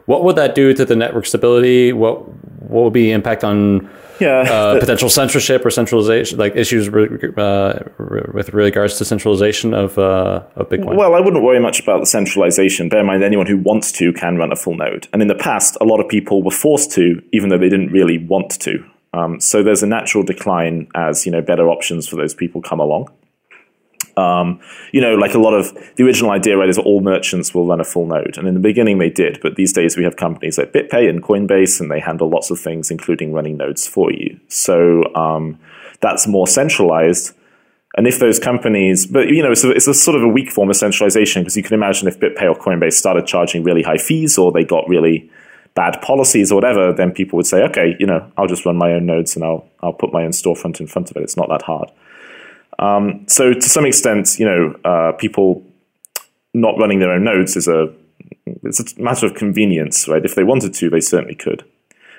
What 0.07 0.23
would 0.23 0.37
that 0.37 0.55
do 0.55 0.73
to 0.75 0.85
the 0.85 0.97
network 0.97 1.27
stability? 1.27 1.93
What 1.93 2.29
what 2.61 2.85
would 2.85 2.93
be 2.93 3.05
the 3.05 3.13
impact 3.13 3.45
on 3.45 3.89
yeah, 4.21 4.41
uh, 4.41 4.81
potential 4.81 5.09
censorship 5.09 5.65
or 5.65 5.71
centralization, 5.71 6.39
like 6.39 6.57
issues 6.57 6.89
uh, 6.89 7.89
with 8.33 8.51
regards 8.51 8.99
to 8.99 9.05
centralization 9.05 9.75
of, 9.75 9.99
uh, 9.99 10.43
of 10.57 10.69
Bitcoin? 10.69 10.97
Well, 10.97 11.15
I 11.15 11.21
wouldn't 11.21 11.43
worry 11.43 11.61
much 11.61 11.81
about 11.81 12.01
the 12.01 12.07
centralization. 12.07 12.89
Bear 12.89 13.01
in 13.01 13.07
mind, 13.07 13.23
anyone 13.23 13.47
who 13.47 13.59
wants 13.59 13.93
to 13.93 14.13
can 14.13 14.37
run 14.37 14.53
a 14.53 14.57
full 14.57 14.77
node. 14.77 15.09
And 15.13 15.23
in 15.23 15.29
the 15.29 15.35
past, 15.35 15.77
a 15.81 15.85
lot 15.85 16.01
of 16.01 16.09
people 16.09 16.43
were 16.43 16.51
forced 16.51 16.93
to, 16.93 17.23
even 17.33 17.51
though 17.51 17.59
they 17.59 17.69
didn't 17.69 17.93
really 17.93 18.19
want 18.19 18.59
to. 18.61 18.85
Um, 19.13 19.41
so 19.41 19.63
there's 19.63 19.83
a 19.83 19.87
natural 19.87 20.25
decline 20.25 20.89
as 20.95 21.25
you 21.25 21.33
know 21.33 21.41
better 21.41 21.69
options 21.69 22.07
for 22.09 22.17
those 22.17 22.35
people 22.35 22.61
come 22.61 22.81
along. 22.81 23.09
Um, 24.17 24.61
you 24.93 25.01
know, 25.01 25.15
like 25.15 25.35
a 25.35 25.39
lot 25.39 25.53
of 25.53 25.77
the 25.97 26.05
original 26.05 26.31
idea, 26.31 26.57
right, 26.57 26.69
is 26.69 26.79
all 26.79 27.01
merchants 27.01 27.55
will 27.55 27.67
run 27.67 27.81
a 27.81 27.85
full 27.85 28.07
node. 28.07 28.39
And 28.39 28.49
in 28.49 28.55
the 28.55 28.61
beginning, 28.61 28.99
they 28.99 29.11
did. 29.11 29.39
But 29.43 29.57
these 29.57 29.73
days, 29.73 29.97
we 29.97 30.05
have 30.05 30.17
companies 30.17 30.57
like 30.57 30.73
BitPay 30.73 31.09
and 31.09 31.23
Coinbase, 31.23 31.81
and 31.81 31.91
they 31.91 32.01
handle 32.01 32.31
lots 32.31 32.51
of 32.51 32.59
things, 32.59 32.91
including 32.91 33.33
running 33.33 33.57
nodes 33.57 33.87
for 33.87 34.11
you. 34.11 34.41
So 34.49 35.15
um, 35.15 35.59
that's 36.01 36.27
more 36.27 36.47
centralized. 36.47 37.35
And 37.97 38.07
if 38.07 38.19
those 38.19 38.39
companies, 38.39 39.07
but 39.07 39.29
you 39.29 39.43
know, 39.43 39.53
it's 39.53 39.65
a, 39.65 39.71
it's 39.71 39.87
a 39.87 39.95
sort 39.95 40.17
of 40.17 40.23
a 40.23 40.29
weak 40.29 40.51
form 40.51 40.69
of 40.69 40.77
centralization 40.77 41.43
because 41.43 41.57
you 41.57 41.63
can 41.63 41.75
imagine 41.75 42.09
if 42.09 42.21
BitPay 42.21 42.43
or 42.43 42.55
Coinbase 42.55 42.93
started 42.93 43.27
charging 43.27 43.65
really 43.65 43.83
high 43.83 43.97
fees 43.97 44.37
or 44.37 44.53
they 44.53 44.65
got 44.65 44.87
really 44.89 45.31
bad 45.75 46.01
policies 46.03 46.53
or 46.53 46.57
whatever, 46.57 46.93
then 46.93 47.13
people 47.13 47.37
would 47.37 47.47
say, 47.47 47.63
okay, 47.63 47.97
you 47.99 48.07
know, 48.07 48.31
I'll 48.37 48.47
just 48.47 48.67
run 48.67 48.77
my 48.77 48.93
own 48.93 49.07
nodes 49.07 49.35
and 49.37 49.45
I'll 49.45 49.67
I'll 49.81 49.93
put 49.93 50.13
my 50.13 50.25
own 50.25 50.31
storefront 50.31 50.81
in 50.81 50.87
front 50.87 51.11
of 51.11 51.17
it. 51.17 51.23
It's 51.23 51.37
not 51.37 51.49
that 51.49 51.63
hard. 51.63 51.91
Um, 52.79 53.27
so 53.29 53.53
to 53.53 53.69
some 53.69 53.87
extent, 53.87 54.39
you 54.39 54.47
know, 54.47 54.79
uh, 54.85 55.13
people 55.13 55.63
not 56.53 56.79
running 56.79 57.01
their 57.01 57.13
own 57.13 57.25
nodes 57.25 57.57
is 57.57 57.69
a 57.69 57.93
it's 58.47 58.81
a 58.81 59.01
matter 59.01 59.27
of 59.27 59.35
convenience, 59.35 60.09
right? 60.09 60.25
If 60.25 60.35
they 60.35 60.45
wanted 60.45 60.75
to, 60.75 60.91
they 60.91 61.01
certainly 61.01 61.35
could. 61.35 61.65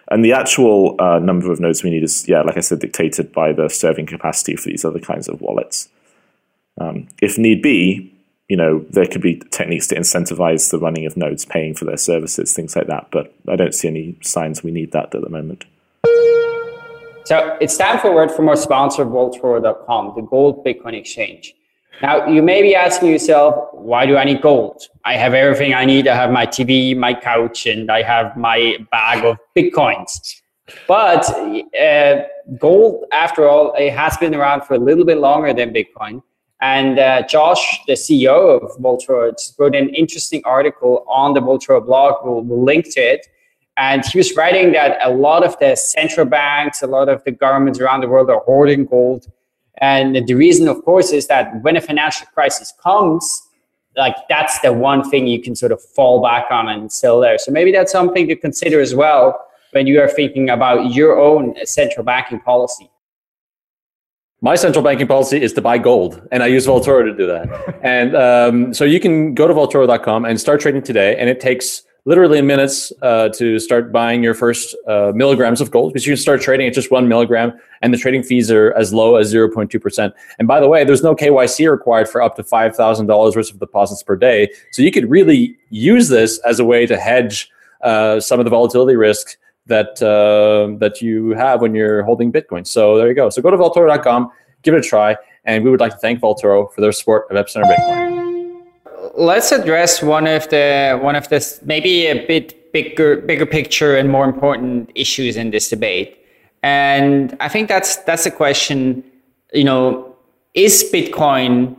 And 0.10 0.24
the 0.24 0.34
actual 0.34 0.96
uh, 1.00 1.20
number 1.20 1.52
of 1.52 1.60
nodes 1.60 1.84
we 1.84 1.90
need 1.90 2.04
is, 2.04 2.28
yeah, 2.28 2.42
like 2.42 2.58
I 2.58 2.62
said, 2.62 2.80
dictated 2.80 3.34
by 3.34 3.52
the 3.52 3.70
serving 3.70 4.06
capacity 4.06 4.56
for 4.56 4.70
these 4.70 4.86
other 4.86 5.00
kinds 5.00 5.28
of 5.28 5.42
wallets. 5.42 5.90
Um, 6.80 7.08
if 7.22 7.38
need 7.38 7.62
be, 7.62 8.14
you 8.48 8.56
know, 8.56 8.86
there 8.90 9.08
could 9.08 9.22
be 9.22 9.42
techniques 9.52 9.88
to 9.88 9.96
incentivize 9.96 10.72
the 10.72 10.80
running 10.80 11.06
of 11.06 11.18
nodes, 11.18 11.44
paying 11.44 11.74
for 11.74 11.84
their 11.84 11.98
services, 11.98 12.54
things 12.54 12.76
like 12.76 12.88
that. 12.88 13.08
But 13.12 13.34
I 13.48 13.58
don't 13.58 13.74
see 13.74 13.90
any 13.90 14.18
signs 14.22 14.64
we 14.64 14.72
need 14.72 14.94
that 14.94 15.14
at 15.14 15.22
the 15.22 15.30
moment. 15.30 15.66
So 17.28 17.58
it's 17.60 17.76
time 17.76 18.00
for 18.00 18.16
word 18.16 18.32
from 18.32 18.48
our 18.48 18.56
sponsor, 18.56 19.04
Vaultoro.com, 19.04 20.14
the 20.16 20.22
gold 20.22 20.64
Bitcoin 20.64 20.98
exchange. 20.98 21.54
Now, 22.02 22.26
you 22.26 22.42
may 22.42 22.62
be 22.62 22.74
asking 22.74 23.10
yourself, 23.10 23.68
why 23.74 24.06
do 24.06 24.16
I 24.16 24.24
need 24.24 24.42
gold? 24.42 24.82
I 25.04 25.18
have 25.18 25.34
everything 25.34 25.74
I 25.74 25.84
need. 25.84 26.08
I 26.08 26.16
have 26.16 26.32
my 26.32 26.46
TV, 26.46 26.96
my 26.96 27.14
couch, 27.14 27.66
and 27.66 27.92
I 27.92 28.02
have 28.02 28.38
my 28.38 28.78
bag 28.92 29.26
of 29.26 29.36
Bitcoins. 29.58 30.42
But 30.88 31.26
uh, 31.78 32.22
gold, 32.58 33.04
after 33.12 33.46
all, 33.46 33.74
it 33.74 33.92
has 33.92 34.16
been 34.16 34.34
around 34.34 34.62
for 34.62 34.76
a 34.76 34.80
little 34.80 35.04
bit 35.04 35.18
longer 35.18 35.54
than 35.54 35.74
Bitcoin. 35.74 36.24
And 36.62 36.98
uh, 36.98 37.24
Josh, 37.28 37.82
the 37.88 37.96
CEO 37.96 38.64
of 38.64 38.78
Vaultoro, 38.78 39.34
wrote 39.60 39.76
an 39.76 39.90
interesting 39.90 40.42
article 40.46 41.04
on 41.10 41.34
the 41.34 41.42
Vaultoro 41.42 41.86
blog. 41.86 42.26
We'll, 42.26 42.42
we'll 42.44 42.64
link 42.64 42.86
to 42.94 43.02
it 43.02 43.28
and 43.78 44.04
he 44.06 44.18
was 44.18 44.36
writing 44.36 44.72
that 44.72 44.98
a 45.04 45.12
lot 45.12 45.46
of 45.46 45.58
the 45.60 45.76
central 45.76 46.26
banks, 46.26 46.82
a 46.82 46.88
lot 46.88 47.10
of 47.10 47.24
the 47.24 47.32
governments 47.32 47.80
around 47.80 48.02
the 48.02 48.08
world 48.08 48.30
are 48.30 48.40
hoarding 48.40 48.86
gold. 48.86 49.32
And 49.80 50.28
the 50.28 50.34
reason, 50.34 50.68
of 50.68 50.84
course, 50.84 51.12
is 51.12 51.28
that 51.28 51.62
when 51.62 51.78
a 51.78 51.82
financial 51.82 52.26
crisis 52.34 52.74
comes, 52.82 53.44
like 53.96 54.16
that's 54.28 54.60
the 54.62 54.74
one 54.74 55.08
thing 55.08 55.28
you 55.28 55.40
can 55.42 55.56
sort 55.56 55.72
of 55.72 55.82
fall 55.82 56.24
back 56.24 56.46
on 56.50 56.68
and 56.68 56.92
still 56.92 57.20
there. 57.20 57.38
So 57.38 57.52
maybe 57.52 57.72
that's 57.72 57.92
something 57.92 58.28
to 58.28 58.36
consider 58.36 58.82
as 58.82 58.96
well 58.96 59.40
when 59.72 59.86
you 59.86 60.02
are 60.02 60.10
thinking 60.10 60.50
about 60.50 60.94
your 60.94 61.20
own 61.20 61.56
central 61.66 62.04
banking 62.04 62.40
policy. 62.40 62.90
My 64.42 64.56
central 64.56 64.84
banking 64.84 65.08
policy 65.08 65.42
is 65.42 65.54
to 65.54 65.62
buy 65.62 65.80
gold, 65.80 66.22
and 66.32 66.44
I 66.44 66.48
use 66.48 66.68
Vaultoro 66.68 67.04
to 67.04 67.16
do 67.16 67.26
that. 67.26 67.80
and 67.84 68.16
um, 68.16 68.74
so 68.74 68.86
you 68.86 69.00
can 69.00 69.34
go 69.34 69.48
to 69.48 69.54
Vaultoro.com 69.54 70.26
and 70.26 70.40
start 70.40 70.62
trading 70.62 70.84
today, 70.84 71.16
and 71.18 71.28
it 71.28 71.40
takes 71.40 71.84
literally 72.08 72.40
in 72.40 72.48
minutes 72.48 72.94
uh, 73.02 73.28
to 73.28 73.60
start 73.60 73.92
buying 73.92 74.24
your 74.24 74.34
first 74.34 74.76
uh, 74.88 75.12
milligrams 75.14 75.60
of 75.60 75.70
gold 75.70 75.92
because 75.92 76.08
you 76.08 76.14
can 76.14 76.18
start 76.18 76.40
trading 76.40 76.66
at 76.66 76.74
just 76.74 76.90
one 76.90 77.06
milligram 77.06 77.52
and 77.82 77.94
the 77.94 77.98
trading 77.98 78.24
fees 78.24 78.50
are 78.50 78.74
as 78.78 78.94
low 78.94 79.18
as 79.18 79.32
0.2%. 79.32 80.14
And 80.40 80.48
by 80.48 80.62
the 80.62 80.70
way, 80.70 80.86
there's 80.86 81.04
no 81.04 81.14
KYC 81.14 81.70
required 81.70 82.08
for 82.08 82.22
up 82.22 82.38
to 82.38 82.44
$5,000 82.44 83.36
worth 83.36 83.52
of 83.52 83.60
deposits 83.60 84.04
per 84.04 84.16
day. 84.16 84.50
So 84.72 84.82
you 84.82 84.90
could 84.90 85.10
really 85.10 85.58
use 85.70 86.08
this 86.08 86.40
as 86.40 86.62
a 86.62 86.66
way 86.66 86.86
to 86.86 86.98
hedge 86.98 87.52
uh, 87.82 88.22
some 88.22 88.40
of 88.40 88.46
the 88.46 88.52
volatility 88.52 88.96
risk 88.96 89.38
that, 89.66 90.02
uh, 90.02 90.78
that 90.80 91.02
you 91.02 91.32
have 91.32 91.60
when 91.60 91.76
you're 91.76 92.04
holding 92.04 92.32
Bitcoin. 92.32 92.66
So 92.66 92.98
there 92.98 93.10
you 93.10 93.16
go. 93.16 93.30
So 93.30 93.42
go 93.42 93.52
to 93.52 93.58
Vaultoro.com, 93.58 94.32
give 94.64 94.74
it 94.74 94.78
a 94.80 94.82
try. 94.82 95.18
And 95.44 95.62
we 95.62 95.70
would 95.70 95.82
like 95.82 95.92
to 95.92 95.98
thank 95.98 96.22
Vaultoro 96.22 96.72
for 96.74 96.80
their 96.80 96.94
support 96.94 97.30
of 97.30 97.36
Epicenter 97.36 97.66
Bitcoin 97.66 98.27
let's 99.18 99.52
address 99.52 100.02
one 100.02 100.28
of 100.28 100.48
the 100.50 100.98
one 101.02 101.16
of 101.16 101.28
the 101.30 101.60
maybe 101.64 102.08
a 102.08 102.26
bit 102.28 102.72
bigger 102.72 103.18
bigger 103.18 103.46
picture 103.46 103.98
and 103.98 104.10
more 104.10 104.26
important 104.26 104.92
issues 104.96 105.36
in 105.36 105.52
this 105.52 105.70
debate. 105.70 106.18
And 106.64 107.36
I 107.40 107.50
think 107.50 107.68
that's 107.68 107.98
that's 107.98 108.26
a 108.26 108.32
question, 108.32 109.04
you 109.54 109.64
know, 109.64 110.16
is 110.54 110.90
Bitcoin 110.94 111.76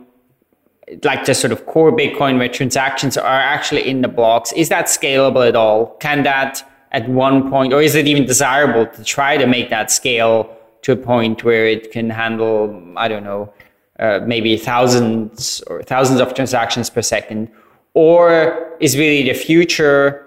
like 1.03 1.25
the 1.25 1.35
sort 1.35 1.51
of 1.51 1.65
core 1.65 1.91
Bitcoin 1.91 2.37
where 2.39 2.49
transactions 2.49 3.17
are 3.17 3.25
actually 3.25 3.87
in 3.87 4.01
the 4.01 4.07
blocks, 4.07 4.51
is 4.53 4.69
that 4.69 4.85
scalable 4.85 5.47
at 5.47 5.55
all? 5.55 5.95
Can 5.99 6.23
that 6.23 6.67
at 6.91 7.07
one 7.07 7.49
point, 7.49 7.73
or 7.73 7.81
is 7.81 7.93
it 7.93 8.07
even 8.07 8.25
desirable 8.25 8.87
to 8.87 9.03
try 9.03 9.37
to 9.37 9.45
make 9.45 9.69
that 9.69 9.91
scale 9.91 10.49
to 10.81 10.93
a 10.93 10.95
point 10.95 11.43
where 11.43 11.67
it 11.67 11.91
can 11.91 12.09
handle, 12.09 12.81
I 12.97 13.07
don't 13.07 13.23
know, 13.23 13.53
uh, 13.99 14.19
maybe 14.25 14.57
thousands 14.57 15.61
or 15.67 15.83
thousands 15.83 16.19
of 16.19 16.33
transactions 16.33 16.89
per 16.89 17.01
second? 17.01 17.49
Or 17.93 18.75
is 18.79 18.97
really 18.97 19.23
the 19.23 19.33
future 19.33 20.25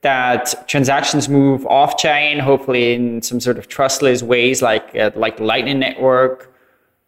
that 0.00 0.66
transactions 0.66 1.28
move 1.28 1.64
off 1.66 1.96
chain, 1.96 2.38
hopefully 2.38 2.94
in 2.94 3.22
some 3.22 3.38
sort 3.38 3.58
of 3.58 3.68
trustless 3.68 4.22
ways, 4.22 4.60
like 4.60 4.94
uh, 4.96 5.10
like 5.14 5.36
the 5.36 5.44
Lightning 5.44 5.78
Network, 5.78 6.52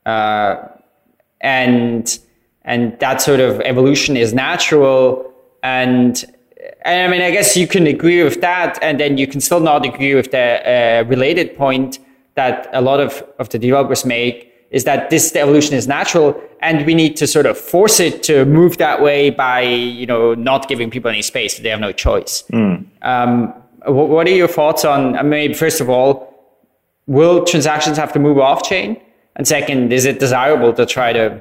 uh, 0.06 0.56
and 1.40 2.18
and 2.62 2.98
that 3.00 3.20
sort 3.20 3.40
of 3.40 3.60
evolution 3.62 4.16
is 4.16 4.32
natural 4.32 5.30
and 5.62 6.24
and 6.84 7.02
I 7.02 7.16
mean, 7.16 7.22
I 7.22 7.30
guess 7.30 7.56
you 7.56 7.66
can 7.66 7.86
agree 7.86 8.22
with 8.22 8.40
that, 8.42 8.78
and 8.82 9.00
then 9.00 9.18
you 9.18 9.26
can 9.26 9.40
still 9.40 9.60
not 9.60 9.84
agree 9.86 10.14
with 10.14 10.30
the 10.30 10.38
uh, 10.38 11.04
related 11.08 11.56
point 11.56 11.98
that 12.34 12.68
a 12.72 12.80
lot 12.80 13.00
of, 13.00 13.24
of 13.38 13.48
the 13.48 13.58
developers 13.58 14.04
make 14.04 14.52
is 14.74 14.82
that 14.84 15.08
this 15.08 15.34
evolution 15.36 15.74
is 15.74 15.86
natural, 15.86 16.28
and 16.60 16.84
we 16.84 16.94
need 16.94 17.16
to 17.16 17.26
sort 17.28 17.46
of 17.46 17.56
force 17.56 18.00
it 18.00 18.24
to 18.24 18.44
move 18.44 18.76
that 18.78 19.00
way 19.00 19.30
by 19.30 19.60
you 19.60 20.04
know 20.04 20.34
not 20.34 20.68
giving 20.68 20.90
people 20.90 21.08
any 21.08 21.22
space; 21.22 21.58
they 21.60 21.68
have 21.68 21.80
no 21.80 21.92
choice. 21.92 22.42
Mm. 22.52 22.84
Um, 23.02 23.54
what, 23.86 24.26
are 24.26 24.30
your 24.30 24.48
thoughts 24.48 24.84
on? 24.84 25.16
I 25.16 25.22
mean, 25.22 25.54
first 25.54 25.80
of 25.80 25.88
all, 25.88 26.10
will 27.06 27.44
transactions 27.44 27.96
have 27.98 28.12
to 28.14 28.18
move 28.18 28.38
off 28.38 28.64
chain? 28.64 29.00
And 29.36 29.46
second, 29.46 29.92
is 29.92 30.04
it 30.04 30.18
desirable 30.18 30.72
to 30.72 30.86
try 30.86 31.12
to 31.12 31.40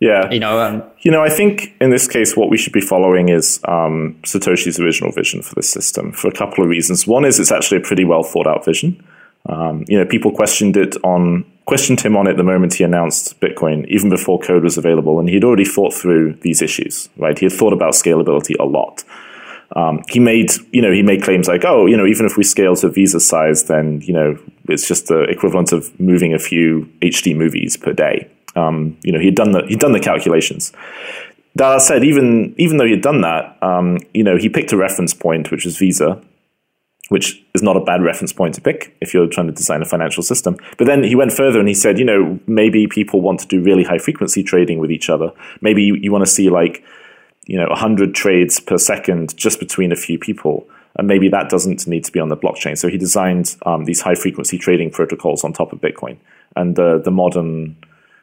yeah. 0.00 0.30
You 0.30 0.40
know, 0.40 0.58
um, 0.58 0.82
you 1.00 1.10
know, 1.10 1.22
I 1.22 1.28
think 1.28 1.74
in 1.78 1.90
this 1.90 2.08
case, 2.08 2.34
what 2.34 2.48
we 2.48 2.56
should 2.56 2.72
be 2.72 2.80
following 2.80 3.28
is 3.28 3.60
um, 3.68 4.18
Satoshi's 4.22 4.80
original 4.80 5.12
vision 5.12 5.42
for 5.42 5.54
the 5.54 5.62
system 5.62 6.10
for 6.12 6.28
a 6.28 6.32
couple 6.32 6.64
of 6.64 6.70
reasons. 6.70 7.06
One 7.06 7.26
is 7.26 7.38
it's 7.38 7.52
actually 7.52 7.82
a 7.82 7.82
pretty 7.82 8.06
well 8.06 8.22
thought 8.22 8.46
out 8.46 8.64
vision. 8.64 9.06
Um, 9.46 9.84
you 9.88 9.98
know, 9.98 10.06
people 10.06 10.32
questioned 10.32 10.76
it 10.78 10.96
on 11.04 11.44
questioned 11.70 12.00
him 12.00 12.16
on 12.16 12.26
it 12.26 12.36
the 12.36 12.42
moment 12.42 12.74
he 12.74 12.82
announced 12.82 13.38
Bitcoin, 13.38 13.86
even 13.86 14.10
before 14.10 14.40
code 14.40 14.64
was 14.64 14.76
available, 14.76 15.20
and 15.20 15.28
he'd 15.28 15.44
already 15.44 15.64
thought 15.64 15.94
through 15.94 16.34
these 16.40 16.60
issues. 16.60 17.08
Right, 17.16 17.38
he 17.38 17.44
had 17.44 17.52
thought 17.52 17.72
about 17.72 17.92
scalability 17.92 18.56
a 18.58 18.64
lot. 18.64 19.04
Um, 19.76 20.02
he 20.08 20.18
made, 20.18 20.50
you 20.72 20.82
know, 20.82 20.90
he 20.90 21.04
made 21.04 21.22
claims 21.22 21.46
like, 21.46 21.64
oh, 21.64 21.86
you 21.86 21.96
know, 21.96 22.06
even 22.06 22.26
if 22.26 22.36
we 22.36 22.42
scale 22.42 22.74
to 22.74 22.88
Visa 22.88 23.20
size, 23.20 23.64
then 23.66 24.00
you 24.00 24.12
know, 24.12 24.36
it's 24.68 24.88
just 24.88 25.06
the 25.06 25.20
equivalent 25.34 25.70
of 25.70 25.98
moving 26.00 26.34
a 26.34 26.40
few 26.40 26.90
HD 27.02 27.36
movies 27.36 27.76
per 27.76 27.92
day. 27.92 28.28
Um, 28.56 28.98
you 29.04 29.12
know, 29.12 29.20
he'd 29.20 29.36
done 29.36 29.52
the 29.52 29.64
he'd 29.68 29.78
done 29.78 29.92
the 29.92 30.00
calculations. 30.00 30.72
That 31.54 31.82
said, 31.82 32.02
even 32.02 32.52
even 32.58 32.78
though 32.78 32.86
he'd 32.86 33.00
done 33.00 33.20
that, 33.20 33.62
um, 33.62 33.98
you 34.12 34.24
know, 34.24 34.36
he 34.36 34.48
picked 34.48 34.72
a 34.72 34.76
reference 34.76 35.14
point, 35.14 35.52
which 35.52 35.64
was 35.64 35.78
Visa, 35.78 36.20
which 37.10 37.44
is 37.54 37.62
not 37.62 37.76
a 37.76 37.80
bad 37.80 38.02
reference 38.02 38.32
point 38.32 38.54
to 38.54 38.60
pick 38.60 38.96
if 39.00 39.12
you're 39.12 39.26
trying 39.26 39.48
to 39.48 39.52
design 39.52 39.82
a 39.82 39.84
financial 39.84 40.22
system. 40.22 40.56
But 40.78 40.86
then 40.86 41.02
he 41.02 41.16
went 41.16 41.32
further 41.32 41.58
and 41.58 41.66
he 41.66 41.74
said, 41.74 41.98
you 41.98 42.04
know, 42.04 42.38
maybe 42.46 42.86
people 42.86 43.20
want 43.20 43.40
to 43.40 43.48
do 43.48 43.60
really 43.60 43.82
high 43.82 43.98
frequency 43.98 44.44
trading 44.44 44.78
with 44.78 44.92
each 44.92 45.10
other. 45.10 45.32
Maybe 45.60 45.82
you, 45.82 45.96
you 45.96 46.12
want 46.12 46.24
to 46.24 46.30
see 46.30 46.50
like, 46.50 46.84
you 47.46 47.58
know, 47.58 47.66
100 47.66 48.14
trades 48.14 48.60
per 48.60 48.78
second 48.78 49.36
just 49.36 49.58
between 49.58 49.90
a 49.90 49.96
few 49.96 50.20
people. 50.20 50.68
And 50.94 51.08
maybe 51.08 51.28
that 51.30 51.48
doesn't 51.48 51.84
need 51.88 52.04
to 52.04 52.12
be 52.12 52.20
on 52.20 52.28
the 52.28 52.36
blockchain. 52.36 52.78
So 52.78 52.86
he 52.86 52.96
designed 52.96 53.56
um, 53.66 53.86
these 53.86 54.00
high 54.00 54.14
frequency 54.14 54.56
trading 54.56 54.92
protocols 54.92 55.42
on 55.42 55.52
top 55.52 55.72
of 55.72 55.80
Bitcoin. 55.80 56.16
And 56.54 56.76
the, 56.76 57.00
the 57.04 57.10
modern 57.10 57.76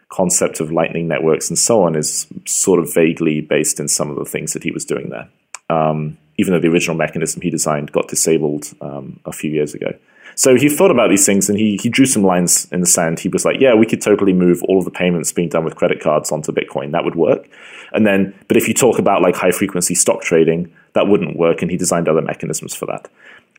concept 0.08 0.62
of 0.62 0.72
lightning 0.72 1.10
networks 1.10 1.50
and 1.50 1.60
so 1.60 1.84
on 1.84 1.94
is 1.94 2.26
sort 2.46 2.80
of 2.80 2.94
vaguely 2.94 3.42
based 3.42 3.82
in 3.82 3.90
some 3.90 4.10
of 4.10 4.16
the 4.16 4.24
things 4.24 4.54
that 4.54 4.64
he 4.64 4.72
was 4.72 4.86
doing 4.86 5.10
there. 5.10 5.28
Um, 5.70 6.18
even 6.38 6.54
though 6.54 6.60
the 6.60 6.68
original 6.68 6.96
mechanism 6.96 7.42
he 7.42 7.50
designed 7.50 7.92
got 7.92 8.08
disabled 8.08 8.74
um, 8.82 9.20
a 9.26 9.32
few 9.32 9.52
years 9.52 9.74
ago. 9.74 9.94
So 10.36 10.56
he 10.56 10.70
thought 10.70 10.92
about 10.92 11.10
these 11.10 11.26
things 11.26 11.50
and 11.50 11.58
he, 11.58 11.78
he 11.82 11.90
drew 11.90 12.06
some 12.06 12.24
lines 12.24 12.68
in 12.72 12.80
the 12.80 12.86
sand. 12.86 13.20
He 13.20 13.28
was 13.28 13.44
like, 13.44 13.60
yeah, 13.60 13.74
we 13.74 13.88
could 13.88 14.04
totally 14.04 14.34
move 14.34 14.62
all 14.64 14.78
of 14.78 14.86
the 14.86 14.92
payments 14.92 15.32
being 15.32 15.50
done 15.50 15.66
with 15.66 15.76
credit 15.76 16.00
cards 16.00 16.32
onto 16.32 16.52
Bitcoin. 16.52 16.92
That 16.92 17.04
would 17.04 17.16
work. 17.16 17.50
And 17.92 18.06
then, 18.06 18.36
but 18.48 18.56
if 18.56 18.68
you 18.68 18.76
talk 18.76 19.00
about 19.00 19.24
like 19.24 19.36
high 19.36 19.50
frequency 19.50 19.96
stock 19.96 20.22
trading, 20.22 20.72
that 20.94 21.08
wouldn't 21.08 21.38
work. 21.38 21.64
And 21.64 21.72
he 21.72 21.78
designed 21.78 22.08
other 22.08 22.22
mechanisms 22.22 22.76
for 22.76 22.86
that. 22.86 23.10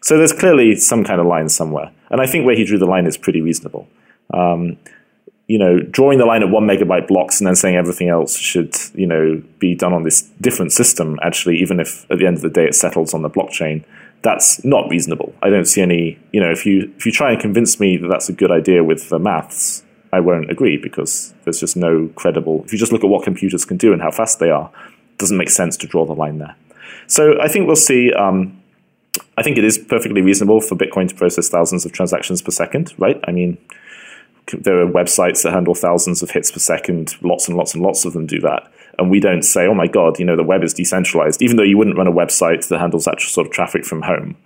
So 0.02 0.16
there's 0.16 0.32
clearly 0.32 0.76
some 0.76 1.02
kind 1.02 1.20
of 1.20 1.26
line 1.26 1.48
somewhere. 1.48 1.90
And 2.10 2.20
I 2.20 2.26
think 2.26 2.46
where 2.46 2.54
he 2.54 2.64
drew 2.64 2.78
the 2.78 2.86
line 2.86 3.06
is 3.06 3.16
pretty 3.16 3.40
reasonable. 3.40 3.88
Um, 4.32 4.76
you 5.48 5.58
know, 5.58 5.80
drawing 5.80 6.18
the 6.18 6.26
line 6.26 6.42
at 6.42 6.50
one 6.50 6.66
megabyte 6.66 7.08
blocks 7.08 7.40
and 7.40 7.46
then 7.46 7.56
saying 7.56 7.74
everything 7.74 8.08
else 8.08 8.36
should, 8.36 8.76
you 8.94 9.06
know, 9.06 9.42
be 9.58 9.74
done 9.74 9.94
on 9.94 10.02
this 10.02 10.22
different 10.42 10.72
system, 10.72 11.18
actually, 11.22 11.56
even 11.58 11.80
if 11.80 12.08
at 12.10 12.18
the 12.18 12.26
end 12.26 12.36
of 12.36 12.42
the 12.42 12.50
day 12.50 12.66
it 12.66 12.74
settles 12.74 13.14
on 13.14 13.22
the 13.22 13.30
blockchain, 13.30 13.82
that's 14.20 14.62
not 14.62 14.90
reasonable. 14.90 15.34
I 15.42 15.48
don't 15.48 15.64
see 15.64 15.80
any, 15.80 16.18
you 16.32 16.40
know, 16.40 16.50
if 16.50 16.66
you 16.66 16.92
if 16.98 17.06
you 17.06 17.12
try 17.12 17.32
and 17.32 17.40
convince 17.40 17.80
me 17.80 17.96
that 17.96 18.08
that's 18.08 18.28
a 18.28 18.32
good 18.32 18.50
idea 18.50 18.84
with 18.84 19.08
the 19.08 19.18
maths, 19.18 19.84
I 20.12 20.20
won't 20.20 20.50
agree 20.50 20.76
because 20.76 21.32
there's 21.44 21.60
just 21.60 21.76
no 21.76 22.08
credible. 22.14 22.62
If 22.64 22.72
you 22.72 22.78
just 22.78 22.92
look 22.92 23.02
at 23.02 23.08
what 23.08 23.24
computers 23.24 23.64
can 23.64 23.78
do 23.78 23.92
and 23.94 24.02
how 24.02 24.10
fast 24.10 24.40
they 24.40 24.50
are, 24.50 24.70
it 25.12 25.18
doesn't 25.18 25.36
make 25.36 25.50
sense 25.50 25.78
to 25.78 25.86
draw 25.86 26.04
the 26.04 26.14
line 26.14 26.38
there. 26.38 26.56
So 27.06 27.40
I 27.40 27.48
think 27.48 27.66
we'll 27.66 27.76
see. 27.76 28.12
Um, 28.12 28.60
I 29.38 29.42
think 29.42 29.56
it 29.56 29.64
is 29.64 29.78
perfectly 29.78 30.20
reasonable 30.20 30.60
for 30.60 30.76
Bitcoin 30.76 31.08
to 31.08 31.14
process 31.14 31.48
thousands 31.48 31.86
of 31.86 31.92
transactions 31.92 32.42
per 32.42 32.50
second, 32.50 32.92
right? 32.98 33.18
I 33.26 33.32
mean, 33.32 33.56
there 34.52 34.80
are 34.80 34.86
websites 34.86 35.42
that 35.42 35.52
handle 35.52 35.74
thousands 35.74 36.22
of 36.22 36.30
hits 36.30 36.50
per 36.50 36.58
second. 36.58 37.16
Lots 37.22 37.48
and 37.48 37.56
lots 37.56 37.74
and 37.74 37.82
lots 37.82 38.04
of 38.04 38.12
them 38.12 38.26
do 38.26 38.40
that. 38.40 38.70
And 38.98 39.10
we 39.10 39.20
don't 39.20 39.42
say, 39.42 39.66
oh 39.66 39.74
my 39.74 39.86
God, 39.86 40.18
you 40.18 40.24
know, 40.24 40.36
the 40.36 40.42
web 40.42 40.64
is 40.64 40.74
decentralized, 40.74 41.40
even 41.42 41.56
though 41.56 41.62
you 41.62 41.78
wouldn't 41.78 41.96
run 41.96 42.08
a 42.08 42.12
website 42.12 42.66
that 42.68 42.80
handles 42.80 43.04
that 43.04 43.20
sort 43.20 43.46
of 43.46 43.52
traffic 43.52 43.84
from 43.84 44.02
home. 44.02 44.36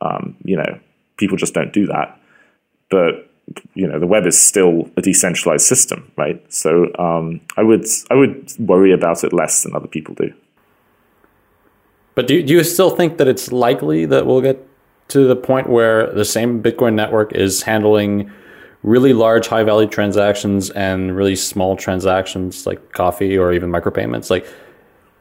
Um, 0.00 0.36
you 0.44 0.56
know, 0.56 0.78
people 1.16 1.36
just 1.36 1.54
don't 1.54 1.72
do 1.72 1.86
that. 1.86 2.20
But 2.90 3.30
you 3.74 3.86
know, 3.86 3.98
the 3.98 4.06
web 4.06 4.26
is 4.26 4.40
still 4.40 4.90
a 4.96 5.02
decentralized 5.02 5.66
system, 5.66 6.10
right? 6.16 6.42
So 6.52 6.90
um, 6.98 7.40
I 7.56 7.62
would 7.62 7.86
I 8.10 8.14
would 8.14 8.52
worry 8.58 8.92
about 8.92 9.24
it 9.24 9.32
less 9.32 9.62
than 9.62 9.74
other 9.74 9.88
people 9.88 10.14
do. 10.14 10.32
But 12.14 12.26
do, 12.26 12.42
do 12.42 12.54
you 12.54 12.64
still 12.64 12.90
think 12.90 13.18
that 13.18 13.26
it's 13.26 13.50
likely 13.50 14.06
that 14.06 14.26
we'll 14.26 14.40
get 14.40 14.64
to 15.08 15.26
the 15.26 15.36
point 15.36 15.68
where 15.68 16.12
the 16.12 16.24
same 16.24 16.62
Bitcoin 16.62 16.94
network 16.94 17.32
is 17.32 17.62
handling 17.62 18.30
really 18.84 19.14
large 19.14 19.48
high 19.48 19.64
value 19.64 19.88
transactions 19.88 20.70
and 20.70 21.16
really 21.16 21.34
small 21.34 21.74
transactions 21.74 22.66
like 22.66 22.92
coffee 22.92 23.36
or 23.36 23.52
even 23.52 23.70
micropayments 23.70 24.30
like 24.30 24.46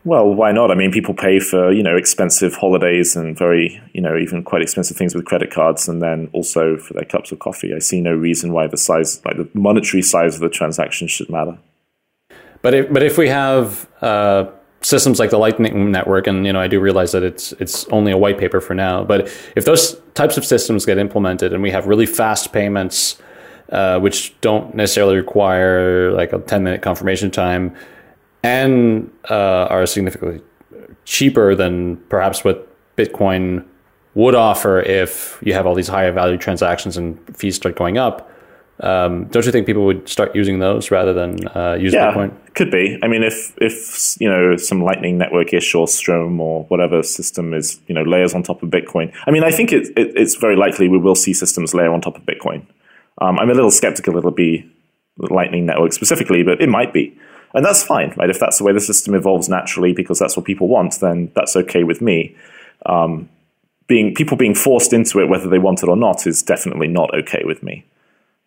well 0.05 0.33
why 0.33 0.51
not? 0.51 0.69
I 0.69 0.75
mean 0.75 0.91
people 0.91 1.13
pay 1.13 1.39
for 1.39 1.71
you 1.71 1.81
know 1.81 1.95
expensive 1.95 2.55
holidays 2.55 3.15
and 3.15 3.37
very 3.37 3.81
you 3.93 4.01
know 4.01 4.17
even 4.17 4.43
quite 4.43 4.61
expensive 4.61 4.97
things 4.97 5.15
with 5.15 5.23
credit 5.25 5.49
cards 5.49 5.87
and 5.87 6.01
then 6.01 6.29
also 6.33 6.77
for 6.77 6.93
their 6.93 7.05
cups 7.05 7.31
of 7.31 7.39
coffee. 7.39 7.73
I 7.73 7.79
see 7.79 8.01
no 8.01 8.13
reason 8.13 8.51
why 8.51 8.67
the 8.67 8.77
size 8.77 9.23
like 9.25 9.37
the 9.37 9.49
monetary 9.53 10.01
size 10.01 10.35
of 10.35 10.41
the 10.41 10.49
transaction 10.49 11.07
should 11.07 11.29
matter. 11.29 11.57
But 12.61 12.73
if 12.73 12.93
but 12.93 13.01
if 13.01 13.17
we 13.17 13.29
have 13.29 13.87
uh, 14.01 14.47
systems 14.81 15.19
like 15.19 15.29
the 15.29 15.37
lightning 15.37 15.89
network 15.91 16.27
and 16.27 16.45
you 16.45 16.51
know 16.51 16.59
i 16.59 16.67
do 16.67 16.77
realize 16.77 17.13
that 17.13 17.23
it's 17.23 17.53
it's 17.53 17.85
only 17.87 18.11
a 18.11 18.17
white 18.17 18.37
paper 18.37 18.59
for 18.59 18.73
now 18.73 19.01
but 19.01 19.27
if 19.55 19.63
those 19.63 19.95
types 20.13 20.35
of 20.35 20.43
systems 20.43 20.85
get 20.85 20.97
implemented 20.97 21.53
and 21.53 21.63
we 21.63 21.71
have 21.71 21.87
really 21.87 22.05
fast 22.05 22.51
payments 22.51 23.17
uh, 23.69 23.99
which 23.99 24.39
don't 24.41 24.75
necessarily 24.75 25.15
require 25.15 26.11
like 26.11 26.33
a 26.33 26.39
10 26.39 26.63
minute 26.63 26.81
confirmation 26.81 27.31
time 27.31 27.75
and 28.43 29.09
uh, 29.29 29.67
are 29.69 29.85
significantly 29.85 30.41
cheaper 31.05 31.55
than 31.55 31.97
perhaps 32.09 32.43
what 32.43 32.69
Bitcoin 32.97 33.65
would 34.15 34.35
offer 34.35 34.79
if 34.81 35.39
you 35.43 35.53
have 35.53 35.65
all 35.65 35.75
these 35.75 35.87
higher 35.87 36.11
value 36.11 36.37
transactions 36.37 36.97
and 36.97 37.17
fees 37.35 37.55
start 37.55 37.75
going 37.75 37.97
up. 37.97 38.29
Um, 38.79 39.25
don't 39.25 39.45
you 39.45 39.51
think 39.51 39.65
people 39.65 39.85
would 39.85 40.09
start 40.09 40.35
using 40.35 40.59
those 40.59 40.91
rather 40.91 41.13
than 41.13 41.47
uh, 41.49 41.77
use 41.79 41.93
yeah, 41.93 42.11
Bitcoin? 42.11 42.33
Could 42.55 42.71
be. 42.71 42.99
I 43.03 43.07
mean, 43.07 43.23
if 43.23 43.53
if 43.61 44.19
you 44.19 44.27
know 44.27 44.57
some 44.57 44.83
Lightning 44.83 45.17
Network 45.17 45.53
ish 45.53 45.73
or 45.75 45.87
Strom 45.87 46.41
or 46.41 46.63
whatever 46.65 47.03
system 47.03 47.53
is 47.53 47.79
you 47.87 47.93
know 47.93 48.01
layers 48.01 48.33
on 48.33 48.41
top 48.43 48.63
of 48.63 48.69
Bitcoin. 48.69 49.13
I 49.27 49.31
mean, 49.31 49.43
I 49.43 49.51
think 49.51 49.71
it, 49.71 49.87
it, 49.95 50.17
it's 50.17 50.35
very 50.35 50.55
likely 50.55 50.89
we 50.89 50.97
will 50.97 51.15
see 51.15 51.33
systems 51.33 51.73
layer 51.73 51.93
on 51.93 52.01
top 52.01 52.17
of 52.17 52.23
Bitcoin. 52.23 52.65
Um, 53.21 53.39
I'm 53.39 53.49
a 53.49 53.53
little 53.53 53.71
skeptical 53.71 54.17
it'll 54.17 54.31
be 54.31 54.69
Lightning 55.17 55.65
Network 55.65 55.93
specifically, 55.93 56.43
but 56.43 56.61
it 56.61 56.69
might 56.69 56.93
be. 56.93 57.17
And 57.53 57.63
that's 57.63 57.83
fine, 57.83 58.13
right? 58.17 58.29
If 58.29 58.39
that's 58.39 58.57
the 58.57 58.63
way 58.63 58.73
the 58.73 58.79
system 58.79 59.13
evolves 59.13 59.47
naturally 59.47 59.93
because 59.93 60.17
that's 60.17 60.35
what 60.35 60.45
people 60.45 60.67
want, 60.67 60.99
then 60.99 61.31
that's 61.35 61.55
okay 61.55 61.83
with 61.83 62.01
me. 62.01 62.35
Um, 62.87 63.29
being 63.87 64.15
people 64.15 64.37
being 64.37 64.55
forced 64.55 64.91
into 64.91 65.19
it, 65.19 65.29
whether 65.29 65.47
they 65.47 65.59
want 65.59 65.83
it 65.83 65.89
or 65.89 65.95
not, 65.95 66.25
is 66.25 66.41
definitely 66.41 66.87
not 66.87 67.13
okay 67.13 67.43
with 67.45 67.61
me. 67.61 67.85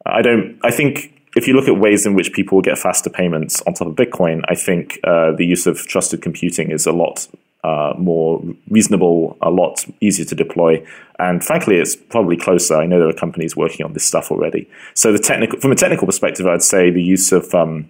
I 0.04 0.22
don't. 0.22 0.58
I 0.64 0.70
think 0.70 1.12
if 1.36 1.46
you 1.46 1.54
look 1.54 1.68
at 1.68 1.78
ways 1.78 2.06
in 2.06 2.14
which 2.14 2.32
people 2.32 2.60
get 2.62 2.78
faster 2.78 3.10
payments 3.10 3.62
on 3.62 3.74
top 3.74 3.88
of 3.88 3.94
Bitcoin, 3.94 4.42
I 4.48 4.54
think 4.54 4.98
uh, 5.04 5.32
the 5.32 5.44
use 5.44 5.66
of 5.66 5.86
trusted 5.86 6.22
computing 6.22 6.70
is 6.70 6.86
a 6.86 6.92
lot 6.92 7.28
uh, 7.64 7.94
more 7.98 8.42
reasonable, 8.70 9.36
a 9.42 9.50
lot 9.50 9.84
easier 10.00 10.24
to 10.24 10.34
deploy, 10.34 10.84
and 11.18 11.42
frankly, 11.42 11.76
it's 11.76 11.96
probably 11.96 12.36
closer. 12.36 12.76
I 12.76 12.86
know 12.86 12.98
there 12.98 13.08
are 13.08 13.12
companies 13.12 13.56
working 13.56 13.84
on 13.84 13.92
this 13.92 14.04
stuff 14.04 14.30
already. 14.30 14.68
So, 14.94 15.12
the 15.12 15.18
technical, 15.18 15.58
from 15.60 15.72
a 15.72 15.76
technical 15.76 16.06
perspective, 16.06 16.46
I'd 16.46 16.62
say 16.62 16.90
the 16.90 17.02
use 17.02 17.32
of 17.32 17.54
um, 17.54 17.88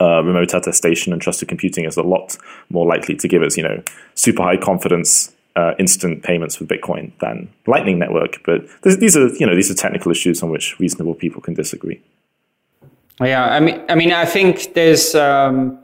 uh, 0.00 0.22
remote 0.22 0.54
attestation 0.54 1.12
and 1.12 1.20
trusted 1.20 1.48
computing 1.48 1.84
is 1.84 1.96
a 1.96 2.02
lot 2.02 2.36
more 2.70 2.86
likely 2.86 3.14
to 3.16 3.28
give 3.28 3.42
us, 3.42 3.56
you 3.56 3.62
know, 3.62 3.82
super 4.14 4.42
high 4.42 4.56
confidence 4.56 5.32
uh, 5.56 5.74
instant 5.78 6.22
payments 6.22 6.58
with 6.58 6.68
Bitcoin 6.68 7.12
than 7.20 7.48
Lightning 7.66 7.98
Network. 7.98 8.42
But 8.44 8.66
these 8.82 9.16
are, 9.16 9.28
you 9.28 9.46
know, 9.46 9.54
these 9.54 9.70
are 9.70 9.74
technical 9.74 10.10
issues 10.10 10.42
on 10.42 10.50
which 10.50 10.78
reasonable 10.78 11.14
people 11.14 11.42
can 11.42 11.54
disagree. 11.54 12.00
Yeah, 13.20 13.44
I 13.44 13.60
mean, 13.60 13.82
I 13.88 13.94
mean, 13.94 14.12
I 14.12 14.24
think 14.24 14.72
there's 14.74 15.14
um, 15.14 15.78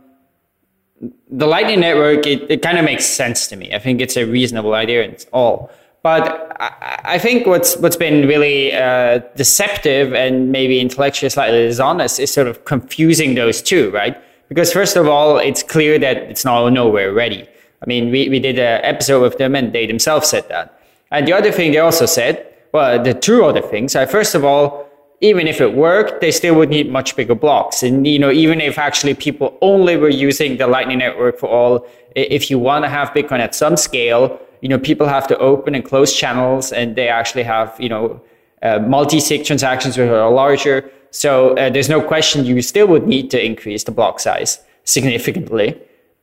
the 1.31 1.47
Lightning 1.47 1.81
Network. 1.81 2.27
It, 2.27 2.51
it 2.51 2.63
kind 2.63 2.79
of 2.79 2.85
makes 2.85 3.05
sense 3.05 3.47
to 3.49 3.57
me. 3.57 3.75
I 3.75 3.79
think 3.79 4.01
it's 4.01 4.17
a 4.17 4.25
reasonable 4.25 4.75
idea 4.75 5.05
and 5.05 5.13
it's 5.13 5.27
all. 5.33 5.71
But 6.03 6.57
I, 6.61 7.01
I 7.05 7.19
think 7.19 7.47
what's 7.47 7.77
what's 7.79 7.97
been 7.97 8.29
really 8.29 8.73
uh, 8.73 9.19
deceptive 9.35 10.15
and 10.15 10.53
maybe 10.53 10.81
intellectually 10.81 11.31
slightly 11.31 11.67
dishonest 11.67 12.21
is 12.21 12.31
sort 12.31 12.47
of 12.47 12.65
confusing 12.65 13.35
those 13.35 13.61
two, 13.61 13.91
right? 13.91 14.17
Because 14.49 14.73
first 14.73 14.97
of 14.97 15.09
all, 15.09 15.39
it's 15.39 15.63
clear 15.63 15.99
that 15.99 16.19
it's 16.19 16.45
not 16.45 16.69
nowhere 16.71 17.13
ready. 17.13 17.49
I 17.83 17.87
mean, 17.87 18.11
we, 18.11 18.29
we 18.29 18.39
did 18.39 18.59
an 18.59 18.81
episode 18.85 19.21
with 19.21 19.39
them 19.39 19.55
and 19.55 19.73
they 19.73 19.87
themselves 19.87 20.29
said 20.29 20.49
that. 20.49 20.81
And 21.11 21.27
the 21.27 21.33
other 21.33 21.53
thing 21.53 21.73
they 21.73 21.79
also 21.79 22.07
said, 22.07 22.55
well, 22.73 23.03
the 23.03 23.15
two 23.15 23.45
other 23.45 23.63
things 23.63 23.97
are 23.97 24.07
first 24.07 24.35
of 24.35 24.45
all, 24.45 24.86
even 25.21 25.47
if 25.47 25.61
it 25.61 25.75
worked, 25.75 26.21
they 26.21 26.31
still 26.31 26.55
would 26.57 26.69
need 26.69 26.91
much 26.91 27.17
bigger 27.17 27.35
blocks. 27.35 27.83
And, 27.83 28.07
you 28.07 28.19
know, 28.19 28.31
even 28.31 28.61
if 28.61 28.79
actually 28.79 29.15
people 29.15 29.57
only 29.63 29.97
were 29.97 30.11
using 30.11 30.59
the 30.59 30.67
Lightning 30.67 30.99
Network 30.99 31.39
for 31.39 31.49
all, 31.49 31.87
if 32.15 32.51
you 32.51 32.59
want 32.59 32.85
to 32.85 32.89
have 32.89 33.11
Bitcoin 33.11 33.41
at 33.41 33.55
some 33.55 33.77
scale, 33.77 34.39
you 34.61 34.69
know, 34.69 34.79
people 34.79 35.07
have 35.07 35.27
to 35.29 35.39
open 35.39 35.75
and 35.75 35.85
close 35.85 36.15
channels 36.15 36.73
and 36.73 36.97
they 36.97 37.09
actually 37.09 37.45
have, 37.45 37.75
you 37.79 37.89
know, 37.89 38.21
uh, 38.63 38.79
multi-sig 38.81 39.45
transactions 39.45 39.97
which 39.97 40.09
are 40.09 40.31
larger. 40.31 40.91
So 41.11 41.57
uh, 41.57 41.71
there's 41.71 41.89
no 41.89 42.03
question 42.03 42.45
you 42.45 42.61
still 42.63 42.87
would 42.89 43.07
need 43.07 43.31
to 43.31 43.43
increase 43.43 43.85
the 43.85 43.93
block 43.93 44.21
size 44.21 44.61
significantly. 44.85 45.81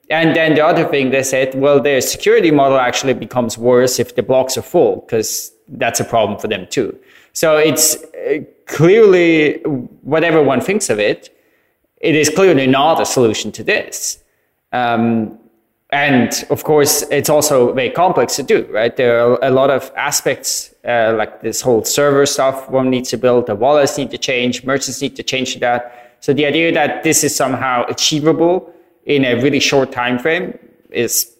And 0.09 0.35
then 0.35 0.55
the 0.55 0.65
other 0.65 0.85
thing 0.85 1.09
they 1.11 1.23
said, 1.23 1.55
well, 1.55 1.79
their 1.79 2.01
security 2.01 2.51
model 2.51 2.77
actually 2.77 3.13
becomes 3.13 3.57
worse 3.57 3.99
if 3.99 4.15
the 4.15 4.21
blocks 4.21 4.57
are 4.57 4.61
full 4.61 4.97
because 4.97 5.51
that's 5.67 5.99
a 5.99 6.03
problem 6.03 6.39
for 6.39 6.47
them 6.47 6.67
too. 6.69 6.97
So 7.31 7.57
it's 7.57 7.95
uh, 8.03 8.39
clearly, 8.65 9.59
whatever 10.01 10.41
one 10.41 10.61
thinks 10.61 10.89
of 10.89 10.99
it, 10.99 11.29
it 11.97 12.15
is 12.15 12.29
clearly 12.29 12.67
not 12.67 13.01
a 13.01 13.05
solution 13.05 13.51
to 13.53 13.63
this. 13.63 14.19
Um, 14.71 15.39
and 15.91 16.45
of 16.49 16.63
course, 16.63 17.03
it's 17.11 17.29
also 17.29 17.71
very 17.73 17.91
complex 17.91 18.35
to 18.37 18.43
do, 18.43 18.67
right? 18.71 18.95
There 18.95 19.19
are 19.19 19.39
a 19.43 19.51
lot 19.51 19.69
of 19.69 19.91
aspects, 19.95 20.73
uh, 20.83 21.13
like 21.15 21.41
this 21.41 21.61
whole 21.61 21.85
server 21.85 22.25
stuff 22.25 22.67
one 22.69 22.89
needs 22.89 23.09
to 23.11 23.17
build, 23.17 23.45
the 23.45 23.55
wallets 23.55 23.97
need 23.97 24.09
to 24.11 24.17
change, 24.17 24.63
merchants 24.63 25.01
need 25.01 25.15
to 25.15 25.23
change 25.23 25.59
that. 25.59 26.17
So 26.19 26.33
the 26.33 26.45
idea 26.47 26.73
that 26.73 27.03
this 27.03 27.23
is 27.23 27.35
somehow 27.35 27.85
achievable 27.87 28.73
in 29.05 29.23
a 29.23 29.35
really 29.35 29.59
short 29.59 29.91
time 29.91 30.17
frame 30.17 30.57
is 30.89 31.32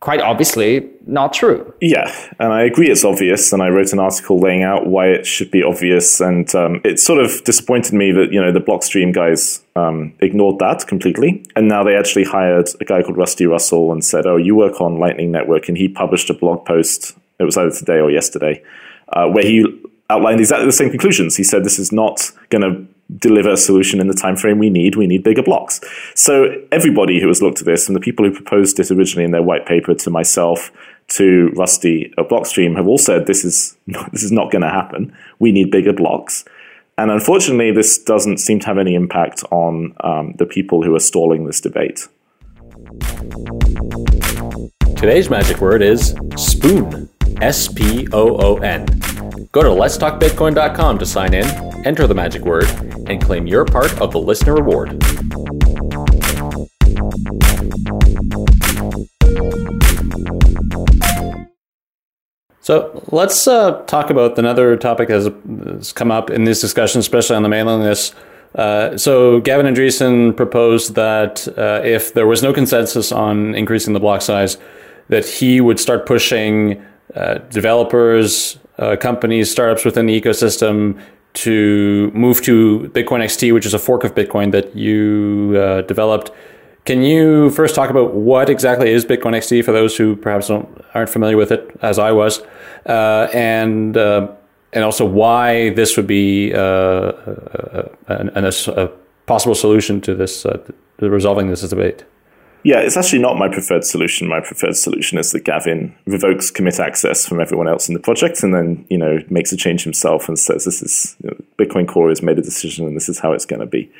quite 0.00 0.20
obviously 0.20 0.88
not 1.06 1.32
true. 1.32 1.72
Yeah, 1.80 2.12
and 2.38 2.52
I 2.52 2.62
agree 2.62 2.90
it's 2.90 3.04
obvious. 3.04 3.52
And 3.52 3.62
I 3.62 3.68
wrote 3.68 3.92
an 3.92 3.98
article 3.98 4.38
laying 4.38 4.62
out 4.62 4.86
why 4.86 5.08
it 5.08 5.26
should 5.26 5.50
be 5.50 5.62
obvious. 5.62 6.20
And 6.20 6.52
um, 6.54 6.80
it 6.84 7.00
sort 7.00 7.20
of 7.20 7.42
disappointed 7.44 7.94
me 7.94 8.12
that 8.12 8.32
you 8.32 8.40
know 8.40 8.52
the 8.52 8.60
Blockstream 8.60 9.12
guys 9.12 9.62
um, 9.76 10.12
ignored 10.20 10.58
that 10.60 10.86
completely. 10.86 11.44
And 11.56 11.68
now 11.68 11.82
they 11.82 11.96
actually 11.96 12.24
hired 12.24 12.68
a 12.80 12.84
guy 12.84 13.02
called 13.02 13.16
Rusty 13.16 13.46
Russell 13.46 13.92
and 13.92 14.04
said, 14.04 14.26
"Oh, 14.26 14.36
you 14.36 14.54
work 14.54 14.80
on 14.80 14.98
Lightning 14.98 15.32
Network," 15.32 15.68
and 15.68 15.76
he 15.76 15.88
published 15.88 16.30
a 16.30 16.34
blog 16.34 16.64
post. 16.64 17.16
It 17.38 17.44
was 17.44 17.56
either 17.56 17.70
today 17.70 18.00
or 18.00 18.10
yesterday, 18.10 18.62
uh, 19.10 19.28
where 19.28 19.44
he 19.44 19.64
outlined 20.10 20.40
exactly 20.40 20.66
the 20.66 20.72
same 20.72 20.90
conclusions. 20.90 21.36
He 21.36 21.44
said 21.44 21.64
this 21.64 21.78
is 21.78 21.92
not 21.92 22.30
going 22.50 22.62
to 22.62 22.86
deliver 23.16 23.50
a 23.50 23.56
solution 23.56 24.00
in 24.00 24.06
the 24.06 24.14
time 24.14 24.36
frame 24.36 24.58
we 24.58 24.70
need. 24.70 24.96
We 24.96 25.06
need 25.06 25.22
bigger 25.22 25.42
blocks. 25.42 25.80
So 26.14 26.54
everybody 26.70 27.20
who 27.20 27.28
has 27.28 27.40
looked 27.40 27.60
at 27.60 27.66
this, 27.66 27.88
and 27.88 27.96
the 27.96 28.00
people 28.00 28.24
who 28.24 28.32
proposed 28.32 28.78
it 28.78 28.90
originally 28.90 29.24
in 29.24 29.30
their 29.30 29.42
white 29.42 29.66
paper 29.66 29.94
to 29.94 30.10
myself, 30.10 30.70
to 31.08 31.50
Rusty 31.56 32.12
at 32.18 32.28
Blockstream, 32.28 32.76
have 32.76 32.86
all 32.86 32.98
said 32.98 33.26
this 33.26 33.44
is 33.44 33.76
this 34.12 34.22
is 34.22 34.32
not 34.32 34.50
going 34.50 34.62
to 34.62 34.68
happen. 34.68 35.16
We 35.38 35.52
need 35.52 35.70
bigger 35.70 35.92
blocks. 35.92 36.44
And 36.98 37.12
unfortunately, 37.12 37.70
this 37.70 37.96
doesn't 37.96 38.38
seem 38.38 38.58
to 38.60 38.66
have 38.66 38.76
any 38.76 38.96
impact 38.96 39.44
on 39.52 39.94
um, 40.00 40.34
the 40.36 40.46
people 40.46 40.82
who 40.82 40.96
are 40.96 41.00
stalling 41.00 41.46
this 41.46 41.60
debate. 41.60 42.08
Today's 44.96 45.30
magic 45.30 45.60
word 45.60 45.80
is 45.80 46.16
spoon. 46.36 47.08
S 47.40 47.68
P 47.68 48.08
O 48.12 48.36
O 48.38 48.56
N. 48.56 49.07
Go 49.50 49.62
to 49.62 49.68
letstalkbitcoin.com 49.68 50.98
to 50.98 51.06
sign 51.06 51.32
in, 51.32 51.46
enter 51.86 52.06
the 52.06 52.14
magic 52.14 52.44
word, 52.44 52.66
and 53.06 53.22
claim 53.22 53.46
your 53.46 53.64
part 53.64 53.98
of 54.00 54.12
the 54.12 54.20
listener 54.20 54.54
reward. 54.54 55.02
So 62.60 63.02
let's 63.10 63.48
uh, 63.48 63.82
talk 63.86 64.10
about 64.10 64.38
another 64.38 64.76
topic 64.76 65.08
that 65.08 65.32
has 65.68 65.92
come 65.94 66.10
up 66.10 66.28
in 66.28 66.44
this 66.44 66.60
discussion, 66.60 66.98
especially 66.98 67.36
on 67.36 67.42
the 67.42 67.48
mailing 67.48 67.80
list. 67.80 68.14
Uh, 68.54 68.98
so 68.98 69.40
Gavin 69.40 69.64
Andresen 69.64 70.36
proposed 70.36 70.94
that 70.94 71.48
uh, 71.56 71.80
if 71.82 72.12
there 72.12 72.26
was 72.26 72.42
no 72.42 72.52
consensus 72.52 73.12
on 73.12 73.54
increasing 73.54 73.94
the 73.94 74.00
block 74.00 74.20
size, 74.20 74.58
that 75.08 75.26
he 75.26 75.62
would 75.62 75.80
start 75.80 76.04
pushing 76.04 76.84
uh, 77.14 77.38
developers, 77.50 78.58
uh, 78.78 78.96
companies, 78.96 79.50
startups 79.50 79.84
within 79.84 80.06
the 80.06 80.20
ecosystem 80.20 81.00
to 81.34 82.10
move 82.14 82.42
to 82.42 82.90
Bitcoin 82.94 83.22
XT, 83.22 83.52
which 83.54 83.66
is 83.66 83.74
a 83.74 83.78
fork 83.78 84.04
of 84.04 84.14
Bitcoin 84.14 84.52
that 84.52 84.74
you 84.76 85.54
uh, 85.56 85.82
developed. 85.82 86.30
Can 86.84 87.02
you 87.02 87.50
first 87.50 87.74
talk 87.74 87.90
about 87.90 88.14
what 88.14 88.48
exactly 88.48 88.90
is 88.90 89.04
Bitcoin 89.04 89.34
XT 89.36 89.64
for 89.64 89.72
those 89.72 89.96
who 89.96 90.16
perhaps 90.16 90.50
aren't 90.50 91.10
familiar 91.10 91.36
with 91.36 91.52
it, 91.52 91.70
as 91.82 91.98
I 91.98 92.12
was, 92.12 92.42
uh, 92.86 93.28
and 93.32 93.96
uh, 93.96 94.28
and 94.72 94.84
also 94.84 95.04
why 95.04 95.70
this 95.70 95.96
would 95.96 96.06
be 96.06 96.52
a, 96.52 97.12
possible 99.26 99.54
solution 99.54 100.00
to 100.00 100.14
this, 100.14 100.42
to 100.42 100.62
resolving 100.98 101.48
this 101.48 101.60
debate? 101.68 102.04
Yeah, 102.68 102.80
it's 102.80 102.98
actually 102.98 103.20
not 103.20 103.38
my 103.38 103.48
preferred 103.48 103.82
solution. 103.82 104.28
My 104.28 104.40
preferred 104.40 104.76
solution 104.76 105.16
is 105.16 105.32
that 105.32 105.42
Gavin 105.42 105.94
revokes 106.04 106.50
commit 106.50 106.78
access 106.78 107.24
from 107.24 107.40
everyone 107.40 107.66
else 107.66 107.88
in 107.88 107.94
the 107.94 107.98
project 107.98 108.42
and 108.42 108.52
then, 108.54 108.84
you 108.90 108.98
know, 108.98 109.20
makes 109.30 109.50
a 109.52 109.56
change 109.56 109.84
himself 109.84 110.28
and 110.28 110.38
says 110.38 110.66
this 110.66 110.82
is 110.82 111.16
you 111.22 111.30
know, 111.30 111.36
Bitcoin 111.56 111.88
Core 111.88 112.10
has 112.10 112.20
made 112.20 112.38
a 112.38 112.42
decision 112.42 112.86
and 112.86 112.94
this 112.94 113.08
is 113.08 113.20
how 113.20 113.32
it's 113.32 113.46
going 113.46 113.60
to 113.60 113.66
be. 113.66 113.90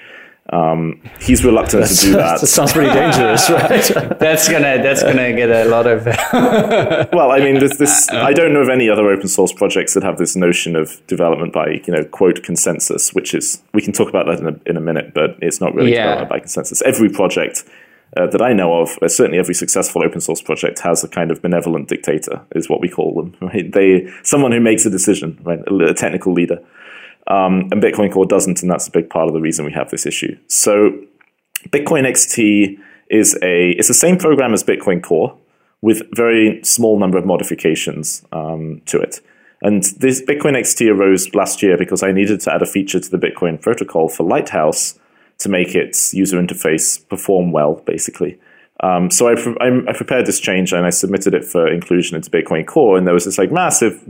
Um, 0.50 1.00
he's 1.18 1.46
reluctant 1.46 1.86
to 1.86 1.94
do 1.94 2.12
that. 2.16 2.42
that 2.42 2.46
sounds 2.46 2.74
pretty 2.74 2.92
dangerous, 2.92 3.48
right? 3.50 4.18
that's 4.18 4.50
gonna 4.50 4.82
that's 4.82 5.02
gonna 5.02 5.32
get 5.32 5.50
a 5.50 5.64
lot 5.68 5.86
of. 5.86 6.04
well, 7.12 7.32
I 7.32 7.38
mean, 7.38 7.58
this, 7.60 7.76
this 7.78 8.10
I 8.10 8.34
don't 8.34 8.52
know 8.52 8.60
of 8.60 8.68
any 8.68 8.88
other 8.90 9.08
open 9.08 9.28
source 9.28 9.52
projects 9.52 9.92
that 9.94 10.02
have 10.02 10.16
this 10.16 10.36
notion 10.36 10.74
of 10.74 11.06
development 11.06 11.52
by 11.52 11.82
you 11.86 11.92
know 11.92 12.02
quote 12.04 12.42
consensus, 12.42 13.12
which 13.14 13.34
is 13.34 13.62
we 13.74 13.82
can 13.82 13.92
talk 13.92 14.08
about 14.08 14.24
that 14.26 14.40
in 14.40 14.46
a, 14.46 14.70
in 14.70 14.76
a 14.78 14.80
minute, 14.80 15.12
but 15.12 15.36
it's 15.42 15.60
not 15.60 15.74
really 15.74 15.92
yeah. 15.92 16.04
development 16.04 16.30
by 16.30 16.38
consensus. 16.38 16.80
Every 16.80 17.10
project 17.10 17.64
uh, 18.16 18.26
that 18.26 18.40
I 18.40 18.52
know 18.52 18.80
of, 18.80 18.98
uh, 19.02 19.09
certainly 19.09 19.38
every 19.38 19.54
successful 19.54 20.02
open 20.02 20.20
source 20.20 20.40
project 20.40 20.78
has 20.80 21.04
a 21.04 21.09
kind 21.09 21.30
of 21.30 21.42
benevolent 21.42 21.88
dictator, 21.88 22.42
is 22.54 22.68
what 22.68 22.80
we 22.80 22.88
call 22.88 23.14
them. 23.14 23.36
Right? 23.48 23.70
They 23.70 24.11
someone 24.22 24.52
who 24.52 24.61
makes 24.61 24.84
a 24.84 24.90
decision, 24.90 25.38
right? 25.42 25.61
a, 25.66 25.94
technical 25.94 26.32
leader. 26.32 26.62
Um, 27.26 27.68
and 27.70 27.82
Bitcoin 27.82 28.12
Core 28.12 28.26
doesn't, 28.26 28.62
and 28.62 28.70
that's 28.70 28.88
a 28.88 28.90
big 28.90 29.11
part 29.11 29.28
of 29.28 29.34
the 29.34 29.40
reason 29.40 29.64
we 29.64 29.72
have 29.72 29.90
this 29.90 30.06
issue. 30.06 30.36
So, 30.46 30.98
Bitcoin 31.68 32.06
XT 32.06 32.78
is 33.11 33.38
a 33.42 33.70
it's 33.70 33.88
the 33.88 33.94
same 33.94 34.18
program 34.18 34.52
as 34.52 34.62
Bitcoin 34.62 35.02
Core 35.02 35.36
with 35.80 36.02
very 36.14 36.62
small 36.62 36.98
number 36.98 37.18
of 37.18 37.24
modifications 37.24 38.24
um, 38.32 38.82
to 38.86 39.00
it. 39.00 39.20
And 39.62 39.82
this 39.98 40.22
Bitcoin 40.22 40.56
XT 40.56 40.90
arose 40.90 41.34
last 41.34 41.62
year 41.62 41.76
because 41.76 42.02
I 42.02 42.12
needed 42.12 42.40
to 42.40 42.54
add 42.54 42.62
a 42.62 42.66
feature 42.66 43.00
to 43.00 43.11
the 43.11 43.18
Bitcoin 43.18 43.61
protocol 43.61 44.09
for 44.09 44.24
Lighthouse 44.24 44.98
to 45.39 45.49
make 45.49 45.74
its 45.74 46.12
user 46.14 46.41
interface 46.41 47.07
perform 47.09 47.53
well, 47.53 47.82
basically. 47.86 48.39
Um, 48.80 49.11
so 49.11 49.28
I, 49.28 49.32
I, 49.61 49.80
I, 49.89 49.93
prepared 49.93 50.26
this 50.26 50.39
change 50.39 50.72
and 50.72 50.86
I 50.86 50.91
submitted 50.91 51.34
it 51.34 51.45
for 51.45 51.66
inclusion 51.66 52.16
into 52.16 52.30
Bitcoin 52.30 52.64
Core, 52.64 52.97
and 52.97 53.07
there 53.07 53.14
was 53.14 53.24
this 53.24 53.36
like 53.36 53.51
massive 53.51 54.01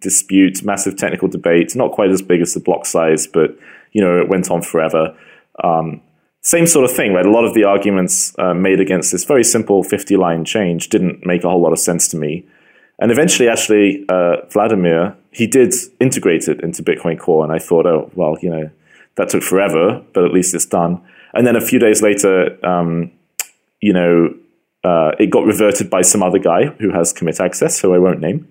dispute, 0.00 0.62
massive 0.62 0.96
technical 0.96 1.26
debate, 1.26 1.74
not 1.74 1.92
quite 1.92 2.10
as 2.10 2.20
big 2.20 2.42
as 2.42 2.52
the 2.52 2.60
block 2.60 2.84
size, 2.84 3.26
but 3.26 3.56
you 3.92 4.02
know 4.02 4.20
it 4.20 4.28
went 4.28 4.50
on 4.50 4.60
forever. 4.60 5.16
Um, 5.64 6.02
same 6.42 6.66
sort 6.66 6.84
of 6.84 6.94
thing, 6.94 7.14
right? 7.14 7.24
A 7.24 7.30
lot 7.30 7.46
of 7.46 7.54
the 7.54 7.64
arguments 7.64 8.34
uh, 8.38 8.52
made 8.52 8.78
against 8.78 9.10
this 9.10 9.24
very 9.24 9.44
simple 9.44 9.82
50 9.82 10.16
line 10.16 10.44
change 10.44 10.88
didn't 10.88 11.24
make 11.24 11.42
a 11.44 11.48
whole 11.48 11.60
lot 11.60 11.72
of 11.72 11.78
sense 11.78 12.08
to 12.08 12.16
me. 12.16 12.46
And 12.98 13.10
eventually, 13.10 13.48
actually, 13.48 14.04
uh, 14.08 14.36
Wladimir, 14.54 15.16
he 15.30 15.46
did 15.46 15.72
integrate 16.00 16.48
it 16.48 16.60
into 16.60 16.82
Bitcoin 16.82 17.18
Core, 17.18 17.44
and 17.44 17.52
I 17.52 17.58
thought, 17.58 17.86
oh, 17.86 18.10
well, 18.14 18.36
you 18.42 18.50
know, 18.50 18.70
That 19.18 19.28
took 19.28 19.42
forever, 19.42 20.02
but 20.14 20.24
at 20.24 20.32
least 20.32 20.54
it's 20.54 20.66
done. 20.66 21.02
And 21.34 21.46
then 21.46 21.56
a 21.56 21.60
few 21.60 21.78
days 21.78 22.00
later, 22.02 22.64
um, 22.64 23.12
you 23.80 23.92
know, 23.92 24.34
uh, 24.84 25.10
it 25.18 25.30
got 25.30 25.44
reverted 25.44 25.90
by 25.90 26.02
some 26.02 26.22
other 26.22 26.38
guy 26.38 26.66
who 26.78 26.90
has 26.90 27.12
commit 27.12 27.40
access, 27.40 27.80
who 27.80 27.92
I 27.94 27.98
won't 27.98 28.20
name. 28.20 28.50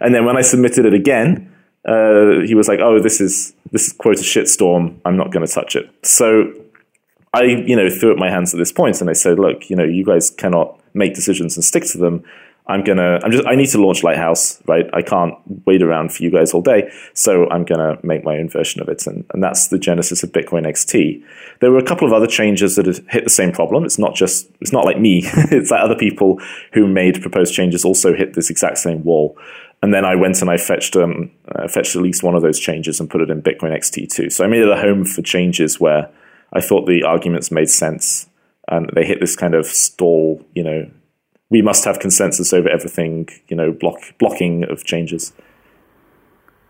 And 0.00 0.14
then 0.14 0.24
when 0.24 0.36
I 0.36 0.42
submitted 0.42 0.86
it 0.86 0.94
again, 0.94 1.52
uh, 1.84 2.40
he 2.46 2.54
was 2.54 2.68
like, 2.68 2.80
"Oh, 2.80 2.98
this 3.00 3.20
is 3.20 3.54
this 3.72 3.86
is 3.88 3.92
quote 3.92 4.18
a 4.18 4.22
shitstorm. 4.22 5.00
I'm 5.04 5.16
not 5.16 5.32
going 5.32 5.46
to 5.46 5.52
touch 5.52 5.76
it." 5.76 5.90
So 6.02 6.52
I, 7.34 7.42
you 7.42 7.76
know, 7.76 7.90
threw 7.90 8.12
up 8.12 8.18
my 8.18 8.30
hands 8.30 8.54
at 8.54 8.58
this 8.58 8.72
point 8.72 9.00
and 9.00 9.10
I 9.10 9.12
said, 9.12 9.38
"Look, 9.38 9.68
you 9.70 9.76
know, 9.76 9.84
you 9.84 10.04
guys 10.04 10.30
cannot 10.30 10.80
make 10.94 11.14
decisions 11.14 11.56
and 11.56 11.64
stick 11.64 11.84
to 11.86 11.98
them. 11.98 12.24
I'm 12.68 12.84
gonna, 12.84 13.18
I'm 13.22 13.30
just, 13.30 13.46
I 13.46 13.54
need 13.54 13.70
to 13.70 13.80
launch 13.80 14.02
Lighthouse, 14.02 14.62
right? 14.66 14.84
I 14.92 15.00
can't 15.00 15.34
wait 15.64 15.82
around 15.82 16.12
for 16.12 16.22
you 16.22 16.30
guys 16.30 16.52
all 16.52 16.60
day, 16.60 16.90
so 17.14 17.48
I'm 17.48 17.64
gonna 17.64 17.98
make 18.02 18.24
my 18.24 18.36
own 18.36 18.50
version 18.50 18.82
of 18.82 18.88
it, 18.88 19.06
and, 19.06 19.24
and 19.32 19.42
that's 19.42 19.68
the 19.68 19.78
genesis 19.78 20.22
of 20.22 20.32
Bitcoin 20.32 20.66
XT. 20.66 21.22
There 21.60 21.70
were 21.70 21.78
a 21.78 21.84
couple 21.84 22.06
of 22.06 22.12
other 22.12 22.26
changes 22.26 22.76
that 22.76 22.86
hit 23.08 23.24
the 23.24 23.30
same 23.30 23.52
problem. 23.52 23.84
It's 23.84 23.98
not 23.98 24.14
just, 24.14 24.50
it's 24.60 24.72
not 24.72 24.84
like 24.84 25.00
me. 25.00 25.22
it's 25.50 25.70
like 25.70 25.82
other 25.82 25.96
people 25.96 26.40
who 26.74 26.86
made 26.86 27.22
proposed 27.22 27.54
changes 27.54 27.84
also 27.86 28.14
hit 28.14 28.34
this 28.34 28.50
exact 28.50 28.78
same 28.78 29.02
wall. 29.02 29.38
And 29.82 29.94
then 29.94 30.04
I 30.04 30.14
went 30.14 30.40
and 30.42 30.50
I 30.50 30.56
fetched 30.56 30.96
um, 30.96 31.30
uh, 31.54 31.68
fetched 31.68 31.94
at 31.94 32.02
least 32.02 32.22
one 32.22 32.34
of 32.34 32.42
those 32.42 32.58
changes 32.58 33.00
and 33.00 33.08
put 33.08 33.20
it 33.20 33.30
in 33.30 33.40
Bitcoin 33.40 33.76
XT 33.76 34.12
too. 34.12 34.28
So 34.28 34.44
I 34.44 34.48
made 34.48 34.60
it 34.60 34.68
a 34.68 34.76
home 34.76 35.04
for 35.04 35.22
changes 35.22 35.78
where 35.78 36.10
I 36.52 36.60
thought 36.60 36.86
the 36.86 37.04
arguments 37.04 37.50
made 37.50 37.70
sense 37.70 38.28
and 38.68 38.90
they 38.94 39.04
hit 39.04 39.20
this 39.20 39.36
kind 39.36 39.54
of 39.54 39.66
stall, 39.66 40.44
you 40.54 40.62
know, 40.62 40.90
we 41.50 41.62
must 41.62 41.84
have 41.84 41.98
consensus 41.98 42.52
over 42.52 42.68
everything, 42.68 43.28
you 43.48 43.56
know, 43.56 43.72
block 43.72 43.98
blocking 44.18 44.64
of 44.64 44.84
changes. 44.84 45.32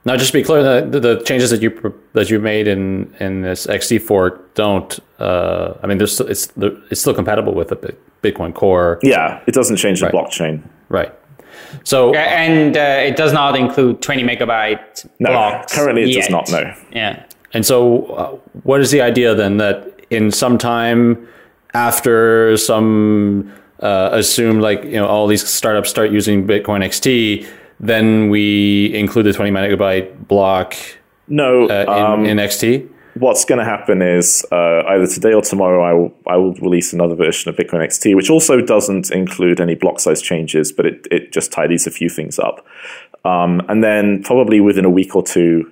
Now, 0.04 0.16
just 0.16 0.32
to 0.32 0.38
be 0.38 0.44
clear, 0.44 0.86
the, 0.86 1.00
the 1.00 1.22
changes 1.24 1.50
that 1.50 1.60
you 1.60 1.94
that 2.14 2.30
you 2.30 2.38
made 2.38 2.68
in 2.68 3.14
in 3.20 3.42
this 3.42 3.66
XT 3.66 4.00
fork 4.00 4.54
don't. 4.54 4.98
Uh, 5.18 5.74
I 5.82 5.86
mean, 5.86 5.98
there's 5.98 6.20
it's 6.20 6.52
it's 6.56 7.00
still 7.00 7.14
compatible 7.14 7.54
with 7.54 7.68
the 7.68 7.96
Bitcoin 8.22 8.54
Core. 8.54 9.00
Yeah, 9.02 9.42
it 9.46 9.54
doesn't 9.54 9.76
change 9.76 10.00
the 10.00 10.06
right. 10.06 10.14
blockchain. 10.14 10.62
Right. 10.88 11.12
So 11.84 12.14
and 12.14 12.76
uh, 12.76 12.80
it 12.80 13.16
does 13.16 13.32
not 13.32 13.56
include 13.56 14.00
20 14.00 14.22
megabyte 14.22 15.08
no, 15.18 15.30
blocks. 15.30 15.74
Currently, 15.74 16.04
it 16.04 16.08
yet. 16.08 16.20
does 16.22 16.30
not. 16.30 16.50
No. 16.50 16.74
Yeah. 16.92 17.24
And 17.52 17.66
so, 17.66 18.06
uh, 18.06 18.30
what 18.62 18.80
is 18.80 18.90
the 18.90 19.00
idea 19.00 19.34
then 19.34 19.56
that 19.56 20.00
in 20.10 20.30
some 20.30 20.58
time 20.58 21.28
after 21.74 22.56
some 22.56 23.52
uh, 23.80 24.10
assume 24.12 24.60
like 24.60 24.84
you 24.84 24.92
know 24.92 25.06
all 25.06 25.26
these 25.26 25.46
startups 25.46 25.90
start 25.90 26.10
using 26.10 26.46
Bitcoin 26.46 26.84
XT, 26.84 27.46
then 27.80 28.28
we 28.28 28.94
include 28.94 29.26
the 29.26 29.32
20 29.32 29.50
megabyte 29.50 30.26
block. 30.26 30.74
No, 31.28 31.68
uh, 31.68 31.82
in, 31.82 31.88
um, 31.88 32.24
in, 32.24 32.38
XT. 32.38 32.88
What's 33.14 33.44
going 33.44 33.58
to 33.58 33.64
happen 33.64 34.00
is 34.00 34.44
uh, 34.50 34.82
either 34.88 35.06
today 35.06 35.32
or 35.32 35.42
tomorrow, 35.42 35.82
I 35.82 35.92
will 35.92 36.14
I 36.26 36.36
will 36.36 36.54
release 36.54 36.92
another 36.92 37.14
version 37.14 37.48
of 37.48 37.56
Bitcoin 37.56 37.84
XT, 37.84 38.16
which 38.16 38.30
also 38.30 38.60
doesn't 38.60 39.10
include 39.10 39.60
any 39.60 39.74
block 39.74 40.00
size 40.00 40.22
changes, 40.22 40.72
but 40.72 40.86
it 40.86 41.06
it 41.10 41.32
just 41.32 41.52
tidies 41.52 41.86
a 41.86 41.90
few 41.90 42.08
things 42.08 42.38
up. 42.38 42.66
Um, 43.24 43.62
and 43.68 43.84
then 43.84 44.22
probably 44.22 44.60
within 44.60 44.84
a 44.84 44.90
week 44.90 45.14
or 45.14 45.22
two, 45.22 45.70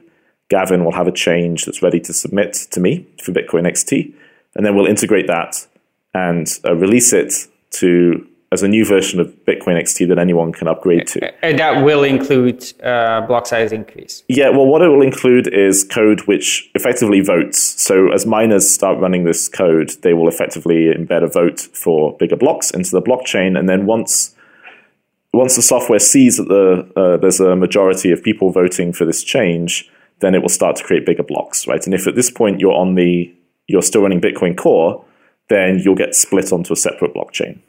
Gavin 0.49 0.85
will 0.85 0.93
have 0.93 1.09
a 1.09 1.13
change 1.13 1.65
that's 1.65 1.83
ready 1.83 2.01
to 2.01 2.13
submit 2.13 2.53
to 2.71 2.81
me 2.81 3.07
for 3.23 3.33
Bitcoin 3.33 3.67
XT, 3.67 4.13
and 4.55 4.67
then 4.67 4.77
we'll 4.77 4.87
integrate 4.87 5.27
that 5.27 5.67
and 6.15 6.49
uh, 6.65 6.75
release 6.75 7.13
it 7.13 7.47
to 7.73 8.27
as 8.53 8.63
a 8.63 8.69
new 8.69 8.85
version 8.85 9.19
of 9.19 9.27
Bitcoin 9.45 9.77
XT 9.81 10.09
that 10.09 10.19
anyone 10.19 10.53
can 10.53 10.69
upgrade 10.69 11.07
to. 11.09 11.45
And 11.45 11.59
that 11.59 11.85
will 11.85 12.05
include 12.05 12.73
uh, 12.83 13.23
block 13.23 13.47
size 13.47 13.73
increase. 13.73 14.23
Yeah, 14.29 14.51
well, 14.51 14.67
what 14.67 14.83
it 14.83 14.89
will 14.89 15.03
include 15.03 15.53
is 15.53 15.85
code 15.85 16.21
which 16.23 16.71
effectively 16.75 17.21
votes. 17.21 17.59
So 17.61 18.13
as 18.13 18.25
miners 18.25 18.71
start 18.71 18.99
running 19.01 19.25
this 19.25 19.49
code, 19.49 19.91
they 20.03 20.15
will 20.15 20.29
effectively 20.29 20.95
embed 20.95 21.25
a 21.25 21.27
vote 21.27 21.61
for 21.61 22.17
bigger 22.19 22.37
blocks 22.37 22.71
into 22.71 22.91
the 22.91 23.03
blockchain, 23.03 23.59
and 23.59 23.69
then 23.69 23.85
once 23.87 24.35
once 25.33 25.57
the 25.57 25.63
software 25.63 25.99
sees 25.99 26.39
that 26.39 26.49
the 26.49 26.89
uh, 26.97 27.17
there's 27.19 27.41
a 27.41 27.57
majority 27.57 28.13
of 28.13 28.23
people 28.23 28.51
voting 28.51 28.93
for 28.93 29.05
this 29.05 29.23
change, 29.25 29.91
then 30.21 30.35
it 30.35 30.41
will 30.41 30.49
start 30.49 30.77
to 30.77 30.85
create 30.85 31.05
bigger 31.05 31.25
blocks, 31.25 31.67
right? 31.67 31.85
And 31.85 31.95
if 31.95 32.07
at 32.07 32.15
this 32.15 32.31
point 32.31 32.61
you're 32.61 32.73
on 32.73 32.95
the 32.95 33.33
you're 33.67 33.83
still 33.83 34.03
running 34.03 34.21
Bitcoin 34.21 34.57
Core, 34.57 35.05
then 35.49 35.79
you'll 35.79 35.95
get 35.95 36.15
split 36.15 36.53
onto 36.53 36.73
a 36.73 36.77
separate 36.77 37.15
blockchain. 37.15 37.61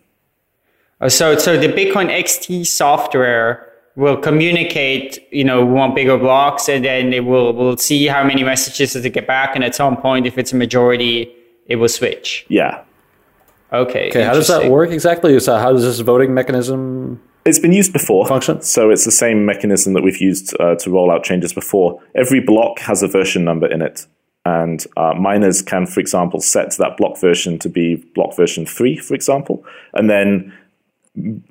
Uh, 1.00 1.10
so, 1.10 1.38
so 1.38 1.58
the 1.58 1.68
Bitcoin 1.68 2.10
XT 2.10 2.66
software 2.66 3.72
will 3.96 4.18
communicate, 4.18 5.28
you 5.32 5.44
know, 5.44 5.66
we 5.66 5.74
want 5.74 5.96
bigger 5.96 6.18
blocks, 6.18 6.70
and 6.70 6.86
then 6.86 7.14
it 7.14 7.26
will 7.26 7.54
will 7.54 7.78
see 7.78 8.08
how 8.08 8.24
many 8.24 8.44
messages 8.44 8.94
does 8.94 9.06
it 9.06 9.12
get 9.12 9.28
back, 9.28 9.56
and 9.56 9.64
at 9.64 9.76
some 9.76 9.98
point, 9.98 10.26
if 10.26 10.38
it's 10.38 10.54
a 10.54 10.56
majority, 10.56 11.32
it 11.68 11.76
will 11.76 11.90
switch. 11.90 12.46
Yeah. 12.48 12.84
Okay. 13.74 14.10
Okay. 14.10 14.24
How 14.24 14.34
does 14.34 14.48
that 14.48 14.72
work 14.72 14.92
exactly? 14.92 15.38
So, 15.40 15.58
how 15.58 15.74
does 15.74 15.84
this 15.84 16.00
voting 16.00 16.34
mechanism? 16.34 17.22
It's 17.46 17.60
been 17.60 17.74
used 17.74 17.94
before. 17.94 18.28
Function. 18.28 18.62
So 18.62 18.90
it's 18.90 19.06
the 19.06 19.12
same 19.12 19.46
mechanism 19.46 19.94
that 19.94 20.04
we've 20.04 20.20
used 20.20 20.54
uh, 20.60 20.76
to 20.76 20.92
roll 20.92 21.10
out 21.10 21.24
changes 21.24 21.54
before. 21.54 22.02
Every 22.14 22.42
block 22.42 22.80
has 22.80 23.02
a 23.04 23.08
version 23.08 23.46
number 23.46 23.68
in 23.72 23.82
it. 23.82 24.06
And 24.48 24.86
uh, 24.95 25.14
miners 25.14 25.62
can, 25.62 25.86
for 25.86 26.00
example, 26.00 26.39
set 26.39 26.78
that 26.78 26.95
block 26.95 27.20
version 27.20 27.60
to 27.60 27.68
be 27.68 27.95
block 28.16 28.34
version 28.34 28.66
3, 28.66 28.95
for 28.95 29.14
example. 29.14 29.66
And 29.93 30.10
then 30.10 30.54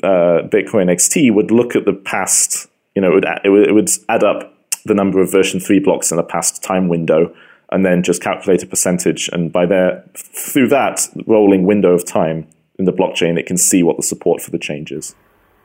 uh, 0.03 0.49
Bitcoin 0.49 0.88
XT 0.90 1.34
would 1.34 1.51
look 1.51 1.76
at 1.76 1.84
the 1.84 1.92
past, 1.92 2.68
you 2.94 3.03
know, 3.03 3.11
it 3.11 3.14
would, 3.14 3.24
it 3.44 3.49
would, 3.51 3.68
it 3.68 3.72
would 3.72 3.90
add 4.09 4.24
up 4.24 4.55
the 4.86 4.94
number 4.94 5.20
of 5.20 5.30
version 5.30 5.61
3 5.61 5.78
blocks 5.80 6.11
in 6.11 6.18
a 6.18 6.22
past 6.22 6.62
time 6.62 6.88
window 6.88 7.34
and 7.70 7.84
then 7.84 8.03
just 8.03 8.22
calculate 8.22 8.62
a 8.62 8.66
percentage. 8.66 9.28
And 9.30 9.53
by 9.53 9.66
there, 9.66 10.03
through 10.14 10.68
that 10.68 11.07
rolling 11.26 11.66
window 11.66 11.92
of 11.92 12.07
time 12.07 12.47
in 12.78 12.86
the 12.86 12.92
blockchain, 12.92 13.38
it 13.38 13.44
can 13.44 13.59
see 13.59 13.82
what 13.82 13.99
the 13.99 14.03
support 14.03 14.40
for 14.40 14.51
the 14.51 14.59
change 14.59 14.90
is. 14.90 15.14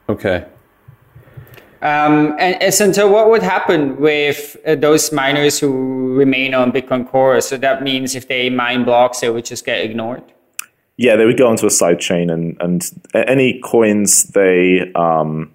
Okay. 0.09 0.45
Um, 1.81 2.35
and, 2.37 2.61
and, 2.61 2.95
so, 2.95 3.09
what 3.09 3.29
would 3.29 3.41
happen 3.41 3.99
with 3.99 4.55
uh, 4.67 4.75
those 4.75 5.11
miners 5.11 5.59
who 5.59 6.13
remain 6.13 6.53
on 6.53 6.71
Bitcoin 6.71 7.09
Core? 7.09 7.41
So 7.41 7.57
that 7.57 7.81
means 7.81 8.13
if 8.13 8.27
they 8.27 8.51
mine 8.51 8.83
blocks, 8.83 9.21
they 9.21 9.31
would 9.31 9.45
just 9.45 9.65
get 9.65 9.79
ignored. 9.81 10.21
Yeah, 10.97 11.15
they 11.15 11.25
would 11.25 11.39
go 11.39 11.47
onto 11.47 11.65
a 11.65 11.71
side 11.71 11.99
chain, 11.99 12.29
and 12.29 12.55
and 12.61 12.83
any 13.15 13.59
coins 13.61 14.25
they 14.25 14.91
um, 14.93 15.51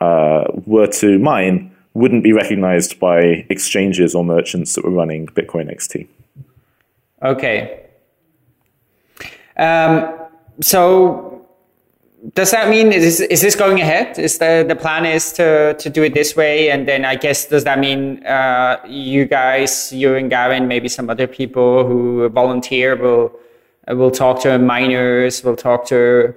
uh, 0.00 0.44
were 0.66 0.88
to 0.88 1.20
mine 1.20 1.74
wouldn't 1.94 2.22
be 2.22 2.32
recognized 2.32 2.98
by 2.98 3.46
exchanges 3.48 4.14
or 4.14 4.24
merchants 4.24 4.74
that 4.74 4.84
were 4.84 4.90
running 4.90 5.26
Bitcoin 5.28 5.72
XT. 5.72 6.06
Okay. 7.22 7.86
Um, 9.56 10.14
so 10.60 11.27
does 12.34 12.50
that 12.50 12.68
mean 12.68 12.92
is, 12.92 13.20
is 13.20 13.40
this 13.40 13.54
going 13.54 13.80
ahead? 13.80 14.18
Is 14.18 14.38
the, 14.38 14.64
the 14.66 14.74
plan 14.74 15.06
is 15.06 15.32
to, 15.34 15.74
to 15.74 15.90
do 15.90 16.02
it 16.02 16.14
this 16.14 16.34
way? 16.34 16.70
And 16.70 16.86
then 16.88 17.04
I 17.04 17.14
guess, 17.14 17.46
does 17.46 17.64
that 17.64 17.78
mean 17.78 18.24
uh, 18.26 18.78
you 18.86 19.24
guys, 19.24 19.92
you 19.92 20.14
and 20.14 20.28
Gavin, 20.28 20.66
maybe 20.66 20.88
some 20.88 21.08
other 21.10 21.26
people 21.26 21.86
who 21.86 22.28
volunteer 22.28 22.96
will, 22.96 23.32
will 23.88 24.10
talk 24.10 24.40
to 24.42 24.58
miners, 24.58 25.44
will 25.44 25.56
talk 25.56 25.86
to 25.86 26.34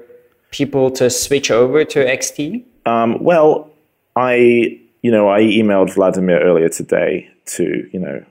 people 0.51 0.91
to 0.91 1.09
switch 1.09 1.49
over 1.49 1.83
to 1.85 2.05
XT? 2.05 2.63
Um, 2.85 3.23
well, 3.23 3.71
I, 4.15 4.79
you 5.01 5.11
know, 5.11 5.29
I 5.29 5.41
emailed 5.41 5.97
Wladimir 5.97 6.39
earlier 6.41 6.69
today 6.69 7.27
to, 7.45 7.89
you 7.91 7.99
know, 7.99 8.23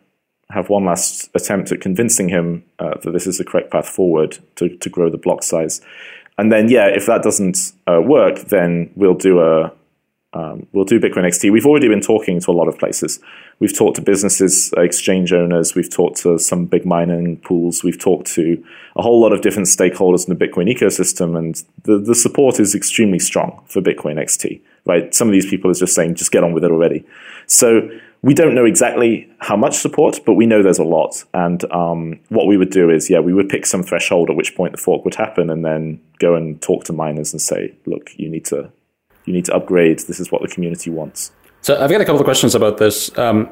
have 0.51 0.69
one 0.69 0.85
last 0.85 1.31
attempt 1.35 1.71
at 1.73 1.81
convincing 1.81 2.29
him 2.29 2.65
uh, 2.79 2.95
that 3.03 3.13
this 3.13 3.27
is 3.27 3.39
the 3.39 3.45
correct 3.45 3.71
path 3.71 3.89
forward 3.89 4.39
to, 4.57 4.69
to 4.79 4.89
grow 4.89 5.11
the 5.11 5.17
block 5.17 5.43
size. 5.43 5.81
And 6.41 6.51
then, 6.51 6.71
yeah, 6.71 6.87
if 6.87 7.05
that 7.05 7.23
doesn't 7.23 7.73
uh, 7.87 8.01
work, 8.01 8.49
then 8.49 8.91
we'll 8.97 9.13
do 9.15 9.41
a 9.41 9.71
um, 10.33 10.67
we'll 10.73 10.87
do 10.87 10.99
Bitcoin 10.99 11.27
XT. 11.27 11.53
We've 11.53 11.67
already 11.67 11.89
been 11.89 12.01
talking 12.01 12.41
to 12.41 12.51
a 12.51 12.53
lot 12.53 12.67
of 12.67 12.79
places. 12.79 13.21
We've 13.59 13.77
talked 13.77 13.97
to 13.97 14.03
businesses, 14.03 14.73
uh, 14.75 14.81
exchange 14.81 15.35
owners. 15.35 15.75
We've 15.75 15.91
talked 15.91 16.17
to 16.23 16.39
some 16.39 16.65
big 16.65 16.87
mining 16.87 17.37
pools. 17.39 17.85
We've 17.85 17.99
talked 17.99 18.29
to 18.37 18.65
a 18.97 19.03
whole 19.03 19.21
lot 19.21 19.33
of 19.33 19.43
different 19.43 19.69
stakeholders 19.69 20.27
in 20.27 20.35
the 20.35 20.47
Bitcoin 20.47 20.75
ecosystem, 20.75 21.37
and 21.37 21.63
the, 21.83 21.99
the 21.99 22.15
support 22.15 22.59
is 22.59 22.75
extremely 22.75 23.19
strong 23.19 23.63
for 23.67 23.83
Bitcoin 23.83 24.17
XT. 24.17 24.63
Right? 24.87 25.15
Some 25.15 25.29
of 25.29 25.33
these 25.33 25.51
people 25.51 25.71
are 25.71 25.75
just 25.75 25.95
saying, 25.95 26.15
just 26.15 26.33
get 26.33 26.43
on 26.43 26.55
with 26.55 26.65
it 26.65 26.71
already. 26.71 27.05
So 27.49 27.91
we 28.23 28.33
don't 28.33 28.55
know 28.55 28.65
exactly 28.65 29.31
how 29.41 29.57
much 29.57 29.77
support, 29.77 30.21
but 30.25 30.35
we 30.35 30.47
know 30.47 30.63
there's 30.63 30.79
a 30.79 30.85
lot. 30.85 31.23
And 31.35 31.71
um, 31.71 32.19
what 32.31 32.47
we 32.47 32.57
would 32.57 32.71
do 32.71 32.89
is, 32.89 33.11
yeah, 33.11 33.21
we 33.21 33.35
would 33.35 33.51
pick 33.51 33.67
some 33.67 33.83
threshold 33.83 34.31
at 34.31 34.37
which 34.37 34.55
point 34.55 34.73
the 34.73 34.79
fork 34.79 35.05
would 35.05 35.17
happen, 35.17 35.51
and 35.51 35.65
then 35.65 36.01
go 36.21 36.35
and 36.35 36.61
talk 36.63 36.85
to 36.85 36.93
miners 36.93 37.33
and 37.33 37.41
say, 37.41 37.75
look, 37.87 38.11
you 38.17 38.29
need 38.29 38.45
to 38.47 38.71
you 39.25 39.33
need 39.33 39.45
to 39.47 39.55
upgrade. 39.55 39.99
This 40.01 40.21
is 40.21 40.31
what 40.33 40.43
the 40.43 40.49
community 40.49 40.91
wants. 40.91 41.33
So 41.63 41.81
I've 41.81 41.91
got 41.91 42.01
a 42.01 42.05
couple 42.05 42.21
of 42.21 42.25
questions 42.25 42.55
about 42.55 42.79
this. 42.79 43.17
Um, 43.19 43.51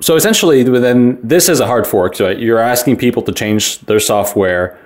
so 0.00 0.16
essentially, 0.16 0.62
then 0.62 1.18
this 1.22 1.48
is 1.48 1.60
a 1.60 1.66
hard 1.66 1.86
fork. 1.86 2.18
Right? 2.20 2.38
You're 2.38 2.58
asking 2.58 2.96
people 2.96 3.22
to 3.22 3.32
change 3.32 3.80
their 3.80 4.00
software 4.00 4.78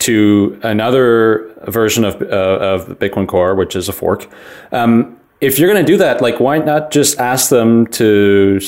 to 0.00 0.58
another 0.62 1.52
version 1.68 2.04
of 2.04 2.20
uh, 2.22 2.26
of 2.26 2.98
Bitcoin 2.98 3.26
Core, 3.28 3.54
which 3.54 3.76
is 3.76 3.88
a 3.88 3.92
fork. 3.92 4.28
Um, 4.72 5.18
if 5.40 5.58
you're 5.58 5.72
going 5.72 5.84
to 5.84 5.92
do 5.92 5.98
that, 5.98 6.20
like, 6.20 6.38
why 6.38 6.58
not 6.58 6.92
just 6.92 7.18
ask 7.18 7.50
them 7.50 7.86
to 7.88 8.60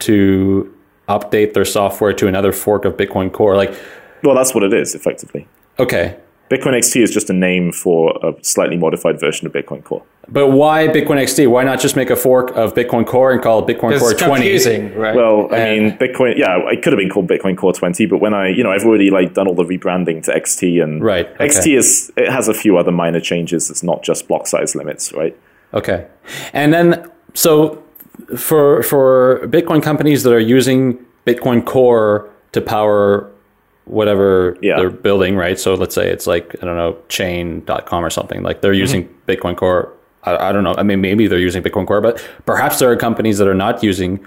to 0.00 0.72
update 1.08 1.54
their 1.54 1.64
software 1.64 2.12
to 2.12 2.26
another 2.26 2.52
fork 2.52 2.84
of 2.84 2.96
Bitcoin 2.96 3.32
Core. 3.32 3.56
Like, 3.56 3.74
Well, 4.22 4.34
that's 4.34 4.54
what 4.54 4.64
it 4.64 4.72
is, 4.72 4.94
effectively. 4.94 5.46
okay, 5.78 6.16
Bitcoin 6.50 6.74
XT 6.78 7.02
is 7.02 7.10
just 7.10 7.28
a 7.28 7.32
name 7.32 7.72
for 7.72 8.16
a 8.22 8.32
slightly 8.42 8.76
modified 8.76 9.18
version 9.18 9.46
of 9.48 9.52
Bitcoin 9.52 9.82
Core. 9.82 10.02
but 10.28 10.48
why 10.48 10.86
Bitcoin 10.88 11.18
XT? 11.22 11.48
Why 11.48 11.64
not 11.64 11.80
just 11.80 11.96
make 11.96 12.08
a 12.10 12.16
fork 12.16 12.50
of 12.56 12.74
Bitcoin 12.74 13.04
Core 13.06 13.32
and 13.32 13.42
call 13.42 13.58
it 13.60 13.66
Bitcoin 13.76 13.98
Core 13.98 14.12
20? 14.14 14.34
confusing, 14.42 14.94
right? 14.96 15.14
Well, 15.16 15.48
I 15.52 15.56
And- 15.58 15.86
mean, 15.86 15.98
Bitcoin. 15.98 16.36
Yeah, 16.38 16.58
it 16.70 16.82
could 16.82 16.92
have 16.92 16.98
been 16.98 17.10
called 17.10 17.28
Bitcoin 17.28 17.56
Core 17.56 17.72
20, 17.72 18.06
but 18.06 18.18
when 18.18 18.32
I, 18.34 18.48
you 18.48 18.62
know, 18.62 18.70
I've 18.70 18.84
already 18.84 19.10
like 19.10 19.34
done 19.34 19.48
all 19.48 19.54
the 19.54 19.64
rebranding 19.64 20.22
to 20.24 20.32
XT, 20.32 20.80
and 20.82 21.02
Right, 21.02 21.28
okay. 21.34 21.46
XT 21.48 21.76
is 21.76 22.12
it 22.16 22.30
has 22.30 22.46
a 22.48 22.54
few 22.54 22.76
other 22.76 22.92
minor 22.92 23.20
changes. 23.20 23.68
It's 23.70 23.82
not 23.82 24.02
just 24.02 24.28
block 24.28 24.46
size 24.46 24.74
limits, 24.76 25.12
right? 25.12 25.36
Okay. 25.74 26.06
And 26.52 26.72
then 26.72 27.10
so 27.34 27.82
for 28.36 28.82
for 28.84 29.40
Bitcoin 29.48 29.82
companies 29.82 30.22
that 30.22 30.32
are 30.32 30.38
using 30.40 30.98
Bitcoin 31.26 31.64
Core 31.64 32.28
to 32.52 32.60
power 32.60 33.28
whatever 33.86 34.56
Yeah. 34.60 34.76
they're 34.76 34.90
building, 34.90 35.36
right? 35.36 35.58
So 35.58 35.74
let's 35.74 35.94
say 35.94 36.08
it's 36.08 36.26
like, 36.26 36.54
I 36.62 36.66
don't 36.66 36.76
know, 36.76 36.96
chain.com 37.08 38.04
or 38.04 38.10
something. 38.10 38.42
Like 38.42 38.60
they're 38.60 38.72
using 38.72 39.08
Bitcoin 39.26 39.56
Core. 39.56 39.92
I, 40.24 40.48
I 40.48 40.52
don't 40.52 40.64
know. 40.64 40.74
I 40.76 40.82
mean, 40.82 41.00
maybe 41.00 41.26
they're 41.28 41.38
using 41.38 41.62
Bitcoin 41.62 41.86
Core, 41.86 42.00
but 42.00 42.20
perhaps 42.46 42.78
there 42.80 42.90
are 42.90 42.96
companies 42.96 43.38
that 43.38 43.46
are 43.48 43.54
not 43.54 43.82
using 43.82 44.18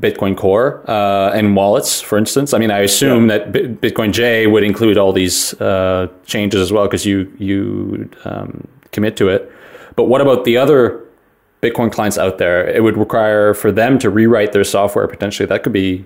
Bitcoin 0.00 0.36
Core 0.36 0.82
uh, 0.90 1.30
and 1.32 1.54
wallets, 1.56 2.00
for 2.00 2.18
instance. 2.18 2.52
I 2.54 2.58
mean, 2.58 2.70
I 2.70 2.80
assume 2.80 3.28
that 3.28 3.52
Bi- 3.52 3.60
bitcoinj 3.88 4.50
would 4.52 4.62
include 4.64 4.96
all 4.98 5.12
these 5.12 5.54
uh, 5.60 6.08
changes 6.26 6.60
as 6.60 6.72
well 6.72 6.84
because 6.86 7.04
you 7.06 7.32
you 7.38 8.08
um, 8.24 8.66
commit 8.92 9.16
to 9.16 9.28
it. 9.28 9.50
But 9.96 10.04
what 10.04 10.20
about 10.20 10.44
the 10.44 10.56
other 10.56 11.04
Bitcoin 11.62 11.90
clients 11.90 12.18
out 12.18 12.38
there? 12.38 12.68
It 12.68 12.82
would 12.84 12.96
require 12.96 13.52
for 13.54 13.72
them 13.72 13.98
to 13.98 14.10
rewrite 14.10 14.52
their 14.52 14.64
software 14.64 15.08
potentially. 15.08 15.46
That 15.46 15.62
could 15.64 15.72
be 15.72 16.04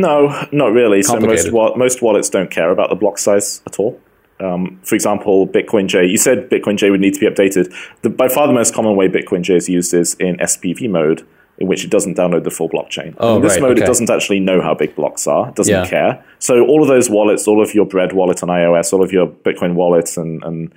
No, 0.00 0.46
not 0.52 0.72
really. 0.72 1.02
So 1.02 1.18
most 1.20 1.52
wa- 1.52 1.74
most 1.76 2.02
wallets 2.02 2.30
don't 2.30 2.50
care 2.50 2.70
about 2.70 2.90
the 2.90 2.96
block 2.96 3.18
size 3.18 3.62
at 3.66 3.78
all. 3.78 4.00
Um, 4.38 4.80
for 4.82 4.94
example, 4.94 5.46
bitcoinj. 5.46 6.08
You 6.10 6.16
said 6.16 6.48
bitcoinj 6.48 6.90
would 6.90 7.00
need 7.00 7.14
to 7.14 7.20
be 7.20 7.26
updated. 7.26 7.72
The, 8.02 8.08
by 8.10 8.28
far, 8.28 8.46
the 8.46 8.54
most 8.54 8.74
common 8.74 8.96
way 8.96 9.08
bitcoinj 9.08 9.54
is 9.54 9.68
used 9.68 9.92
is 9.92 10.14
in 10.14 10.36
SPV 10.38 10.88
mode, 10.88 11.26
in 11.58 11.66
which 11.66 11.84
it 11.84 11.90
doesn't 11.90 12.16
download 12.16 12.44
the 12.44 12.50
full 12.50 12.70
blockchain. 12.70 13.14
Oh, 13.18 13.36
in 13.36 13.42
this 13.42 13.52
right, 13.54 13.62
mode, 13.62 13.72
okay. 13.72 13.82
it 13.82 13.86
doesn't 13.86 14.08
actually 14.08 14.40
know 14.40 14.62
how 14.62 14.74
big 14.74 14.94
blocks 14.96 15.26
are. 15.26 15.50
It 15.50 15.56
doesn't 15.56 15.74
Yeah. 15.74 15.86
care. 15.86 16.24
So 16.38 16.64
all 16.64 16.80
of 16.82 16.88
those 16.88 17.10
wallets, 17.10 17.46
all 17.46 17.62
of 17.62 17.74
your 17.74 17.84
Bread 17.84 18.12
wallet 18.14 18.42
on 18.42 18.48
iOS, 18.48 18.94
all 18.94 19.02
of 19.04 19.12
your 19.12 19.26
Bitcoin 19.26 19.74
wallets, 19.74 20.16
and, 20.16 20.42
and 20.42 20.72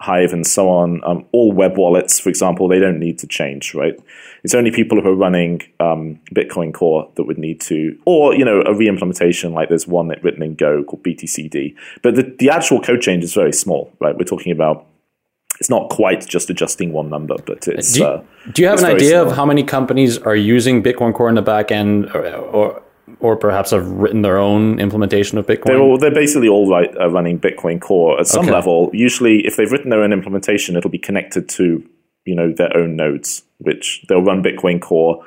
Hive 0.00 0.32
and 0.32 0.46
so 0.46 0.68
on, 0.68 1.02
um, 1.02 1.24
all 1.32 1.50
web 1.50 1.76
wallets, 1.76 2.20
for 2.20 2.28
example, 2.28 2.68
they 2.68 2.78
don't 2.78 3.00
need 3.00 3.18
to 3.18 3.26
change, 3.26 3.74
right? 3.74 3.94
It's 4.48 4.54
only 4.54 4.70
people 4.70 4.98
who 4.98 5.10
are 5.10 5.14
running 5.14 5.60
um, 5.78 6.18
Bitcoin 6.34 6.72
Core 6.72 7.06
that 7.16 7.24
would 7.24 7.36
need 7.36 7.60
to, 7.60 7.94
or 8.06 8.34
you 8.34 8.46
know, 8.46 8.62
a 8.64 8.74
re-implementation 8.74 9.52
like 9.52 9.68
there's 9.68 9.86
one 9.86 10.08
that 10.08 10.24
written 10.24 10.42
in 10.42 10.54
Go 10.54 10.84
called 10.84 11.04
BTCD. 11.04 11.74
But 12.02 12.14
the, 12.14 12.34
the 12.38 12.48
actual 12.48 12.80
code 12.80 13.02
change 13.02 13.22
is 13.24 13.34
very 13.34 13.52
small, 13.52 13.92
right? 14.00 14.16
We're 14.16 14.24
talking 14.24 14.50
about 14.50 14.86
it's 15.60 15.68
not 15.68 15.90
quite 15.90 16.26
just 16.26 16.48
adjusting 16.48 16.94
one 16.94 17.10
number, 17.10 17.36
but 17.44 17.68
it's. 17.68 17.92
Do 17.92 18.00
you, 18.00 18.06
uh, 18.06 18.24
do 18.52 18.62
you 18.62 18.68
have 18.68 18.78
an 18.78 18.86
idea 18.86 19.08
similar. 19.08 19.26
of 19.26 19.36
how 19.36 19.44
many 19.44 19.64
companies 19.64 20.16
are 20.16 20.34
using 20.34 20.82
Bitcoin 20.82 21.12
Core 21.12 21.28
in 21.28 21.34
the 21.34 21.42
back 21.42 21.70
end, 21.70 22.06
or 22.14 22.26
or, 22.26 22.82
or 23.20 23.36
perhaps 23.36 23.72
have 23.72 23.86
written 23.86 24.22
their 24.22 24.38
own 24.38 24.80
implementation 24.80 25.36
of 25.36 25.46
Bitcoin? 25.46 25.64
They're, 25.66 25.78
all, 25.78 25.98
they're 25.98 26.10
basically 26.10 26.48
all 26.48 26.70
right, 26.70 26.90
uh, 26.98 27.10
running 27.10 27.38
Bitcoin 27.38 27.82
Core 27.82 28.18
at 28.18 28.26
some 28.26 28.46
Okay. 28.46 28.52
level. 28.52 28.88
Usually, 28.94 29.46
if 29.46 29.56
they've 29.56 29.70
written 29.70 29.90
their 29.90 30.02
own 30.02 30.14
implementation, 30.14 30.74
it'll 30.74 30.88
be 30.88 30.96
connected 30.96 31.50
to 31.50 31.86
you 32.24 32.34
know 32.34 32.50
their 32.50 32.74
own 32.74 32.96
nodes, 32.96 33.42
which 33.58 34.04
they'll 34.08 34.22
run 34.22 34.42
Bitcoin 34.42 34.80
Core, 34.80 35.24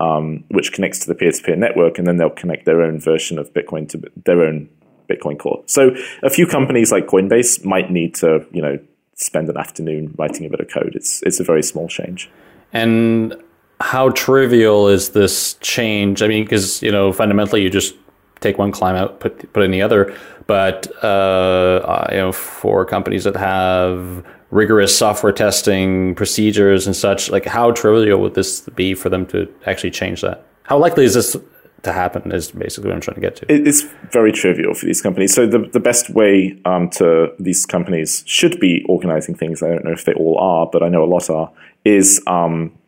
um, 0.00 0.44
which 0.48 0.72
connects 0.72 0.98
to 1.00 1.06
the 1.06 1.14
peer-to-peer 1.14 1.56
network, 1.56 1.98
and 1.98 2.06
then 2.06 2.16
they'll 2.16 2.30
connect 2.30 2.64
their 2.64 2.82
own 2.82 2.98
version 2.98 3.38
of 3.38 3.52
Bitcoin 3.52 3.88
to 3.90 4.02
their 4.24 4.42
own 4.42 4.68
Bitcoin 5.08 5.38
Core. 5.38 5.62
So, 5.66 5.94
a 6.22 6.30
few 6.30 6.46
companies 6.46 6.90
like 6.90 7.06
Coinbase 7.06 7.64
might 7.64 7.90
need 7.90 8.14
to 8.16 8.46
you 8.52 8.62
know 8.62 8.78
spend 9.14 9.48
an 9.48 9.56
afternoon 9.56 10.14
writing 10.18 10.46
a 10.46 10.50
bit 10.50 10.60
of 10.60 10.68
code. 10.68 10.94
It's 10.94 11.22
it's 11.22 11.40
a 11.40 11.44
very 11.44 11.62
small 11.62 11.88
change. 11.88 12.30
and 12.72 13.34
how 13.82 14.10
trivial 14.10 14.88
is 14.88 15.10
this 15.10 15.54
change? 15.54 16.22
I 16.22 16.28
mean, 16.28 16.44
because 16.44 16.82
you 16.82 16.92
know, 16.92 17.12
fundamentally, 17.12 17.62
you 17.62 17.70
just 17.70 17.94
take 18.40 18.58
one 18.58 18.72
climb 18.72 18.96
out, 18.96 19.20
put 19.20 19.52
put 19.52 19.62
in 19.62 19.70
the 19.70 19.82
other. 19.82 20.16
But 20.46 20.86
uh, 21.04 22.06
you 22.10 22.18
know, 22.18 22.32
for 22.32 22.84
companies 22.84 23.24
that 23.24 23.36
have 23.36 24.24
rigorous 24.52 24.96
software 24.96 25.32
testing 25.32 26.14
procedures 26.14 26.86
and 26.86 26.94
such, 26.94 27.30
like 27.30 27.46
how 27.46 27.72
trivial 27.72 28.20
would 28.20 28.34
this 28.34 28.60
be 28.76 28.94
for 28.94 29.08
them 29.08 29.26
to 29.26 29.52
actually 29.66 29.90
change 29.90 30.20
that? 30.20 30.44
How 30.64 30.78
likely 30.78 31.04
is 31.04 31.14
this 31.14 31.36
to 31.82 31.92
happen? 31.92 32.30
Is 32.30 32.52
basically 32.52 32.90
what 32.90 32.94
I'm 32.94 33.00
trying 33.00 33.16
to 33.16 33.20
get 33.20 33.34
to. 33.36 33.46
It's 33.48 33.82
very 34.12 34.30
trivial 34.30 34.74
for 34.74 34.86
these 34.86 35.00
companies. 35.00 35.34
So 35.34 35.46
the 35.46 35.58
the 35.72 35.80
best 35.80 36.10
way 36.10 36.56
um, 36.64 36.90
to 36.90 37.32
these 37.40 37.66
companies 37.66 38.22
should 38.26 38.60
be 38.60 38.84
organizing 38.88 39.34
things. 39.34 39.62
I 39.62 39.68
don't 39.68 39.84
know 39.84 39.92
if 39.92 40.04
they 40.04 40.14
all 40.14 40.38
are, 40.38 40.68
but 40.70 40.82
I 40.82 40.88
know 40.88 41.02
a 41.02 41.06
lot 41.06 41.28
are. 41.30 41.50
Is 41.84 42.22
um, 42.28 42.78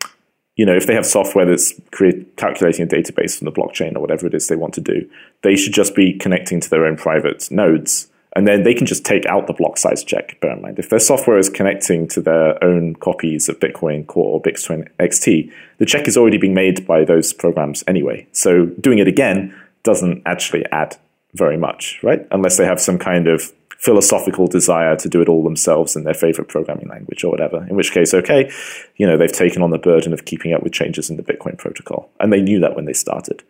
you 0.55 0.65
know 0.65 0.75
if 0.75 0.87
they 0.87 0.93
have 0.93 1.05
software 1.05 1.45
that's 1.45 1.73
create, 1.91 2.37
calculating 2.37 2.85
a 2.85 2.87
database 2.87 3.37
from 3.37 3.45
the 3.45 3.51
blockchain 3.51 3.95
or 3.95 3.99
whatever 3.99 4.27
it 4.27 4.33
is 4.33 4.47
they 4.47 4.55
want 4.55 4.73
to 4.75 4.81
do, 4.81 5.09
they 5.41 5.57
should 5.57 5.73
just 5.73 5.95
be 5.95 6.13
connecting 6.13 6.61
to 6.61 6.69
their 6.69 6.85
own 6.85 6.95
private 6.95 7.51
nodes. 7.51 8.07
And 8.35 8.45
then 8.45 8.63
they 8.63 8.73
can 8.73 8.85
just 8.85 9.05
take 9.05 9.25
out 9.27 9.47
the 9.47 9.53
block 9.53 9.77
size 9.77 10.03
check. 10.03 10.39
Bear 10.41 10.51
in 10.51 10.61
mind, 10.61 10.77
if 10.77 10.89
their 10.89 10.99
software 10.99 11.37
is 11.37 11.49
connecting 11.49 12.07
to 12.09 12.21
their 12.21 12.61
own 12.63 12.95
copies 12.95 13.47
of 13.47 13.59
Bitcoin 13.59 14.05
Core 14.05 14.33
or 14.33 14.41
Bitcoin 14.41 14.89
XT, 14.99 15.51
the 15.77 15.85
check 15.85 16.07
is 16.07 16.17
already 16.17 16.37
being 16.37 16.53
made 16.53 16.85
by 16.85 17.05
those 17.05 17.31
programs 17.31 17.83
anyway. 17.87 18.27
So 18.33 18.65
doing 18.65 18.99
it 18.99 19.07
again 19.07 19.55
doesn't 19.83 20.21
actually 20.25 20.65
add 20.71 20.97
very 21.33 21.57
much, 21.57 21.99
right? 22.03 22.27
Unless 22.31 22.57
they 22.57 22.65
have 22.65 22.81
some 22.81 22.97
kind 22.97 23.27
of 23.27 23.53
philosophical 23.77 24.47
desire 24.47 24.95
to 24.95 25.07
do 25.07 25.21
it 25.21 25.29
all 25.29 25.43
themselves 25.43 25.95
in 25.95 26.03
their 26.03 26.13
favorite 26.13 26.47
programming 26.47 26.87
language 26.87 27.23
or 27.23 27.31
whatever. 27.31 27.65
In 27.69 27.75
which 27.75 27.91
case, 27.91 28.13
okay, 28.13 28.51
you 28.97 29.05
know, 29.05 29.15
they've 29.15 29.31
taken 29.31 29.61
on 29.61 29.69
the 29.69 29.77
burden 29.77 30.11
of 30.11 30.25
keeping 30.25 30.53
up 30.53 30.63
with 30.63 30.73
changes 30.73 31.09
in 31.09 31.17
the 31.17 31.23
Bitcoin 31.23 31.57
protocol. 31.57 32.09
And 32.19 32.33
they 32.33 32.41
knew 32.41 32.59
that 32.59 32.75
when 32.75 32.85
they 32.85 32.93
started. 32.93 33.43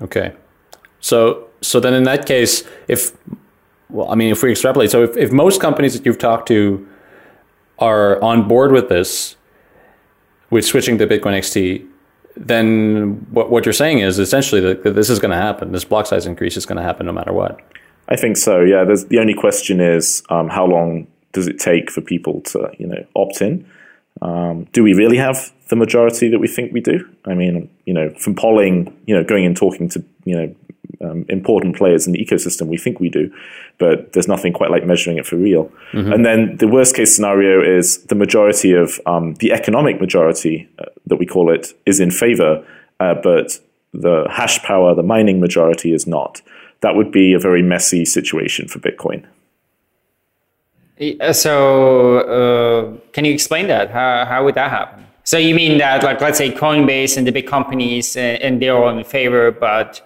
Okay. 0.00 0.32
So 1.00 1.48
so 1.60 1.80
then 1.80 1.94
in 1.94 2.04
that 2.04 2.26
case, 2.26 2.64
if 2.88 3.12
well, 3.90 4.10
I 4.10 4.14
mean, 4.14 4.30
if 4.30 4.42
we 4.42 4.50
extrapolate, 4.50 4.90
so 4.90 5.02
if, 5.02 5.16
if 5.16 5.32
most 5.32 5.60
companies 5.60 5.94
that 5.94 6.04
you've 6.06 6.18
talked 6.18 6.48
to 6.48 6.86
are 7.78 8.22
on 8.22 8.48
board 8.48 8.72
with 8.72 8.88
this, 8.88 9.36
with 10.50 10.64
switching 10.64 10.98
to 10.98 11.06
Bitcoin 11.06 11.36
XT, 11.38 11.86
then 12.36 13.26
what, 13.30 13.50
what 13.50 13.64
you're 13.64 13.72
saying 13.72 13.98
is 14.00 14.18
essentially 14.18 14.60
that, 14.60 14.94
this 14.94 15.10
is 15.10 15.18
going 15.18 15.30
to 15.30 15.36
happen. 15.36 15.72
This 15.72 15.84
block 15.84 16.06
size 16.06 16.26
increase 16.26 16.56
is 16.56 16.66
going 16.66 16.76
to 16.76 16.82
happen 16.82 17.06
no 17.06 17.12
matter 17.12 17.32
what. 17.32 17.60
I 18.08 18.16
think 18.16 18.36
so. 18.36 18.60
Yeah. 18.60 18.84
There's, 18.84 19.06
the 19.06 19.18
only 19.18 19.34
question 19.34 19.80
is 19.80 20.22
um, 20.28 20.48
how 20.48 20.66
long 20.66 21.06
does 21.32 21.46
it 21.46 21.58
take 21.58 21.90
for 21.90 22.00
people 22.00 22.40
to, 22.42 22.70
you 22.78 22.86
know, 22.86 23.04
opt 23.14 23.40
in? 23.40 23.68
Um, 24.22 24.64
do 24.72 24.82
we 24.82 24.94
really 24.94 25.16
have 25.16 25.52
the 25.68 25.76
majority 25.76 26.28
that 26.28 26.38
we 26.38 26.48
think 26.48 26.72
we 26.72 26.80
do? 26.80 27.08
I 27.24 27.34
mean, 27.34 27.68
you 27.84 27.94
know, 27.94 28.10
from 28.18 28.34
polling, 28.34 28.96
you 29.06 29.14
know, 29.14 29.24
going 29.24 29.44
and 29.44 29.56
talking 29.56 29.88
to, 29.90 30.04
you 30.24 30.36
know, 30.36 30.54
um, 31.00 31.24
important 31.28 31.76
players 31.76 32.06
in 32.06 32.12
the 32.12 32.24
ecosystem, 32.24 32.68
we 32.68 32.76
think 32.76 33.00
we 33.00 33.08
do, 33.08 33.32
but 33.78 34.12
there's 34.12 34.28
nothing 34.28 34.52
quite 34.52 34.70
like 34.70 34.84
measuring 34.86 35.18
it 35.18 35.26
for 35.26 35.36
real. 35.36 35.70
And 35.92 36.24
then 36.24 36.56
the 36.58 36.68
worst 36.68 36.94
case 36.96 37.14
scenario 37.14 37.62
is 37.62 37.98
the 38.04 38.14
majority 38.14 38.72
of 38.72 39.00
um, 39.06 39.34
the 39.34 39.52
economic 39.52 40.00
majority 40.00 40.68
uh, 40.78 40.84
that 41.06 41.16
we 41.16 41.26
call 41.26 41.52
it 41.52 41.74
is 41.86 42.00
in 42.00 42.10
favor, 42.10 42.64
uh, 43.00 43.14
but 43.14 43.58
the 43.92 44.26
hash 44.30 44.62
power, 44.62 44.94
the 44.94 45.02
mining 45.02 45.40
majority 45.40 45.92
is 45.92 46.06
not. 46.06 46.42
That 46.80 46.96
would 46.96 47.10
be 47.12 47.32
a 47.32 47.38
very 47.38 47.62
messy 47.62 48.04
situation 48.04 48.68
for 48.68 48.78
Bitcoin. 48.80 49.24
Uh, 51.00 51.32
So, 51.32 52.18
uh, 52.18 53.10
can 53.12 53.24
you 53.24 53.32
explain 53.32 53.66
that? 53.68 53.90
How, 53.90 54.24
how 54.24 54.44
would 54.44 54.54
that 54.54 54.70
happen? 54.70 55.06
So, 55.24 55.38
you 55.38 55.54
mean 55.54 55.78
that, 55.78 56.02
like, 56.02 56.20
let's 56.20 56.38
say 56.38 56.50
Coinbase 56.50 57.16
and 57.16 57.26
the 57.26 57.32
big 57.32 57.46
companies, 57.46 58.16
uh, 58.16 58.20
and 58.20 58.60
they're 58.60 58.76
all 58.76 58.96
in 58.96 59.04
favor, 59.04 59.50
but 59.50 60.02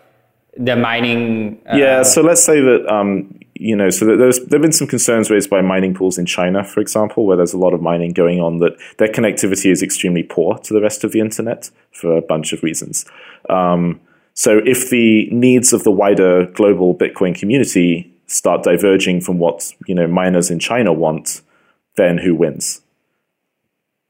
the 0.59 0.77
mining. 0.77 1.61
Uh, 1.71 1.77
Yeah, 1.77 2.03
so 2.03 2.23
let's 2.23 2.45
say 2.45 2.61
that 2.61 2.87
um, 2.89 3.39
you 3.55 3.75
know, 3.75 3.91
so 3.91 4.17
there's 4.17 4.39
there've 4.47 4.63
been 4.63 4.73
some 4.73 4.87
concerns 4.87 5.31
raised 5.31 5.51
by 5.51 5.61
mining 5.61 5.95
pools 5.95 6.19
in 6.19 6.27
China, 6.27 6.65
for 6.65 6.81
example, 6.81 7.27
where 7.27 7.37
there's 7.37 7.53
a 7.53 7.59
lot 7.59 7.75
of 7.75 7.83
mining 7.83 8.13
going 8.13 8.41
on. 8.41 8.59
That 8.59 8.77
their 8.99 9.09
connectivity 9.09 9.71
is 9.71 9.83
extremely 9.83 10.23
poor 10.23 10.59
to 10.59 10.75
the 10.75 10.81
rest 10.81 11.05
of 11.05 11.13
the 11.13 11.21
internet 11.21 11.71
for 11.93 12.17
a 12.17 12.23
bunch 12.23 12.53
of 12.53 12.63
reasons. 12.63 13.05
Um, 13.49 14.01
so 14.35 14.61
if 14.65 14.91
the 14.91 15.29
needs 15.31 15.73
of 15.73 15.83
the 15.83 15.91
wider 15.91 16.47
global 16.47 16.95
Bitcoin 16.95 17.35
community 17.35 18.13
start 18.27 18.63
diverging 18.63 19.21
from 19.21 19.39
what 19.39 19.73
you 19.87 19.95
know 19.95 20.07
miners 20.07 20.51
in 20.51 20.59
China 20.59 20.93
want, 20.93 21.43
then 21.97 22.19
who 22.19 22.35
wins? 22.35 22.81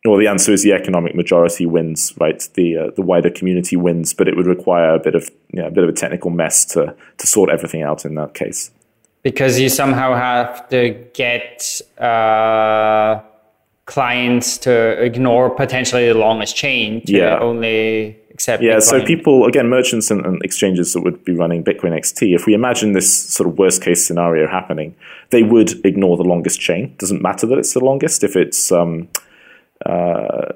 Well, 0.09 0.18
the 0.18 0.26
answer 0.26 0.52
is 0.52 0.62
the 0.62 0.72
economic 0.72 1.14
majority 1.14 1.66
wins, 1.66 2.14
right? 2.18 2.40
The 2.54 2.78
uh, 2.78 2.90
the 2.96 3.02
wider 3.02 3.30
community 3.30 3.76
wins, 3.76 4.14
but 4.14 4.26
it 4.26 4.36
would 4.36 4.46
require 4.46 4.94
a 4.94 4.98
bit 4.98 5.14
of 5.14 5.30
you 5.52 5.61
know, 5.61 5.68
a 5.68 5.70
bit 5.70 5.84
of 5.84 5.90
a 5.90 5.92
technical 5.92 6.30
mess 6.30 6.64
to 6.72 6.94
to 7.18 7.26
sort 7.26 7.50
everything 7.50 7.82
out 7.82 8.04
in 8.04 8.14
that 8.14 8.32
case. 8.34 8.70
because 9.22 9.61
you 9.61 9.68
somehow 9.68 10.14
have 10.14 10.66
to 10.70 10.90
get 11.12 11.82
uh, 11.98 13.20
clients 13.84 14.59
to 14.59 14.72
ignore 15.02 15.50
potentially 15.50 16.06
the 16.09 16.14
longest 16.14 16.56
chain 16.56 17.02
to 17.06 17.12
Yeah. 17.12 17.38
only 17.40 18.16
accept. 18.30 18.62
Yeah, 18.62 18.76
Bitcoin. 18.76 18.82
so 18.82 19.04
people 19.04 19.44
again, 19.46 19.68
merchants 19.68 20.11
and, 20.11 20.24
and, 20.24 20.40
exchanges 20.42 20.92
that 20.92 21.02
would 21.02 21.22
be 21.24 21.34
running 21.34 21.64
Bitcoin 21.64 21.92
XT. 21.92 22.34
If 22.34 22.46
we 22.46 22.54
imagine 22.54 22.92
this 22.92 23.11
sort 23.36 23.48
of 23.48 23.59
worst 23.59 23.82
case 23.82 24.06
scenario 24.06 24.46
happening, 24.46 24.94
they 25.30 25.42
would 25.42 25.84
ignore 25.84 26.16
the 26.16 26.28
longest 26.32 26.61
chain. 26.61 26.94
Doesn't 26.98 27.20
matter 27.20 27.46
that 27.48 27.59
it's 27.59 27.74
the 27.74 27.84
longest 27.84 28.22
if 28.24 28.36
it's. 28.36 28.72
Um, 28.72 29.09
uh, 29.86 30.52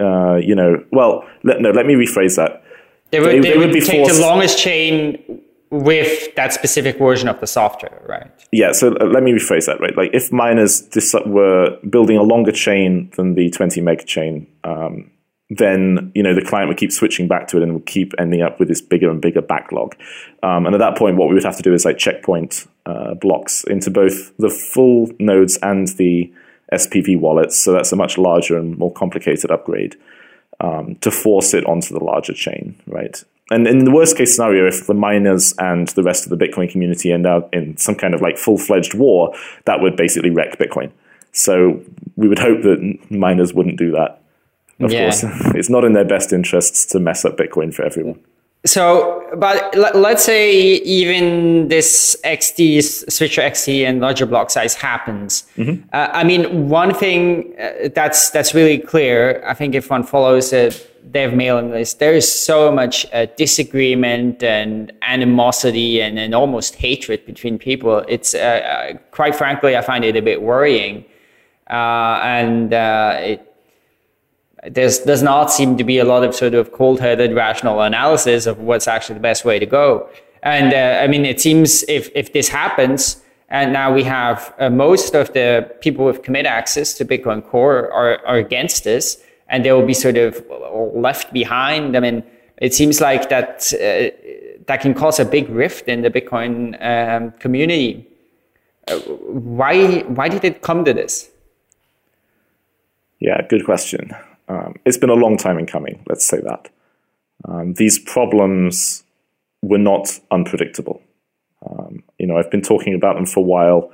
uh, 0.00 0.36
you 0.36 0.54
know, 0.54 0.84
well, 0.90 1.24
let, 1.44 1.60
no. 1.60 1.70
Let 1.70 1.86
me 1.86 1.94
rephrase 1.94 2.36
that. 2.36 2.62
They 3.10 3.20
would, 3.20 3.28
they, 3.28 3.40
they, 3.40 3.50
they 3.52 3.58
would, 3.58 3.72
would 3.72 3.84
take 3.84 4.06
forced, 4.06 4.16
the 4.16 4.22
longest 4.22 4.58
chain 4.58 5.42
with 5.70 6.34
that 6.34 6.52
specific 6.52 6.98
version 6.98 7.28
of 7.28 7.40
the 7.40 7.46
software, 7.46 8.02
right? 8.06 8.30
Yeah, 8.52 8.72
so 8.72 8.94
uh, 9.00 9.06
let 9.06 9.22
me 9.22 9.32
rephrase 9.32 9.66
that, 9.66 9.80
right? 9.80 9.96
Like 9.96 10.10
if 10.12 10.30
miners 10.30 10.82
dis- 10.82 11.14
were 11.24 11.78
building 11.88 12.18
a 12.18 12.22
longer 12.22 12.52
chain 12.52 13.10
than 13.16 13.34
the 13.34 13.50
20 13.50 13.80
meg 13.80 14.06
chain, 14.06 14.46
um, 14.64 15.10
then 15.48 16.12
you 16.14 16.22
know 16.22 16.34
the 16.34 16.42
client 16.42 16.68
would 16.68 16.76
keep 16.76 16.92
switching 16.92 17.28
back 17.28 17.48
to 17.48 17.56
it 17.58 17.62
and 17.62 17.74
would 17.74 17.86
keep 17.86 18.12
ending 18.18 18.42
up 18.42 18.58
with 18.58 18.68
this 18.68 18.80
bigger 18.80 19.10
and 19.10 19.20
bigger 19.20 19.42
backlog. 19.42 19.94
Um, 20.42 20.66
and 20.66 20.74
at 20.74 20.78
that 20.78 20.96
point, 20.96 21.16
what 21.16 21.28
we 21.28 21.34
would 21.34 21.44
have 21.44 21.56
to 21.56 21.62
do 21.62 21.72
is 21.72 21.84
like 21.84 21.98
checkpoint 21.98 22.66
uh, 22.86 23.14
blocks 23.14 23.64
into 23.64 23.90
both 23.90 24.36
the 24.38 24.50
full 24.50 25.10
nodes 25.18 25.58
and 25.62 25.88
the 25.96 26.32
SPV 26.72 27.18
wallets. 27.18 27.58
So 27.58 27.72
that's 27.72 27.92
a 27.92 27.96
much 27.96 28.18
larger 28.18 28.58
and 28.58 28.76
more 28.78 28.92
complicated 28.92 29.50
upgrade 29.50 29.96
um, 30.60 30.96
to 30.96 31.10
force 31.10 31.54
it 31.54 31.64
onto 31.66 31.96
the 31.96 32.02
larger 32.02 32.32
chain, 32.32 32.80
right? 32.86 33.22
And 33.50 33.66
in 33.66 33.84
the 33.84 33.90
worst 33.90 34.16
case 34.16 34.34
scenario, 34.34 34.66
if 34.66 34.86
the 34.86 34.94
miners 34.94 35.54
and 35.58 35.88
the 35.88 36.02
rest 36.02 36.24
of 36.24 36.36
the 36.36 36.42
Bitcoin 36.42 36.70
community 36.70 37.12
end 37.12 37.26
up 37.26 37.52
in 37.54 37.76
some 37.76 37.94
kind 37.94 38.14
of 38.14 38.22
like 38.22 38.38
full 38.38 38.56
fledged 38.56 38.94
war, 38.94 39.34
that 39.66 39.80
would 39.80 39.96
basically 39.96 40.30
wreck 40.30 40.58
Bitcoin. 40.58 40.90
So 41.32 41.82
we 42.16 42.28
would 42.28 42.38
hope 42.38 42.62
that 42.62 42.98
miners 43.10 43.52
wouldn't 43.52 43.78
do 43.78 43.90
that. 43.92 44.22
Of 44.80 44.92
yeah. 44.92 45.04
course, 45.04 45.24
it's 45.54 45.68
not 45.68 45.84
in 45.84 45.92
their 45.92 46.04
best 46.04 46.32
interests 46.32 46.86
to 46.86 47.00
mess 47.00 47.24
up 47.24 47.36
Bitcoin 47.36 47.74
for 47.74 47.84
everyone. 47.84 48.20
So, 48.64 49.28
but 49.36 49.74
let's 49.76 50.24
say 50.24 50.52
even 50.52 51.66
this 51.66 52.16
XT, 52.22 53.10
switcher 53.10 53.42
XT 53.42 53.84
and 53.88 54.00
larger 54.00 54.24
block 54.24 54.50
size 54.50 54.74
happens. 54.74 55.44
Mm-hmm. 55.56 55.88
Uh, 55.92 56.08
I 56.12 56.22
mean, 56.22 56.68
one 56.68 56.94
thing 56.94 57.54
uh, 57.58 57.88
that's 57.92 58.30
that's 58.30 58.54
really 58.54 58.78
clear. 58.78 59.42
I 59.44 59.54
think 59.54 59.74
if 59.74 59.90
one 59.90 60.04
follows 60.04 60.52
a 60.52 60.70
dev 61.10 61.34
mailing 61.34 61.72
list, 61.72 61.98
there 61.98 62.14
is 62.14 62.30
so 62.30 62.70
much 62.70 63.04
uh, 63.12 63.26
disagreement 63.36 64.44
and 64.44 64.92
animosity 65.02 66.00
and, 66.00 66.16
and 66.16 66.32
almost 66.32 66.76
hatred 66.76 67.26
between 67.26 67.58
people. 67.58 68.04
It's 68.08 68.32
uh, 68.32 68.38
uh, 68.38 68.98
quite 69.10 69.34
frankly, 69.34 69.76
I 69.76 69.82
find 69.82 70.04
it 70.04 70.14
a 70.14 70.22
bit 70.22 70.40
worrying, 70.40 71.04
uh, 71.68 72.20
and 72.22 72.72
it 72.72 73.51
there's 74.70 75.00
does 75.00 75.22
not 75.22 75.50
seem 75.50 75.76
to 75.76 75.84
be 75.84 75.98
a 75.98 76.04
lot 76.04 76.22
of 76.22 76.34
sort 76.34 76.54
of 76.54 76.72
cold-headed 76.72 77.34
rational 77.34 77.80
analysis 77.80 78.46
of 78.46 78.58
what's 78.58 78.86
actually 78.86 79.14
the 79.14 79.20
best 79.20 79.44
way 79.44 79.58
to 79.58 79.66
go. 79.66 80.08
And 80.42 80.72
uh, 80.72 81.02
I 81.02 81.06
mean, 81.08 81.24
it 81.24 81.40
seems 81.40 81.82
if 81.84 82.10
if 82.14 82.32
this 82.32 82.48
happens, 82.48 83.20
and 83.48 83.72
now 83.72 83.92
we 83.92 84.04
have 84.04 84.54
uh, 84.58 84.70
most 84.70 85.14
of 85.14 85.32
the 85.32 85.70
people 85.80 86.04
with 86.04 86.22
commit 86.22 86.46
access 86.46 86.94
to 86.94 87.04
Bitcoin 87.04 87.44
Core 87.44 87.90
are, 87.92 88.24
are 88.26 88.36
against 88.36 88.84
this, 88.84 89.22
and 89.48 89.64
they 89.64 89.72
will 89.72 89.86
be 89.86 89.94
sort 89.94 90.16
of 90.16 90.44
left 90.94 91.32
behind. 91.32 91.96
I 91.96 92.00
mean, 92.00 92.22
it 92.58 92.72
seems 92.72 93.00
like 93.00 93.28
that 93.30 93.72
uh, 93.74 94.10
that 94.66 94.80
can 94.80 94.94
cause 94.94 95.18
a 95.18 95.24
big 95.24 95.48
rift 95.48 95.88
in 95.88 96.02
the 96.02 96.10
Bitcoin 96.10 96.80
um, 96.80 97.32
community. 97.32 98.06
Uh, 98.88 98.98
why 98.98 100.02
why 100.02 100.28
did 100.28 100.44
it 100.44 100.62
come 100.62 100.84
to 100.84 100.92
this? 100.92 101.30
Yeah, 103.18 103.40
good 103.48 103.64
question. 103.64 104.12
Um, 104.52 104.74
it's 104.84 104.98
been 104.98 105.08
a 105.08 105.14
long 105.14 105.38
time 105.38 105.58
in 105.58 105.66
coming, 105.66 106.02
let's 106.08 106.26
say 106.26 106.38
that. 106.40 106.68
Um, 107.48 107.72
these 107.74 107.98
problems 107.98 109.02
were 109.62 109.78
not 109.78 110.20
unpredictable. 110.30 111.00
Um, 111.66 112.02
you 112.18 112.26
know, 112.26 112.36
I've 112.36 112.50
been 112.50 112.60
talking 112.60 112.94
about 112.94 113.14
them 113.14 113.24
for 113.24 113.40
a 113.40 113.44
while, 113.44 113.90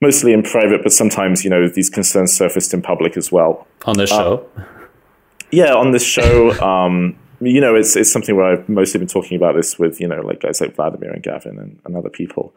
mostly 0.00 0.32
in 0.32 0.44
private, 0.44 0.82
but 0.84 0.92
sometimes, 0.92 1.42
you 1.42 1.50
know, 1.50 1.68
these 1.68 1.90
concerns 1.90 2.32
surfaced 2.32 2.72
in 2.72 2.82
public 2.82 3.16
as 3.16 3.32
well. 3.32 3.66
On 3.84 3.96
this 3.96 4.10
show? 4.10 4.48
Uh, 4.56 4.62
yeah, 5.50 5.74
on 5.74 5.90
this 5.90 6.04
show. 6.16 6.52
Um, 6.60 7.18
you 7.40 7.60
know, 7.60 7.74
it's, 7.74 7.96
it's 7.96 8.12
something 8.12 8.36
where 8.36 8.52
I've 8.52 8.68
mostly 8.68 8.98
been 8.98 9.08
talking 9.08 9.36
about 9.36 9.56
this 9.56 9.76
with, 9.76 10.00
you 10.00 10.06
know, 10.06 10.20
like 10.20 10.40
guys 10.40 10.60
like 10.60 10.78
Wladimir 10.78 11.10
and 11.10 11.22
Gavin 11.22 11.58
and, 11.58 11.80
and 11.84 11.96
other 11.96 12.10
people 12.10 12.54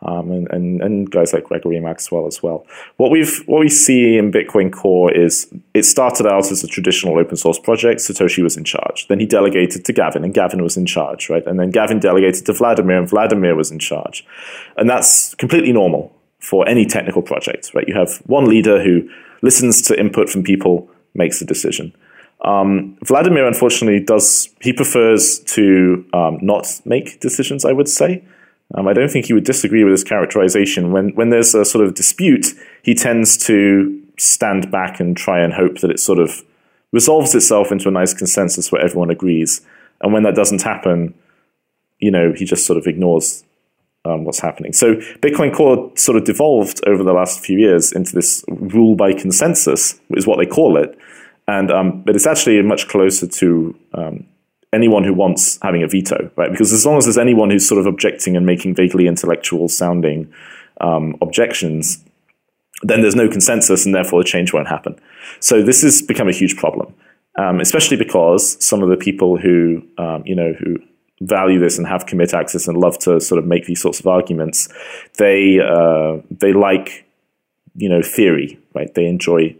um, 0.00 0.30
and, 0.30 0.48
and, 0.50 0.82
and 0.82 1.10
guys 1.10 1.32
like 1.32 1.44
Gregory 1.44 1.78
Maxwell 1.78 2.26
as 2.26 2.42
well. 2.42 2.66
What 2.96 3.10
we've 3.10 3.42
what 3.46 3.60
we 3.60 3.68
see 3.68 4.16
in 4.16 4.32
Bitcoin 4.32 4.72
Core 4.72 5.12
is 5.12 5.52
it 5.74 5.84
started 5.84 6.26
out 6.26 6.50
as 6.50 6.64
a 6.64 6.66
traditional 6.66 7.18
open 7.18 7.36
source 7.36 7.58
project. 7.58 8.00
Satoshi 8.00 8.42
was 8.42 8.56
in 8.56 8.64
charge. 8.64 9.06
Then 9.08 9.20
he 9.20 9.26
delegated 9.26 9.84
to 9.84 9.92
Gavin, 9.92 10.24
and 10.24 10.32
Gavin 10.32 10.62
was 10.62 10.76
in 10.76 10.86
charge, 10.86 11.28
right? 11.28 11.46
And 11.46 11.60
then 11.60 11.70
Gavin 11.70 12.00
delegated 12.00 12.46
to 12.46 12.52
Wladimir, 12.52 12.98
and 12.98 13.10
Wladimir 13.10 13.54
was 13.54 13.70
in 13.70 13.78
charge. 13.78 14.24
And 14.76 14.88
that's 14.88 15.34
completely 15.34 15.72
normal 15.72 16.14
for 16.38 16.66
any 16.66 16.86
technical 16.86 17.22
project, 17.22 17.72
right? 17.74 17.86
You 17.86 17.94
have 17.94 18.16
one 18.26 18.46
leader 18.46 18.82
who 18.82 19.08
listens 19.42 19.82
to 19.82 19.98
input 19.98 20.30
from 20.30 20.42
people, 20.42 20.88
makes 21.14 21.42
a 21.42 21.44
decision. 21.44 21.94
Um, 22.44 22.96
Wladimir, 23.08 23.46
unfortunately, 23.46 24.00
does 24.00 24.48
he 24.60 24.72
prefers 24.72 25.38
to 25.40 26.04
um, 26.12 26.38
not 26.40 26.80
make 26.86 27.20
decisions. 27.20 27.64
I 27.66 27.72
would 27.72 27.88
say. 27.88 28.24
Um, 28.74 28.88
I 28.88 28.92
don't 28.92 29.10
think 29.10 29.26
he 29.26 29.34
would 29.34 29.44
disagree 29.44 29.84
with 29.84 29.92
his 29.92 30.04
characterization. 30.04 30.92
When 30.92 31.10
when 31.10 31.30
there's 31.30 31.54
a 31.54 31.64
sort 31.64 31.84
of 31.86 31.94
dispute, 31.94 32.46
he 32.82 32.94
tends 32.94 33.36
to 33.46 34.00
stand 34.18 34.70
back 34.70 35.00
and 35.00 35.16
try 35.16 35.40
and 35.40 35.52
hope 35.52 35.80
that 35.80 35.90
it 35.90 36.00
sort 36.00 36.18
of 36.18 36.42
resolves 36.92 37.34
itself 37.34 37.72
into 37.72 37.88
a 37.88 37.92
nice 37.92 38.14
consensus 38.14 38.70
where 38.70 38.82
everyone 38.82 39.10
agrees. 39.10 39.60
And 40.00 40.12
when 40.12 40.22
that 40.24 40.34
doesn't 40.34 40.62
happen, 40.62 41.14
you 41.98 42.10
know, 42.10 42.32
he 42.36 42.44
just 42.44 42.66
sort 42.66 42.78
of 42.78 42.86
ignores 42.86 43.44
um, 44.04 44.24
what's 44.24 44.40
happening. 44.40 44.72
So 44.72 44.96
Bitcoin 45.20 45.54
Core 45.54 45.90
sort 45.94 46.18
of 46.18 46.24
devolved 46.24 46.80
over 46.86 47.02
the 47.02 47.12
last 47.12 47.40
few 47.40 47.58
years 47.58 47.92
into 47.92 48.14
this 48.14 48.44
rule 48.48 48.96
by 48.96 49.12
consensus, 49.12 50.00
is 50.10 50.26
what 50.26 50.38
they 50.38 50.46
call 50.46 50.76
it. 50.76 50.98
And 51.48 51.70
um, 51.70 52.02
but 52.02 52.14
it's 52.16 52.26
actually 52.26 52.60
much 52.62 52.88
closer 52.88 53.26
to 53.26 53.78
um, 53.94 54.26
anyone 54.72 55.04
who 55.04 55.12
wants 55.12 55.58
having 55.62 55.82
a 55.82 55.88
veto, 55.88 56.30
right? 56.36 56.50
Because 56.50 56.72
as 56.72 56.86
long 56.86 56.96
as 56.96 57.04
there's 57.04 57.18
anyone 57.18 57.50
who's 57.50 57.68
sort 57.68 57.78
of 57.78 57.86
objecting 57.86 58.36
and 58.36 58.46
making 58.46 58.74
vaguely 58.74 59.06
intellectual 59.06 59.68
sounding 59.68 60.32
um, 60.80 61.16
objections, 61.20 62.02
then 62.82 63.02
there's 63.02 63.14
no 63.14 63.28
consensus 63.28 63.84
and 63.84 63.94
therefore 63.94 64.22
the 64.22 64.28
change 64.28 64.52
won't 64.52 64.68
happen. 64.68 64.98
So 65.40 65.62
this 65.62 65.82
has 65.82 66.02
become 66.02 66.28
a 66.28 66.32
huge 66.32 66.56
problem, 66.56 66.94
um, 67.38 67.60
especially 67.60 67.96
because 67.96 68.62
some 68.64 68.82
of 68.82 68.88
the 68.88 68.96
people 68.96 69.36
who, 69.36 69.82
um, 69.98 70.22
you 70.24 70.34
know, 70.34 70.54
who 70.58 70.78
value 71.20 71.60
this 71.60 71.78
and 71.78 71.86
have 71.86 72.06
commit 72.06 72.34
access 72.34 72.66
and 72.66 72.76
love 72.76 72.98
to 72.98 73.20
sort 73.20 73.38
of 73.38 73.46
make 73.46 73.66
these 73.66 73.80
sorts 73.80 74.00
of 74.00 74.06
arguments, 74.06 74.68
they, 75.18 75.60
uh, 75.60 76.16
they 76.30 76.52
like, 76.52 77.06
you 77.74 77.88
know, 77.88 78.02
theory, 78.02 78.58
right? 78.74 78.92
They 78.94 79.06
enjoy 79.06 79.54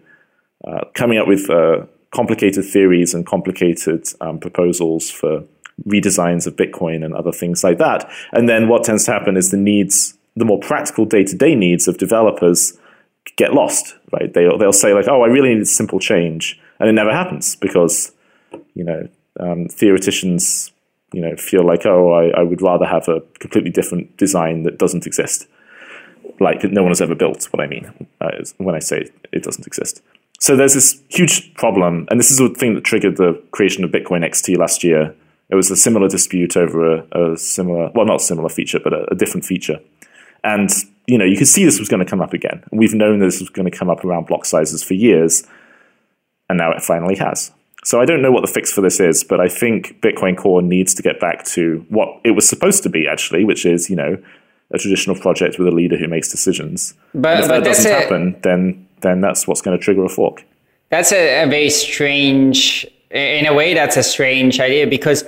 uh, 0.66 0.84
coming 0.94 1.18
up 1.18 1.28
with 1.28 1.48
uh, 1.50 1.86
complicated 2.12 2.64
theories 2.64 3.14
and 3.14 3.26
complicated 3.26 4.06
um, 4.20 4.38
proposals 4.38 5.10
for 5.10 5.44
redesigns 5.88 6.46
of 6.46 6.56
Bitcoin 6.56 7.04
and 7.04 7.14
other 7.14 7.32
things 7.32 7.64
like 7.64 7.78
that. 7.78 8.08
And 8.32 8.48
then 8.48 8.68
what 8.68 8.84
tends 8.84 9.04
to 9.04 9.12
happen 9.12 9.36
is 9.36 9.50
the 9.50 9.56
needs, 9.56 10.14
the 10.36 10.44
more 10.44 10.60
practical 10.60 11.04
day 11.04 11.24
to 11.24 11.36
day 11.36 11.54
needs 11.54 11.88
of 11.88 11.98
developers 11.98 12.78
get 13.36 13.54
lost, 13.54 13.96
right? 14.12 14.32
They'll, 14.32 14.58
they'll 14.58 14.72
say, 14.72 14.92
like, 14.94 15.08
oh, 15.08 15.22
I 15.22 15.28
really 15.28 15.54
need 15.54 15.62
a 15.62 15.66
simple 15.66 15.98
change. 15.98 16.60
And 16.78 16.88
it 16.88 16.92
never 16.92 17.12
happens 17.12 17.56
because, 17.56 18.12
you 18.74 18.84
know, 18.84 19.08
um, 19.40 19.68
theoreticians, 19.68 20.72
you 21.12 21.22
know, 21.22 21.36
feel 21.36 21.64
like, 21.64 21.86
oh, 21.86 22.12
I, 22.12 22.40
I 22.40 22.42
would 22.42 22.60
rather 22.60 22.84
have 22.84 23.08
a 23.08 23.20
completely 23.38 23.70
different 23.70 24.16
design 24.16 24.64
that 24.64 24.78
doesn't 24.78 25.06
exist. 25.06 25.46
Like 26.40 26.64
no 26.64 26.82
one 26.82 26.90
has 26.90 27.00
ever 27.00 27.14
built, 27.14 27.44
what 27.52 27.62
I 27.62 27.66
mean 27.66 28.08
uh, 28.20 28.30
when 28.58 28.74
I 28.74 28.80
say 28.80 29.10
it 29.32 29.42
doesn't 29.42 29.66
exist. 29.66 30.02
So 30.42 30.56
there's 30.56 30.74
this 30.74 31.00
huge 31.08 31.54
problem, 31.54 32.08
and 32.10 32.18
this 32.18 32.32
is 32.32 32.38
the 32.38 32.48
thing 32.48 32.74
that 32.74 32.82
triggered 32.82 33.16
the 33.16 33.40
creation 33.52 33.84
of 33.84 33.92
Bitcoin 33.92 34.28
XT 34.28 34.58
last 34.58 34.82
year. 34.82 35.14
It 35.50 35.54
was 35.54 35.70
a 35.70 35.76
similar 35.76 36.08
dispute 36.08 36.56
over 36.56 36.96
a, 36.96 37.32
a 37.32 37.36
similar, 37.36 37.92
well, 37.94 38.06
not 38.06 38.20
similar 38.20 38.48
feature, 38.48 38.80
but 38.82 38.92
a, 38.92 39.12
a, 39.12 39.14
different 39.14 39.44
feature. 39.44 39.78
And 40.42 40.68
you 41.06 41.16
know, 41.16 41.24
you 41.24 41.36
could 41.36 41.46
see 41.46 41.64
this 41.64 41.78
was 41.78 41.88
going 41.88 42.04
to 42.04 42.10
come 42.10 42.20
up 42.20 42.32
again. 42.32 42.64
We've 42.72 42.92
known 42.92 43.20
this 43.20 43.38
was 43.38 43.50
going 43.50 43.70
to 43.70 43.78
come 43.78 43.88
up 43.88 44.04
around 44.04 44.26
block 44.26 44.44
sizes 44.44 44.82
for 44.82 44.94
years, 44.94 45.44
and 46.48 46.58
now 46.58 46.72
it 46.72 46.82
finally 46.82 47.14
has. 47.18 47.52
So 47.84 48.00
I 48.00 48.04
don't 48.04 48.20
know 48.20 48.32
what 48.32 48.44
the 48.44 48.52
fix 48.52 48.72
for 48.72 48.80
this 48.80 48.98
is, 48.98 49.22
but 49.22 49.40
I 49.40 49.46
think 49.46 50.00
Bitcoin 50.00 50.36
Core 50.36 50.60
needs 50.60 50.92
to 50.94 51.02
get 51.02 51.20
back 51.20 51.44
to 51.54 51.86
what 51.88 52.20
it 52.24 52.32
was 52.32 52.48
supposed 52.48 52.82
to 52.82 52.88
be, 52.88 53.06
actually, 53.06 53.44
which 53.44 53.64
is 53.64 53.88
you 53.88 53.94
know 53.94 54.20
a 54.72 54.78
traditional 54.78 55.14
project 55.14 55.60
with 55.60 55.68
a 55.68 55.72
leader 55.72 55.96
who 55.96 56.08
makes 56.08 56.32
decisions. 56.32 56.94
But, 57.14 57.34
and 57.34 57.44
if 57.44 57.48
but 57.48 57.60
that 57.60 57.64
doesn't 57.64 57.92
happen, 57.92 58.40
then 58.42 58.88
then 59.02 59.20
that's 59.20 59.46
what's 59.46 59.60
going 59.60 59.78
to 59.78 59.82
trigger 59.82 60.04
a 60.04 60.08
fork. 60.08 60.44
That's 60.90 61.12
a, 61.12 61.44
a 61.44 61.46
very 61.46 61.70
strange, 61.70 62.86
in 63.10 63.46
a 63.46 63.54
way, 63.54 63.74
that's 63.74 63.96
a 63.96 64.02
strange 64.02 64.60
idea 64.60 64.86
because 64.86 65.24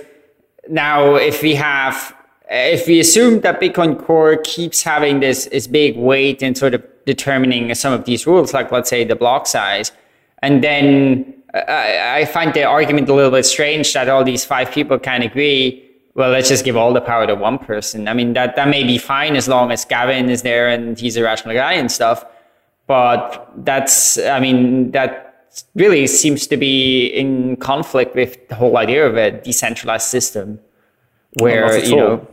now 0.69 1.15
if 1.17 1.43
we 1.43 1.55
have 1.55 2.15
if 2.51 2.87
we 2.87 3.01
assume 3.01 3.41
that 3.41 3.61
Bitcoin 3.61 3.99
Core 3.99 4.37
keeps 4.37 4.83
having 4.83 5.21
this, 5.21 5.47
this 5.47 5.67
big 5.67 5.97
weight 5.97 6.43
in 6.43 6.55
sort 6.55 6.75
of 6.75 6.85
determining 7.07 7.75
some 7.75 7.93
of 7.93 8.05
these 8.05 8.27
rules, 8.27 8.53
like 8.53 8.71
let's 8.71 8.91
say 8.91 9.05
the 9.05 9.17
block 9.17 9.47
size, 9.47 9.93
and 10.43 10.63
then 10.63 11.35
I, 11.55 12.21
I 12.21 12.25
find 12.27 12.53
the 12.53 12.65
argument 12.65 13.09
a 13.09 13.15
little 13.15 13.31
bit 13.31 13.47
strange 13.47 13.93
that 13.95 14.09
all 14.09 14.25
these 14.25 14.45
five 14.45 14.71
people 14.71 14.99
can 14.99 15.23
agree. 15.23 15.81
Well, 16.15 16.31
let's 16.31 16.49
just 16.49 16.65
give 16.65 16.77
all 16.77 16.93
the 16.93 17.01
power 17.01 17.27
to 17.27 17.35
one 17.35 17.59
person. 17.59 18.09
I 18.09 18.15
mean, 18.15 18.35
that 18.35 18.57
that 18.57 18.69
may 18.69 18.85
be 18.85 18.99
fine 18.99 19.37
as 19.37 19.49
long 19.49 19.73
as 19.73 19.85
Gavin 19.85 20.29
is 20.31 20.43
there 20.43 20.69
and 20.69 20.99
he's 20.99 21.17
a 21.17 21.23
rational 21.23 21.55
guy 21.55 21.73
and 21.73 21.91
stuff. 21.91 22.25
But 22.87 23.51
that's, 23.57 24.19
I 24.19 24.41
mean, 24.41 24.91
that 24.91 25.49
really 25.75 26.07
seems 26.07 26.47
to 26.49 26.57
be 26.57 27.07
in 27.07 27.57
conflict 27.57 28.15
with 28.15 28.49
the 28.49 28.55
whole 28.55 28.77
idea 28.77 29.07
of 29.07 29.17
a 29.17 29.31
decentralized 29.31 30.07
system, 30.07 30.61
where 31.41 31.79
you 31.79 31.97
know. 31.97 32.29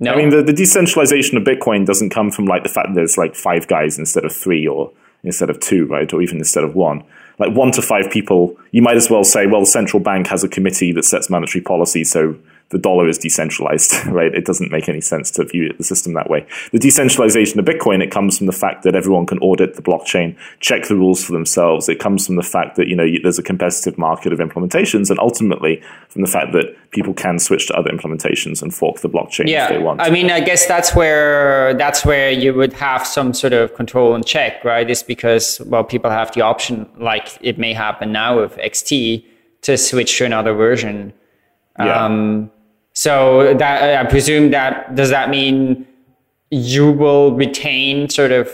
No. 0.00 0.12
I 0.12 0.16
mean, 0.16 0.30
the, 0.30 0.42
the 0.42 0.52
decentralization 0.52 1.36
of 1.36 1.44
Bitcoin 1.44 1.86
doesn't 1.86 2.10
come 2.10 2.32
from 2.32 2.46
like 2.46 2.64
the 2.64 2.68
fact 2.68 2.88
that 2.88 2.94
there's 2.94 3.16
like 3.16 3.36
five 3.36 3.68
guys 3.68 3.96
instead 3.96 4.24
of 4.24 4.34
three, 4.34 4.66
or 4.66 4.92
instead 5.22 5.50
of 5.50 5.60
two, 5.60 5.86
right, 5.86 6.12
or 6.12 6.20
even 6.20 6.38
instead 6.38 6.64
of 6.64 6.74
one 6.74 7.04
like 7.38 7.52
one 7.52 7.72
to 7.72 7.82
five 7.82 8.10
people, 8.10 8.56
you 8.70 8.82
might 8.82 8.96
as 8.96 9.10
well 9.10 9.24
say, 9.24 9.46
well, 9.46 9.60
the 9.60 9.66
central 9.66 10.00
bank 10.00 10.26
has 10.28 10.44
a 10.44 10.48
committee 10.48 10.92
that 10.92 11.04
sets 11.04 11.28
monetary 11.28 11.62
policy, 11.62 12.04
so 12.04 12.36
the 12.70 12.78
dollar 12.78 13.08
is 13.08 13.18
decentralized, 13.18 13.94
right? 14.06 14.34
It 14.34 14.44
doesn't 14.44 14.70
make 14.70 14.88
any 14.88 15.00
sense 15.00 15.30
to 15.32 15.44
view 15.44 15.72
the 15.76 15.84
system 15.84 16.14
that 16.14 16.28
way. 16.28 16.46
The 16.72 16.78
decentralization 16.78 17.60
of 17.60 17.66
Bitcoin, 17.66 18.02
it 18.02 18.10
comes 18.10 18.38
from 18.38 18.46
the 18.46 18.52
fact 18.52 18.82
that 18.82 18.94
everyone 18.94 19.26
can 19.26 19.38
audit 19.38 19.74
the 19.74 19.82
blockchain, 19.82 20.36
check 20.60 20.88
the 20.88 20.96
rules 20.96 21.24
for 21.24 21.32
themselves. 21.32 21.88
It 21.88 21.98
comes 21.98 22.26
from 22.26 22.36
the 22.36 22.42
fact 22.42 22.76
that, 22.76 22.88
you 22.88 22.96
know, 22.96 23.06
there's 23.22 23.38
a 23.38 23.42
competitive 23.42 23.98
market 23.98 24.32
of 24.32 24.38
implementations 24.38 25.10
and 25.10 25.18
ultimately 25.18 25.82
from 26.08 26.22
the 26.22 26.28
fact 26.28 26.52
that 26.52 26.74
people 26.90 27.14
can 27.14 27.38
switch 27.38 27.66
to 27.68 27.74
other 27.74 27.90
implementations 27.90 28.62
and 28.62 28.74
fork 28.74 29.00
the 29.00 29.08
blockchain 29.08 29.48
yeah, 29.48 29.64
if 29.64 29.70
they 29.70 29.78
want. 29.78 30.00
I 30.00 30.10
mean, 30.10 30.30
I 30.30 30.40
guess 30.40 30.66
that's 30.66 30.94
where, 30.94 31.74
that's 31.74 32.04
where 32.04 32.30
you 32.30 32.54
would 32.54 32.72
have 32.72 33.06
some 33.06 33.34
sort 33.34 33.52
of 33.52 33.74
control 33.74 34.14
and 34.14 34.26
check, 34.26 34.64
right? 34.64 34.88
Is 34.88 35.02
because, 35.02 35.60
well, 35.66 35.84
people 35.84 36.10
have 36.10 36.32
the 36.32 36.40
option, 36.40 36.88
like 36.98 37.38
it 37.40 37.58
may 37.58 37.72
happen 37.72 38.12
now 38.12 38.40
with 38.40 38.56
XT, 38.56 39.24
to 39.62 39.78
switch 39.78 40.18
to 40.18 40.24
another 40.24 40.52
version. 40.52 41.12
Yeah. 41.78 42.04
Um, 42.04 42.50
so 42.94 43.54
that 43.54 44.06
I 44.06 44.08
presume 44.08 44.50
that 44.50 44.94
does 44.94 45.10
that 45.10 45.28
mean 45.28 45.86
you 46.50 46.90
will 46.90 47.34
retain 47.34 48.08
sort 48.08 48.32
of 48.32 48.48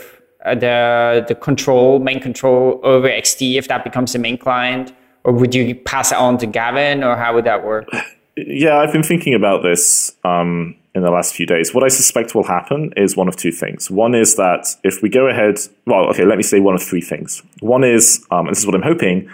uh, 0.45 0.55
the 0.55 1.23
the 1.27 1.35
control, 1.35 1.99
main 1.99 2.19
control 2.19 2.79
over 2.83 3.07
XT 3.07 3.55
if 3.55 3.67
that 3.67 3.83
becomes 3.83 4.13
the 4.13 4.19
main 4.19 4.37
client, 4.37 4.91
or 5.23 5.33
would 5.33 5.53
you 5.53 5.75
pass 5.75 6.11
it 6.11 6.17
on 6.17 6.37
to 6.39 6.47
Gavin, 6.47 7.03
or 7.03 7.15
how 7.15 7.33
would 7.33 7.45
that 7.45 7.63
work? 7.63 7.87
Yeah, 8.35 8.77
I've 8.77 8.91
been 8.91 9.03
thinking 9.03 9.33
about 9.33 9.61
this 9.61 10.15
um, 10.23 10.75
in 10.95 11.03
the 11.03 11.11
last 11.11 11.35
few 11.35 11.45
days. 11.45 11.73
What 11.73 11.83
I 11.83 11.89
suspect 11.89 12.33
will 12.33 12.45
happen 12.45 12.91
is 12.97 13.15
one 13.15 13.27
of 13.27 13.35
two 13.35 13.51
things. 13.51 13.91
One 13.91 14.15
is 14.15 14.35
that 14.37 14.75
if 14.83 15.01
we 15.01 15.09
go 15.09 15.27
ahead, 15.27 15.59
well, 15.85 16.05
okay, 16.09 16.25
let 16.25 16.37
me 16.37 16.43
say 16.43 16.59
one 16.59 16.73
of 16.73 16.81
three 16.81 17.01
things. 17.01 17.43
One 17.59 17.83
is, 17.83 18.25
um, 18.31 18.47
and 18.47 18.55
this 18.55 18.59
is 18.59 18.65
what 18.65 18.73
I'm 18.73 18.81
hoping, 18.81 19.29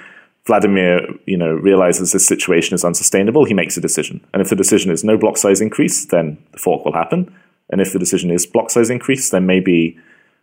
Wladimir, 0.47 1.01
you 1.25 1.37
know, 1.37 1.53
realizes 1.53 2.11
this 2.11 2.25
situation 2.25 2.75
is 2.75 2.83
unsustainable, 2.83 3.45
he 3.45 3.53
makes 3.53 3.77
a 3.77 3.81
decision. 3.81 4.25
And 4.33 4.41
if 4.41 4.49
the 4.49 4.55
decision 4.55 4.91
is 4.91 5.03
no 5.03 5.17
block 5.17 5.37
size 5.37 5.61
increase, 5.61 6.05
then 6.05 6.37
the 6.51 6.59
fork 6.59 6.85
will 6.85 6.93
happen. 6.93 7.33
And 7.69 7.81
if 7.81 7.93
the 7.93 7.99
decision 7.99 8.31
is 8.31 8.45
block 8.45 8.69
size 8.69 8.89
increase, 8.89 9.29
then 9.29 9.45
maybe, 9.45 9.97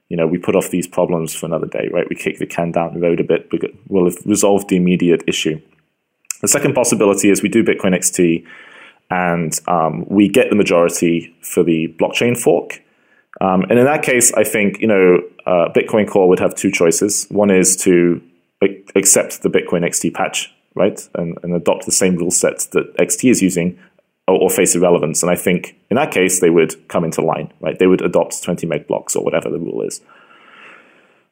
you 0.08 0.16
know, 0.16 0.26
we 0.26 0.38
put 0.38 0.56
off 0.56 0.70
these 0.70 0.86
problems 0.86 1.34
for 1.34 1.46
another 1.46 1.66
day, 1.66 1.88
right? 1.92 2.06
We 2.08 2.16
kick 2.16 2.38
the 2.38 2.46
can 2.46 2.72
down 2.72 2.94
the 2.94 3.00
road 3.00 3.20
a 3.20 3.24
bit, 3.24 3.48
but 3.50 3.60
we'll 3.88 4.04
have 4.04 4.18
resolved 4.26 4.68
the 4.68 4.76
immediate 4.76 5.22
issue. 5.26 5.60
The 6.40 6.48
second 6.48 6.74
possibility 6.74 7.30
is 7.30 7.42
we 7.42 7.48
do 7.48 7.64
Bitcoin 7.64 7.94
XT 7.94 8.44
and 9.10 9.58
um, 9.68 10.04
we 10.08 10.28
get 10.28 10.50
the 10.50 10.56
majority 10.56 11.34
for 11.40 11.62
the 11.62 11.94
blockchain 11.98 12.36
fork. 12.36 12.82
Um, 13.40 13.62
and 13.62 13.78
in 13.78 13.84
that 13.84 14.02
case, 14.02 14.32
I 14.34 14.44
think, 14.44 14.80
you 14.80 14.86
know, 14.86 15.22
uh, 15.46 15.68
Bitcoin 15.74 16.08
Core 16.08 16.28
would 16.28 16.38
have 16.40 16.54
two 16.54 16.70
choices. 16.70 17.26
One 17.30 17.50
is 17.50 17.76
to 17.78 18.20
accept 18.94 19.42
the 19.42 19.50
Bitcoin 19.50 19.84
XT 19.84 20.14
patch, 20.14 20.52
right, 20.74 21.08
and, 21.14 21.38
and 21.42 21.54
adopt 21.54 21.86
the 21.86 21.92
same 21.92 22.16
rule 22.16 22.30
set 22.30 22.66
that 22.72 22.96
XT 22.96 23.30
is 23.30 23.42
using, 23.42 23.78
or, 24.26 24.42
or, 24.42 24.50
face 24.50 24.74
irrelevance. 24.74 25.22
And 25.22 25.30
I 25.30 25.36
think 25.36 25.76
in 25.90 25.96
that 25.96 26.10
case 26.10 26.40
they 26.40 26.50
would 26.50 26.88
come 26.88 27.04
into 27.04 27.20
line, 27.20 27.52
right? 27.60 27.78
They 27.78 27.86
would 27.86 28.02
adopt 28.02 28.42
20 28.42 28.66
meg 28.66 28.86
blocks 28.86 29.14
or 29.14 29.24
whatever 29.24 29.50
the 29.50 29.58
rule 29.58 29.82
is. 29.82 30.00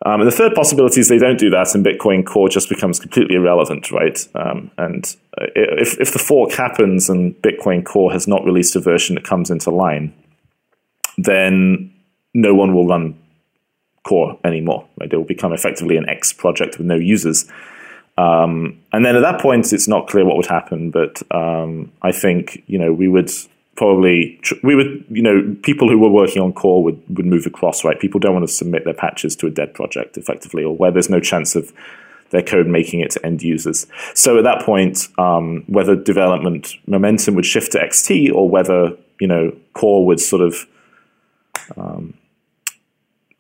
Um, 0.05 0.20
and 0.20 0.26
the 0.26 0.34
third 0.34 0.55
possibility 0.55 1.00
is 1.00 1.09
they 1.09 1.18
don't 1.18 1.38
do 1.38 1.50
that, 1.50 1.74
and 1.74 1.86
Bitcoin 1.86 2.26
Core 2.26 2.48
just 2.48 2.68
becomes 2.68 2.98
completely 2.98 3.36
irrelevant, 3.36 3.92
right? 3.92 4.18
Um, 4.34 4.70
and 4.76 5.05
uh, 5.40 5.46
if 5.55 5.98
if 6.00 6.12
the 6.12 6.18
fork 6.18 6.53
happens 6.53 7.09
and 7.09 7.34
Bitcoin 7.40 7.84
Core 7.84 8.12
has 8.12 8.26
not 8.26 8.44
released 8.44 8.74
a 8.74 8.80
version 8.80 9.14
that 9.14 9.24
comes 9.24 9.48
into 9.48 9.70
line, 9.70 10.12
then 11.18 11.92
no 12.34 12.53
one 12.53 12.74
will 12.74 12.86
run 12.86 13.16
core 14.05 14.38
anymore. 14.44 14.86
Right? 14.98 15.12
It 15.12 15.16
will 15.16 15.24
become 15.24 15.53
effectively 15.53 15.96
an 15.96 16.09
X 16.09 16.32
project 16.32 16.78
with 16.78 16.86
no 16.86 16.96
users. 16.96 17.46
Um, 18.18 18.80
and 18.92 19.05
then 19.05 19.16
at 19.16 19.22
that 19.22 19.40
point, 19.40 19.72
it's 19.72 19.88
not 19.88 20.09
clear 20.09 20.24
what 20.24 20.36
would 20.36 20.46
happen. 20.46 20.90
But 20.90 21.22
um, 21.34 21.92
I 22.03 22.12
think 22.12 22.62
you 22.66 22.78
know 22.78 22.92
we 22.92 23.09
would 23.09 23.30
probably 23.74 24.38
tr- 24.42 24.55
we 24.62 24.74
would 24.74 25.05
you 25.11 25.22
know 25.22 25.57
people 25.62 25.88
who 25.88 25.98
were 25.98 26.11
working 26.11 26.42
on 26.42 26.53
core 26.53 26.82
would 26.82 27.03
would 27.16 27.26
move 27.26 27.46
across. 27.46 27.84
Right? 27.84 27.98
People 27.98 28.20
don't 28.20 28.34
want 28.34 28.46
to 28.46 28.53
submit 28.53 28.84
their 28.84 28.94
patches 28.94 29.36
to 29.36 29.46
a 29.46 29.50
dead 29.50 29.74
project 29.74 30.16
effectively, 30.16 30.64
or 30.64 30.76
where 30.76 30.90
there's 30.90 31.11
no 31.11 31.20
chance 31.20 31.57
of 31.57 31.72
their 32.30 32.42
code 32.42 32.66
making 32.66 33.00
it 33.00 33.11
to 33.11 33.24
end 33.24 33.42
users. 33.42 33.86
So 34.14 34.38
at 34.38 34.44
that 34.44 34.62
point, 34.62 35.07
um, 35.18 35.64
whether 35.66 35.94
development 35.94 36.74
momentum 36.86 37.34
would 37.34 37.44
shift 37.46 37.72
to 37.72 37.78
XT 37.78 38.34
or 38.34 38.48
whether 38.48 38.96
you 39.20 39.26
know 39.26 39.57
core 39.74 40.05
would 40.05 40.20
sort 40.20 40.42
of 40.42 40.66
um, 41.76 42.14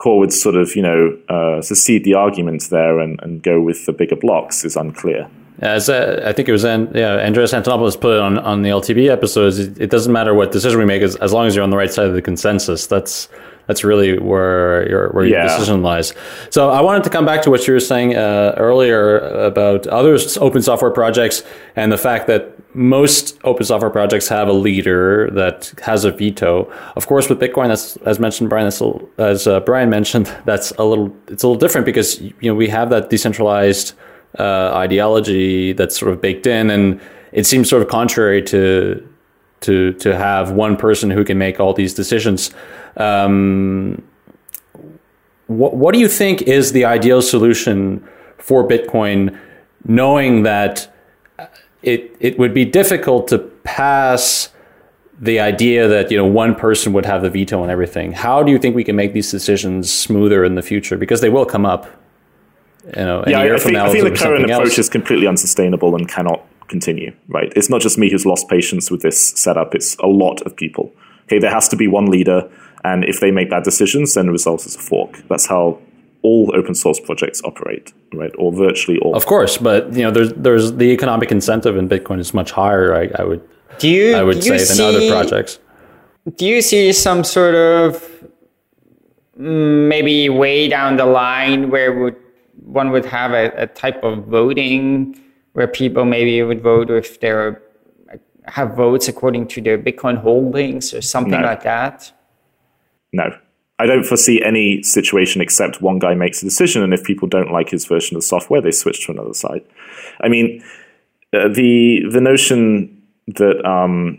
Core 0.02 0.18
would 0.18 0.32
sort 0.32 0.56
of, 0.56 0.74
you 0.74 0.82
know, 0.82 1.16
uh, 1.28 1.62
secede 1.62 2.02
the 2.02 2.14
argument 2.14 2.70
there 2.70 2.98
and, 2.98 3.20
and 3.22 3.40
go 3.40 3.60
with 3.60 3.86
the 3.86 3.92
bigger 3.92 4.16
blocks 4.16 4.64
is 4.64 4.74
unclear. 4.74 5.28
As 5.60 5.88
uh, 5.88 6.20
I 6.26 6.32
think 6.32 6.48
it 6.48 6.52
was, 6.52 6.64
yeah, 6.64 7.20
Andreas 7.24 7.52
Antonopoulos 7.52 8.00
put 8.00 8.14
it 8.14 8.18
on, 8.18 8.36
on 8.38 8.62
the 8.62 8.70
LTB 8.70 9.08
episodes. 9.08 9.60
It, 9.60 9.80
it, 9.80 9.90
doesn't 9.90 10.12
matter 10.12 10.34
what 10.34 10.50
decision 10.50 10.80
we 10.80 10.86
make, 10.86 11.02
as, 11.02 11.14
as 11.16 11.32
long 11.32 11.46
as 11.46 11.54
you're 11.54 11.62
on 11.62 11.70
the 11.70 11.76
right 11.76 11.92
side 11.92 12.08
of 12.08 12.14
the 12.14 12.22
consensus. 12.22 12.88
That's 12.88 13.28
that's 13.72 13.84
really 13.84 14.18
where 14.18 14.86
your 14.86 15.08
where 15.12 15.24
your 15.24 15.38
yeah. 15.38 15.48
decision 15.48 15.80
lies. 15.82 16.12
So 16.50 16.68
I 16.68 16.82
wanted 16.82 17.04
to 17.04 17.10
come 17.10 17.24
back 17.24 17.40
to 17.42 17.50
what 17.50 17.66
you 17.66 17.72
were 17.72 17.80
saying 17.80 18.14
uh, 18.14 18.52
earlier 18.58 19.18
about 19.50 19.86
other 19.86 20.18
open 20.40 20.60
software 20.60 20.90
projects 20.90 21.42
and 21.74 21.90
the 21.90 21.96
fact 21.96 22.26
that 22.26 22.42
most 22.74 23.38
open 23.44 23.64
software 23.64 23.90
projects 23.90 24.28
have 24.28 24.46
a 24.48 24.52
leader 24.52 25.30
that 25.30 25.72
has 25.82 26.04
a 26.04 26.12
veto. 26.12 26.70
Of 26.96 27.06
course, 27.06 27.30
with 27.30 27.40
Bitcoin, 27.40 27.68
that's 27.68 27.96
as 28.10 28.18
mentioned, 28.18 28.50
Brian, 28.50 28.66
that's 28.66 28.82
a, 28.82 28.92
as 29.16 29.46
uh, 29.46 29.60
Brian 29.60 29.88
mentioned, 29.88 30.26
that's 30.44 30.72
a 30.72 30.84
little 30.84 31.16
it's 31.28 31.42
a 31.42 31.46
little 31.48 31.58
different 31.58 31.86
because 31.86 32.20
you 32.20 32.34
know 32.42 32.54
we 32.54 32.68
have 32.68 32.90
that 32.90 33.08
decentralized 33.08 33.94
uh, 34.38 34.72
ideology 34.74 35.72
that's 35.72 35.98
sort 35.98 36.12
of 36.12 36.20
baked 36.20 36.46
in, 36.46 36.68
and 36.68 37.00
it 37.32 37.44
seems 37.46 37.70
sort 37.70 37.80
of 37.80 37.88
contrary 37.88 38.42
to 38.42 39.08
to 39.62 39.92
to 39.94 40.16
have 40.16 40.52
one 40.52 40.76
person 40.76 41.10
who 41.10 41.24
can 41.24 41.38
make 41.38 41.60
all 41.60 41.72
these 41.72 41.94
decisions. 41.94 42.50
Um, 42.96 44.02
what 45.46 45.74
what 45.74 45.94
do 45.94 46.00
you 46.00 46.08
think 46.08 46.42
is 46.42 46.72
the 46.72 46.84
ideal 46.84 47.22
solution 47.22 48.06
for 48.38 48.66
Bitcoin, 48.66 49.38
knowing 49.84 50.42
that 50.42 50.92
it 51.82 52.14
it 52.20 52.38
would 52.38 52.54
be 52.54 52.64
difficult 52.64 53.28
to 53.28 53.38
pass 53.38 54.50
the 55.20 55.38
idea 55.38 55.86
that 55.86 56.10
you 56.10 56.16
know 56.16 56.26
one 56.26 56.54
person 56.54 56.92
would 56.92 57.06
have 57.06 57.22
the 57.22 57.30
veto 57.30 57.62
on 57.62 57.70
everything. 57.70 58.12
How 58.12 58.42
do 58.42 58.50
you 58.50 58.58
think 58.58 58.74
we 58.74 58.84
can 58.84 58.96
make 58.96 59.12
these 59.12 59.30
decisions 59.30 59.92
smoother 59.92 60.44
in 60.44 60.56
the 60.56 60.62
future? 60.62 60.96
Because 60.96 61.20
they 61.20 61.30
will 61.30 61.46
come 61.46 61.64
up. 61.64 61.86
You 62.84 63.04
know, 63.04 63.24
yeah, 63.28 63.40
I, 63.40 63.58
think, 63.58 63.76
I 63.76 63.92
think 63.92 64.02
the 64.02 64.16
current 64.16 64.44
approach 64.44 64.70
else. 64.70 64.78
is 64.78 64.88
completely 64.88 65.28
unsustainable 65.28 65.94
and 65.94 66.08
cannot 66.08 66.44
continue, 66.68 67.14
right? 67.28 67.52
It's 67.56 67.68
not 67.68 67.80
just 67.80 67.98
me 67.98 68.10
who's 68.10 68.26
lost 68.26 68.48
patience 68.48 68.90
with 68.90 69.02
this 69.02 69.28
setup, 69.30 69.74
it's 69.74 69.96
a 69.96 70.06
lot 70.06 70.42
of 70.42 70.56
people. 70.56 70.92
Okay, 71.24 71.38
there 71.38 71.50
has 71.50 71.68
to 71.68 71.76
be 71.76 71.88
one 71.88 72.06
leader, 72.06 72.50
and 72.84 73.04
if 73.04 73.20
they 73.20 73.30
make 73.30 73.50
bad 73.50 73.62
decisions, 73.62 74.14
then 74.14 74.26
the 74.26 74.32
result 74.32 74.66
is 74.66 74.76
a 74.76 74.78
fork. 74.78 75.22
That's 75.28 75.46
how 75.46 75.78
all 76.22 76.50
open 76.54 76.74
source 76.74 77.00
projects 77.00 77.42
operate, 77.44 77.92
right? 78.12 78.32
Or 78.38 78.52
virtually 78.52 78.98
all. 78.98 79.14
Of 79.14 79.26
course, 79.26 79.58
but 79.58 79.92
you 79.92 80.02
know, 80.02 80.10
there's 80.10 80.32
there's 80.34 80.72
the 80.72 80.90
economic 80.92 81.30
incentive 81.30 81.76
in 81.76 81.88
Bitcoin 81.88 82.18
is 82.18 82.32
much 82.32 82.50
higher. 82.50 82.94
I, 82.94 83.10
I 83.20 83.24
would 83.24 83.48
do 83.78 83.88
you 83.88 84.14
I 84.14 84.22
would 84.22 84.42
say 84.42 84.58
see, 84.58 84.76
than 84.76 84.94
other 84.94 85.10
projects. 85.10 85.58
Do 86.36 86.46
you 86.46 86.62
see 86.62 86.92
some 86.92 87.24
sort 87.24 87.54
of 87.54 88.08
mm, 89.38 89.88
maybe 89.88 90.28
way 90.28 90.68
down 90.68 90.96
the 90.96 91.06
line 91.06 91.70
where 91.70 91.92
would 91.92 92.16
one 92.64 92.90
would 92.90 93.04
have 93.04 93.32
a, 93.32 93.52
a 93.56 93.66
type 93.66 94.02
of 94.04 94.24
voting 94.26 95.20
where 95.52 95.68
people 95.68 96.04
maybe 96.04 96.42
would 96.42 96.62
vote 96.62 96.90
if 96.90 97.20
they're 97.20 97.62
have 98.46 98.74
votes 98.74 99.08
according 99.08 99.46
to 99.46 99.60
their 99.60 99.78
Bitcoin 99.78 100.16
holdings 100.16 100.92
or 100.92 101.00
something 101.00 101.40
no. 101.40 101.46
like 101.46 101.62
that? 101.62 102.12
No. 103.12 103.30
I 103.78 103.86
don't 103.86 104.04
foresee 104.04 104.42
any 104.42 104.82
situation 104.82 105.40
except 105.40 105.80
one 105.80 105.98
guy 105.98 106.14
makes 106.14 106.42
a 106.42 106.44
decision, 106.44 106.82
and 106.82 106.94
if 106.94 107.02
people 107.02 107.26
don't 107.26 107.50
like 107.50 107.70
his 107.70 107.84
version 107.84 108.16
of 108.16 108.22
the 108.22 108.26
software, 108.26 108.60
they 108.60 108.70
switch 108.70 109.06
to 109.06 109.12
another 109.12 109.34
side. 109.34 109.64
I 110.20 110.28
mean, 110.28 110.62
uh, 111.32 111.48
the 111.48 112.02
the 112.10 112.20
notion 112.20 113.02
that 113.28 113.64
um, 113.66 114.18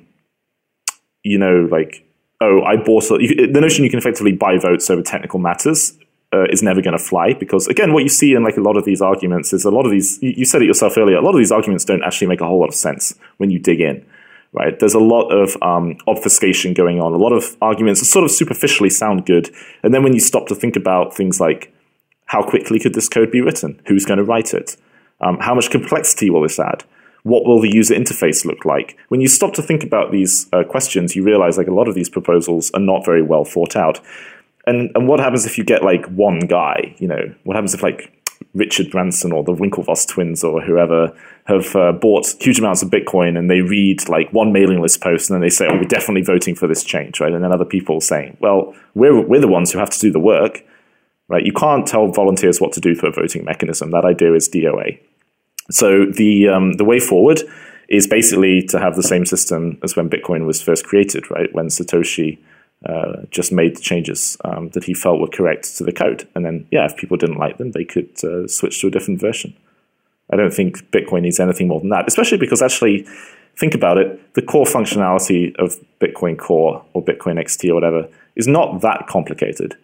you 1.23 1.37
know, 1.37 1.67
like, 1.71 2.05
oh, 2.41 2.61
I 2.63 2.75
bought 2.75 3.09
a, 3.11 3.17
you, 3.21 3.47
the 3.51 3.61
notion 3.61 3.85
you 3.85 3.89
can 3.89 3.99
effectively 3.99 4.33
buy 4.33 4.57
votes 4.57 4.89
over 4.89 5.01
technical 5.01 5.39
matters 5.39 5.97
uh, 6.33 6.45
is 6.49 6.63
never 6.63 6.81
going 6.81 6.97
to 6.97 7.03
fly 7.03 7.33
because 7.33 7.67
again, 7.67 7.93
what 7.93 8.03
you 8.03 8.09
see 8.09 8.33
in 8.33 8.43
like 8.43 8.57
a 8.57 8.61
lot 8.61 8.75
of 8.75 8.85
these 8.85 9.01
arguments 9.01 9.53
is 9.53 9.65
a 9.65 9.71
lot 9.71 9.85
of 9.85 9.91
these. 9.91 10.21
You, 10.21 10.33
you 10.37 10.45
said 10.45 10.61
it 10.61 10.65
yourself 10.65 10.97
earlier. 10.97 11.17
A 11.17 11.21
lot 11.21 11.35
of 11.35 11.37
these 11.37 11.51
arguments 11.51 11.85
don't 11.85 12.03
actually 12.03 12.27
make 12.27 12.41
a 12.41 12.45
whole 12.45 12.59
lot 12.59 12.69
of 12.69 12.75
sense 12.75 13.15
when 13.37 13.51
you 13.51 13.59
dig 13.59 13.79
in. 13.79 14.05
Right? 14.51 14.77
There's 14.79 14.93
a 14.93 14.99
lot 14.99 15.29
of 15.29 15.57
um, 15.63 15.97
obfuscation 16.07 16.75
going 16.75 17.01
on. 17.01 17.11
A 17.13 17.17
lot 17.17 17.33
of 17.33 17.57
arguments 17.61 18.07
sort 18.07 18.23
of 18.23 18.29
superficially 18.29 18.89
sound 18.89 19.25
good, 19.25 19.49
and 19.81 19.93
then 19.93 20.03
when 20.03 20.13
you 20.13 20.19
stop 20.19 20.47
to 20.47 20.55
think 20.55 20.75
about 20.75 21.15
things 21.15 21.39
like 21.39 21.73
how 22.25 22.41
quickly 22.41 22.79
could 22.79 22.93
this 22.93 23.09
code 23.09 23.31
be 23.31 23.41
written, 23.41 23.81
who's 23.87 24.05
going 24.05 24.17
to 24.17 24.23
write 24.23 24.53
it, 24.53 24.77
um, 25.21 25.37
how 25.39 25.53
much 25.53 25.69
complexity 25.69 26.29
will 26.29 26.41
this 26.41 26.59
add, 26.59 26.83
what 27.23 27.45
will 27.45 27.61
the 27.61 27.73
user 27.73 27.95
interface 27.95 28.45
look 28.45 28.65
like? 28.65 28.97
When 29.07 29.21
you 29.21 29.27
stop 29.27 29.53
to 29.53 29.61
think 29.61 29.83
about 29.83 30.11
these 30.11 30.47
uh, 30.53 30.63
questions, 30.63 31.15
you 31.15 31.23
realize 31.23 31.57
like 31.57 31.67
a 31.67 31.73
lot 31.73 31.87
of 31.87 31.95
these 31.95 32.09
proposals 32.09 32.69
are 32.71 32.79
not 32.79 33.05
very 33.05 33.21
well 33.21 33.45
thought 33.45 33.75
out. 33.75 33.99
And 34.65 34.91
and 34.95 35.07
what 35.07 35.19
happens 35.19 35.45
if 35.45 35.57
you 35.57 35.63
get 35.63 35.83
like 35.83 36.05
one 36.07 36.39
guy? 36.39 36.95
You 36.97 37.07
know, 37.07 37.33
what 37.43 37.55
happens 37.55 37.73
if 37.73 37.83
like 37.83 38.11
Richard 38.53 38.91
Branson 38.91 39.31
or 39.31 39.43
the 39.43 39.53
Winklevoss 39.53 40.07
twins 40.07 40.43
or 40.43 40.61
whoever 40.61 41.15
have 41.45 41.75
uh, 41.75 41.91
bought 41.91 42.27
huge 42.39 42.59
amounts 42.59 42.81
of 42.81 42.89
Bitcoin 42.89 43.37
and 43.37 43.49
they 43.49 43.61
read 43.61 44.07
like 44.07 44.31
one 44.31 44.53
mailing 44.53 44.81
list 44.81 45.01
post 45.01 45.29
and 45.29 45.35
then 45.35 45.41
they 45.41 45.49
say, 45.49 45.67
"Oh, 45.69 45.75
we're 45.75 45.83
definitely 45.83 46.21
voting 46.21 46.55
for 46.55 46.67
this 46.67 46.83
change," 46.83 47.19
right? 47.19 47.33
And 47.33 47.43
then 47.43 47.51
other 47.51 47.65
people 47.65 47.99
saying, 47.99 48.37
"Well, 48.39 48.73
we're 48.95 49.19
we're 49.19 49.41
the 49.41 49.47
ones 49.47 49.71
who 49.71 49.79
have 49.79 49.89
to 49.89 49.99
do 49.99 50.11
the 50.11 50.19
work." 50.19 50.63
Right? 51.29 51.45
You 51.45 51.53
can't 51.53 51.87
tell 51.87 52.07
volunteers 52.07 52.59
what 52.59 52.73
to 52.73 52.81
do 52.81 52.95
for 52.95 53.07
a 53.07 53.11
voting 53.11 53.45
mechanism. 53.45 53.91
That 53.91 54.05
idea 54.05 54.33
is 54.33 54.49
DOA. 54.49 54.99
So 55.71 56.05
the 56.05 56.49
um, 56.49 56.73
the 56.73 56.85
way 56.85 56.99
forward 56.99 57.41
is 57.89 58.07
basically 58.07 58.61
to 58.63 58.79
have 58.79 58.95
the 58.95 59.03
same 59.03 59.25
system 59.25 59.79
as 59.83 59.95
when 59.95 60.09
Bitcoin 60.09 60.45
was 60.45 60.61
first 60.61 60.85
created, 60.85 61.29
right? 61.31 61.53
When 61.53 61.67
Satoshi 61.67 62.39
uh, 62.85 63.23
just 63.31 63.51
made 63.51 63.75
the 63.75 63.81
changes 63.81 64.37
um, 64.43 64.69
that 64.69 64.83
he 64.83 64.93
felt 64.93 65.19
were 65.19 65.27
correct 65.27 65.77
to 65.77 65.83
the 65.83 65.91
code, 65.91 66.27
and 66.35 66.45
then 66.45 66.67
yeah, 66.71 66.85
if 66.85 66.97
people 66.97 67.17
didn't 67.17 67.37
like 67.37 67.57
them, 67.57 67.71
they 67.71 67.85
could 67.85 68.11
uh, 68.23 68.47
switch 68.47 68.79
to 68.81 68.87
a 68.87 68.91
different 68.91 69.19
version. 69.19 69.55
I 70.31 70.35
don't 70.35 70.53
think 70.53 70.89
Bitcoin 70.91 71.21
needs 71.21 71.39
anything 71.39 71.67
more 71.67 71.79
than 71.79 71.89
that, 71.89 72.07
especially 72.07 72.37
because 72.37 72.61
actually, 72.61 73.05
think 73.57 73.75
about 73.75 73.97
it, 73.97 74.33
the 74.33 74.41
core 74.41 74.65
functionality 74.65 75.55
of 75.57 75.79
Bitcoin 75.99 76.37
Core 76.37 76.83
or 76.93 77.03
Bitcoin 77.03 77.39
XT 77.39 77.69
or 77.69 77.75
whatever 77.75 78.09
is 78.35 78.47
not 78.47 78.81
that 78.81 79.07
complicated. 79.07 79.75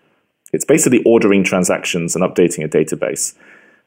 It's 0.52 0.66
basically 0.66 1.04
ordering 1.04 1.44
transactions 1.44 2.16
and 2.16 2.24
updating 2.24 2.66
a 2.66 2.68
database. 2.68 3.36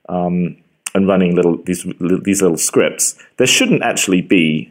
Um, 0.09 0.57
and 0.95 1.09
running 1.09 1.35
little 1.35 1.57
these 1.63 1.87
these 2.01 2.43
little 2.43 2.57
scripts, 2.57 3.17
there 3.39 3.47
shouldn't 3.47 3.83
actually 3.83 4.21
be 4.21 4.71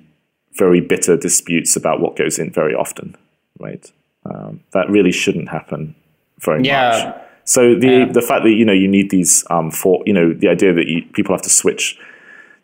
very 0.54 0.82
bitter 0.82 1.18
disputes 1.18 1.76
about 1.76 2.00
what 2.00 2.16
goes 2.16 2.38
in 2.38 2.52
very 2.52 2.76
often, 2.76 3.16
right? 3.60 3.92
Um, 4.26 4.62
that 4.72 4.90
really 4.90 5.12
shouldn't 5.12 5.50
happen 5.50 5.96
very 6.40 6.64
yeah. 6.64 6.90
much. 6.90 7.22
So 7.44 7.76
the 7.76 7.88
yeah. 7.88 8.06
the 8.06 8.22
fact 8.22 8.44
that 8.44 8.52
you 8.52 8.66
know 8.66 8.74
you 8.74 8.88
need 8.88 9.10
these 9.10 9.44
um, 9.50 9.72
for 9.72 10.04
you 10.06 10.14
know 10.14 10.34
the 10.34 10.48
idea 10.48 10.74
that 10.74 10.88
you, 10.88 11.04
people 11.14 11.34
have 11.34 11.42
to 11.42 11.50
switch 11.50 11.98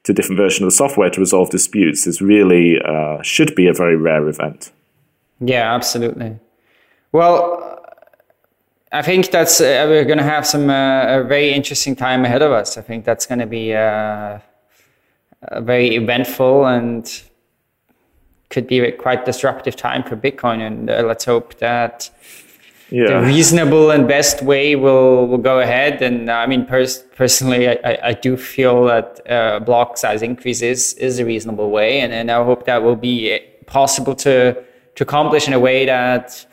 to 0.03 0.11
a 0.11 0.15
different 0.15 0.37
version 0.37 0.63
of 0.63 0.67
the 0.71 0.75
software 0.75 1.09
to 1.09 1.19
resolve 1.19 1.49
disputes 1.49 2.07
is 2.07 2.21
really 2.21 2.79
uh, 2.81 3.21
should 3.21 3.55
be 3.55 3.67
a 3.67 3.73
very 3.73 3.95
rare 3.95 4.27
event. 4.27 4.71
Yeah, 5.39 5.73
absolutely. 5.73 6.39
Well, 7.11 7.83
I 8.91 9.01
think 9.01 9.31
that's 9.31 9.59
uh, 9.59 9.85
we're 9.89 10.05
going 10.05 10.17
to 10.19 10.23
have 10.23 10.45
some 10.45 10.69
uh, 10.69 11.19
a 11.19 11.23
very 11.23 11.51
interesting 11.51 11.95
time 11.95 12.23
ahead 12.23 12.41
of 12.41 12.51
us. 12.51 12.77
I 12.77 12.81
think 12.81 13.03
that's 13.03 13.25
going 13.25 13.39
to 13.39 13.47
be 13.47 13.73
uh, 13.73 14.39
very 15.59 15.95
eventful 15.95 16.65
and 16.65 17.05
could 18.49 18.67
be 18.67 18.79
a 18.79 18.91
quite 18.91 19.25
disruptive 19.25 19.75
time 19.75 20.03
for 20.03 20.15
Bitcoin. 20.15 20.65
And 20.65 20.89
uh, 20.89 21.03
let's 21.05 21.25
hope 21.25 21.57
that 21.59 22.09
yeah. 22.89 23.07
the 23.07 23.21
reasonable 23.21 23.91
and 23.91 24.07
best 24.07 24.41
way 24.41 24.75
will 24.75 25.27
will 25.27 25.37
go 25.37 25.59
ahead. 25.59 26.01
And 26.01 26.29
uh, 26.29 26.33
I 26.33 26.47
mean, 26.47 26.65
pers- 26.65 27.03
personally, 27.15 27.67
I, 27.69 27.97
I 28.03 28.13
do 28.13 28.37
feel 28.37 28.85
that 28.85 29.19
uh, 29.29 29.59
block 29.59 29.97
size 29.97 30.21
increases 30.21 30.93
is, 30.93 31.19
a 31.19 31.25
reasonable 31.25 31.71
way, 31.71 31.99
and, 31.99 32.13
and 32.13 32.31
I 32.31 32.43
hope 32.43 32.65
that 32.65 32.83
will 32.83 32.95
be 32.95 33.39
possible 33.65 34.15
to 34.15 34.63
to 34.95 35.03
accomplish 35.03 35.47
in 35.47 35.53
a 35.53 35.59
way 35.59 35.85
that 35.85 36.45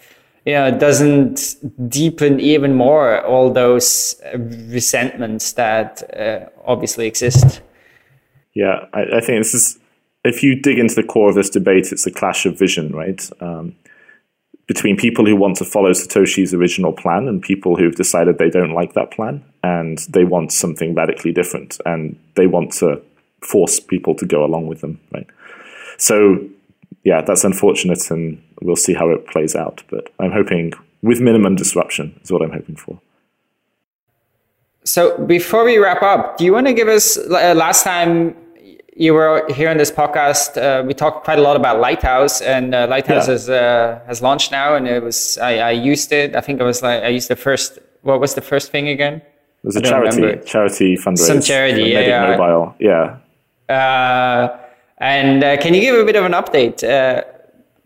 you 0.45 0.53
know, 0.53 0.71
doesn't 0.77 1.57
deepen 1.89 2.39
even 2.39 2.75
more 2.75 3.25
all 3.25 3.51
those 3.51 4.21
resentments 4.35 5.53
that 5.53 6.03
uh, 6.19 6.47
obviously 6.67 7.07
exist. 7.07 7.63
Yeah, 8.55 8.87
I, 8.93 9.17
I, 9.17 9.21
think 9.21 9.41
this 9.41 9.55
is, 9.55 9.79
if 10.25 10.43
you 10.43 10.61
dig 10.61 10.79
into 10.79 10.95
the 10.95 11.03
core 11.03 11.29
of 11.29 11.35
this 11.35 11.51
debate, 11.51 11.93
it's 11.93 12.07
a 12.07 12.11
clash 12.11 12.47
of 12.47 12.59
vision, 12.59 12.93
right? 12.93 13.29
Um, 13.41 13.75
between 14.67 14.97
people 14.97 15.27
who 15.27 15.37
want 15.37 15.57
to 15.57 15.65
follow 15.65 15.91
Satoshi's 15.91 16.55
original 16.55 16.93
plan 16.93 17.29
and 17.29 17.43
people 17.43 17.77
who've 17.77 17.95
decided 17.95 18.39
they 18.39 18.49
don't 18.49 18.73
like 18.73 18.95
that 18.95 19.11
plan 19.11 19.45
and 19.63 19.99
they 20.09 20.25
want 20.25 20.53
something 20.53 20.95
radically 20.95 21.33
different 21.33 21.79
and 21.85 22.19
they 22.35 22.47
want 22.47 22.73
to 22.73 23.03
force 23.43 23.79
people 23.79 24.15
to 24.15 24.25
go 24.25 24.43
along 24.43 24.67
with 24.67 24.81
them, 24.81 24.99
right? 25.13 25.27
So 25.99 26.49
yeah, 27.05 27.21
that's 27.21 27.45
unfortunate, 27.45 28.11
and 28.11 28.43
we'll 28.63 28.77
see 28.77 28.95
how 28.95 29.11
it 29.11 29.27
plays 29.27 29.55
out. 29.55 29.83
But 29.91 30.13
I'm 30.19 30.33
hoping 30.33 30.73
with 31.03 31.21
minimum 31.21 31.55
disruption 31.55 32.19
is 32.23 32.33
what 32.33 32.41
I'm 32.41 32.51
hoping 32.51 32.77
for. 32.77 32.99
So 34.85 35.19
before 35.27 35.65
we 35.65 35.77
wrap 35.77 36.03
up, 36.03 36.39
do 36.39 36.45
you 36.45 36.53
want 36.53 36.67
to 36.67 36.73
give 36.73 36.89
us 36.89 37.19
uh, 37.19 37.55
last 37.55 37.85
time 37.85 38.35
you 38.97 39.15
were 39.15 39.45
here 39.53 39.71
on 39.71 39.77
this 39.77 39.91
podcast? 39.91 40.57
Uh, 40.57 40.85
we 40.85 40.95
talked 40.95 41.25
quite 41.25 41.39
a 41.39 41.43
lot 41.43 41.57
about 41.57 41.81
Lighthouse, 41.81 42.41
and 42.41 42.75
uh, 42.75 42.87
Lighthouse 42.89 43.27
yeah. 43.27 43.33
has 43.33 43.51
uh, 43.51 44.01
has 44.07 44.23
launched 44.23 44.53
now, 44.53 44.77
and 44.77 44.87
it 44.87 45.03
was 45.03 45.39
I, 45.39 45.59
I, 45.59 45.71
used 45.71 46.13
it. 46.13 46.37
I 46.37 46.41
think 46.41 46.61
it 46.61 46.65
was 46.65 46.83
like 46.83 47.03
I 47.03 47.09
used 47.09 47.29
the 47.29 47.37
first. 47.37 47.79
What 48.03 48.21
was 48.21 48.35
the 48.35 48.41
first 48.41 48.71
thing 48.71 48.89
again? 48.89 49.15
It 49.15 49.25
was 49.65 49.77
a 49.77 49.81
charity 49.81 50.21
remember. 50.21 50.45
charity 50.45 50.97
fundraiser. 50.97 51.27
Some 51.27 51.41
charity, 51.41 51.85
yeah, 51.85 52.01
yeah. 52.01 52.37
Mobile, 52.37 52.75
yeah. 52.79 53.19
Uh, 53.69 54.59
and 54.99 55.43
uh, 55.43 55.57
can 55.57 55.75
you 55.75 55.81
give 55.81 55.97
a 55.97 56.05
bit 56.05 56.17
of 56.17 56.25
an 56.25 56.33
update? 56.33 56.85
Uh, 56.85 57.25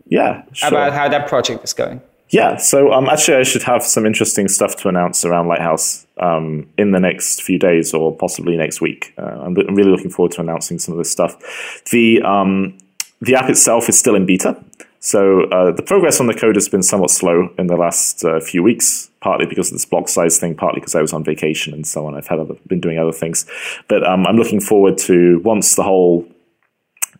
yeah, 0.07 0.43
sure. 0.51 0.69
about 0.69 0.93
how 0.93 1.07
that 1.07 1.27
project 1.27 1.63
is 1.63 1.73
going. 1.73 2.01
Yeah, 2.29 2.57
so 2.57 2.91
um, 2.93 3.09
actually, 3.09 3.37
I 3.37 3.43
should 3.43 3.63
have 3.63 3.83
some 3.83 4.05
interesting 4.05 4.47
stuff 4.47 4.75
to 4.77 4.87
announce 4.87 5.25
around 5.25 5.47
Lighthouse 5.47 6.05
um, 6.19 6.69
in 6.77 6.91
the 6.91 6.99
next 6.99 7.41
few 7.41 7.57
days 7.57 7.93
or 7.93 8.15
possibly 8.15 8.55
next 8.55 8.81
week. 8.81 9.13
Uh, 9.17 9.23
I'm, 9.23 9.57
I'm, 9.57 9.75
really 9.75 9.89
looking 9.89 10.11
forward 10.11 10.33
to 10.33 10.41
announcing 10.41 10.77
some 10.77 10.93
of 10.93 10.99
this 10.99 11.11
stuff. 11.11 11.81
The 11.89 12.21
um, 12.21 12.77
the 13.21 13.35
app 13.35 13.49
itself 13.49 13.89
is 13.89 13.97
still 13.97 14.15
in 14.15 14.27
beta, 14.27 14.63
so 14.99 15.43
uh, 15.45 15.71
the 15.71 15.81
progress 15.81 16.19
on 16.19 16.27
the 16.27 16.33
code 16.33 16.55
has 16.55 16.69
been 16.69 16.83
somewhat 16.83 17.09
slow 17.09 17.49
in 17.57 17.67
the 17.67 17.75
last 17.75 18.23
uh, 18.23 18.39
few 18.39 18.61
weeks, 18.61 19.09
partly 19.21 19.47
because 19.47 19.69
of 19.69 19.73
this 19.73 19.85
block 19.85 20.07
size 20.07 20.37
thing, 20.37 20.55
partly 20.55 20.81
because 20.81 20.93
I 20.93 21.01
was 21.01 21.13
on 21.13 21.23
vacation 21.23 21.73
and 21.73 21.87
so 21.87 22.05
on. 22.05 22.15
I've 22.15 22.27
had 22.27 22.37
other, 22.37 22.55
been 22.67 22.79
doing 22.79 22.99
other 22.99 23.11
things, 23.11 23.45
but 23.87 24.05
um, 24.05 24.27
I'm 24.27 24.35
looking 24.35 24.59
forward 24.59 24.99
to 24.99 25.39
once 25.39 25.75
the 25.75 25.83
whole 25.83 26.27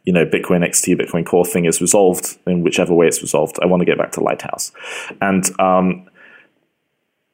you 0.10 0.14
know, 0.14 0.26
Bitcoin 0.26 0.68
XT, 0.68 1.00
Bitcoin 1.00 1.24
Core 1.24 1.46
thing 1.46 1.66
is 1.66 1.82
resolved 1.82 2.40
in 2.48 2.64
whichever 2.64 2.96
way 2.96 3.06
it's 3.06 3.22
resolved. 3.22 3.60
I 3.62 3.68
want 3.68 3.82
to 3.82 3.86
get 3.86 4.00
back 4.00 4.12
to 4.14 4.22
Lighthouse, 4.22 4.72
and 5.22 5.48
um, 5.60 6.10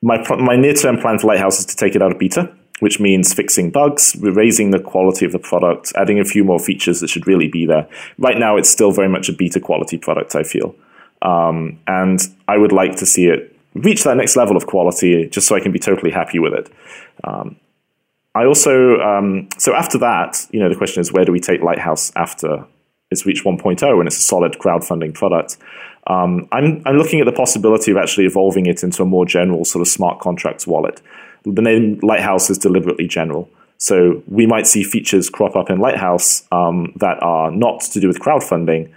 my 0.01 0.17
my 0.35 0.57
near 0.57 0.73
term 0.73 0.97
plan 0.97 1.17
for 1.17 1.27
Lighthouse 1.27 1.57
is 1.57 1.65
to 1.67 1.77
take 1.77 1.95
it 1.95 2.01
out 2.01 2.11
of 2.11 2.19
beta, 2.19 2.53
which 2.81 2.99
means 2.99 3.33
fixing 3.33 3.71
bugs, 3.71 4.13
raising 4.19 4.71
the 4.71 4.79
quality 4.81 5.25
of 5.25 5.31
the 5.31 5.39
product, 5.39 5.93
adding 5.95 6.19
a 6.19 6.25
few 6.25 6.43
more 6.43 6.59
features 6.59 6.99
that 6.99 7.09
should 7.09 7.27
really 7.27 7.47
be 7.47 7.65
there. 7.65 7.87
Right 8.17 8.37
now, 8.37 8.57
it's 8.57 8.69
still 8.69 8.91
very 8.91 9.07
much 9.07 9.29
a 9.29 9.31
beta 9.31 9.61
quality 9.61 9.97
product. 9.97 10.35
I 10.35 10.43
feel, 10.43 10.75
um, 11.21 11.79
and 11.87 12.19
I 12.49 12.57
would 12.57 12.73
like 12.73 12.97
to 12.97 13.05
see 13.05 13.27
it 13.27 13.57
reach 13.73 14.03
that 14.03 14.17
next 14.17 14.35
level 14.35 14.57
of 14.57 14.67
quality, 14.67 15.29
just 15.29 15.47
so 15.47 15.55
I 15.55 15.61
can 15.61 15.71
be 15.71 15.79
totally 15.79 16.11
happy 16.11 16.39
with 16.39 16.53
it. 16.53 16.69
Um, 17.23 17.55
I 18.35 18.45
also, 18.45 18.99
um, 18.99 19.47
so 19.57 19.73
after 19.73 19.97
that, 19.99 20.45
you 20.51 20.59
know, 20.59 20.67
the 20.67 20.75
question 20.75 20.99
is 20.99 21.11
where 21.13 21.23
do 21.23 21.31
we 21.31 21.39
take 21.39 21.61
Lighthouse 21.61 22.11
after 22.17 22.65
it's 23.09 23.25
reached 23.25 23.45
1.0 23.45 23.81
and 23.81 24.07
it's 24.07 24.17
a 24.17 24.21
solid 24.21 24.53
crowdfunding 24.59 25.13
product? 25.13 25.57
Um, 26.07 26.47
I'm, 26.51 26.81
I'm 26.85 26.97
looking 26.97 27.21
at 27.21 27.25
the 27.25 27.31
possibility 27.31 27.91
of 27.91 27.97
actually 27.97 28.25
evolving 28.25 28.65
it 28.65 28.83
into 28.83 29.01
a 29.01 29.05
more 29.05 29.25
general 29.25 29.63
sort 29.63 29.81
of 29.81 29.87
smart 29.87 30.19
contracts 30.19 30.67
wallet. 30.67 31.01
The 31.45 31.61
name 31.61 31.99
Lighthouse 32.03 32.49
is 32.49 32.57
deliberately 32.57 33.07
general. 33.07 33.49
So 33.77 34.21
we 34.27 34.45
might 34.45 34.67
see 34.67 34.83
features 34.83 35.29
crop 35.29 35.55
up 35.55 35.69
in 35.69 35.79
Lighthouse 35.79 36.43
um, 36.51 36.91
that 36.97 37.21
are 37.23 37.51
not 37.51 37.81
to 37.81 38.01
do 38.01 38.07
with 38.07 38.19
crowdfunding, 38.19 38.91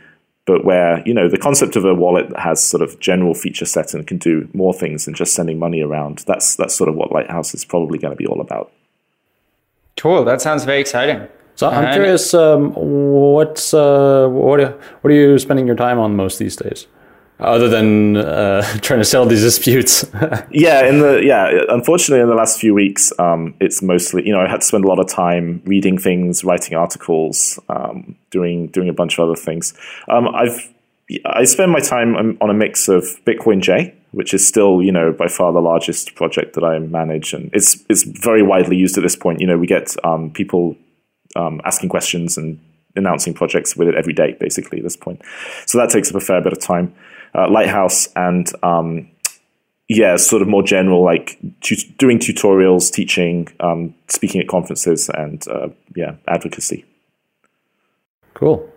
but 0.47 0.65
where 0.65 1.03
you 1.07 1.13
know 1.13 1.29
the 1.29 1.37
concept 1.37 1.77
of 1.77 1.85
a 1.85 1.95
wallet 1.95 2.31
that 2.31 2.41
has 2.41 2.63
sort 2.63 2.83
of 2.83 2.99
general 3.01 3.35
feature 3.35 3.67
set 3.67 3.93
and 3.93 4.07
can 4.07 4.19
do 4.19 4.49
more 4.55 4.73
things 4.73 5.05
than 5.05 5.15
just 5.15 5.35
sending 5.35 5.59
money 5.59 5.83
around. 5.83 6.25
That's 6.27 6.57
that's 6.57 6.75
sort 6.75 6.89
of 6.89 6.95
what 6.95 7.13
Lighthouse 7.13 7.55
is 7.55 7.65
probably 7.65 7.99
going 7.99 8.13
to 8.13 8.17
be 8.17 8.27
all 8.27 8.41
about. 8.41 8.73
Cool. 9.99 10.25
That 10.25 10.41
sounds 10.41 10.65
very 10.65 10.81
exciting. 10.81 11.29
So 11.57 11.69
I'm 11.69 11.87
and 11.87 11.95
curious, 11.95 12.35
um, 12.35 12.73
what's 12.73 13.75
uh, 13.75 14.29
what 14.29 14.61
what 14.61 15.11
are 15.11 15.15
you 15.15 15.39
spending 15.41 15.67
your 15.67 15.75
time 15.75 15.99
on 15.99 16.15
most 16.15 16.39
these 16.39 16.55
days, 16.55 16.87
other 17.41 17.69
than 17.69 18.17
uh, 18.17 18.63
trying 18.81 19.01
to 19.01 19.05
sell 19.05 19.27
these 19.27 19.43
disputes? 19.43 20.09
yeah, 20.53 20.87
in 20.87 21.01
the 21.01 21.21
yeah, 21.25 21.51
unfortunately, 21.69 22.23
in 22.23 22.29
the 22.29 22.37
last 22.37 22.61
few 22.61 22.75
weeks, 22.75 23.13
um, 23.19 23.57
it's 23.59 23.83
mostly 23.83 24.25
you 24.25 24.33
know 24.33 24.41
I 24.41 24.49
had 24.49 24.61
to 24.61 24.67
spend 24.67 24.85
a 24.85 24.87
lot 24.87 25.01
of 25.01 25.09
time 25.09 25.61
reading 25.65 25.99
things, 25.99 26.45
writing 26.45 26.77
articles, 26.77 27.59
um, 27.69 28.15
doing 28.31 28.69
doing 28.69 28.89
a 28.89 28.93
bunch 28.93 29.19
of 29.19 29.29
other 29.29 29.37
things. 29.37 29.75
Um, 30.07 30.29
I've 30.29 30.73
I 31.25 31.43
spend 31.43 31.73
my 31.73 31.81
time 31.81 32.39
on 32.41 32.51
a 32.51 32.55
mix 32.55 32.89
of 32.89 33.03
bitcoinj, 33.25 33.93
which 34.13 34.33
is 34.33 34.47
still, 34.47 34.83
you 34.83 34.93
know, 34.93 35.13
by 35.13 35.29
far 35.29 35.53
the 35.53 35.61
largest 35.61 36.15
project 36.15 36.55
that 36.55 36.65
I 36.65 36.79
manage, 36.79 37.33
and 37.33 37.51
it's 37.53 37.85
it's 37.89 38.05
very 38.05 38.43
widely 38.43 38.77
used 38.77 38.97
at 38.97 39.03
this 39.03 39.17
point. 39.17 39.41
You 39.41 39.47
know, 39.47 39.59
we 39.59 39.67
get 39.67 39.95
um, 40.05 40.31
people 40.31 40.77
um, 41.37 41.61
asking 41.65 41.89
questions 41.89 42.37
and 42.39 42.61
announcing 42.97 43.35
projects 43.35 43.77
with 43.77 43.89
it 43.89 43.95
every 43.95 44.13
day, 44.13 44.37
basically 44.41 44.79
at 44.79 44.85
this 44.85 44.97
point. 44.97 45.23
So 45.67 45.79
that 45.79 45.91
takes 45.91 46.11
up 46.11 46.17
a 46.17 46.21
fair 46.21 46.41
bit 46.41 46.53
of 46.53 46.61
time. 46.61 46.95
Uh, 47.35 47.49
Lighthouse 47.51 48.09
and 48.17 48.51
um, 48.63 49.09
yeah, 49.89 50.17
sort 50.17 50.43
of 50.43 50.49
more 50.49 50.63
general, 50.63 51.03
like 51.03 51.39
doing 51.97 52.19
tutorials, 52.19 52.93
teaching, 52.93 53.49
um, 53.61 53.95
speaking 54.09 54.41
at 54.41 54.49
conferences, 54.49 55.09
and 55.11 55.47
uh, 55.49 55.69
yeah, 55.95 56.17
advocacy. 56.27 56.85
Cool. 58.35 58.69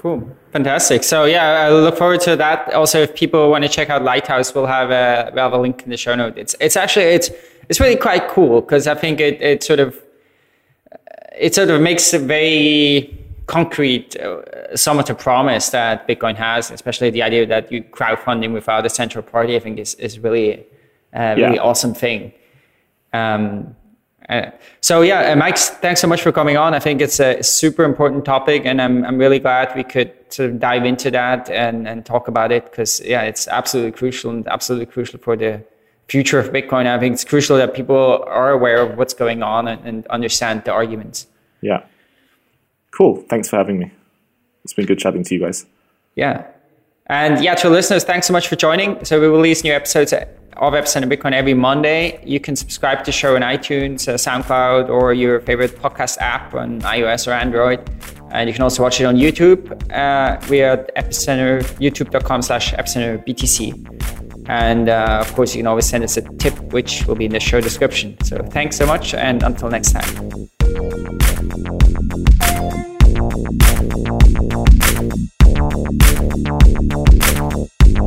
Cool. 0.00 0.26
Fantastic. 0.52 1.04
So 1.04 1.26
yeah, 1.26 1.66
I 1.66 1.68
look 1.68 1.98
forward 1.98 2.22
to 2.22 2.34
that. 2.34 2.72
Also, 2.72 3.02
if 3.02 3.14
people 3.14 3.50
want 3.50 3.64
to 3.64 3.68
check 3.68 3.90
out 3.90 4.02
Lighthouse, 4.02 4.54
we'll 4.54 4.64
have 4.64 4.90
a 4.90 5.30
we'll 5.34 5.44
have 5.44 5.52
a 5.52 5.58
link 5.58 5.82
in 5.82 5.90
the 5.90 5.98
show 5.98 6.14
note. 6.14 6.38
It's 6.38 6.56
it's 6.58 6.74
actually 6.74 7.04
it's 7.04 7.30
it's 7.68 7.80
really 7.80 7.96
quite 7.96 8.26
cool 8.28 8.62
because 8.62 8.86
I 8.86 8.94
think 8.94 9.20
it 9.20 9.42
it 9.42 9.62
sort 9.62 9.78
of 9.78 10.02
it 11.38 11.54
sort 11.54 11.68
of 11.68 11.82
makes 11.82 12.14
a 12.14 12.18
very 12.18 13.14
concrete 13.44 14.16
uh, 14.16 14.74
some 14.74 14.98
of 14.98 15.04
the 15.04 15.14
promise 15.14 15.68
that 15.68 16.08
Bitcoin 16.08 16.34
has, 16.34 16.70
especially 16.70 17.10
the 17.10 17.22
idea 17.22 17.44
that 17.44 17.70
you 17.70 17.82
crowdfunding 17.82 18.54
without 18.54 18.86
a 18.86 18.88
central 18.88 19.22
party. 19.22 19.54
I 19.54 19.58
think 19.58 19.78
is 19.78 19.96
is 19.96 20.18
really 20.18 20.64
a 21.12 21.36
really 21.36 21.56
yeah. 21.56 21.60
awesome 21.60 21.92
thing. 21.92 22.32
Um, 23.12 23.76
uh, 24.30 24.50
so 24.80 25.02
yeah, 25.02 25.32
uh, 25.32 25.36
Mike, 25.36 25.58
thanks 25.58 26.00
so 26.00 26.06
much 26.06 26.22
for 26.22 26.30
coming 26.30 26.56
on. 26.56 26.72
I 26.72 26.78
think 26.78 27.00
it's 27.00 27.18
a 27.18 27.42
super 27.42 27.82
important 27.84 28.24
topic, 28.24 28.62
and 28.64 28.80
I'm 28.80 29.04
I'm 29.04 29.18
really 29.18 29.40
glad 29.40 29.74
we 29.74 29.82
could 29.82 30.12
sort 30.28 30.50
of 30.50 30.60
dive 30.60 30.84
into 30.84 31.10
that 31.10 31.50
and 31.50 31.88
and 31.88 32.06
talk 32.06 32.28
about 32.28 32.52
it 32.52 32.64
because 32.66 33.00
yeah, 33.00 33.22
it's 33.22 33.48
absolutely 33.48 33.92
crucial 33.92 34.30
and 34.30 34.46
absolutely 34.46 34.86
crucial 34.86 35.18
for 35.18 35.36
the 35.36 35.62
future 36.08 36.38
of 36.38 36.50
Bitcoin. 36.50 36.86
I 36.86 36.98
think 36.98 37.14
it's 37.14 37.24
crucial 37.24 37.56
that 37.56 37.74
people 37.74 38.24
are 38.26 38.50
aware 38.50 38.80
of 38.82 38.96
what's 38.96 39.14
going 39.14 39.42
on 39.42 39.68
and, 39.68 39.84
and 39.84 40.06
understand 40.08 40.64
the 40.64 40.72
arguments. 40.72 41.26
Yeah. 41.60 41.84
Cool. 42.92 43.24
Thanks 43.28 43.48
for 43.48 43.56
having 43.56 43.78
me. 43.78 43.92
It's 44.64 44.72
been 44.72 44.86
good 44.86 44.98
chatting 44.98 45.24
to 45.24 45.34
you 45.34 45.40
guys. 45.40 45.66
Yeah. 46.14 46.46
And 47.10 47.42
yeah, 47.42 47.56
to 47.56 47.68
listeners, 47.68 48.04
thanks 48.04 48.28
so 48.28 48.32
much 48.32 48.46
for 48.46 48.54
joining. 48.54 49.04
So 49.04 49.20
we 49.20 49.26
release 49.26 49.64
new 49.64 49.72
episodes 49.72 50.12
of 50.12 50.22
Epicenter 50.74 51.12
Bitcoin 51.12 51.32
every 51.32 51.54
Monday. 51.54 52.22
You 52.24 52.38
can 52.38 52.54
subscribe 52.54 53.00
to 53.00 53.04
the 53.06 53.10
show 53.10 53.34
on 53.34 53.42
iTunes, 53.42 54.06
uh, 54.06 54.14
SoundCloud, 54.14 54.88
or 54.88 55.12
your 55.12 55.40
favorite 55.40 55.72
podcast 55.72 56.18
app 56.18 56.54
on 56.54 56.80
iOS 56.82 57.26
or 57.26 57.32
Android. 57.32 57.80
And 58.30 58.48
you 58.48 58.54
can 58.54 58.62
also 58.62 58.84
watch 58.84 59.00
it 59.00 59.06
on 59.06 59.16
YouTube. 59.16 59.60
Uh, 59.92 60.38
we 60.48 60.62
are 60.62 60.74
at 60.74 60.94
Epicenter, 60.94 61.62
youtube.com 61.80 62.42
slash 62.42 62.72
Epicenter 62.74 63.26
BTC. 63.26 64.48
And 64.48 64.88
uh, 64.88 65.18
of 65.20 65.34
course, 65.34 65.52
you 65.52 65.58
can 65.58 65.66
always 65.66 65.86
send 65.86 66.04
us 66.04 66.16
a 66.16 66.22
tip, 66.38 66.56
which 66.72 67.04
will 67.06 67.16
be 67.16 67.24
in 67.24 67.32
the 67.32 67.40
show 67.40 67.60
description. 67.60 68.16
So 68.22 68.38
thanks 68.38 68.76
so 68.76 68.86
much, 68.86 69.14
and 69.14 69.42
until 69.42 69.68
next 69.68 69.90
time. 69.90 70.48